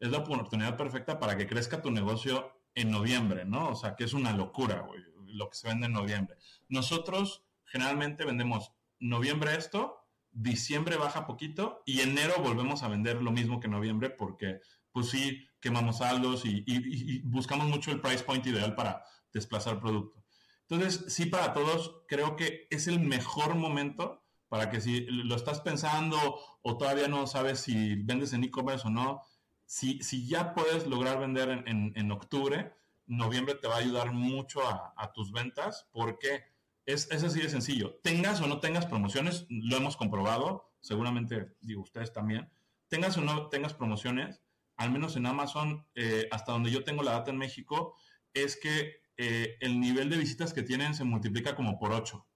es 0.00 0.10
la 0.10 0.18
oportunidad 0.18 0.76
perfecta 0.76 1.18
para 1.18 1.36
que 1.36 1.46
crezca 1.46 1.82
tu 1.82 1.90
negocio 1.90 2.62
en 2.74 2.90
noviembre, 2.90 3.44
¿no? 3.44 3.70
O 3.70 3.74
sea, 3.74 3.94
que 3.94 4.04
es 4.04 4.14
una 4.14 4.32
locura, 4.32 4.80
güey, 4.80 5.02
lo 5.26 5.50
que 5.50 5.56
se 5.56 5.68
vende 5.68 5.86
en 5.86 5.92
noviembre. 5.92 6.36
Nosotros 6.68 7.46
generalmente 7.66 8.24
vendemos 8.24 8.75
noviembre 8.98 9.56
esto, 9.56 10.06
diciembre 10.30 10.96
baja 10.96 11.26
poquito 11.26 11.82
y 11.86 12.00
enero 12.00 12.34
volvemos 12.42 12.82
a 12.82 12.88
vender 12.88 13.22
lo 13.22 13.32
mismo 13.32 13.58
que 13.58 13.68
noviembre 13.68 14.10
porque 14.10 14.60
pues 14.92 15.08
sí 15.08 15.46
quemamos 15.60 15.98
saldos 15.98 16.42
y, 16.44 17.20
buscamos 17.24 17.66
mucho 17.68 17.90
el 17.90 18.00
price 18.00 18.24
point 18.24 18.46
ideal 18.46 18.74
para 18.74 19.02
desplazar 19.32 19.80
producto. 19.80 20.24
Entonces, 20.68 21.12
sí 21.12 21.26
para 21.26 21.52
todos, 21.52 22.02
creo 22.08 22.36
que 22.36 22.66
es 22.70 22.86
el 22.86 23.00
mejor 23.00 23.54
momento 23.54 24.22
para 24.48 24.70
que 24.70 24.80
si 24.80 25.00
lo 25.06 25.36
estás 25.36 25.60
pensando 25.60 26.18
o 26.62 26.78
todavía 26.78 27.08
no 27.08 27.26
sabes 27.26 27.60
si 27.60 27.96
vendes 27.96 28.32
en 28.32 28.44
e-commerce 28.44 28.86
o 28.86 28.90
no, 28.90 29.22
si, 29.64 30.00
ya 30.26 30.54
puedes 30.54 30.86
lograr 30.86 31.18
vender 31.18 31.64
en, 31.66 32.12
octubre, 32.12 32.72
noviembre 33.06 33.54
te 33.54 33.68
va 33.68 33.76
a 33.76 33.78
ayudar 33.78 34.12
mucho 34.12 34.60
a 34.64 35.12
tus 35.12 35.32
ventas 35.32 35.88
porque 35.92 36.55
es, 36.86 37.10
así 37.10 37.40
de 37.40 37.48
sencillo. 37.48 37.98
Tengas 38.02 38.40
o 38.40 38.46
no 38.46 38.60
tengas 38.60 38.86
promociones, 38.86 39.46
lo 39.48 39.76
hemos 39.76 39.96
comprobado, 39.96 40.72
seguramente, 40.80 41.56
digo, 41.60 41.82
ustedes 41.82 42.12
también. 42.12 42.48
Tengas 42.88 43.18
o 43.18 43.20
no 43.20 43.48
tengas 43.48 43.74
promociones, 43.74 44.40
al 44.76 44.90
menos 44.92 45.16
en 45.16 45.26
Amazon, 45.26 45.86
eh, 45.94 46.28
hasta 46.30 46.52
donde 46.52 46.70
yo 46.70 46.84
tengo 46.84 47.02
la 47.02 47.12
data 47.12 47.30
en 47.30 47.38
México, 47.38 47.96
es 48.32 48.56
que 48.56 49.02
eh, 49.16 49.56
el 49.60 49.80
nivel 49.80 50.10
de 50.10 50.18
visitas 50.18 50.52
que 50.52 50.62
tienen 50.62 50.94
se 50.94 51.04
multiplica 51.04 51.56
como 51.56 51.78
por 51.78 51.92
8, 51.92 52.26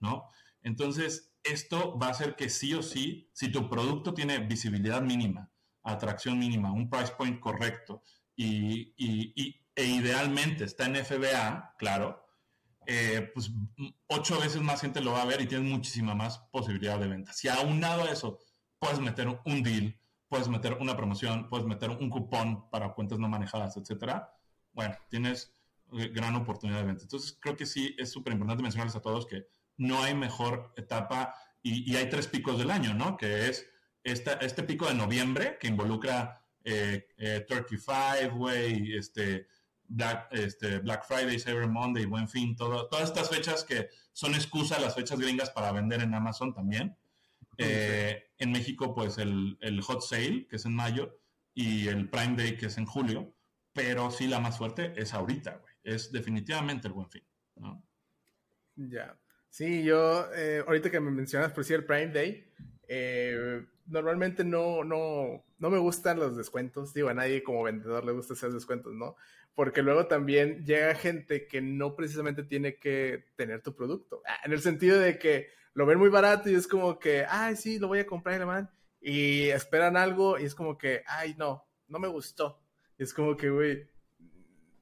¿no? 0.00 0.28
Entonces, 0.62 1.34
esto 1.44 1.98
va 1.98 2.08
a 2.08 2.10
hacer 2.10 2.36
que 2.36 2.48
sí 2.48 2.74
o 2.74 2.82
sí, 2.82 3.30
si 3.32 3.52
tu 3.52 3.68
producto 3.68 4.14
tiene 4.14 4.38
visibilidad 4.38 5.02
mínima, 5.02 5.50
atracción 5.82 6.38
mínima, 6.38 6.72
un 6.72 6.90
price 6.90 7.12
point 7.16 7.38
correcto 7.38 8.02
y, 8.34 8.94
e 9.76 9.84
idealmente 9.84 10.64
está 10.64 10.86
en 10.86 10.96
FBA, 10.96 11.74
claro, 11.78 12.23
eh, 12.86 13.30
pues 13.32 13.50
ocho 14.06 14.38
veces 14.40 14.62
más 14.62 14.80
gente 14.80 15.00
lo 15.00 15.12
va 15.12 15.22
a 15.22 15.26
ver 15.26 15.40
y 15.40 15.46
tienes 15.46 15.70
muchísima 15.70 16.14
más 16.14 16.38
posibilidad 16.50 16.98
de 16.98 17.08
venta. 17.08 17.32
Si 17.32 17.48
aunado 17.48 18.04
a 18.04 18.10
eso 18.10 18.38
puedes 18.78 19.00
meter 19.00 19.28
un 19.44 19.62
deal, 19.62 19.98
puedes 20.28 20.48
meter 20.48 20.74
una 20.80 20.96
promoción, 20.96 21.48
puedes 21.48 21.66
meter 21.66 21.90
un 21.90 22.10
cupón 22.10 22.68
para 22.70 22.92
cuentas 22.92 23.18
no 23.18 23.28
manejadas, 23.28 23.76
etcétera, 23.76 24.32
bueno, 24.72 24.96
tienes 25.08 25.54
eh, 25.92 26.08
gran 26.08 26.34
oportunidad 26.34 26.80
de 26.80 26.86
venta. 26.86 27.02
Entonces, 27.02 27.36
creo 27.40 27.56
que 27.56 27.66
sí 27.66 27.94
es 27.98 28.10
súper 28.10 28.32
importante 28.32 28.62
mencionarles 28.62 28.96
a 28.96 29.02
todos 29.02 29.26
que 29.26 29.46
no 29.76 30.02
hay 30.02 30.14
mejor 30.14 30.72
etapa 30.76 31.34
y, 31.62 31.96
hay 31.96 32.10
tres 32.10 32.26
picos 32.26 32.58
del 32.58 32.70
año, 32.70 32.92
¿no? 32.94 33.16
Que 33.16 33.48
es 33.48 33.66
esta, 34.02 34.34
este 34.34 34.64
pico 34.64 34.86
de 34.86 34.94
noviembre 34.94 35.56
que 35.58 35.68
involucra 35.68 36.44
eh, 36.62 37.08
eh 37.16 37.44
Turkey 37.48 37.78
Five, 37.78 38.28
güey, 38.28 38.96
este, 38.96 39.46
Black, 39.88 40.28
este, 40.32 40.78
Black 40.78 41.04
Friday, 41.06 41.38
Cyber 41.38 41.68
Monday, 41.68 42.06
Buen 42.06 42.28
Fin, 42.28 42.56
todo, 42.56 42.88
todas 42.88 43.08
estas 43.08 43.30
fechas 43.30 43.64
que 43.64 43.88
son 44.12 44.34
excusa 44.34 44.78
las 44.80 44.94
fechas 44.94 45.18
gringas 45.18 45.50
para 45.50 45.72
vender 45.72 46.02
en 46.02 46.14
Amazon 46.14 46.54
también. 46.54 46.96
Eh, 47.58 48.30
en 48.38 48.52
México, 48.52 48.94
pues 48.94 49.18
el, 49.18 49.80
Hot 49.82 50.02
Sale, 50.02 50.46
que 50.48 50.56
es 50.56 50.64
en 50.64 50.74
mayo, 50.74 51.18
y 51.54 51.88
el 51.88 52.08
Prime 52.08 52.36
Day, 52.36 52.56
que 52.56 52.66
es 52.66 52.78
en 52.78 52.86
julio, 52.86 53.34
pero 53.72 54.10
sí 54.10 54.26
la 54.26 54.40
más 54.40 54.58
fuerte 54.58 54.92
es 54.96 55.14
ahorita, 55.14 55.58
güey. 55.58 55.74
Es 55.82 56.10
definitivamente 56.10 56.88
el 56.88 56.94
Buen 56.94 57.10
Fin. 57.10 57.22
Ya. 58.76 59.18
Sí, 59.50 59.84
yo, 59.84 60.26
eh, 60.34 60.64
ahorita 60.66 60.90
que 60.90 60.98
me 60.98 61.10
mencionas, 61.10 61.52
por 61.52 61.64
sí, 61.64 61.74
el 61.74 61.84
Prime 61.84 62.08
Day, 62.08 62.52
eh, 62.88 63.64
normalmente 63.86 64.44
no, 64.44 64.84
no, 64.84 65.44
no 65.58 65.70
me 65.70 65.78
gustan 65.78 66.18
los 66.18 66.36
descuentos. 66.36 66.94
Digo, 66.94 67.08
a 67.08 67.14
nadie 67.14 67.42
como 67.42 67.62
vendedor 67.62 68.04
le 68.04 68.12
gusta 68.12 68.34
hacer 68.34 68.50
descuentos, 68.52 68.94
¿no? 68.94 69.16
Porque 69.54 69.82
luego 69.82 70.06
también 70.06 70.64
llega 70.64 70.94
gente 70.94 71.46
que 71.46 71.60
no 71.60 71.94
precisamente 71.94 72.42
tiene 72.42 72.78
que 72.78 73.26
tener 73.36 73.62
tu 73.62 73.74
producto. 73.74 74.22
Ah, 74.26 74.40
en 74.44 74.52
el 74.52 74.60
sentido 74.60 74.98
de 74.98 75.18
que 75.18 75.48
lo 75.74 75.86
ven 75.86 75.98
muy 75.98 76.08
barato 76.08 76.50
y 76.50 76.54
es 76.54 76.66
como 76.66 76.98
que, 76.98 77.24
ay, 77.28 77.56
sí, 77.56 77.78
lo 77.78 77.88
voy 77.88 78.00
a 78.00 78.06
comprar, 78.06 78.44
man. 78.46 78.70
Y 79.00 79.48
esperan 79.48 79.96
algo 79.96 80.38
y 80.38 80.44
es 80.44 80.54
como 80.54 80.78
que, 80.78 81.02
ay, 81.06 81.34
no, 81.38 81.66
no 81.88 81.98
me 81.98 82.08
gustó. 82.08 82.60
es 82.98 83.12
como 83.12 83.36
que, 83.36 83.50
güey, 83.50 83.88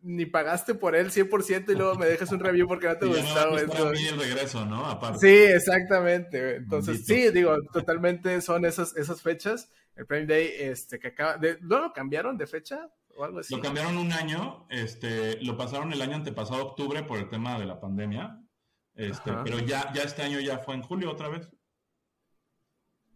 ni 0.03 0.27
pagaste 0.27 0.75
por 0.75 0.95
él 0.95 1.11
100% 1.11 1.73
y 1.73 1.75
luego 1.75 1.95
me 1.97 2.07
dejas 2.07 2.31
un 2.33 2.41
review 2.41 2.67
porque 2.67 2.89
no 2.89 2.97
te 2.97 3.07
gustó. 3.07 3.51
No 3.51 3.59
el 3.59 4.19
regreso, 4.19 4.65
¿no? 4.67 4.87
Aparte. 4.87 5.19
Sí, 5.21 5.53
exactamente. 5.53 6.57
Entonces, 6.57 7.07
sí, 7.07 7.31
digo, 7.31 7.57
totalmente 7.73 8.41
son 8.41 8.65
esas, 8.65 8.97
esas 8.97 9.23
fechas. 9.23 9.71
El 9.95 10.07
Prime 10.07 10.27
Day, 10.27 10.51
este, 10.59 10.99
que 10.99 11.09
acaba, 11.09 11.37
de, 11.37 11.59
¿luego 11.61 11.93
cambiaron 11.93 12.37
de 12.39 12.47
fecha 12.47 12.91
o 13.15 13.25
algo 13.25 13.41
así? 13.41 13.55
Lo 13.55 13.61
cambiaron 13.61 13.99
un 13.99 14.13
año, 14.13 14.67
este, 14.71 15.39
lo 15.43 15.57
pasaron 15.57 15.93
el 15.93 16.01
año 16.01 16.17
antepasado, 16.17 16.67
octubre, 16.67 17.03
por 17.03 17.19
el 17.19 17.29
tema 17.29 17.59
de 17.59 17.67
la 17.67 17.79
pandemia. 17.79 18.41
Este, 18.95 19.33
pero 19.45 19.59
ya, 19.59 19.93
ya 19.93 20.03
este 20.03 20.23
año 20.23 20.41
ya 20.41 20.59
fue 20.59 20.75
en 20.75 20.83
julio 20.83 21.11
otra 21.11 21.29
vez. 21.29 21.49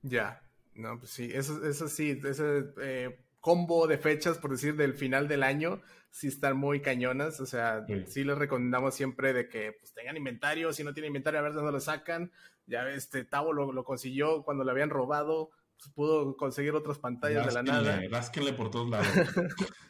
Ya, 0.03 0.43
no, 0.75 0.99
pues 0.99 1.11
sí, 1.11 1.31
eso, 1.33 1.67
eso 1.67 1.89
sí, 1.89 2.21
ese 2.25 2.65
eh, 2.81 3.19
combo 3.41 3.87
de 3.87 3.99
fechas, 3.99 4.39
por 4.39 4.51
decir, 4.51 4.77
del 4.77 4.95
final 4.95 5.29
del 5.29 5.43
año, 5.43 5.81
sí 6.17 6.29
están 6.29 6.57
muy 6.57 6.81
cañonas. 6.81 7.41
O 7.41 7.47
sea, 7.47 7.85
sí, 8.07 8.25
les 8.25 8.39
recomendamos 8.39 8.95
siempre 8.95 9.35
de 9.35 9.49
que 9.49 9.73
pues, 9.73 9.93
tengan 9.93 10.17
inventario. 10.17 10.73
Si 10.73 10.83
no 10.83 10.95
tienen 10.95 11.11
inventario, 11.11 11.41
a 11.41 11.43
ver 11.43 11.53
dónde 11.53 11.73
lo 11.73 11.81
sacan. 11.81 12.33
Ya 12.67 12.89
este 12.89 13.25
Tavo 13.25 13.53
lo, 13.53 13.71
lo 13.71 13.85
consiguió 13.85 14.43
cuando 14.43 14.65
le 14.65 14.71
habían 14.71 14.89
robado. 14.89 15.51
Pues, 15.77 15.93
pudo 15.95 16.37
conseguir 16.39 16.75
otras 16.75 16.99
pantallas 16.99 17.47
de 17.47 17.53
la 17.53 17.63
nada. 17.63 18.01
Rásquenle 18.11 18.55
por 18.55 18.71
todos 18.71 18.89
lados. 18.89 19.07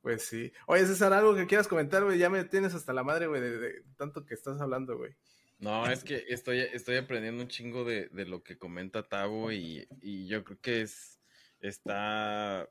pues 0.00 0.24
sí. 0.24 0.50
Oye, 0.66 0.86
César, 0.86 1.12
algo 1.12 1.34
que 1.34 1.46
quieras 1.46 1.68
comentar, 1.68 2.02
güey. 2.04 2.18
Ya 2.18 2.30
me 2.30 2.42
tienes 2.44 2.74
hasta 2.74 2.94
la 2.94 3.04
madre, 3.04 3.26
güey, 3.26 3.42
de, 3.42 3.82
tanto 3.98 4.24
que 4.24 4.32
estás 4.32 4.58
hablando, 4.62 4.96
güey. 4.96 5.14
No, 5.58 5.90
es 5.90 6.04
que 6.04 6.24
estoy, 6.28 6.60
estoy 6.60 6.96
aprendiendo 6.96 7.42
un 7.42 7.48
chingo 7.48 7.84
de, 7.84 8.08
de 8.08 8.24
lo 8.26 8.42
que 8.42 8.58
comenta 8.58 9.08
Tavo 9.08 9.52
y, 9.52 9.86
y 10.02 10.26
yo 10.26 10.44
creo 10.44 10.58
que 10.60 10.82
es, 10.82 11.18
está 11.60 12.68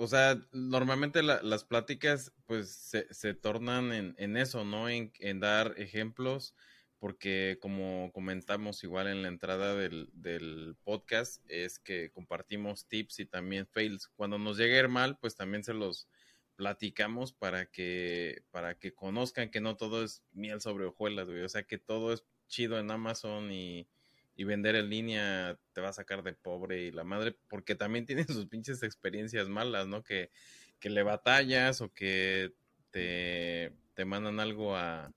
o 0.00 0.06
sea, 0.06 0.40
normalmente 0.52 1.22
las 1.22 1.64
pláticas 1.64 2.32
pues 2.46 2.70
se, 2.70 3.12
se 3.12 3.34
tornan 3.34 3.92
en, 3.92 4.14
en, 4.16 4.38
eso, 4.38 4.64
¿no? 4.64 4.88
En, 4.88 5.12
en, 5.18 5.40
dar 5.40 5.74
ejemplos, 5.76 6.54
porque 6.98 7.58
como 7.60 8.10
comentamos 8.14 8.82
igual 8.82 9.08
en 9.08 9.20
la 9.20 9.28
entrada 9.28 9.74
del, 9.74 10.08
del, 10.14 10.74
podcast, 10.84 11.44
es 11.50 11.78
que 11.78 12.10
compartimos 12.12 12.88
tips 12.88 13.20
y 13.20 13.26
también 13.26 13.66
fails. 13.66 14.08
Cuando 14.16 14.38
nos 14.38 14.56
llegue 14.56 14.76
a 14.76 14.84
ir 14.84 14.88
mal, 14.88 15.18
pues 15.18 15.34
también 15.34 15.64
se 15.64 15.74
los 15.74 16.08
platicamos 16.56 17.34
para 17.34 17.66
que, 17.66 18.42
para 18.50 18.78
que 18.78 18.94
conozcan 18.94 19.50
que 19.50 19.60
no 19.60 19.76
todo 19.76 20.02
es 20.02 20.24
miel 20.32 20.62
sobre 20.62 20.86
hojuelas, 20.86 21.26
güey. 21.26 21.42
O 21.42 21.48
sea, 21.50 21.64
que 21.64 21.76
todo 21.76 22.14
es 22.14 22.24
chido 22.48 22.78
en 22.78 22.90
Amazon 22.90 23.52
y, 23.52 23.86
y 24.40 24.44
vender 24.44 24.74
en 24.74 24.88
línea 24.88 25.58
te 25.74 25.82
va 25.82 25.90
a 25.90 25.92
sacar 25.92 26.22
de 26.22 26.32
pobre 26.32 26.84
y 26.84 26.90
la 26.92 27.04
madre, 27.04 27.36
porque 27.46 27.74
también 27.74 28.06
tienen 28.06 28.26
sus 28.40 28.46
pinches 28.46 28.82
experiencias 28.82 29.50
malas, 29.50 29.86
¿no? 29.86 30.02
Que, 30.02 30.30
que 30.78 30.88
le 30.88 31.02
batallas 31.02 31.82
o 31.82 31.92
que 31.92 32.54
te, 32.90 33.70
te 33.92 34.06
mandan 34.06 34.40
algo 34.40 34.74
a, 34.76 35.12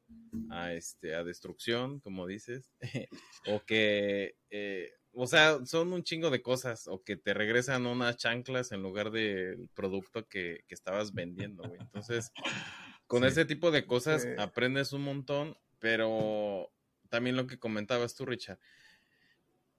a, 0.50 0.74
este, 0.74 1.16
a 1.16 1.24
destrucción, 1.24 2.02
como 2.02 2.28
dices, 2.28 2.74
o 3.48 3.64
que, 3.64 4.36
eh, 4.50 4.92
o 5.14 5.26
sea, 5.26 5.66
son 5.66 5.94
un 5.94 6.04
chingo 6.04 6.30
de 6.30 6.42
cosas, 6.42 6.90
o 6.90 7.02
que 7.02 7.16
te 7.16 7.34
regresan 7.34 7.86
unas 7.86 8.18
chanclas 8.18 8.74
en 8.74 8.84
lugar 8.84 9.10
del 9.10 9.70
producto 9.74 10.28
que, 10.28 10.66
que 10.68 10.76
estabas 10.76 11.14
vendiendo, 11.14 11.64
güey. 11.64 11.80
Entonces, 11.80 12.34
con 13.08 13.24
ese 13.24 13.46
tipo 13.46 13.72
de 13.72 13.86
cosas 13.86 14.28
aprendes 14.38 14.92
un 14.92 15.04
montón, 15.04 15.56
pero 15.80 16.74
también 17.08 17.38
lo 17.38 17.48
que 17.48 17.58
comentabas 17.58 18.16
tú, 18.16 18.26
Richard, 18.26 18.60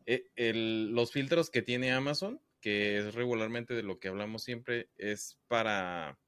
eh, 0.06 0.52
los 0.54 1.12
filtros 1.12 1.50
que 1.50 1.62
tiene 1.62 1.92
Amazon, 1.92 2.40
que 2.60 2.98
es 2.98 3.14
regularmente 3.14 3.74
de 3.74 3.82
lo 3.82 3.98
que 3.98 4.08
hablamos 4.08 4.42
siempre, 4.42 4.90
es 4.96 5.38
para 5.48 6.18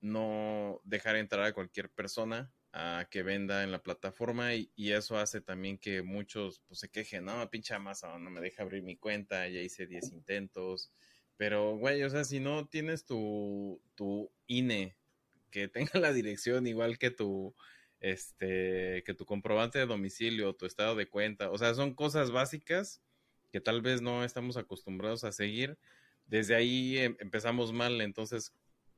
no 0.00 0.80
dejar 0.84 1.16
entrar 1.16 1.44
a 1.44 1.52
cualquier 1.52 1.90
persona 1.90 2.52
a 2.72 3.06
que 3.08 3.22
venda 3.22 3.62
en 3.62 3.70
la 3.70 3.82
plataforma 3.82 4.52
y, 4.54 4.70
eso 4.76 5.16
hace 5.16 5.40
también 5.40 5.78
que 5.78 6.02
muchos 6.02 6.60
pues, 6.66 6.80
se 6.80 6.90
quejen, 6.90 7.24
no, 7.24 7.48
pinche 7.48 7.72
Amazon, 7.72 8.24
no 8.24 8.30
me 8.30 8.40
deja 8.40 8.64
abrir 8.64 8.82
mi 8.82 8.96
cuenta, 8.96 9.48
ya 9.48 9.60
hice 9.60 9.86
10 9.86 10.12
intentos, 10.12 10.92
pero 11.36 11.76
güey, 11.76 12.02
o 12.02 12.10
sea, 12.10 12.24
si 12.24 12.40
no 12.40 12.66
tienes 12.66 13.06
tu, 13.06 13.80
tu 13.94 14.30
INE 14.48 14.96
que 15.50 15.68
tenga 15.94 16.00
la 16.00 16.12
dirección 16.12 16.66
igual 16.66 16.98
que 16.98 17.10
tu 17.10 17.54
este 18.00 19.02
que 19.06 19.14
tu 19.14 19.24
comprobante 19.24 19.78
de 19.78 19.86
domicilio, 19.86 20.54
tu 20.54 20.66
estado 20.66 20.96
de 20.96 21.08
cuenta, 21.08 21.50
o 21.50 21.58
sea, 21.58 21.74
son 21.74 21.94
cosas 21.94 22.32
básicas 22.32 23.00
que 23.54 23.60
tal 23.60 23.82
vez 23.82 24.02
no 24.02 24.24
estamos 24.24 24.56
acostumbrados 24.56 25.22
a 25.22 25.30
seguir, 25.30 25.78
desde 26.26 26.56
ahí 26.56 26.98
em, 26.98 27.16
empezamos 27.20 27.72
mal, 27.72 28.00
entonces, 28.00 28.52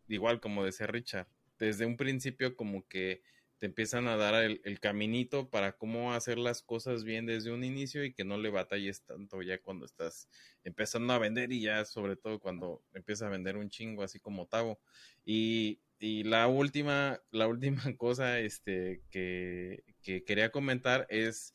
igual 0.08 0.40
como 0.40 0.64
decía 0.64 0.86
Richard, 0.86 1.26
desde 1.58 1.84
un 1.84 1.98
principio 1.98 2.56
como 2.56 2.88
que 2.88 3.20
te 3.58 3.66
empiezan 3.66 4.08
a 4.08 4.16
dar 4.16 4.34
el, 4.42 4.80
caminito 4.80 5.50
para 5.50 5.76
cómo 5.76 6.14
hacer 6.14 6.38
las 6.38 6.62
cosas 6.62 7.04
bien 7.04 7.26
desde 7.26 7.52
un 7.52 7.64
inicio 7.64 8.02
y 8.02 8.14
que 8.14 8.24
no 8.24 8.38
le 8.38 8.48
batalles 8.48 9.02
tanto 9.02 9.42
ya 9.42 9.60
cuando 9.60 9.84
estás 9.84 10.26
empezando 10.64 11.12
a 11.12 11.18
vender 11.18 11.52
y 11.52 11.60
ya 11.60 11.84
sobre 11.84 12.16
todo 12.16 12.40
cuando 12.40 12.82
empiezas 12.94 13.26
a 13.26 13.30
vender 13.30 13.58
un 13.58 13.68
chingo 13.68 14.02
así 14.02 14.20
como 14.20 14.46
Tavo. 14.46 14.80
Y, 15.26 15.80
y 15.98 16.24
la 16.24 16.46
última, 16.48 17.20
la 17.30 17.46
última 17.46 17.82
cosa 17.98 18.40
este, 18.40 19.02
que, 19.10 19.84
que 20.00 20.24
quería 20.24 20.50
comentar 20.50 21.06
es 21.10 21.52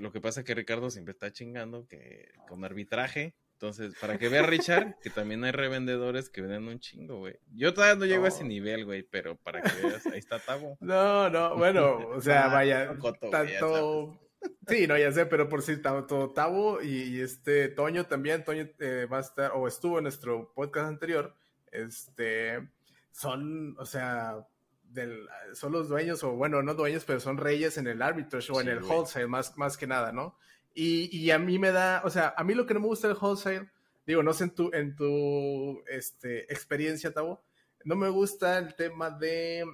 lo 0.00 0.12
que 0.12 0.20
pasa 0.20 0.40
es 0.40 0.46
que 0.46 0.54
Ricardo 0.54 0.90
siempre 0.90 1.12
está 1.12 1.32
chingando 1.32 1.86
que 1.86 2.32
con 2.48 2.64
arbitraje. 2.64 3.34
Entonces, 3.52 3.94
para 4.00 4.18
que 4.18 4.28
vea 4.28 4.42
Richard, 4.42 4.96
que 5.02 5.10
también 5.10 5.42
hay 5.42 5.50
revendedores 5.50 6.30
que 6.30 6.42
venden 6.42 6.68
un 6.68 6.78
chingo, 6.78 7.18
güey. 7.18 7.40
Yo 7.52 7.74
todavía 7.74 7.96
no 7.96 8.06
llego 8.06 8.24
a 8.24 8.28
ese 8.28 8.44
nivel, 8.44 8.84
güey, 8.84 9.02
pero 9.02 9.36
para 9.36 9.60
que 9.62 9.82
veas, 9.82 10.06
ahí 10.06 10.20
está 10.20 10.38
Tavo. 10.38 10.78
No, 10.80 11.28
no, 11.28 11.56
bueno, 11.56 11.98
o 12.08 12.20
sea, 12.20 12.46
ah, 12.46 12.54
vaya, 12.54 12.96
tanto... 13.30 14.20
Sí, 14.68 14.86
no, 14.86 14.96
ya 14.96 15.10
sé, 15.10 15.26
pero 15.26 15.48
por 15.48 15.62
si 15.62 15.82
tanto 15.82 16.30
Tavo 16.30 16.80
y, 16.80 17.20
este 17.20 17.68
Toño 17.68 18.06
también, 18.06 18.44
Toño 18.44 18.68
eh, 18.78 19.08
va 19.12 19.18
a 19.18 19.22
estar, 19.22 19.50
o 19.54 19.66
estuvo 19.66 19.98
en 19.98 20.04
nuestro 20.04 20.52
podcast 20.54 20.86
anterior, 20.86 21.34
este, 21.72 22.68
son, 23.10 23.76
o 23.78 23.84
sea, 23.84 24.46
del, 24.88 25.28
son 25.54 25.72
los 25.72 25.88
dueños, 25.88 26.22
o 26.24 26.32
bueno, 26.32 26.62
no 26.62 26.74
dueños, 26.74 27.04
pero 27.04 27.20
son 27.20 27.36
reyes 27.36 27.78
en 27.78 27.86
el 27.86 28.02
arbitrage 28.02 28.52
o 28.52 28.60
en 28.60 28.68
el 28.68 28.82
wholesale, 28.82 29.26
más, 29.26 29.56
más 29.56 29.76
que 29.76 29.86
nada, 29.86 30.12
¿no? 30.12 30.36
Y, 30.74 31.16
y, 31.16 31.30
a 31.30 31.38
mí 31.38 31.58
me 31.58 31.72
da, 31.72 32.02
o 32.04 32.10
sea, 32.10 32.34
a 32.36 32.44
mí 32.44 32.54
lo 32.54 32.66
que 32.66 32.74
no 32.74 32.80
me 32.80 32.86
gusta 32.86 33.08
del 33.08 33.16
wholesale, 33.20 33.70
digo, 34.06 34.22
no 34.22 34.32
sé 34.32 34.44
en 34.44 34.50
tu, 34.54 34.70
en 34.72 34.94
tu 34.94 35.82
este, 35.88 36.52
experiencia, 36.52 37.12
Tavo, 37.12 37.42
no 37.84 37.96
me 37.96 38.08
gusta 38.08 38.58
el 38.58 38.74
tema 38.74 39.10
de, 39.10 39.64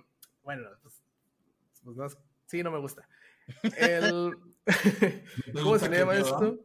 bueno, 0.42 0.68
pues, 0.82 1.02
pues 1.82 1.96
no, 1.96 2.06
sí, 2.46 2.62
no 2.62 2.70
me 2.70 2.78
gusta. 2.78 3.06
El, 3.76 4.36
¿Cómo 5.52 5.78
se 5.78 5.88
llama 5.88 6.16
esto? 6.16 6.58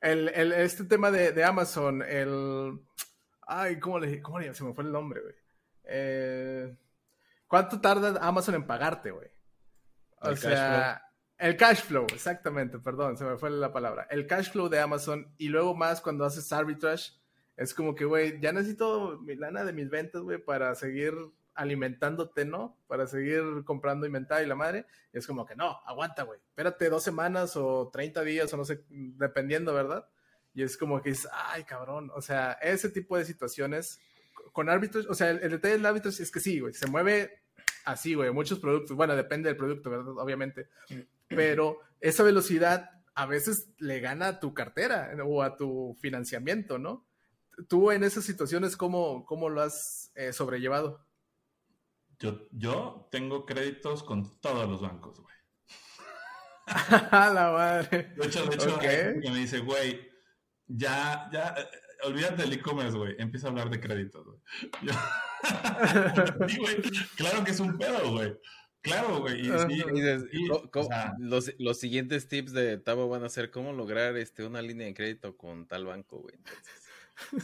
El, 0.00 0.28
el, 0.30 0.52
este 0.52 0.84
tema 0.84 1.10
de, 1.10 1.32
de, 1.32 1.44
Amazon, 1.44 2.02
el... 2.02 2.80
Ay, 3.42 3.78
¿cómo 3.78 3.98
le, 3.98 4.20
cómo 4.22 4.40
le 4.40 4.52
Se 4.54 4.64
me 4.64 4.72
fue 4.72 4.84
el 4.84 4.92
nombre, 4.92 5.20
güey. 5.20 5.34
Eh, 5.84 6.74
¿Cuánto 7.46 7.80
tarda 7.80 8.18
Amazon 8.20 8.56
en 8.56 8.66
pagarte, 8.66 9.10
güey? 9.10 9.30
O 10.20 10.34
sea, 10.34 11.02
el 11.38 11.56
cash 11.56 11.82
flow, 11.82 12.06
exactamente, 12.12 12.78
perdón, 12.78 13.16
se 13.16 13.24
me 13.24 13.36
fue 13.36 13.50
la 13.50 13.72
palabra. 13.72 14.06
El 14.10 14.26
cash 14.26 14.50
flow 14.50 14.68
de 14.68 14.80
Amazon 14.80 15.34
y 15.38 15.48
luego 15.48 15.74
más 15.74 16.00
cuando 16.00 16.24
haces 16.24 16.52
arbitrage, 16.52 17.12
es 17.56 17.74
como 17.74 17.94
que, 17.94 18.04
güey, 18.04 18.40
ya 18.40 18.52
necesito 18.52 19.18
mi 19.20 19.36
lana 19.36 19.64
de 19.64 19.72
mis 19.72 19.88
ventas, 19.88 20.22
güey, 20.22 20.38
para 20.38 20.74
seguir 20.74 21.14
alimentándote, 21.54 22.44
¿no? 22.44 22.78
Para 22.86 23.06
seguir 23.06 23.42
comprando 23.64 24.06
inventario 24.06 24.44
y 24.44 24.48
la 24.48 24.54
madre. 24.54 24.86
Y 25.12 25.18
es 25.18 25.26
como 25.26 25.46
que, 25.46 25.56
no, 25.56 25.80
aguanta, 25.86 26.22
güey, 26.24 26.38
espérate 26.38 26.90
dos 26.90 27.02
semanas 27.02 27.56
o 27.56 27.90
30 27.90 28.22
días 28.22 28.52
o 28.52 28.56
no 28.56 28.64
sé, 28.64 28.84
dependiendo, 28.88 29.72
¿verdad? 29.72 30.06
Y 30.52 30.62
es 30.62 30.76
como 30.76 31.02
que 31.02 31.10
es, 31.10 31.28
ay, 31.32 31.64
cabrón, 31.64 32.10
o 32.14 32.22
sea, 32.22 32.52
ese 32.62 32.88
tipo 32.88 33.16
de 33.16 33.24
situaciones 33.24 34.00
con 34.52 34.68
árbitros, 34.68 35.06
o 35.06 35.14
sea, 35.14 35.30
el, 35.30 35.50
detalle 35.50 35.74
del 35.74 35.86
árbitro 35.86 36.10
es 36.10 36.30
que 36.30 36.40
sí, 36.40 36.60
güey, 36.60 36.74
se 36.74 36.86
mueve 36.86 37.42
así, 37.84 38.14
güey, 38.14 38.30
muchos 38.30 38.58
productos, 38.58 38.96
bueno, 38.96 39.14
depende 39.16 39.48
del 39.48 39.56
producto, 39.56 39.90
¿verdad? 39.90 40.18
Obviamente, 40.18 40.68
pero 41.28 41.80
esa 42.00 42.22
velocidad 42.22 42.90
a 43.14 43.26
veces 43.26 43.70
le 43.78 44.00
gana 44.00 44.28
a 44.28 44.40
tu 44.40 44.52
cartera 44.54 45.10
o 45.24 45.42
a 45.42 45.56
tu 45.56 45.96
financiamiento, 46.00 46.78
¿no? 46.78 47.06
Tú 47.68 47.90
en 47.90 48.04
esas 48.04 48.24
situaciones, 48.24 48.76
¿cómo, 48.76 49.24
cómo 49.24 49.48
lo 49.48 49.62
has 49.62 50.12
eh, 50.14 50.32
sobrellevado? 50.32 51.06
Yo, 52.18 52.48
yo 52.50 53.08
tengo 53.10 53.46
créditos 53.46 54.02
con 54.02 54.38
todos 54.40 54.68
los 54.68 54.82
bancos, 54.82 55.20
güey. 55.20 55.34
la 57.12 57.52
madre. 57.52 58.14
De 58.16 58.26
hecho, 58.26 58.44
de 58.46 58.56
hecho, 58.56 58.78
me 59.32 59.38
dice, 59.38 59.60
güey, 59.60 60.10
ya, 60.66 61.28
ya, 61.32 61.54
olvídate 62.06 62.42
del 62.42 62.54
e-commerce, 62.54 62.96
güey. 62.96 63.14
Empieza 63.18 63.46
a 63.46 63.50
hablar 63.50 63.70
de 63.70 63.80
créditos, 63.80 64.24
güey. 64.24 64.38
Claro 67.16 67.44
que 67.44 67.50
es 67.50 67.60
un 67.60 67.78
pedo, 67.78 68.12
güey. 68.12 68.34
Claro, 68.86 69.20
güey. 69.20 69.42
los, 71.18 71.52
los, 71.58 71.78
siguientes 71.78 72.28
tips 72.28 72.52
de 72.52 72.78
Tavo 72.78 73.08
van 73.08 73.24
a 73.24 73.28
ser 73.28 73.50
cómo 73.50 73.72
lograr 73.72 74.16
este, 74.16 74.44
una 74.44 74.62
línea 74.62 74.86
de 74.86 74.94
crédito 74.94 75.36
con 75.36 75.66
tal 75.66 75.86
banco, 75.86 76.20
güey. 76.20 76.36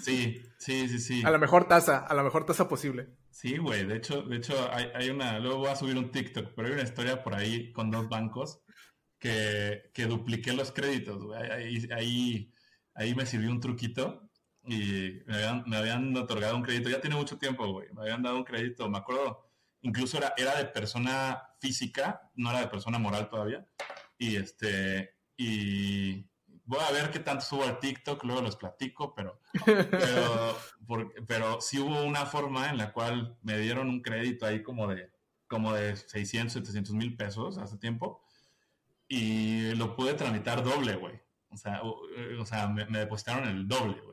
Sí, 0.02 0.42
sí, 0.58 0.86
sí, 0.86 0.98
sí. 0.98 1.22
A 1.24 1.30
la 1.30 1.38
mejor 1.38 1.66
tasa, 1.66 2.00
a 2.00 2.12
la 2.12 2.22
mejor 2.22 2.44
tasa 2.44 2.68
posible. 2.68 3.08
Sí, 3.30 3.56
güey. 3.56 3.86
De 3.86 3.96
hecho, 3.96 4.20
de 4.20 4.36
hecho 4.36 4.70
hay, 4.70 4.90
hay, 4.94 5.08
una, 5.08 5.38
luego 5.38 5.60
voy 5.60 5.70
a 5.70 5.76
subir 5.76 5.96
un 5.96 6.10
TikTok, 6.10 6.52
pero 6.54 6.68
hay 6.68 6.74
una 6.74 6.82
historia 6.82 7.22
por 7.22 7.34
ahí 7.34 7.72
con 7.72 7.90
dos 7.90 8.06
bancos 8.10 8.60
que, 9.18 9.90
que 9.94 10.04
dupliqué 10.04 10.52
los 10.52 10.72
créditos, 10.72 11.24
güey. 11.24 11.40
Ahí, 11.50 11.88
ahí, 11.90 12.52
ahí 12.92 13.14
me 13.14 13.24
sirvió 13.24 13.50
un 13.50 13.60
truquito 13.60 14.21
y 14.64 15.20
me 15.26 15.34
habían, 15.34 15.64
me 15.66 15.76
habían 15.76 16.16
otorgado 16.16 16.56
un 16.56 16.62
crédito, 16.62 16.88
ya 16.88 17.00
tiene 17.00 17.16
mucho 17.16 17.38
tiempo, 17.38 17.66
güey, 17.66 17.88
me 17.92 18.02
habían 18.02 18.22
dado 18.22 18.36
un 18.36 18.44
crédito, 18.44 18.88
me 18.88 18.98
acuerdo 18.98 19.48
incluso 19.82 20.18
era, 20.18 20.32
era 20.36 20.56
de 20.56 20.66
persona 20.66 21.42
física, 21.60 22.30
no 22.34 22.50
era 22.50 22.60
de 22.60 22.68
persona 22.68 22.98
moral 22.98 23.28
todavía. 23.28 23.66
Y 24.16 24.36
este, 24.36 25.16
y 25.36 26.24
voy 26.64 26.78
a 26.80 26.92
ver 26.92 27.10
qué 27.10 27.18
tanto 27.18 27.44
subo 27.44 27.64
al 27.64 27.80
TikTok, 27.80 28.22
luego 28.24 28.40
los 28.40 28.56
platico, 28.56 29.14
pero, 29.14 29.40
pero, 29.64 30.56
pero 31.26 31.60
sí 31.60 31.78
hubo 31.78 32.02
una 32.04 32.26
forma 32.26 32.70
en 32.70 32.78
la 32.78 32.92
cual 32.92 33.36
me 33.42 33.58
dieron 33.58 33.88
un 33.88 34.00
crédito 34.00 34.46
ahí 34.46 34.62
como 34.62 34.86
de, 34.86 35.10
como 35.48 35.72
de 35.72 35.96
600, 35.96 36.52
700 36.52 36.94
mil 36.94 37.16
pesos 37.16 37.58
hace 37.58 37.76
tiempo 37.76 38.22
y 39.08 39.74
lo 39.74 39.94
pude 39.94 40.14
tramitar 40.14 40.62
doble, 40.62 40.96
güey. 40.96 41.20
O 41.50 41.56
sea, 41.56 41.82
o, 41.82 42.46
sea 42.46 42.68
me, 42.68 42.86
depositaron 42.86 43.46
el 43.46 43.68
doble, 43.68 44.00
güey. 44.00 44.11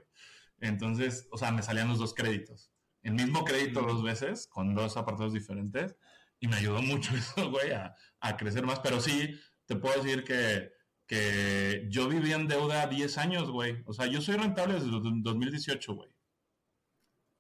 Entonces, 0.62 1.28
o 1.32 1.38
sea, 1.38 1.52
me 1.52 1.62
salían 1.62 1.90
los 1.90 2.00
dos 2.00 2.14
créditos. 2.14 2.72
El 3.02 3.14
mismo 3.14 3.46
crédito 3.46 3.82
dos 3.82 4.04
veces, 4.04 4.48
con 4.48 4.76
dos 4.76 4.98
apartados 4.98 5.34
diferentes, 5.34 5.96
y 6.40 6.48
me 6.48 6.58
ayudó 6.58 6.82
mucho 6.82 7.14
eso, 7.16 7.50
güey, 7.50 7.72
a, 7.72 7.96
a 8.20 8.38
crecer 8.38 8.66
más. 8.66 8.80
Pero 8.80 9.00
sí, 9.00 9.40
te 9.66 9.76
puedo 9.76 10.02
decir 10.02 10.24
que 10.24 10.72
que 11.10 11.88
yo 11.90 12.08
viví 12.08 12.32
en 12.34 12.48
deuda 12.48 12.86
10 12.86 13.18
años, 13.18 13.50
güey. 13.50 13.82
O 13.86 13.94
sea, 13.94 14.06
yo 14.06 14.22
soy 14.22 14.38
rentable 14.38 14.76
desde 14.76 14.92
2018, 14.92 15.96
güey. 15.96 16.10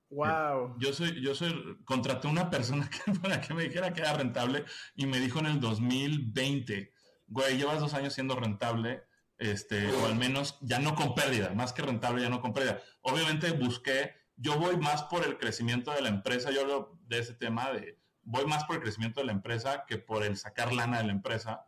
Wow. 0.09 0.75
Yo, 0.79 0.91
soy, 0.91 1.21
yo 1.21 1.35
soy, 1.35 1.77
contraté 1.85 2.27
una 2.27 2.49
persona 2.49 2.89
que, 3.05 3.11
para 3.19 3.39
que 3.39 3.53
me 3.53 3.65
dijera 3.65 3.93
que 3.93 4.01
era 4.01 4.13
rentable 4.13 4.65
y 4.95 5.05
me 5.05 5.19
dijo 5.19 5.37
en 5.37 5.45
el 5.45 5.59
2020, 5.59 6.91
güey, 7.27 7.57
llevas 7.57 7.79
dos 7.79 7.93
años 7.93 8.11
siendo 8.15 8.35
rentable, 8.35 9.03
este, 9.39 9.91
o 9.93 10.05
al 10.05 10.15
menos 10.15 10.57
ya 10.61 10.79
no 10.79 10.95
con 10.95 11.15
pérdida, 11.15 11.53
más 11.55 11.73
que 11.73 11.81
rentable, 11.81 12.21
ya 12.21 12.29
no 12.29 12.41
con 12.41 12.53
pérdida. 12.53 12.81
Obviamente 13.01 13.51
busqué, 13.51 14.13
yo 14.35 14.59
voy 14.59 14.77
más 14.77 15.03
por 15.03 15.25
el 15.25 15.37
crecimiento 15.37 15.91
de 15.91 16.01
la 16.01 16.09
empresa, 16.09 16.51
yo 16.51 16.61
hablo 16.61 16.99
de 17.07 17.19
ese 17.19 17.33
tema 17.33 17.71
de, 17.71 17.97
voy 18.21 18.45
más 18.45 18.65
por 18.65 18.75
el 18.75 18.81
crecimiento 18.81 19.21
de 19.21 19.27
la 19.27 19.31
empresa 19.31 19.85
que 19.87 19.97
por 19.97 20.23
el 20.23 20.37
sacar 20.37 20.73
lana 20.73 20.99
de 20.99 21.05
la 21.05 21.13
empresa 21.13 21.65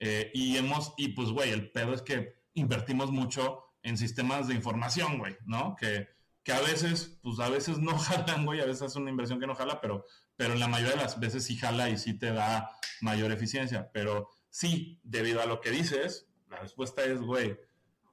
eh, 0.00 0.30
y 0.32 0.56
hemos, 0.56 0.94
y 0.96 1.08
pues, 1.08 1.28
güey, 1.28 1.50
el 1.50 1.70
pedo 1.70 1.92
es 1.92 2.02
que 2.02 2.40
invertimos 2.54 3.12
mucho 3.12 3.62
en 3.82 3.98
sistemas 3.98 4.48
de 4.48 4.54
información, 4.54 5.18
güey, 5.18 5.36
¿no? 5.44 5.76
Que, 5.76 6.08
que 6.42 6.52
a 6.52 6.60
veces, 6.60 7.18
pues 7.22 7.38
a 7.38 7.50
veces 7.50 7.78
no 7.78 7.98
jalan, 7.98 8.46
güey, 8.46 8.60
a 8.60 8.66
veces 8.66 8.90
es 8.90 8.96
una 8.96 9.10
inversión 9.10 9.38
que 9.38 9.46
no 9.46 9.54
jala, 9.54 9.80
pero, 9.80 10.06
pero 10.36 10.54
la 10.54 10.68
mayoría 10.68 10.96
de 10.96 11.02
las 11.02 11.20
veces 11.20 11.44
sí 11.44 11.56
jala 11.56 11.90
y 11.90 11.98
sí 11.98 12.14
te 12.14 12.32
da 12.32 12.70
mayor 13.02 13.30
eficiencia. 13.30 13.90
Pero 13.92 14.30
sí, 14.48 15.00
debido 15.04 15.42
a 15.42 15.46
lo 15.46 15.60
que 15.60 15.70
dices, 15.70 16.29
respuesta 16.60 17.04
es, 17.04 17.20
güey, 17.20 17.58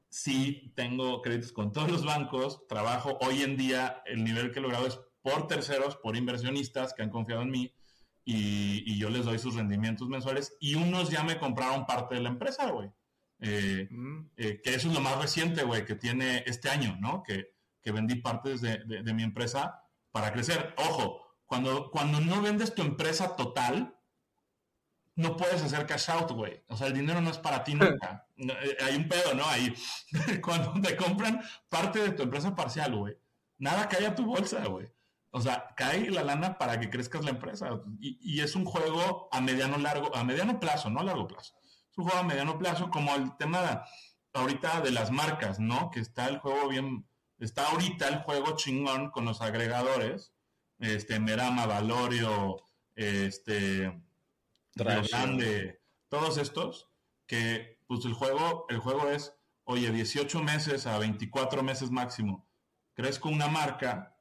sí 0.10 0.72
tengo 0.76 1.22
créditos 1.22 1.52
con 1.52 1.72
todos 1.72 1.92
los 1.92 2.06
bancos, 2.06 2.68
trabajo 2.68 3.18
hoy 3.22 3.44
en 3.44 3.58
día, 3.58 4.02
el 4.06 4.24
nivel 4.24 4.52
que 4.52 4.60
he 4.60 4.62
logrado 4.62 4.88
es 4.88 5.00
por 5.22 5.48
terceros, 5.48 5.98
por 5.98 6.16
inversionistas 6.16 6.94
que 6.94 7.04
han 7.04 7.10
confiado 7.10 7.42
en 7.42 7.52
mí 7.52 7.74
y, 8.24 8.98
yo 8.98 9.10
les 9.10 9.26
doy 9.26 9.40
sus 9.40 9.56
rendimientos 9.56 10.10
mensuales 10.10 10.58
y 10.60 10.76
unos 10.76 11.10
ya 11.10 11.24
me 11.24 11.40
compraron 11.40 11.86
parte 11.86 12.16
de 12.16 12.22
la 12.22 12.30
empresa, 12.30 12.70
güey. 12.72 12.90
Eh, 13.40 13.88
mm. 13.90 14.32
eh, 14.36 14.62
que 14.62 14.74
eso 14.74 14.90
es 14.90 14.94
lo 14.94 15.00
más 15.00 15.22
reciente, 15.22 15.64
güey, 15.64 15.86
que 15.86 15.96
tiene 15.96 16.44
este 16.46 16.70
año, 16.70 16.98
¿no? 17.00 17.24
Que, 17.24 17.54
que 17.82 17.92
vendí 17.92 18.16
partes 18.16 18.60
de, 18.62 18.80
de, 18.80 19.14
mi 19.14 19.24
empresa 19.24 19.82
para 20.12 20.34
crecer. 20.34 20.74
Ojo, 20.78 21.22
cuando, 21.46 21.90
cuando 21.90 22.20
no 22.20 22.42
vendes 22.42 22.76
tu 22.76 22.82
empresa 22.82 23.36
total, 23.36 23.97
no 25.18 25.36
puedes 25.36 25.62
hacer 25.64 25.86
cash 25.88 26.10
out, 26.12 26.32
güey. 26.32 26.64
O 26.68 26.78
sea, 26.78 26.88
el 26.88 26.94
dinero 26.94 27.20
no 27.20 27.32
es 27.32 27.40
para 27.40 27.64
ti 27.64 27.74
nunca. 27.76 28.26
Eh, 28.38 28.78
hay 28.82 28.96
un 28.96 29.10
pedo, 29.10 29.34
¿no? 29.34 29.46
Ahí, 29.46 29.74
cuando 30.42 30.80
te 30.80 30.96
compran 30.96 31.42
parte 31.68 32.00
de 32.00 32.12
tu 32.12 32.24
empresa 32.24 32.56
parcial, 32.56 32.96
güey, 32.96 33.18
nada 33.58 33.90
cae 33.90 34.06
a 34.06 34.16
tu 34.16 34.26
bolsa, 34.26 34.64
güey. 34.66 34.88
O 35.32 35.42
sea, 35.42 35.74
cae 35.76 36.10
la 36.10 36.24
lana 36.24 36.58
para 36.58 36.80
que 36.80 36.90
crezcas 36.90 37.26
la 37.26 37.32
empresa. 37.32 37.82
Y, 38.00 38.40
es 38.40 38.56
un 38.56 38.64
juego 38.64 39.28
a 39.32 39.42
mediano 39.42 39.78
largo, 39.78 40.16
a 40.16 40.24
mediano 40.24 40.60
plazo, 40.60 40.90
no 40.90 41.02
a 41.02 41.04
largo 41.04 41.28
plazo. 41.28 41.56
Es 41.92 41.98
un 41.98 42.06
juego 42.06 42.20
a 42.20 42.24
mediano 42.24 42.58
plazo, 42.58 42.90
como 42.90 43.14
el 43.16 43.36
tema 43.38 43.84
ahorita 44.34 44.82
de 44.82 44.92
las 44.92 45.12
marcas, 45.12 45.60
¿no? 45.60 45.90
Que 45.90 46.00
está 46.00 46.28
el 46.28 46.38
juego 46.38 46.70
bien, 46.70 47.08
está 47.40 47.68
ahorita 47.68 48.08
el 48.08 48.20
juego 48.20 48.56
chingón 48.56 49.10
con 49.10 49.26
los 49.26 49.42
agregadores, 49.42 50.32
este, 50.80 51.20
Merama, 51.20 51.66
Valorio, 51.66 52.64
este, 52.96 53.92
Grande, 54.78 55.82
todos 56.10 56.38
estos, 56.38 56.90
que 57.26 57.80
pues 57.88 58.06
el 58.06 58.14
juego, 58.14 58.66
el 58.70 58.80
juego 58.80 59.10
es, 59.10 59.34
oye, 59.64 59.92
18 59.92 60.42
meses 60.44 60.88
a 60.88 60.98
24 61.00 61.64
meses 61.64 61.92
máximo, 61.92 62.50
crezco 62.94 63.30
una 63.30 63.48
marca 63.48 64.18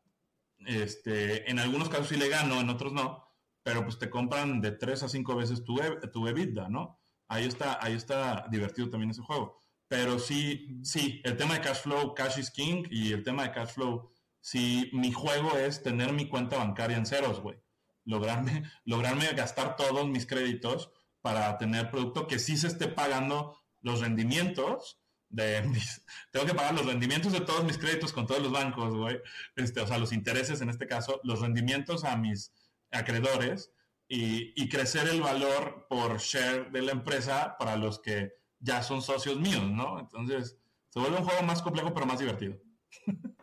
este, 0.64 1.50
en 1.50 1.58
algunos 1.58 1.88
casos 1.88 2.08
sí 2.08 2.16
le 2.16 2.28
gano, 2.28 2.60
en 2.60 2.70
otros 2.70 2.92
no, 2.92 3.24
pero 3.62 3.82
pues 3.84 3.98
te 3.98 4.10
compran 4.10 4.60
de 4.60 4.72
3 4.72 5.02
a 5.04 5.08
5 5.08 5.36
veces 5.36 5.64
tu, 5.64 5.78
e, 5.80 6.08
tu 6.08 6.26
EBITDA, 6.26 6.68
¿no? 6.68 7.00
Ahí 7.28 7.44
está, 7.44 7.78
ahí 7.82 7.94
está 7.94 8.46
divertido 8.50 8.88
también 8.88 9.10
ese 9.10 9.22
juego. 9.22 9.62
Pero 9.88 10.18
sí, 10.18 10.80
sí, 10.82 11.20
el 11.24 11.36
tema 11.36 11.54
de 11.54 11.60
cash 11.60 11.78
flow, 11.78 12.14
cash 12.14 12.38
is 12.38 12.50
king, 12.50 12.84
y 12.90 13.12
el 13.12 13.22
tema 13.22 13.44
de 13.44 13.52
cash 13.52 13.70
flow, 13.70 14.10
si 14.40 14.90
mi 14.92 15.12
juego 15.12 15.56
es 15.56 15.82
tener 15.82 16.12
mi 16.12 16.28
cuenta 16.28 16.58
bancaria 16.58 16.96
en 16.96 17.06
ceros, 17.06 17.40
güey. 17.40 17.58
Lograrme, 18.06 18.64
lograrme 18.84 19.26
gastar 19.34 19.76
todos 19.76 20.08
mis 20.08 20.26
créditos 20.26 20.90
para 21.20 21.58
tener 21.58 21.90
producto 21.90 22.26
que 22.26 22.38
sí 22.38 22.56
se 22.56 22.68
esté 22.68 22.88
pagando 22.88 23.58
los 23.82 24.00
rendimientos 24.00 24.98
de 25.28 25.62
tengo 26.30 26.46
que 26.46 26.54
pagar 26.54 26.74
los 26.74 26.86
rendimientos 26.86 27.32
de 27.32 27.40
todos 27.40 27.64
mis 27.64 27.78
créditos 27.78 28.12
con 28.12 28.26
todos 28.26 28.42
los 28.42 28.52
bancos, 28.52 28.94
güey. 28.94 29.20
Este, 29.56 29.80
o 29.80 29.86
sea, 29.86 29.98
los 29.98 30.12
intereses 30.12 30.60
en 30.60 30.70
este 30.70 30.86
caso, 30.86 31.20
los 31.24 31.40
rendimientos 31.40 32.04
a 32.04 32.16
mis 32.16 32.52
acreedores 32.90 33.72
y, 34.08 34.68
crecer 34.68 35.08
el 35.08 35.20
valor 35.20 35.86
por 35.88 36.18
share 36.18 36.70
de 36.70 36.82
la 36.82 36.92
empresa 36.92 37.56
para 37.58 37.76
los 37.76 37.98
que 37.98 38.34
ya 38.60 38.82
son 38.82 39.02
socios 39.02 39.38
míos, 39.38 39.68
¿no? 39.68 39.98
Entonces, 39.98 40.56
se 40.90 41.00
vuelve 41.00 41.18
un 41.18 41.24
juego 41.24 41.42
más 41.42 41.60
complejo 41.62 41.92
pero 41.92 42.06
más 42.06 42.18
divertido. 42.18 42.56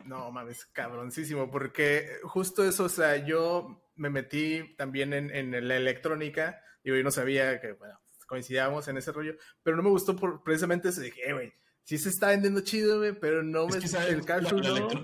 No 0.05 0.31
mames, 0.31 0.65
cabroncísimo, 0.65 1.49
porque 1.49 2.09
justo 2.23 2.63
eso, 2.63 2.85
o 2.85 2.89
sea, 2.89 3.25
yo 3.25 3.89
me 3.95 4.09
metí 4.09 4.75
también 4.75 5.13
en, 5.13 5.31
en 5.33 5.67
la 5.67 5.77
electrónica 5.77 6.61
y 6.83 6.91
hoy 6.91 7.03
no 7.03 7.11
sabía 7.11 7.61
que, 7.61 7.71
bueno, 7.71 7.97
coincidíamos 8.27 8.87
en 8.87 8.97
ese 8.97 9.11
rollo, 9.11 9.35
pero 9.61 9.77
no 9.77 9.83
me 9.83 9.89
gustó 9.89 10.15
por 10.15 10.43
precisamente 10.43 10.89
eso, 10.89 11.01
dije, 11.01 11.21
eh, 11.29 11.33
güey, 11.33 11.53
sí 11.83 11.97
se 11.97 12.09
está 12.09 12.29
vendiendo 12.29 12.61
chido, 12.61 12.99
güey, 12.99 13.13
pero 13.13 13.43
no 13.43 13.67
es 13.67 13.75
que, 13.75 13.97
el 14.09 14.25
cash 14.25 14.49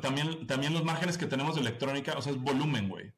también, 0.01 0.47
también 0.47 0.73
los 0.73 0.83
márgenes 0.83 1.17
que 1.17 1.27
tenemos 1.27 1.55
de 1.55 1.61
electrónica, 1.61 2.17
o 2.17 2.21
sea, 2.21 2.31
es 2.33 2.39
volumen, 2.39 2.89
güey. 2.89 3.13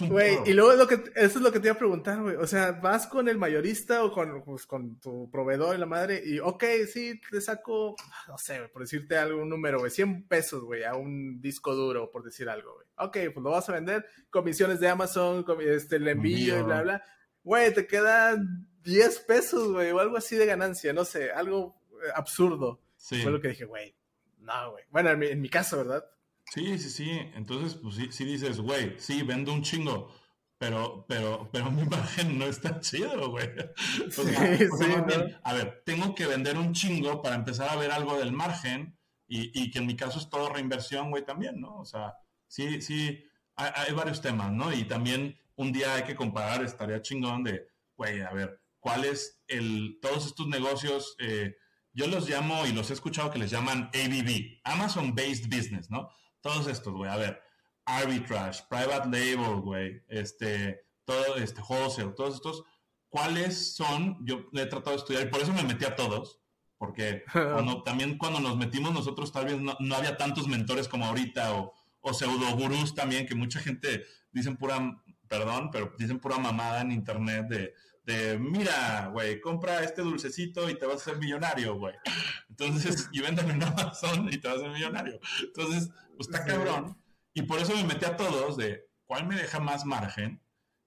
Güey, 0.00 0.38
y 0.44 0.52
luego 0.52 0.74
lo 0.74 0.86
que, 0.86 0.94
eso 1.14 1.38
es 1.38 1.40
lo 1.40 1.50
que 1.50 1.60
te 1.60 1.68
iba 1.68 1.74
a 1.74 1.78
preguntar, 1.78 2.20
güey. 2.20 2.36
O 2.36 2.46
sea, 2.46 2.72
vas 2.72 3.06
con 3.06 3.28
el 3.28 3.38
mayorista 3.38 4.04
o 4.04 4.12
con, 4.12 4.42
pues, 4.42 4.66
con 4.66 4.98
tu 5.00 5.30
proveedor 5.30 5.74
y 5.74 5.78
la 5.78 5.86
madre, 5.86 6.22
y 6.24 6.38
ok, 6.38 6.64
sí, 6.92 7.20
te 7.30 7.40
saco, 7.40 7.96
no 8.28 8.36
sé, 8.36 8.68
por 8.72 8.82
decirte 8.82 9.16
algún 9.16 9.48
número, 9.48 9.78
güey, 9.78 9.90
100 9.90 10.28
pesos, 10.28 10.62
güey, 10.62 10.84
a 10.84 10.94
un 10.94 11.40
disco 11.40 11.74
duro, 11.74 12.10
por 12.10 12.22
decir 12.22 12.48
algo, 12.48 12.74
güey. 12.74 12.86
Ok, 12.98 13.32
pues 13.32 13.42
lo 13.42 13.50
vas 13.50 13.68
a 13.68 13.72
vender, 13.72 14.04
comisiones 14.30 14.80
de 14.80 14.88
Amazon, 14.88 15.44
este, 15.60 15.96
el 15.96 16.08
envío 16.08 16.58
y 16.58 16.62
bla, 16.62 16.82
bla. 16.82 17.02
Güey, 17.42 17.72
te 17.72 17.86
quedan 17.86 18.66
10 18.82 19.20
pesos, 19.20 19.72
güey, 19.72 19.90
o 19.92 19.98
algo 19.98 20.16
así 20.16 20.36
de 20.36 20.46
ganancia, 20.46 20.92
no 20.92 21.04
sé, 21.04 21.30
algo 21.30 21.80
eh, 21.92 22.10
absurdo. 22.14 22.82
Fue 22.96 23.30
lo 23.30 23.40
que 23.40 23.48
dije, 23.48 23.64
güey, 23.64 23.94
no, 24.38 24.72
güey. 24.72 24.84
Bueno, 24.90 25.10
en 25.10 25.40
mi, 25.40 25.48
caso, 25.48 25.78
¿verdad? 25.78 26.04
Sí, 26.52 26.78
sí, 26.78 26.90
sí. 26.90 27.10
Entonces, 27.34 27.74
pues 27.74 27.96
sí, 27.96 28.08
sí 28.10 28.24
dices, 28.24 28.60
güey, 28.60 28.94
sí, 28.98 29.22
vendo 29.22 29.52
un 29.52 29.62
chingo, 29.62 30.12
pero, 30.58 31.04
pero, 31.08 31.48
pero 31.52 31.70
mi 31.70 31.84
margen 31.88 32.38
no 32.38 32.46
está 32.46 32.80
chido, 32.80 33.30
güey. 33.30 33.48
sí, 34.10 34.22
sí, 34.24 35.34
A 35.42 35.52
ver, 35.52 35.82
tengo 35.84 36.14
que 36.14 36.26
vender 36.26 36.56
un 36.56 36.72
chingo 36.72 37.22
para 37.22 37.36
empezar 37.36 37.68
a 37.70 37.76
ver 37.76 37.90
algo 37.90 38.18
del 38.18 38.32
margen 38.32 38.96
y, 39.28 39.60
y 39.60 39.70
que 39.70 39.80
en 39.80 39.86
mi 39.86 39.96
caso 39.96 40.18
es 40.18 40.28
todo 40.30 40.48
reinversión, 40.48 41.10
güey, 41.10 41.24
también, 41.24 41.60
¿no? 41.60 41.76
O 41.78 41.84
sea, 41.84 42.14
sí, 42.48 42.80
sí, 42.80 43.24
hay, 43.56 43.70
hay, 43.74 43.92
varios 43.92 44.20
temas, 44.20 44.52
¿no? 44.52 44.72
Y 44.72 44.84
también 44.84 45.36
un 45.56 45.72
día 45.72 45.94
hay 45.94 46.04
que 46.04 46.14
comparar, 46.14 46.64
estaría 46.64 47.02
chingón 47.02 47.42
de, 47.42 47.66
güey, 47.96 48.20
a 48.20 48.30
ver, 48.32 48.60
¿cuál 48.78 49.04
es 49.04 49.42
el, 49.48 49.98
todos 50.00 50.26
estos 50.26 50.46
negocios, 50.46 51.16
eh, 51.18 51.56
yo 51.92 52.06
los 52.06 52.28
llamo 52.28 52.66
y 52.66 52.72
los 52.72 52.90
he 52.90 52.92
escuchado 52.92 53.30
que 53.30 53.38
les 53.38 53.50
llaman 53.50 53.90
ABB, 53.94 54.60
Amazon 54.64 55.14
Based 55.14 55.46
Business, 55.48 55.90
¿no? 55.90 56.10
Todos 56.46 56.68
estos, 56.68 56.94
güey, 56.94 57.10
a 57.10 57.16
ver, 57.16 57.42
arbitrage, 57.84 58.62
private 58.70 59.08
label, 59.08 59.60
güey, 59.62 60.00
este, 60.06 60.86
todo, 61.04 61.34
este, 61.38 61.60
wholesale, 61.60 62.12
todos 62.12 62.36
estos, 62.36 62.62
¿cuáles 63.08 63.74
son? 63.74 64.24
Yo 64.24 64.46
he 64.52 64.66
tratado 64.66 64.92
de 64.92 64.96
estudiar 64.98 65.24
y 65.24 65.30
por 65.30 65.40
eso 65.40 65.52
me 65.52 65.64
metí 65.64 65.84
a 65.84 65.96
todos, 65.96 66.38
porque 66.78 67.24
cuando, 67.32 67.82
también 67.82 68.16
cuando 68.16 68.38
nos 68.38 68.56
metimos 68.56 68.94
nosotros 68.94 69.32
tal 69.32 69.46
vez 69.46 69.60
no, 69.60 69.76
había 69.96 70.16
tantos 70.16 70.46
mentores 70.46 70.86
como 70.86 71.04
ahorita 71.06 71.56
o, 71.56 71.74
o 72.00 72.14
pseudo 72.14 72.54
gurús 72.54 72.94
también, 72.94 73.26
que 73.26 73.34
mucha 73.34 73.58
gente 73.58 74.04
dicen 74.30 74.56
pura, 74.56 75.02
perdón, 75.26 75.70
pero 75.72 75.92
dicen 75.98 76.20
pura 76.20 76.38
mamada 76.38 76.82
en 76.82 76.92
internet 76.92 77.48
de 77.48 77.74
de, 78.06 78.38
mira, 78.38 79.10
güey, 79.12 79.40
compra 79.40 79.82
este 79.82 80.00
dulcecito 80.00 80.70
y 80.70 80.78
te 80.78 80.86
vas 80.86 80.98
a 80.98 81.10
hacer 81.10 81.18
millonario, 81.18 81.74
güey. 81.74 81.94
Entonces, 82.48 83.08
y 83.12 83.20
véndelo 83.20 83.50
en 83.50 83.62
Amazon 83.62 84.28
y 84.32 84.38
te 84.38 84.46
vas 84.46 84.58
a 84.58 84.60
hacer 84.60 84.70
millonario. 84.70 85.18
Entonces, 85.42 85.90
pues 86.16 86.28
está 86.28 86.44
cabrón. 86.44 87.00
Y 87.34 87.42
por 87.42 87.60
eso 87.60 87.74
me 87.74 87.84
metí 87.84 88.04
a 88.04 88.16
todos 88.16 88.56
de 88.56 88.88
cuál 89.04 89.26
me 89.26 89.36
deja 89.36 89.60
más 89.60 89.84
margen 89.84 90.42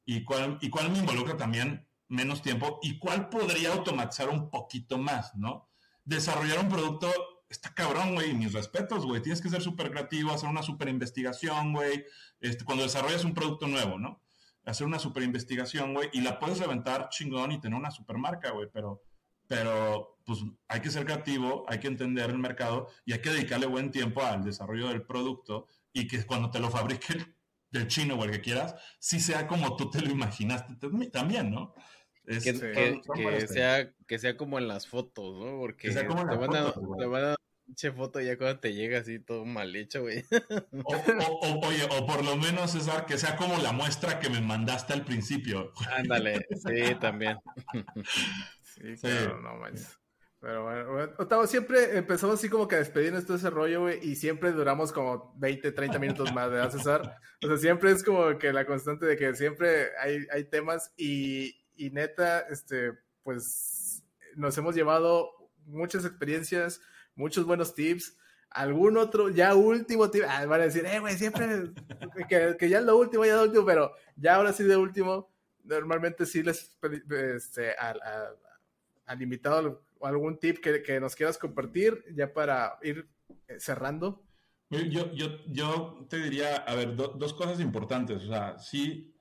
y 0.06 0.23
cuál, 0.23 0.57
y 0.61 0.69
cuál 0.69 0.91
me 0.91 0.99
involucra 0.99 1.38
también 1.38 1.88
menos 2.07 2.41
tiempo 2.41 2.80
y 2.81 2.97
cuál 2.97 3.30
podría 3.30 3.73
automatizar 3.73 4.30
un 4.30 4.49
poquito 4.49 4.97
más, 4.97 5.35
¿no? 5.35 5.69
Desarrollar 6.06 6.60
un 6.60 6.69
producto 6.69 7.11
está 7.49 7.73
cabrón, 7.73 8.14
güey, 8.14 8.34
mis 8.34 8.53
respetos, 8.53 9.06
güey. 9.06 9.22
Tienes 9.22 9.41
que 9.41 9.49
ser 9.49 9.61
súper 9.61 9.91
creativo, 9.91 10.31
hacer 10.31 10.49
una 10.49 10.61
súper 10.61 10.88
investigación, 10.88 11.73
güey. 11.73 12.06
Este, 12.39 12.64
cuando 12.64 12.84
desarrollas 12.84 13.26
un 13.26 13.34
producto 13.34 13.68
nuevo, 13.68 13.97
¿no? 13.97 14.22
Hacer 14.65 14.85
una 14.85 14.99
súper 14.99 15.23
investigación, 15.23 15.93
güey, 15.93 16.10
y 16.14 16.22
la 16.22 16.39
puedes 16.39 16.60
reventar 16.60 17.10
chingón 17.10 17.51
y 17.51 17.60
tener 17.60 17.77
una 17.77 17.91
super 17.91 18.18
marca, 18.18 18.51
güey, 18.51 18.68
pero, 18.72 19.01
pero, 19.47 20.19
pues 20.26 20.39
hay 20.70 20.82
que 20.82 20.91
ser 20.91 21.04
creativo, 21.04 21.66
hay 21.68 21.80
que 21.80 21.88
entender 21.88 22.30
el 22.30 22.38
mercado 22.38 22.90
y 23.04 23.14
hay 23.14 23.20
que 23.20 23.32
dedicarle 23.32 23.66
buen 23.66 23.91
tiempo 23.91 24.24
al 24.24 24.44
desarrollo 24.44 24.88
del 24.90 25.02
producto 25.02 25.68
y 25.91 26.08
que 26.08 26.24
cuando 26.26 26.52
te 26.52 26.60
lo 26.60 26.70
fabrique 26.70 27.08
el, 27.74 27.88
chino 27.88 28.16
o 28.16 28.24
el 28.24 28.32
que 28.32 28.41
quieras, 28.41 28.76
sí 29.00 29.20
sea 29.20 29.48
como 29.48 29.76
tú 29.76 29.90
te 29.90 30.02
lo 30.02 30.10
imaginaste 30.10 30.76
también, 31.12 31.52
¿no? 31.52 31.74
que, 32.26 33.48
sea, 33.48 33.91
que 34.08 34.20
sea 34.20 34.38
como 34.38 34.60
en 34.60 34.68
las 34.68 34.88
fotos, 34.88 35.36
¿no? 35.40 35.58
Porque 35.58 35.90
te, 35.90 36.04
van 36.04 36.30
a, 36.30 36.40
te 36.40 37.06
van 37.06 37.24
a 37.24 37.28
dar 37.30 37.38
pinche 37.66 37.91
foto 37.91 38.22
ya 38.22 38.38
cuando 38.38 38.60
te 38.60 38.74
llega 38.74 39.00
así 39.00 39.20
todo 39.20 39.46
mal 39.46 39.76
hecho, 39.76 40.02
güey. 40.02 40.24
O, 40.84 41.68
oye, 41.68 41.88
o 41.90 42.06
por 42.06 42.24
lo 42.24 42.36
menos, 42.36 42.72
César, 42.72 43.08
que 43.08 43.18
sea 43.18 43.36
como 43.36 43.58
la 43.58 43.72
muestra 43.72 44.20
que 44.20 44.30
me 44.30 44.41
mandaste 44.41 44.94
al 44.94 45.06
principio. 45.06 45.74
Ándale, 45.96 46.46
sí, 46.68 46.96
también. 47.00 47.38
sí, 48.64 48.96
claro, 49.02 49.41
no 49.41 49.56
manches. 49.58 50.00
Pero 50.41 50.64
bueno, 50.64 51.48
siempre 51.48 51.98
empezamos 51.98 52.40
así 52.40 52.48
como 52.48 52.66
que 52.68 52.76
a 52.76 52.80
despedirnos 52.80 53.26
todo 53.26 53.36
ese 53.36 53.49
rollo, 53.49 53.82
güey, 53.82 53.99
y 54.02 54.16
siempre 54.16 54.53
duramos 54.53 54.94
como 54.94 55.34
20, 55.38 55.74
30 55.74 55.99
minutos 55.99 56.34
más, 56.34 56.49
¿verdad, 56.49 56.72
César? 56.72 57.18
O 57.44 57.48
sea, 57.48 57.57
siempre 57.57 57.91
es 57.91 58.03
como 58.03 58.38
que 58.38 58.53
la 58.53 58.66
constante 58.66 59.06
de 59.06 59.18
que 59.18 59.36
siempre 59.36 59.90
hay, 59.98 60.26
hay 60.32 60.45
temas 60.45 60.94
y, 60.95 61.57
y 61.76 61.90
neta, 61.90 62.40
este, 62.49 62.94
pues 63.24 64.02
nos 64.36 64.57
hemos 64.57 64.76
llevado 64.76 65.30
muchas 65.66 66.06
experiencias, 66.06 66.80
muchos 67.16 67.45
buenos 67.45 67.76
tips. 67.76 68.16
Algún 68.49 68.98
otro, 68.98 69.30
ya 69.30 69.53
último 69.56 70.10
tip, 70.10 70.24
ah, 70.28 70.45
van 70.45 70.61
a 70.61 70.66
decir, 70.66 70.86
eh, 70.86 70.99
güey, 70.99 71.18
siempre, 71.18 71.74
que, 72.57 72.70
ya 72.70 72.80
es 72.80 72.86
lo 72.86 72.98
último, 72.98 73.26
ya 73.26 73.34
es 73.34 73.38
lo 73.38 73.44
último, 73.44 73.66
pero 73.66 73.91
ya 74.16 74.36
ahora 74.36 74.53
sí 74.53 74.64
de 74.64 74.78
último, 74.78 75.30
normalmente 75.66 76.26
sí 76.26 76.44
les, 76.44 76.78
este, 77.36 77.74
al, 77.74 77.99
al 79.06 79.22
invitado 79.22 79.84
algún 80.02 80.40
tip 80.40 80.60
que, 80.60 80.82
que, 80.82 81.00
nos 81.00 81.16
quieras 81.16 81.38
compartir 81.38 82.04
ya 82.16 82.34
para 82.34 82.78
ir 82.84 83.10
eh, 83.48 83.60
cerrando. 83.60 84.24
Yo, 84.70 85.12
yo, 85.14 85.46
yo 85.48 86.06
te 86.10 86.18
diría, 86.18 86.58
a 86.58 86.76
ver, 86.76 86.96
dos 86.96 87.34
cosas 87.34 87.60
importantes. 87.60 88.24
O 88.24 88.28
sea, 88.28 88.60
sí, 88.60 89.16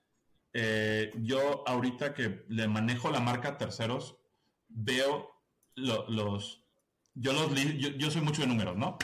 eh, 0.52 1.10
yo 1.22 1.62
ahorita 1.66 2.14
que 2.14 2.44
le 2.48 2.68
manejo 2.68 3.10
la 3.10 3.20
marca 3.20 3.50
a 3.50 3.58
terceros, 3.58 4.18
veo 4.68 5.30
los, 5.74 6.64
yo 7.14 7.32
los, 7.32 7.54
yo, 7.96 8.10
soy 8.10 8.22
mucho 8.22 8.42
de 8.42 8.48
números, 8.48 8.76
¿no? 8.76 8.98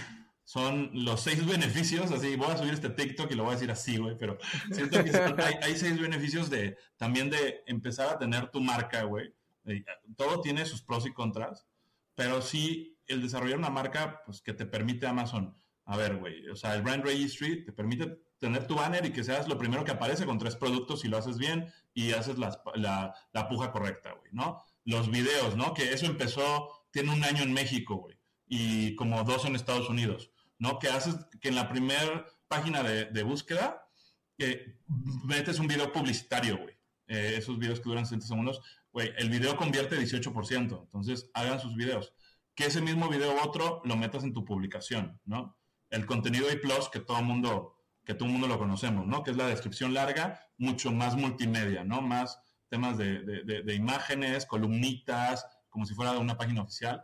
Son 0.45 0.91
los 0.93 1.21
seis 1.21 1.47
beneficios, 1.47 2.11
así, 2.11 2.37
voy 2.37 2.51
a 2.51 2.57
subir 2.57 2.75
este 2.75 2.91
TikTok 2.91 3.31
y 3.31 3.35
lo 3.35 3.45
voy 3.45 3.53
a 3.53 3.55
decir 3.55 3.71
así, 3.71 3.97
güey, 3.97 4.17
pero 4.19 4.39
siento 4.71 5.03
que 5.05 5.17
hay, 5.63 5.77
seis 5.77 5.99
beneficios 5.99 6.51
de, 6.51 6.77
también 6.97 7.31
de 7.31 7.63
empezar 7.67 8.09
a 8.09 8.19
tener 8.19 8.51
tu 8.51 8.61
marca, 8.61 9.03
güey. 9.05 9.33
Eh, 9.67 9.85
todo 10.17 10.41
tiene 10.41 10.67
sus 10.67 10.83
pros 10.83 11.07
y 11.07 11.13
contras, 11.13 11.67
pero 12.15 12.43
sí 12.43 12.99
el 13.07 13.23
desarrollar 13.23 13.59
una 13.59 13.71
marca, 13.71 14.23
pues 14.25 14.41
que 14.41 14.53
te 14.53 14.67
permite 14.67 15.07
Amazon, 15.07 15.57
a 15.87 15.97
ver, 15.97 16.17
güey, 16.17 16.49
o 16.49 16.57
sea, 16.57 16.75
el 16.75 16.83
Brand 16.83 17.05
Registry 17.05 17.65
te 17.65 17.73
permite 17.73 18.19
tener 18.39 18.67
tu 18.67 18.75
banner 18.75 19.05
y 19.05 19.13
que 19.13 19.25
seas 19.25 19.49
lo 19.49 19.59
primero 19.59 19.85
que 19.85 19.93
aparece 19.93 20.25
con 20.25 20.39
tres 20.39 20.57
productos 20.57 21.05
y 21.05 21.09
lo 21.09 21.19
haces 21.19 21.39
bien 21.39 21.73
y 21.93 22.13
haces 22.13 22.39
la, 22.39 22.63
la, 23.33 23.49
puja 23.49 23.71
correcta, 23.71 24.13
güey, 24.13 24.33
¿no? 24.33 24.63
Los 24.85 25.11
videos, 25.11 25.57
¿no? 25.57 25.75
Que 25.75 25.93
eso 25.93 26.07
empezó, 26.07 26.71
tiene 26.91 27.13
un 27.13 27.25
año 27.25 27.43
en 27.43 27.53
México, 27.53 27.97
güey, 27.97 28.19
y 28.47 28.95
como 28.97 29.23
dos 29.25 29.45
en 29.45 29.57
Estados 29.57 29.89
Unidos, 29.89 30.31
¿no? 30.59 30.79
Que 30.79 30.89
haces, 30.89 31.17
que 31.41 31.49
en 31.49 31.55
la 31.55 31.69
primera 31.69 32.27
página 32.49 32.83
de, 32.83 33.23
búsqueda, 33.23 33.89
que 34.39 34.79
metes 35.25 35.59
un 35.59 35.67
video 35.67 35.93
publicitario, 35.93 36.59
güey. 36.59 36.75
Eh, 37.07 37.35
esos 37.37 37.59
videos 37.59 37.81
que 37.81 37.91
duran 37.91 38.07
60 38.07 38.27
segundos, 38.27 38.63
güey, 38.95 39.13
el 39.19 39.29
video 39.29 39.57
convierte 39.57 39.99
18%, 39.99 40.85
entonces 40.85 41.31
hagan 41.35 41.61
sus 41.61 41.75
videos. 41.75 42.15
Que 42.55 42.67
ese 42.67 42.81
mismo 42.81 43.09
video 43.09 43.37
otro 43.43 43.83
lo 43.85 43.97
metas 43.97 44.23
en 44.23 44.33
tu 44.33 44.45
publicación, 44.45 45.21
¿no? 45.25 45.59
El 45.91 46.07
contenido 46.07 46.51
y 46.51 46.57
plus 46.57 46.89
que 46.89 47.01
todo 47.01 47.21
mundo 47.21 47.73
que 48.05 48.15
todo 48.15 48.27
el 48.27 48.33
mundo 48.33 48.47
lo 48.49 48.59
conocemos, 48.59 49.07
¿no? 49.07 49.23
Que 49.25 49.31
es 49.31 49.37
la 49.37 49.47
descripción 49.47 49.95
larga, 49.95 50.39
mucho 50.59 50.93
más 50.93 51.17
multimedia, 51.17 51.85
¿no? 51.85 52.03
Más 52.03 52.39
temas 52.69 52.99
de, 52.99 53.75
imágenes, 53.75 54.47
columnitas, 54.47 55.47
como 55.71 55.87
si 55.87 55.95
fuera 55.95 56.19
una 56.19 56.37
página 56.37 56.63
oficial. 56.63 57.03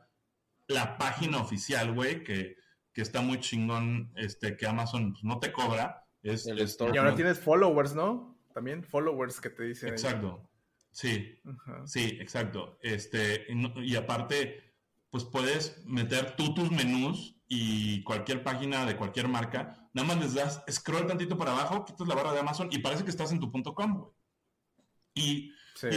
La 0.69 0.99
página 0.99 1.41
oficial, 1.41 1.95
güey, 1.95 2.23
que, 2.23 2.57
está 2.95 3.23
muy 3.23 3.41
chingón, 3.41 4.13
este, 4.15 4.59
que 4.59 4.67
Amazon 4.67 5.13
pues, 5.13 5.25
no 5.25 5.39
te 5.39 5.53
cobra. 5.53 6.07
Es, 6.23 6.47
El 6.47 6.59
y 6.59 6.99
ahora 6.99 7.15
tienes 7.15 7.41
followers, 7.41 7.95
¿no? 7.95 8.39
También 8.53 8.85
followers 8.85 9.41
que 9.41 9.49
te 9.49 9.63
dicen. 9.63 9.89
Exacto. 9.89 10.50
Sí, 10.91 11.39
sí, 11.87 12.19
exacto. 12.21 12.79
Este, 12.83 13.47
y, 13.77 13.97
aparte, 13.97 14.75
pues 15.11 15.25
puedes 15.25 15.85
meter 15.87 16.37
tú 16.37 16.55
tus 16.55 16.71
menús 16.71 17.37
y 17.47 18.03
cualquier 18.03 18.43
página 18.43 18.87
de 18.87 18.97
cualquier 18.97 19.29
marca 19.29 19.81
nada 19.93 20.07
más 20.07 20.19
les 20.19 20.35
das 20.35 20.63
scroll 20.71 21.07
tantito 21.07 21.37
para 21.37 21.53
abajo, 21.53 21.85
quitas 21.85 22.07
la 22.07 22.15
barra 22.15 22.33
de 22.33 22.41
Amazon 22.41 22.69
y 22.71 22.79
parece 22.79 23.05
que 23.05 23.11
estás 23.11 23.33
en 23.33 23.41
tu 23.41 23.51
punto 23.51 23.75
.com, 23.75 23.99
güey. 23.99 24.13
Y, 25.15 25.53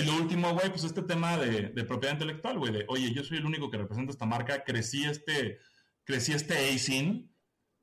lo 0.06 0.16
último, 0.16 0.54
güey, 0.54 0.70
pues 0.70 0.84
este 0.84 1.04
tema 1.04 1.38
de, 1.38 1.70
propiedad 1.84 2.14
intelectual, 2.14 2.58
güey, 2.58 2.72
de, 2.72 2.86
oye, 2.88 3.14
yo 3.14 3.24
soy 3.24 3.38
el 3.38 3.46
único 3.46 3.70
que 3.70 3.78
representa 3.78 4.12
esta 4.12 4.26
marca, 4.26 4.64
crecí 4.64 5.04
este, 5.04 5.60
crecí 6.04 6.32
este 6.32 6.74
ASIN 6.74 7.32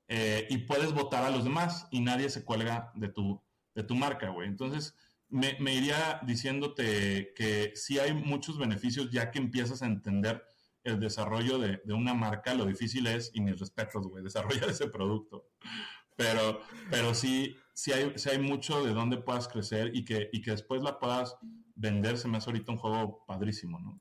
eh, 0.09 0.47
y 0.51 0.59
puedes 0.59 0.93
votar 0.93 1.24
a 1.24 1.31
los 1.31 1.45
demás 1.45 1.87
y 1.91 2.01
nadie 2.01 2.31
se 2.31 2.45
cuelga 2.45 2.91
de 2.95 3.09
tu, 3.09 3.43
de 3.74 3.82
tu 3.85 3.95
marca, 3.95 4.31
güey. 4.31 4.49
Entonces, 4.49 4.97
me, 5.31 5.57
me, 5.61 5.74
iría 5.74 6.20
diciéndote 6.27 7.32
que 7.35 7.73
sí 7.74 7.98
hay 7.98 8.12
muchos 8.12 8.59
beneficios 8.59 9.11
ya 9.11 9.31
que 9.31 9.39
empiezas 9.39 9.82
a 9.82 9.86
entender 9.86 10.44
el 10.82 10.98
desarrollo 10.98 11.59
de, 11.59 11.81
de 11.85 11.94
una 11.94 12.15
marca, 12.15 12.55
lo 12.55 12.66
difícil 12.66 13.07
es, 13.07 13.31
y 13.35 13.40
mis 13.40 13.59
respetos, 13.59 14.07
güey, 14.09 14.23
desarrollar 14.24 14.69
ese 14.70 14.89
producto 14.89 15.47
pero, 16.20 16.61
pero 16.90 17.15
sí, 17.15 17.57
sí 17.73 17.93
hay, 17.93 18.12
sí 18.19 18.28
hay 18.28 18.39
mucho 18.39 18.85
de 18.85 18.93
dónde 18.93 19.16
puedas 19.16 19.48
crecer 19.48 19.97
y 19.97 20.05
que, 20.05 20.28
y 20.35 20.43
que 20.43 20.51
después 20.51 20.82
la 20.82 20.98
puedas 20.98 21.35
vender. 21.74 22.19
Se 22.19 22.28
me 22.28 22.36
hace 22.36 22.51
ahorita 22.51 22.73
un 22.73 22.78
juego 22.78 23.24
padrísimo, 23.27 23.78
¿no? 23.81 23.98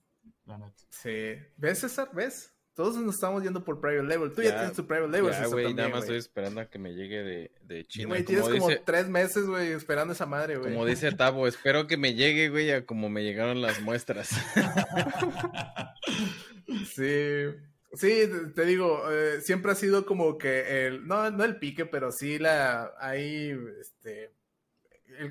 Sí. 0.90 1.36
¿Ves, 1.56 1.80
César? 1.80 2.10
¿Ves? 2.14 2.54
Todos 2.80 2.96
nos 2.96 3.16
estamos 3.16 3.44
yendo 3.44 3.62
por 3.62 3.82
private 3.82 4.08
level. 4.08 4.32
Tú 4.32 4.42
ya, 4.42 4.56
tienes 4.56 4.72
tu 4.72 4.88
private 4.88 5.12
level. 5.12 5.34
Ya, 5.34 5.48
güey, 5.48 5.74
nada 5.74 5.90
más 5.90 6.04
estoy 6.04 6.16
esperando 6.16 6.62
a 6.62 6.70
que 6.70 6.80
me 6.80 6.94
llegue 6.94 7.24
de, 7.24 7.52
de 7.64 7.86
China. 7.86 8.08
Güey, 8.08 8.24
tienes 8.24 8.48
como 8.48 8.70
tres 8.86 9.10
meses, 9.10 9.48
güey, 9.48 9.74
esperando 9.74 10.14
esa 10.14 10.26
madre, 10.26 10.56
güey. 10.56 10.72
Como 10.72 10.86
dice 10.86 11.12
Tabo, 11.18 11.46
espero 11.46 11.88
que 11.88 11.98
me 11.98 12.14
llegue, 12.14 12.48
güey, 12.48 12.72
a 12.72 12.86
como 12.86 13.10
me 13.10 13.22
llegaron 13.22 13.62
las 13.62 13.82
muestras. 13.82 14.30
sí. 16.96 17.48
Sí, 17.96 18.30
te 18.56 18.64
digo, 18.64 19.12
eh, 19.12 19.42
siempre 19.42 19.74
ha 19.74 19.76
sido 19.76 20.06
como 20.06 20.38
que 20.38 20.88
el, 20.88 21.06
no, 21.06 21.30
no 21.32 21.44
el 21.44 21.60
pique, 21.60 21.86
pero 21.86 22.14
sí 22.14 22.40
la, 22.40 22.94
ahí, 23.02 23.60
este, 23.82 24.32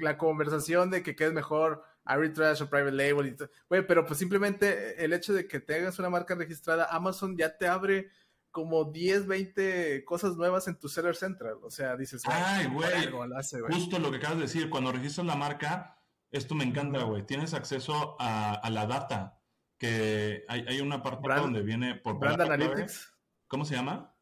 la 0.00 0.18
conversación 0.18 0.90
de 0.90 1.02
que 1.02 1.16
qué 1.16 1.24
es 1.24 1.32
mejor, 1.32 1.82
arbitrage 2.08 2.62
o 2.64 2.70
private 2.70 2.92
label, 2.92 3.26
y 3.26 3.36
güey, 3.68 3.86
pero 3.86 4.04
pues 4.04 4.18
simplemente 4.18 5.04
el 5.04 5.12
hecho 5.12 5.32
de 5.32 5.46
que 5.46 5.60
tengas 5.60 5.98
una 5.98 6.10
marca 6.10 6.34
registrada, 6.34 6.88
Amazon 6.90 7.36
ya 7.36 7.56
te 7.56 7.68
abre 7.68 8.10
como 8.50 8.84
10, 8.86 9.26
20 9.26 10.04
cosas 10.04 10.36
nuevas 10.36 10.66
en 10.68 10.78
tu 10.78 10.88
Seller 10.88 11.14
Central, 11.14 11.58
o 11.62 11.70
sea, 11.70 11.96
dices, 11.96 12.22
ay, 12.24 12.66
güey, 12.66 13.10
justo 13.70 13.98
lo 13.98 14.10
que 14.10 14.16
acabas 14.16 14.38
de 14.38 14.44
decir, 14.44 14.70
cuando 14.70 14.90
registras 14.90 15.26
la 15.26 15.36
marca, 15.36 16.00
esto 16.30 16.54
me 16.54 16.64
encanta, 16.64 17.04
güey, 17.04 17.24
tienes 17.24 17.54
acceso 17.54 18.16
a, 18.18 18.54
a 18.54 18.70
la 18.70 18.86
data, 18.86 19.38
que 19.78 20.44
hay, 20.48 20.80
una 20.80 21.02
parte 21.02 21.28
donde 21.36 21.62
viene 21.62 21.94
por 21.94 22.18
Brand 22.18 22.40
Analytics. 22.40 23.14
¿Cómo 23.46 23.64
se 23.64 23.76
llama? 23.76 24.14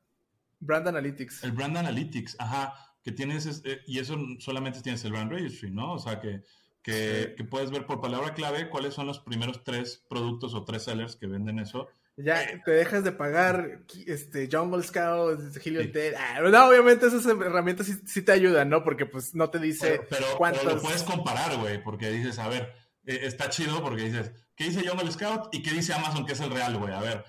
Brand 0.60 0.88
Analytics. 0.88 1.44
El 1.44 1.52
Brand 1.52 1.78
Analytics, 1.78 2.36
ajá, 2.38 2.74
que 3.02 3.12
tienes, 3.12 3.62
eh, 3.64 3.80
y 3.86 3.98
eso 3.98 4.18
solamente 4.38 4.82
tienes 4.82 5.04
el 5.04 5.12
Brand 5.12 5.32
Registry, 5.32 5.70
¿no? 5.70 5.94
O 5.94 5.98
sea, 5.98 6.20
que, 6.20 6.42
que, 6.86 7.44
puedes 7.50 7.72
ver 7.72 7.84
por 7.84 8.00
palabra 8.00 8.32
clave 8.32 8.68
cuáles 8.68 8.94
son 8.94 9.08
los 9.08 9.18
primeros 9.18 9.64
tres 9.64 10.04
productos 10.08 10.54
o 10.54 10.64
tres 10.64 10.84
sellers 10.84 11.16
que 11.16 11.26
venden 11.26 11.58
eso. 11.58 11.88
Ya 12.16 12.44
eh, 12.44 12.62
te 12.64 12.70
dejas 12.70 13.02
de 13.02 13.10
pagar 13.10 13.80
este 14.06 14.48
Jungle 14.50 14.84
Scout, 14.84 15.40
Helium 15.64 15.90
ah, 16.16 16.40
no, 16.42 16.68
obviamente 16.68 17.08
esas 17.08 17.26
herramientas 17.26 17.90
sí, 18.06 18.22
te 18.22 18.30
ayudan, 18.30 18.70
¿no? 18.70 18.84
Porque 18.84 19.04
pues 19.04 19.34
no 19.34 19.50
te 19.50 19.58
dice 19.58 20.00
pero, 20.08 20.26
pero, 20.40 20.62
lo 20.62 20.80
puedes 20.80 21.02
comparar, 21.02 21.56
güey, 21.56 21.82
porque 21.82 22.08
dices, 22.08 22.38
a 22.38 22.48
ver, 22.48 22.72
eh, 23.04 23.18
está 23.22 23.50
chido 23.50 23.82
porque 23.82 24.04
dices, 24.04 24.30
¿qué 24.54 24.64
dice 24.64 24.88
Jungle 24.88 25.10
Scout 25.10 25.52
y 25.52 25.64
qué 25.64 25.72
dice 25.72 25.92
Amazon 25.92 26.24
que 26.24 26.34
es 26.34 26.40
el 26.40 26.52
real, 26.52 26.78
güey? 26.78 26.94
A 26.94 27.00
ver, 27.00 27.24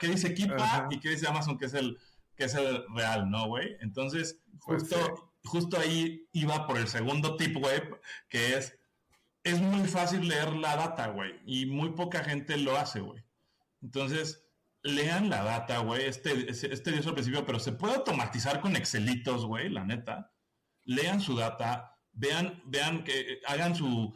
¿qué 0.00 0.08
dice 0.08 0.32
Kipa 0.32 0.88
y 0.90 1.00
qué 1.00 1.10
dice 1.10 1.28
Amazon 1.28 1.58
que 1.58 1.66
es 1.66 1.74
el, 1.74 1.98
que 2.34 2.44
es 2.44 2.54
el 2.54 2.82
real, 2.94 3.30
¿no, 3.30 3.46
güey? 3.46 3.76
Entonces, 3.80 4.40
pues 4.64 4.84
justo, 4.84 5.34
justo 5.44 5.78
ahí 5.78 6.26
iba 6.32 6.66
por 6.66 6.78
el 6.78 6.88
segundo 6.88 7.36
tip, 7.36 7.58
güey, 7.58 7.82
que 8.30 8.56
es 8.56 8.78
es 9.44 9.60
muy 9.60 9.86
fácil 9.88 10.28
leer 10.28 10.52
la 10.54 10.76
data, 10.76 11.08
güey, 11.08 11.40
y 11.46 11.66
muy 11.66 11.90
poca 11.90 12.24
gente 12.24 12.56
lo 12.56 12.76
hace, 12.78 13.00
güey. 13.00 13.22
Entonces, 13.82 14.46
lean 14.82 15.30
la 15.30 15.42
data, 15.42 15.78
güey. 15.78 16.04
Este, 16.04 16.50
este 16.50 16.92
dio 16.92 17.08
al 17.08 17.14
principio, 17.14 17.44
pero 17.44 17.58
se 17.58 17.72
puede 17.72 17.94
automatizar 17.94 18.60
con 18.60 18.76
Excelitos, 18.76 19.44
güey, 19.46 19.68
la 19.68 19.84
neta. 19.84 20.32
Lean 20.84 21.20
su 21.20 21.36
data, 21.36 21.98
vean, 22.12 22.62
vean 22.66 23.04
que 23.04 23.40
hagan 23.46 23.74
su 23.74 24.14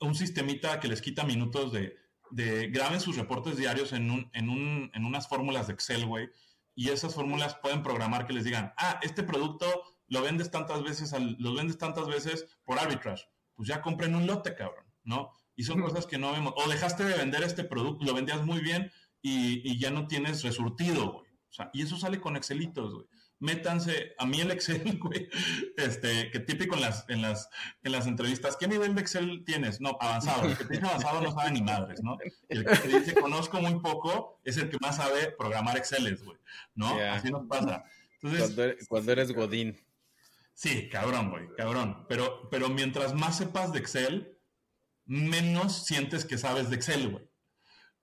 un 0.00 0.14
sistemita 0.14 0.78
que 0.80 0.88
les 0.88 1.02
quita 1.02 1.24
minutos 1.24 1.72
de, 1.72 1.96
de 2.30 2.68
graben 2.68 3.00
sus 3.00 3.16
reportes 3.16 3.56
diarios 3.56 3.92
en, 3.92 4.10
un, 4.10 4.30
en, 4.32 4.48
un, 4.48 4.90
en 4.94 5.04
unas 5.04 5.28
fórmulas 5.28 5.66
de 5.66 5.72
Excel, 5.72 6.06
güey. 6.06 6.28
Y 6.74 6.90
esas 6.90 7.14
fórmulas 7.14 7.56
pueden 7.56 7.82
programar 7.82 8.26
que 8.26 8.32
les 8.32 8.44
digan, 8.44 8.72
ah, 8.76 9.00
este 9.02 9.24
producto 9.24 9.66
lo 10.06 10.22
vendes 10.22 10.50
tantas 10.50 10.82
veces, 10.84 11.12
al, 11.12 11.36
lo 11.40 11.54
vendes 11.54 11.78
tantas 11.78 12.06
veces 12.06 12.46
por 12.64 12.78
arbitrage. 12.78 13.24
Pues 13.58 13.68
ya 13.68 13.82
compren 13.82 14.14
un 14.14 14.24
lote, 14.24 14.54
cabrón, 14.54 14.84
¿no? 15.02 15.32
Y 15.56 15.64
son 15.64 15.82
cosas 15.82 16.06
que 16.06 16.16
no 16.16 16.30
vemos. 16.32 16.54
O 16.56 16.68
dejaste 16.68 17.02
de 17.02 17.16
vender 17.16 17.42
este 17.42 17.64
producto, 17.64 18.04
lo 18.04 18.14
vendías 18.14 18.46
muy 18.46 18.60
bien, 18.60 18.92
y, 19.20 19.76
ya 19.80 19.90
no 19.90 20.06
tienes 20.06 20.44
resurtido, 20.44 21.10
güey. 21.10 21.26
O 21.26 21.52
sea, 21.52 21.70
y 21.72 21.82
eso 21.82 21.96
sale 21.96 22.20
con 22.20 22.36
Excelitos, 22.36 22.94
güey. 22.94 23.06
Métanse, 23.40 24.14
a 24.16 24.26
mí 24.26 24.40
el 24.40 24.52
Excel, 24.52 24.96
güey, 25.02 25.28
este, 25.76 26.30
que 26.30 26.38
típico 26.38 26.76
en 26.76 26.82
las, 26.82 27.04
en 27.08 27.20
las, 27.20 27.50
en 27.82 27.90
las 27.90 28.06
entrevistas, 28.06 28.56
¿qué 28.56 28.68
nivel 28.68 28.94
de 28.94 29.00
Excel 29.00 29.42
tienes? 29.44 29.80
No, 29.80 29.96
avanzado. 30.00 30.48
El 30.48 30.56
que 30.56 30.64
te 30.64 30.74
dice 30.74 30.86
avanzado 30.86 31.20
no 31.20 31.32
sabe 31.32 31.50
ni 31.50 31.62
madres, 31.62 32.00
¿no? 32.00 32.16
El 32.48 32.64
que 32.64 32.76
te 32.76 32.88
dice 32.88 33.14
conozco 33.14 33.60
muy 33.60 33.80
poco 33.80 34.40
es 34.44 34.56
el 34.56 34.68
que 34.68 34.78
más 34.80 34.98
sabe 34.98 35.32
programar 35.36 35.76
Exceles, 35.76 36.24
güey, 36.24 36.38
¿no? 36.76 36.96
Así 37.10 37.30
nos 37.32 37.46
pasa. 37.48 37.84
Entonces, 38.20 38.86
cuando, 38.88 39.12
eres 39.12 39.32
Godín. 39.32 39.76
Sí, 40.58 40.88
cabrón, 40.88 41.30
güey, 41.30 41.46
cabrón. 41.56 42.04
Pero, 42.08 42.48
pero 42.50 42.68
mientras 42.68 43.14
más 43.14 43.38
sepas 43.38 43.72
de 43.72 43.78
Excel, 43.78 44.36
menos 45.04 45.86
sientes 45.86 46.24
que 46.24 46.36
sabes 46.36 46.68
de 46.68 46.74
Excel, 46.74 47.10
güey. 47.10 47.30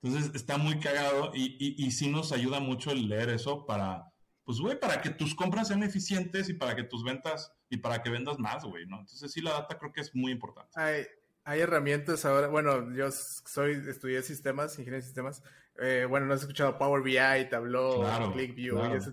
Entonces 0.02 0.34
está 0.34 0.58
muy 0.58 0.80
cagado 0.80 1.32
y, 1.34 1.76
y, 1.78 1.92
sí 1.92 2.08
nos 2.10 2.32
ayuda 2.32 2.62
mucho 2.62 2.92
el 2.92 3.10
leer 3.10 3.30
eso 3.30 3.66
para, 3.66 4.10
pues, 4.46 4.60
güey, 4.60 4.80
para 4.80 5.02
que 5.02 5.10
tus 5.10 5.36
compras 5.36 5.68
sean 5.68 5.84
eficientes 5.84 6.48
y 6.48 6.54
para 6.54 6.78
que 6.78 6.84
tus 6.84 7.04
ventas 7.04 7.52
y 7.70 7.76
para 7.76 8.02
que 8.02 8.10
vendas 8.10 8.40
más, 8.40 8.64
güey, 8.64 8.86
¿no? 8.86 9.02
Entonces 9.02 9.34
sí, 9.34 9.42
la 9.42 9.52
data 9.52 9.78
creo 9.78 9.92
que 9.92 10.00
es 10.00 10.16
muy 10.16 10.32
importante. 10.32 10.72
Hay, 10.76 11.06
hay 11.44 11.60
herramientas 11.60 12.24
ahora, 12.24 12.48
bueno, 12.48 12.90
yo 12.96 13.12
soy, 13.12 13.84
estudié 13.90 14.22
sistemas, 14.22 14.80
ingeniería 14.80 15.00
de 15.00 15.06
sistemas, 15.06 15.44
eh, 15.78 16.06
bueno, 16.08 16.26
no 16.26 16.34
has 16.34 16.40
escuchado 16.40 16.78
Power 16.78 17.04
BI, 17.04 17.50
Tableau, 17.50 18.32
ClickView 18.32 18.94
y 18.94 18.96
ese 18.96 19.12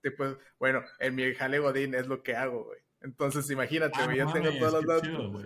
tipo, 0.00 0.36
bueno, 0.60 0.84
en 1.00 1.16
mi 1.16 1.34
jale 1.34 1.58
Godín 1.58 1.96
es 1.96 2.06
lo 2.06 2.22
que 2.22 2.36
hago, 2.36 2.66
güey. 2.66 2.83
Entonces, 3.04 3.50
imagínate, 3.50 4.00
ah, 4.00 4.14
yo 4.14 4.32
tengo 4.32 4.50
todos 4.58 4.72
los 4.72 4.86
datos. 4.86 5.44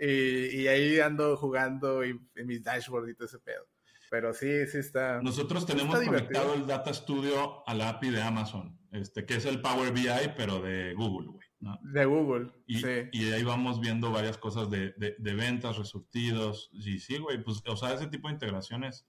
y, 0.00 0.62
y, 0.62 0.68
ahí 0.68 0.98
ando 0.98 1.36
jugando 1.36 2.04
y, 2.04 2.20
en 2.34 2.46
mis 2.46 2.62
dashboards 2.62 3.10
y 3.10 3.14
todo 3.14 3.26
ese 3.26 3.38
pedo. 3.38 3.64
Pero 4.10 4.34
sí, 4.34 4.66
sí 4.66 4.78
está. 4.78 5.22
Nosotros 5.22 5.64
tenemos 5.66 5.98
conectado 6.00 6.54
el 6.54 6.66
Data 6.66 6.92
Studio 6.92 7.68
a 7.68 7.74
la 7.74 7.90
API 7.90 8.10
de 8.10 8.22
Amazon, 8.22 8.78
este, 8.92 9.24
que 9.24 9.36
es 9.36 9.46
el 9.46 9.60
Power 9.60 9.92
BI, 9.92 10.34
pero 10.36 10.60
de 10.60 10.94
Google, 10.94 11.28
güey. 11.28 11.46
De 11.92 12.04
Google. 12.04 12.52
Y, 12.66 12.78
sí. 12.78 13.08
y 13.12 13.32
ahí 13.32 13.42
vamos 13.42 13.80
viendo 13.80 14.10
varias 14.10 14.36
cosas 14.36 14.68
de, 14.70 14.94
de, 14.96 15.34
ventas, 15.34 15.76
resurtidos. 15.78 16.70
Y 16.72 16.98
sí, 16.98 17.18
güey, 17.18 17.42
pues, 17.42 17.62
o 17.66 17.76
sea, 17.76 17.94
ese 17.94 18.08
tipo 18.08 18.28
de 18.28 18.34
integraciones. 18.34 19.08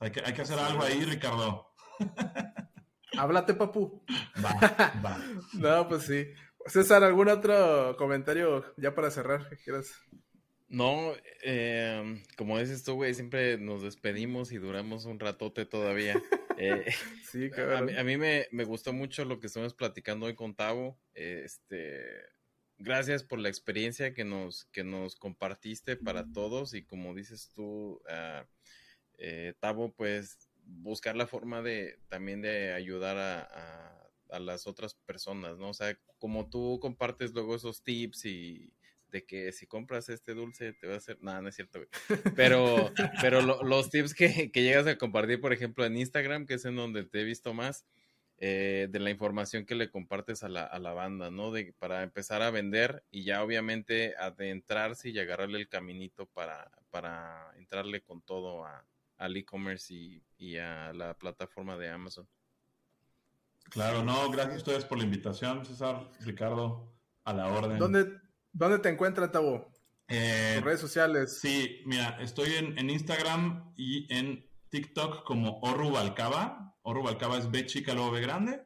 hay, 0.00 0.10
que, 0.10 0.22
hay 0.24 0.32
que 0.32 0.42
hacer 0.42 0.58
algo 0.58 0.82
ahí, 0.82 1.04
Ricardo. 1.04 1.66
Háblate, 3.18 3.54
papu. 3.54 4.02
Va, 4.42 4.54
va. 5.04 5.18
no, 5.54 5.88
pues 5.88 6.04
sí. 6.04 6.26
César, 6.66 7.04
¿algún 7.04 7.28
otro 7.28 7.96
comentario 7.96 8.64
ya 8.76 8.94
para 8.94 9.10
cerrar 9.10 9.48
que 9.48 9.56
quieras? 9.56 9.92
No, 10.68 11.12
eh, 11.42 12.22
como 12.36 12.58
dices 12.58 12.84
tú, 12.84 12.94
güey, 12.94 13.12
siempre 13.14 13.58
nos 13.58 13.82
despedimos 13.82 14.52
y 14.52 14.58
duramos 14.58 15.04
un 15.04 15.18
ratote 15.18 15.66
todavía. 15.66 16.14
Eh, 16.62 16.92
sí, 17.24 17.48
A, 17.56 17.80
mí, 17.80 17.96
a 17.96 18.04
mí 18.04 18.18
me, 18.18 18.46
me, 18.50 18.64
gustó 18.64 18.92
mucho 18.92 19.24
lo 19.24 19.40
que 19.40 19.46
estamos 19.46 19.72
platicando 19.72 20.26
hoy 20.26 20.34
con 20.34 20.54
Tavo. 20.54 21.00
este, 21.14 22.04
gracias 22.80 23.22
por 23.22 23.38
la 23.38 23.48
experiencia 23.48 24.12
que 24.12 24.24
nos, 24.24 24.66
que 24.66 24.84
nos 24.84 25.16
compartiste 25.16 25.96
para 25.96 26.30
todos 26.32 26.74
y 26.74 26.84
como 26.84 27.14
dices 27.14 27.50
tú, 27.54 28.02
uh, 28.04 28.44
eh, 29.18 29.54
Tavo, 29.60 29.94
pues 29.94 30.50
buscar 30.64 31.16
la 31.16 31.26
forma 31.26 31.62
de 31.62 31.98
también 32.08 32.42
de 32.42 32.72
ayudar 32.72 33.16
a, 33.16 33.40
a, 33.40 33.99
a 34.32 34.38
las 34.38 34.66
otras 34.66 34.94
personas, 34.94 35.58
¿no? 35.58 35.70
O 35.70 35.74
sea, 35.74 35.98
como 36.18 36.48
tú 36.48 36.78
compartes 36.80 37.32
luego 37.32 37.54
esos 37.54 37.82
tips 37.82 38.24
y 38.26 38.72
de 39.10 39.24
que 39.24 39.52
si 39.52 39.66
compras 39.66 40.08
este 40.08 40.34
dulce 40.34 40.72
te 40.72 40.86
va 40.86 40.94
a 40.94 40.98
hacer. 40.98 41.18
Nada, 41.20 41.42
no 41.42 41.48
es 41.48 41.56
cierto, 41.56 41.80
güey. 41.80 41.88
Pero, 42.36 42.92
pero 43.20 43.40
los 43.40 43.90
tips 43.90 44.14
que, 44.14 44.50
que, 44.52 44.62
llegas 44.62 44.86
a 44.86 44.96
compartir, 44.96 45.40
por 45.40 45.52
ejemplo, 45.52 45.84
en 45.84 45.96
Instagram, 45.96 46.46
que 46.46 46.54
es 46.54 46.64
en 46.64 46.76
donde 46.76 47.04
te 47.04 47.20
he 47.20 47.24
visto 47.24 47.54
más, 47.54 47.86
eh, 48.38 48.88
de 48.90 49.00
la 49.00 49.10
información 49.10 49.66
que 49.66 49.74
le 49.74 49.90
compartes 49.90 50.42
a 50.42 50.48
la, 50.48 50.64
a 50.64 50.78
la 50.78 50.92
banda, 50.92 51.30
¿no? 51.30 51.50
De, 51.50 51.74
para 51.78 52.02
empezar 52.02 52.42
a 52.42 52.50
vender 52.50 53.04
y 53.10 53.24
ya 53.24 53.42
obviamente 53.42 54.14
adentrarse 54.16 55.10
y 55.10 55.18
agarrarle 55.18 55.58
el 55.58 55.68
caminito 55.68 56.26
para, 56.26 56.70
para 56.90 57.52
entrarle 57.56 58.00
con 58.02 58.22
todo 58.22 58.64
a, 58.64 58.86
al 59.18 59.36
e-commerce 59.36 59.92
y, 59.92 60.22
y 60.38 60.56
a 60.56 60.92
la 60.94 61.14
plataforma 61.14 61.76
de 61.76 61.90
Amazon. 61.90 62.26
Claro, 63.70 64.02
no, 64.02 64.30
gracias 64.30 64.54
a 64.54 64.58
ustedes 64.58 64.84
por 64.84 64.98
la 64.98 65.04
invitación, 65.04 65.64
César, 65.64 66.10
Ricardo, 66.20 66.92
a 67.24 67.32
la 67.32 67.46
orden. 67.46 67.78
¿Dónde, 67.78 68.18
¿Dónde 68.52 68.80
te 68.80 68.88
encuentras, 68.88 69.30
Tabo? 69.30 69.72
Eh, 70.08 70.56
en 70.56 70.64
redes 70.64 70.80
sociales. 70.80 71.38
Sí, 71.40 71.82
mira, 71.86 72.18
estoy 72.20 72.54
en, 72.54 72.90
Instagram 72.90 73.72
y 73.76 74.12
en 74.12 74.44
TikTok 74.70 75.22
como 75.24 75.60
Orrubalcaba. 75.60 76.76
Orrubalcaba 76.82 77.38
es 77.38 77.48
B 77.48 77.64
chica, 77.66 77.94
luego 77.94 78.10
B 78.10 78.20
grande. 78.20 78.60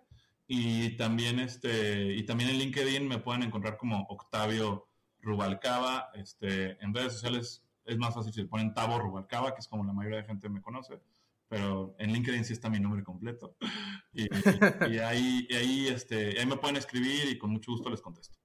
Y 0.46 0.96
también, 0.96 1.38
este, 1.38 2.14
y 2.14 2.24
también 2.24 2.50
en 2.50 2.58
LinkedIn 2.58 3.06
me 3.06 3.18
pueden 3.18 3.42
encontrar 3.42 3.76
como 3.76 4.06
Octavio 4.08 4.88
Rubalcaba. 5.20 6.10
Este, 6.14 6.82
en 6.82 6.94
redes 6.94 7.12
sociales 7.12 7.62
es 7.84 7.98
más 7.98 8.14
fácil 8.14 8.32
si 8.32 8.40
le 8.40 8.48
ponen 8.48 8.72
Tabo 8.72 8.98
Rubalcaba, 8.98 9.54
que 9.54 9.60
es 9.60 9.68
como 9.68 9.84
la 9.84 9.92
mayoría 9.92 10.22
de 10.22 10.24
gente 10.24 10.48
me 10.48 10.62
conoce. 10.62 10.98
Pero 11.54 11.94
en 12.00 12.12
LinkedIn 12.12 12.44
sí 12.44 12.52
está 12.52 12.68
mi 12.68 12.80
nombre 12.80 13.04
completo. 13.04 13.56
Y, 14.12 14.28
ahí, 15.04 15.46
ahí, 15.52 15.86
este, 15.86 16.36
ahí 16.36 16.46
me 16.46 16.56
pueden 16.56 16.74
escribir 16.74 17.28
y 17.28 17.38
con 17.38 17.50
mucho 17.50 17.70
gusto 17.70 17.90
les 17.90 18.00
contesto. 18.00 18.36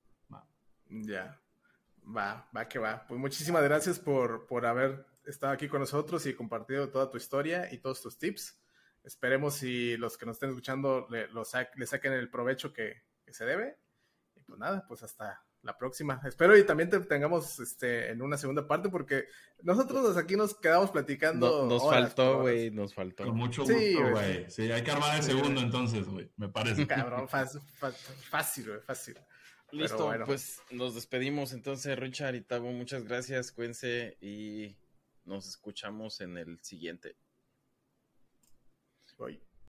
Ya. 0.90 1.41
Va, 2.15 2.48
va 2.56 2.69
que 2.69 2.77
va. 2.77 3.07
Pues 3.07 3.19
muchísimas 3.19 3.64
gracias 3.64 3.98
por, 3.98 4.45
por 4.45 4.68
haber 4.68 5.07
estado 5.26 5.53
aquí 5.53 5.68
con 5.68 5.80
nosotros 5.80 6.23
y 6.27 6.36
compartido 6.36 6.91
toda 6.91 7.10
tu 7.10 7.18
historia 7.18 7.73
y 7.73 7.80
todos 7.80 7.99
tus 7.99 8.19
tips. 8.19 8.61
Esperemos 9.03 9.56
si 9.56 9.98
los 9.98 10.15
que 10.15 10.27
nos 10.27 10.36
estén 10.36 10.49
escuchando 10.49 11.07
le, 11.10 11.30
le 11.30 11.88
saquen 11.88 12.14
el 12.14 12.30
provecho 12.30 12.72
que, 12.72 13.06
se 13.31 13.44
debe. 13.44 13.80
Y 14.36 14.41
pues 14.41 14.60
nada, 14.60 14.86
pues 14.88 15.02
hasta 15.02 15.44
la 15.61 15.77
próxima. 15.77 16.22
Espero 16.26 16.57
y 16.57 16.65
también 16.65 16.90
te 16.90 16.99
tengamos 17.02 17.60
este, 17.60 18.11
en 18.11 18.22
una 18.22 18.38
segunda 18.38 18.68
parte 18.68 18.90
porque 18.90 19.26
nosotros 19.61 20.15
aquí 20.18 20.36
nos 20.36 20.56
quedamos 20.56 20.91
platicando. 20.91 21.68
nos 21.68 21.84
faltó, 21.84 22.41
güey, 22.41 22.72
nos 22.72 22.94
faltó. 22.94 23.26
Con 23.26 23.38
mucho 23.38 23.64
gusto, 23.64 24.10
güey. 24.11 24.49
Sí, 24.49 24.72
hay 24.72 24.84
que 24.84 24.91
armar 24.91 25.18
el 25.18 25.23
segundo 25.23 25.61
entonces, 25.61 26.07
güey, 26.07 26.31
me 26.38 26.49
parece. 26.49 26.88
Cabrón, 26.88 27.27
fácil, 27.27 27.61
fácil, 28.30 28.68
güey, 28.68 28.80
fácil. 28.81 29.18
Listo, 29.72 30.11
pues 30.26 30.61
nos 30.72 30.95
despedimos 30.95 31.53
entonces, 31.53 31.98
Richard 31.99 32.36
y 32.36 32.41
Tabo. 32.41 32.72
Muchas 32.72 33.03
gracias, 33.03 33.52
cuídense 33.52 34.18
y 34.19 34.76
nos 35.26 35.48
escuchamos 35.48 36.22
en 36.22 36.38
el 36.38 36.60
siguiente. 36.61 37.15
Bye. 39.18 39.48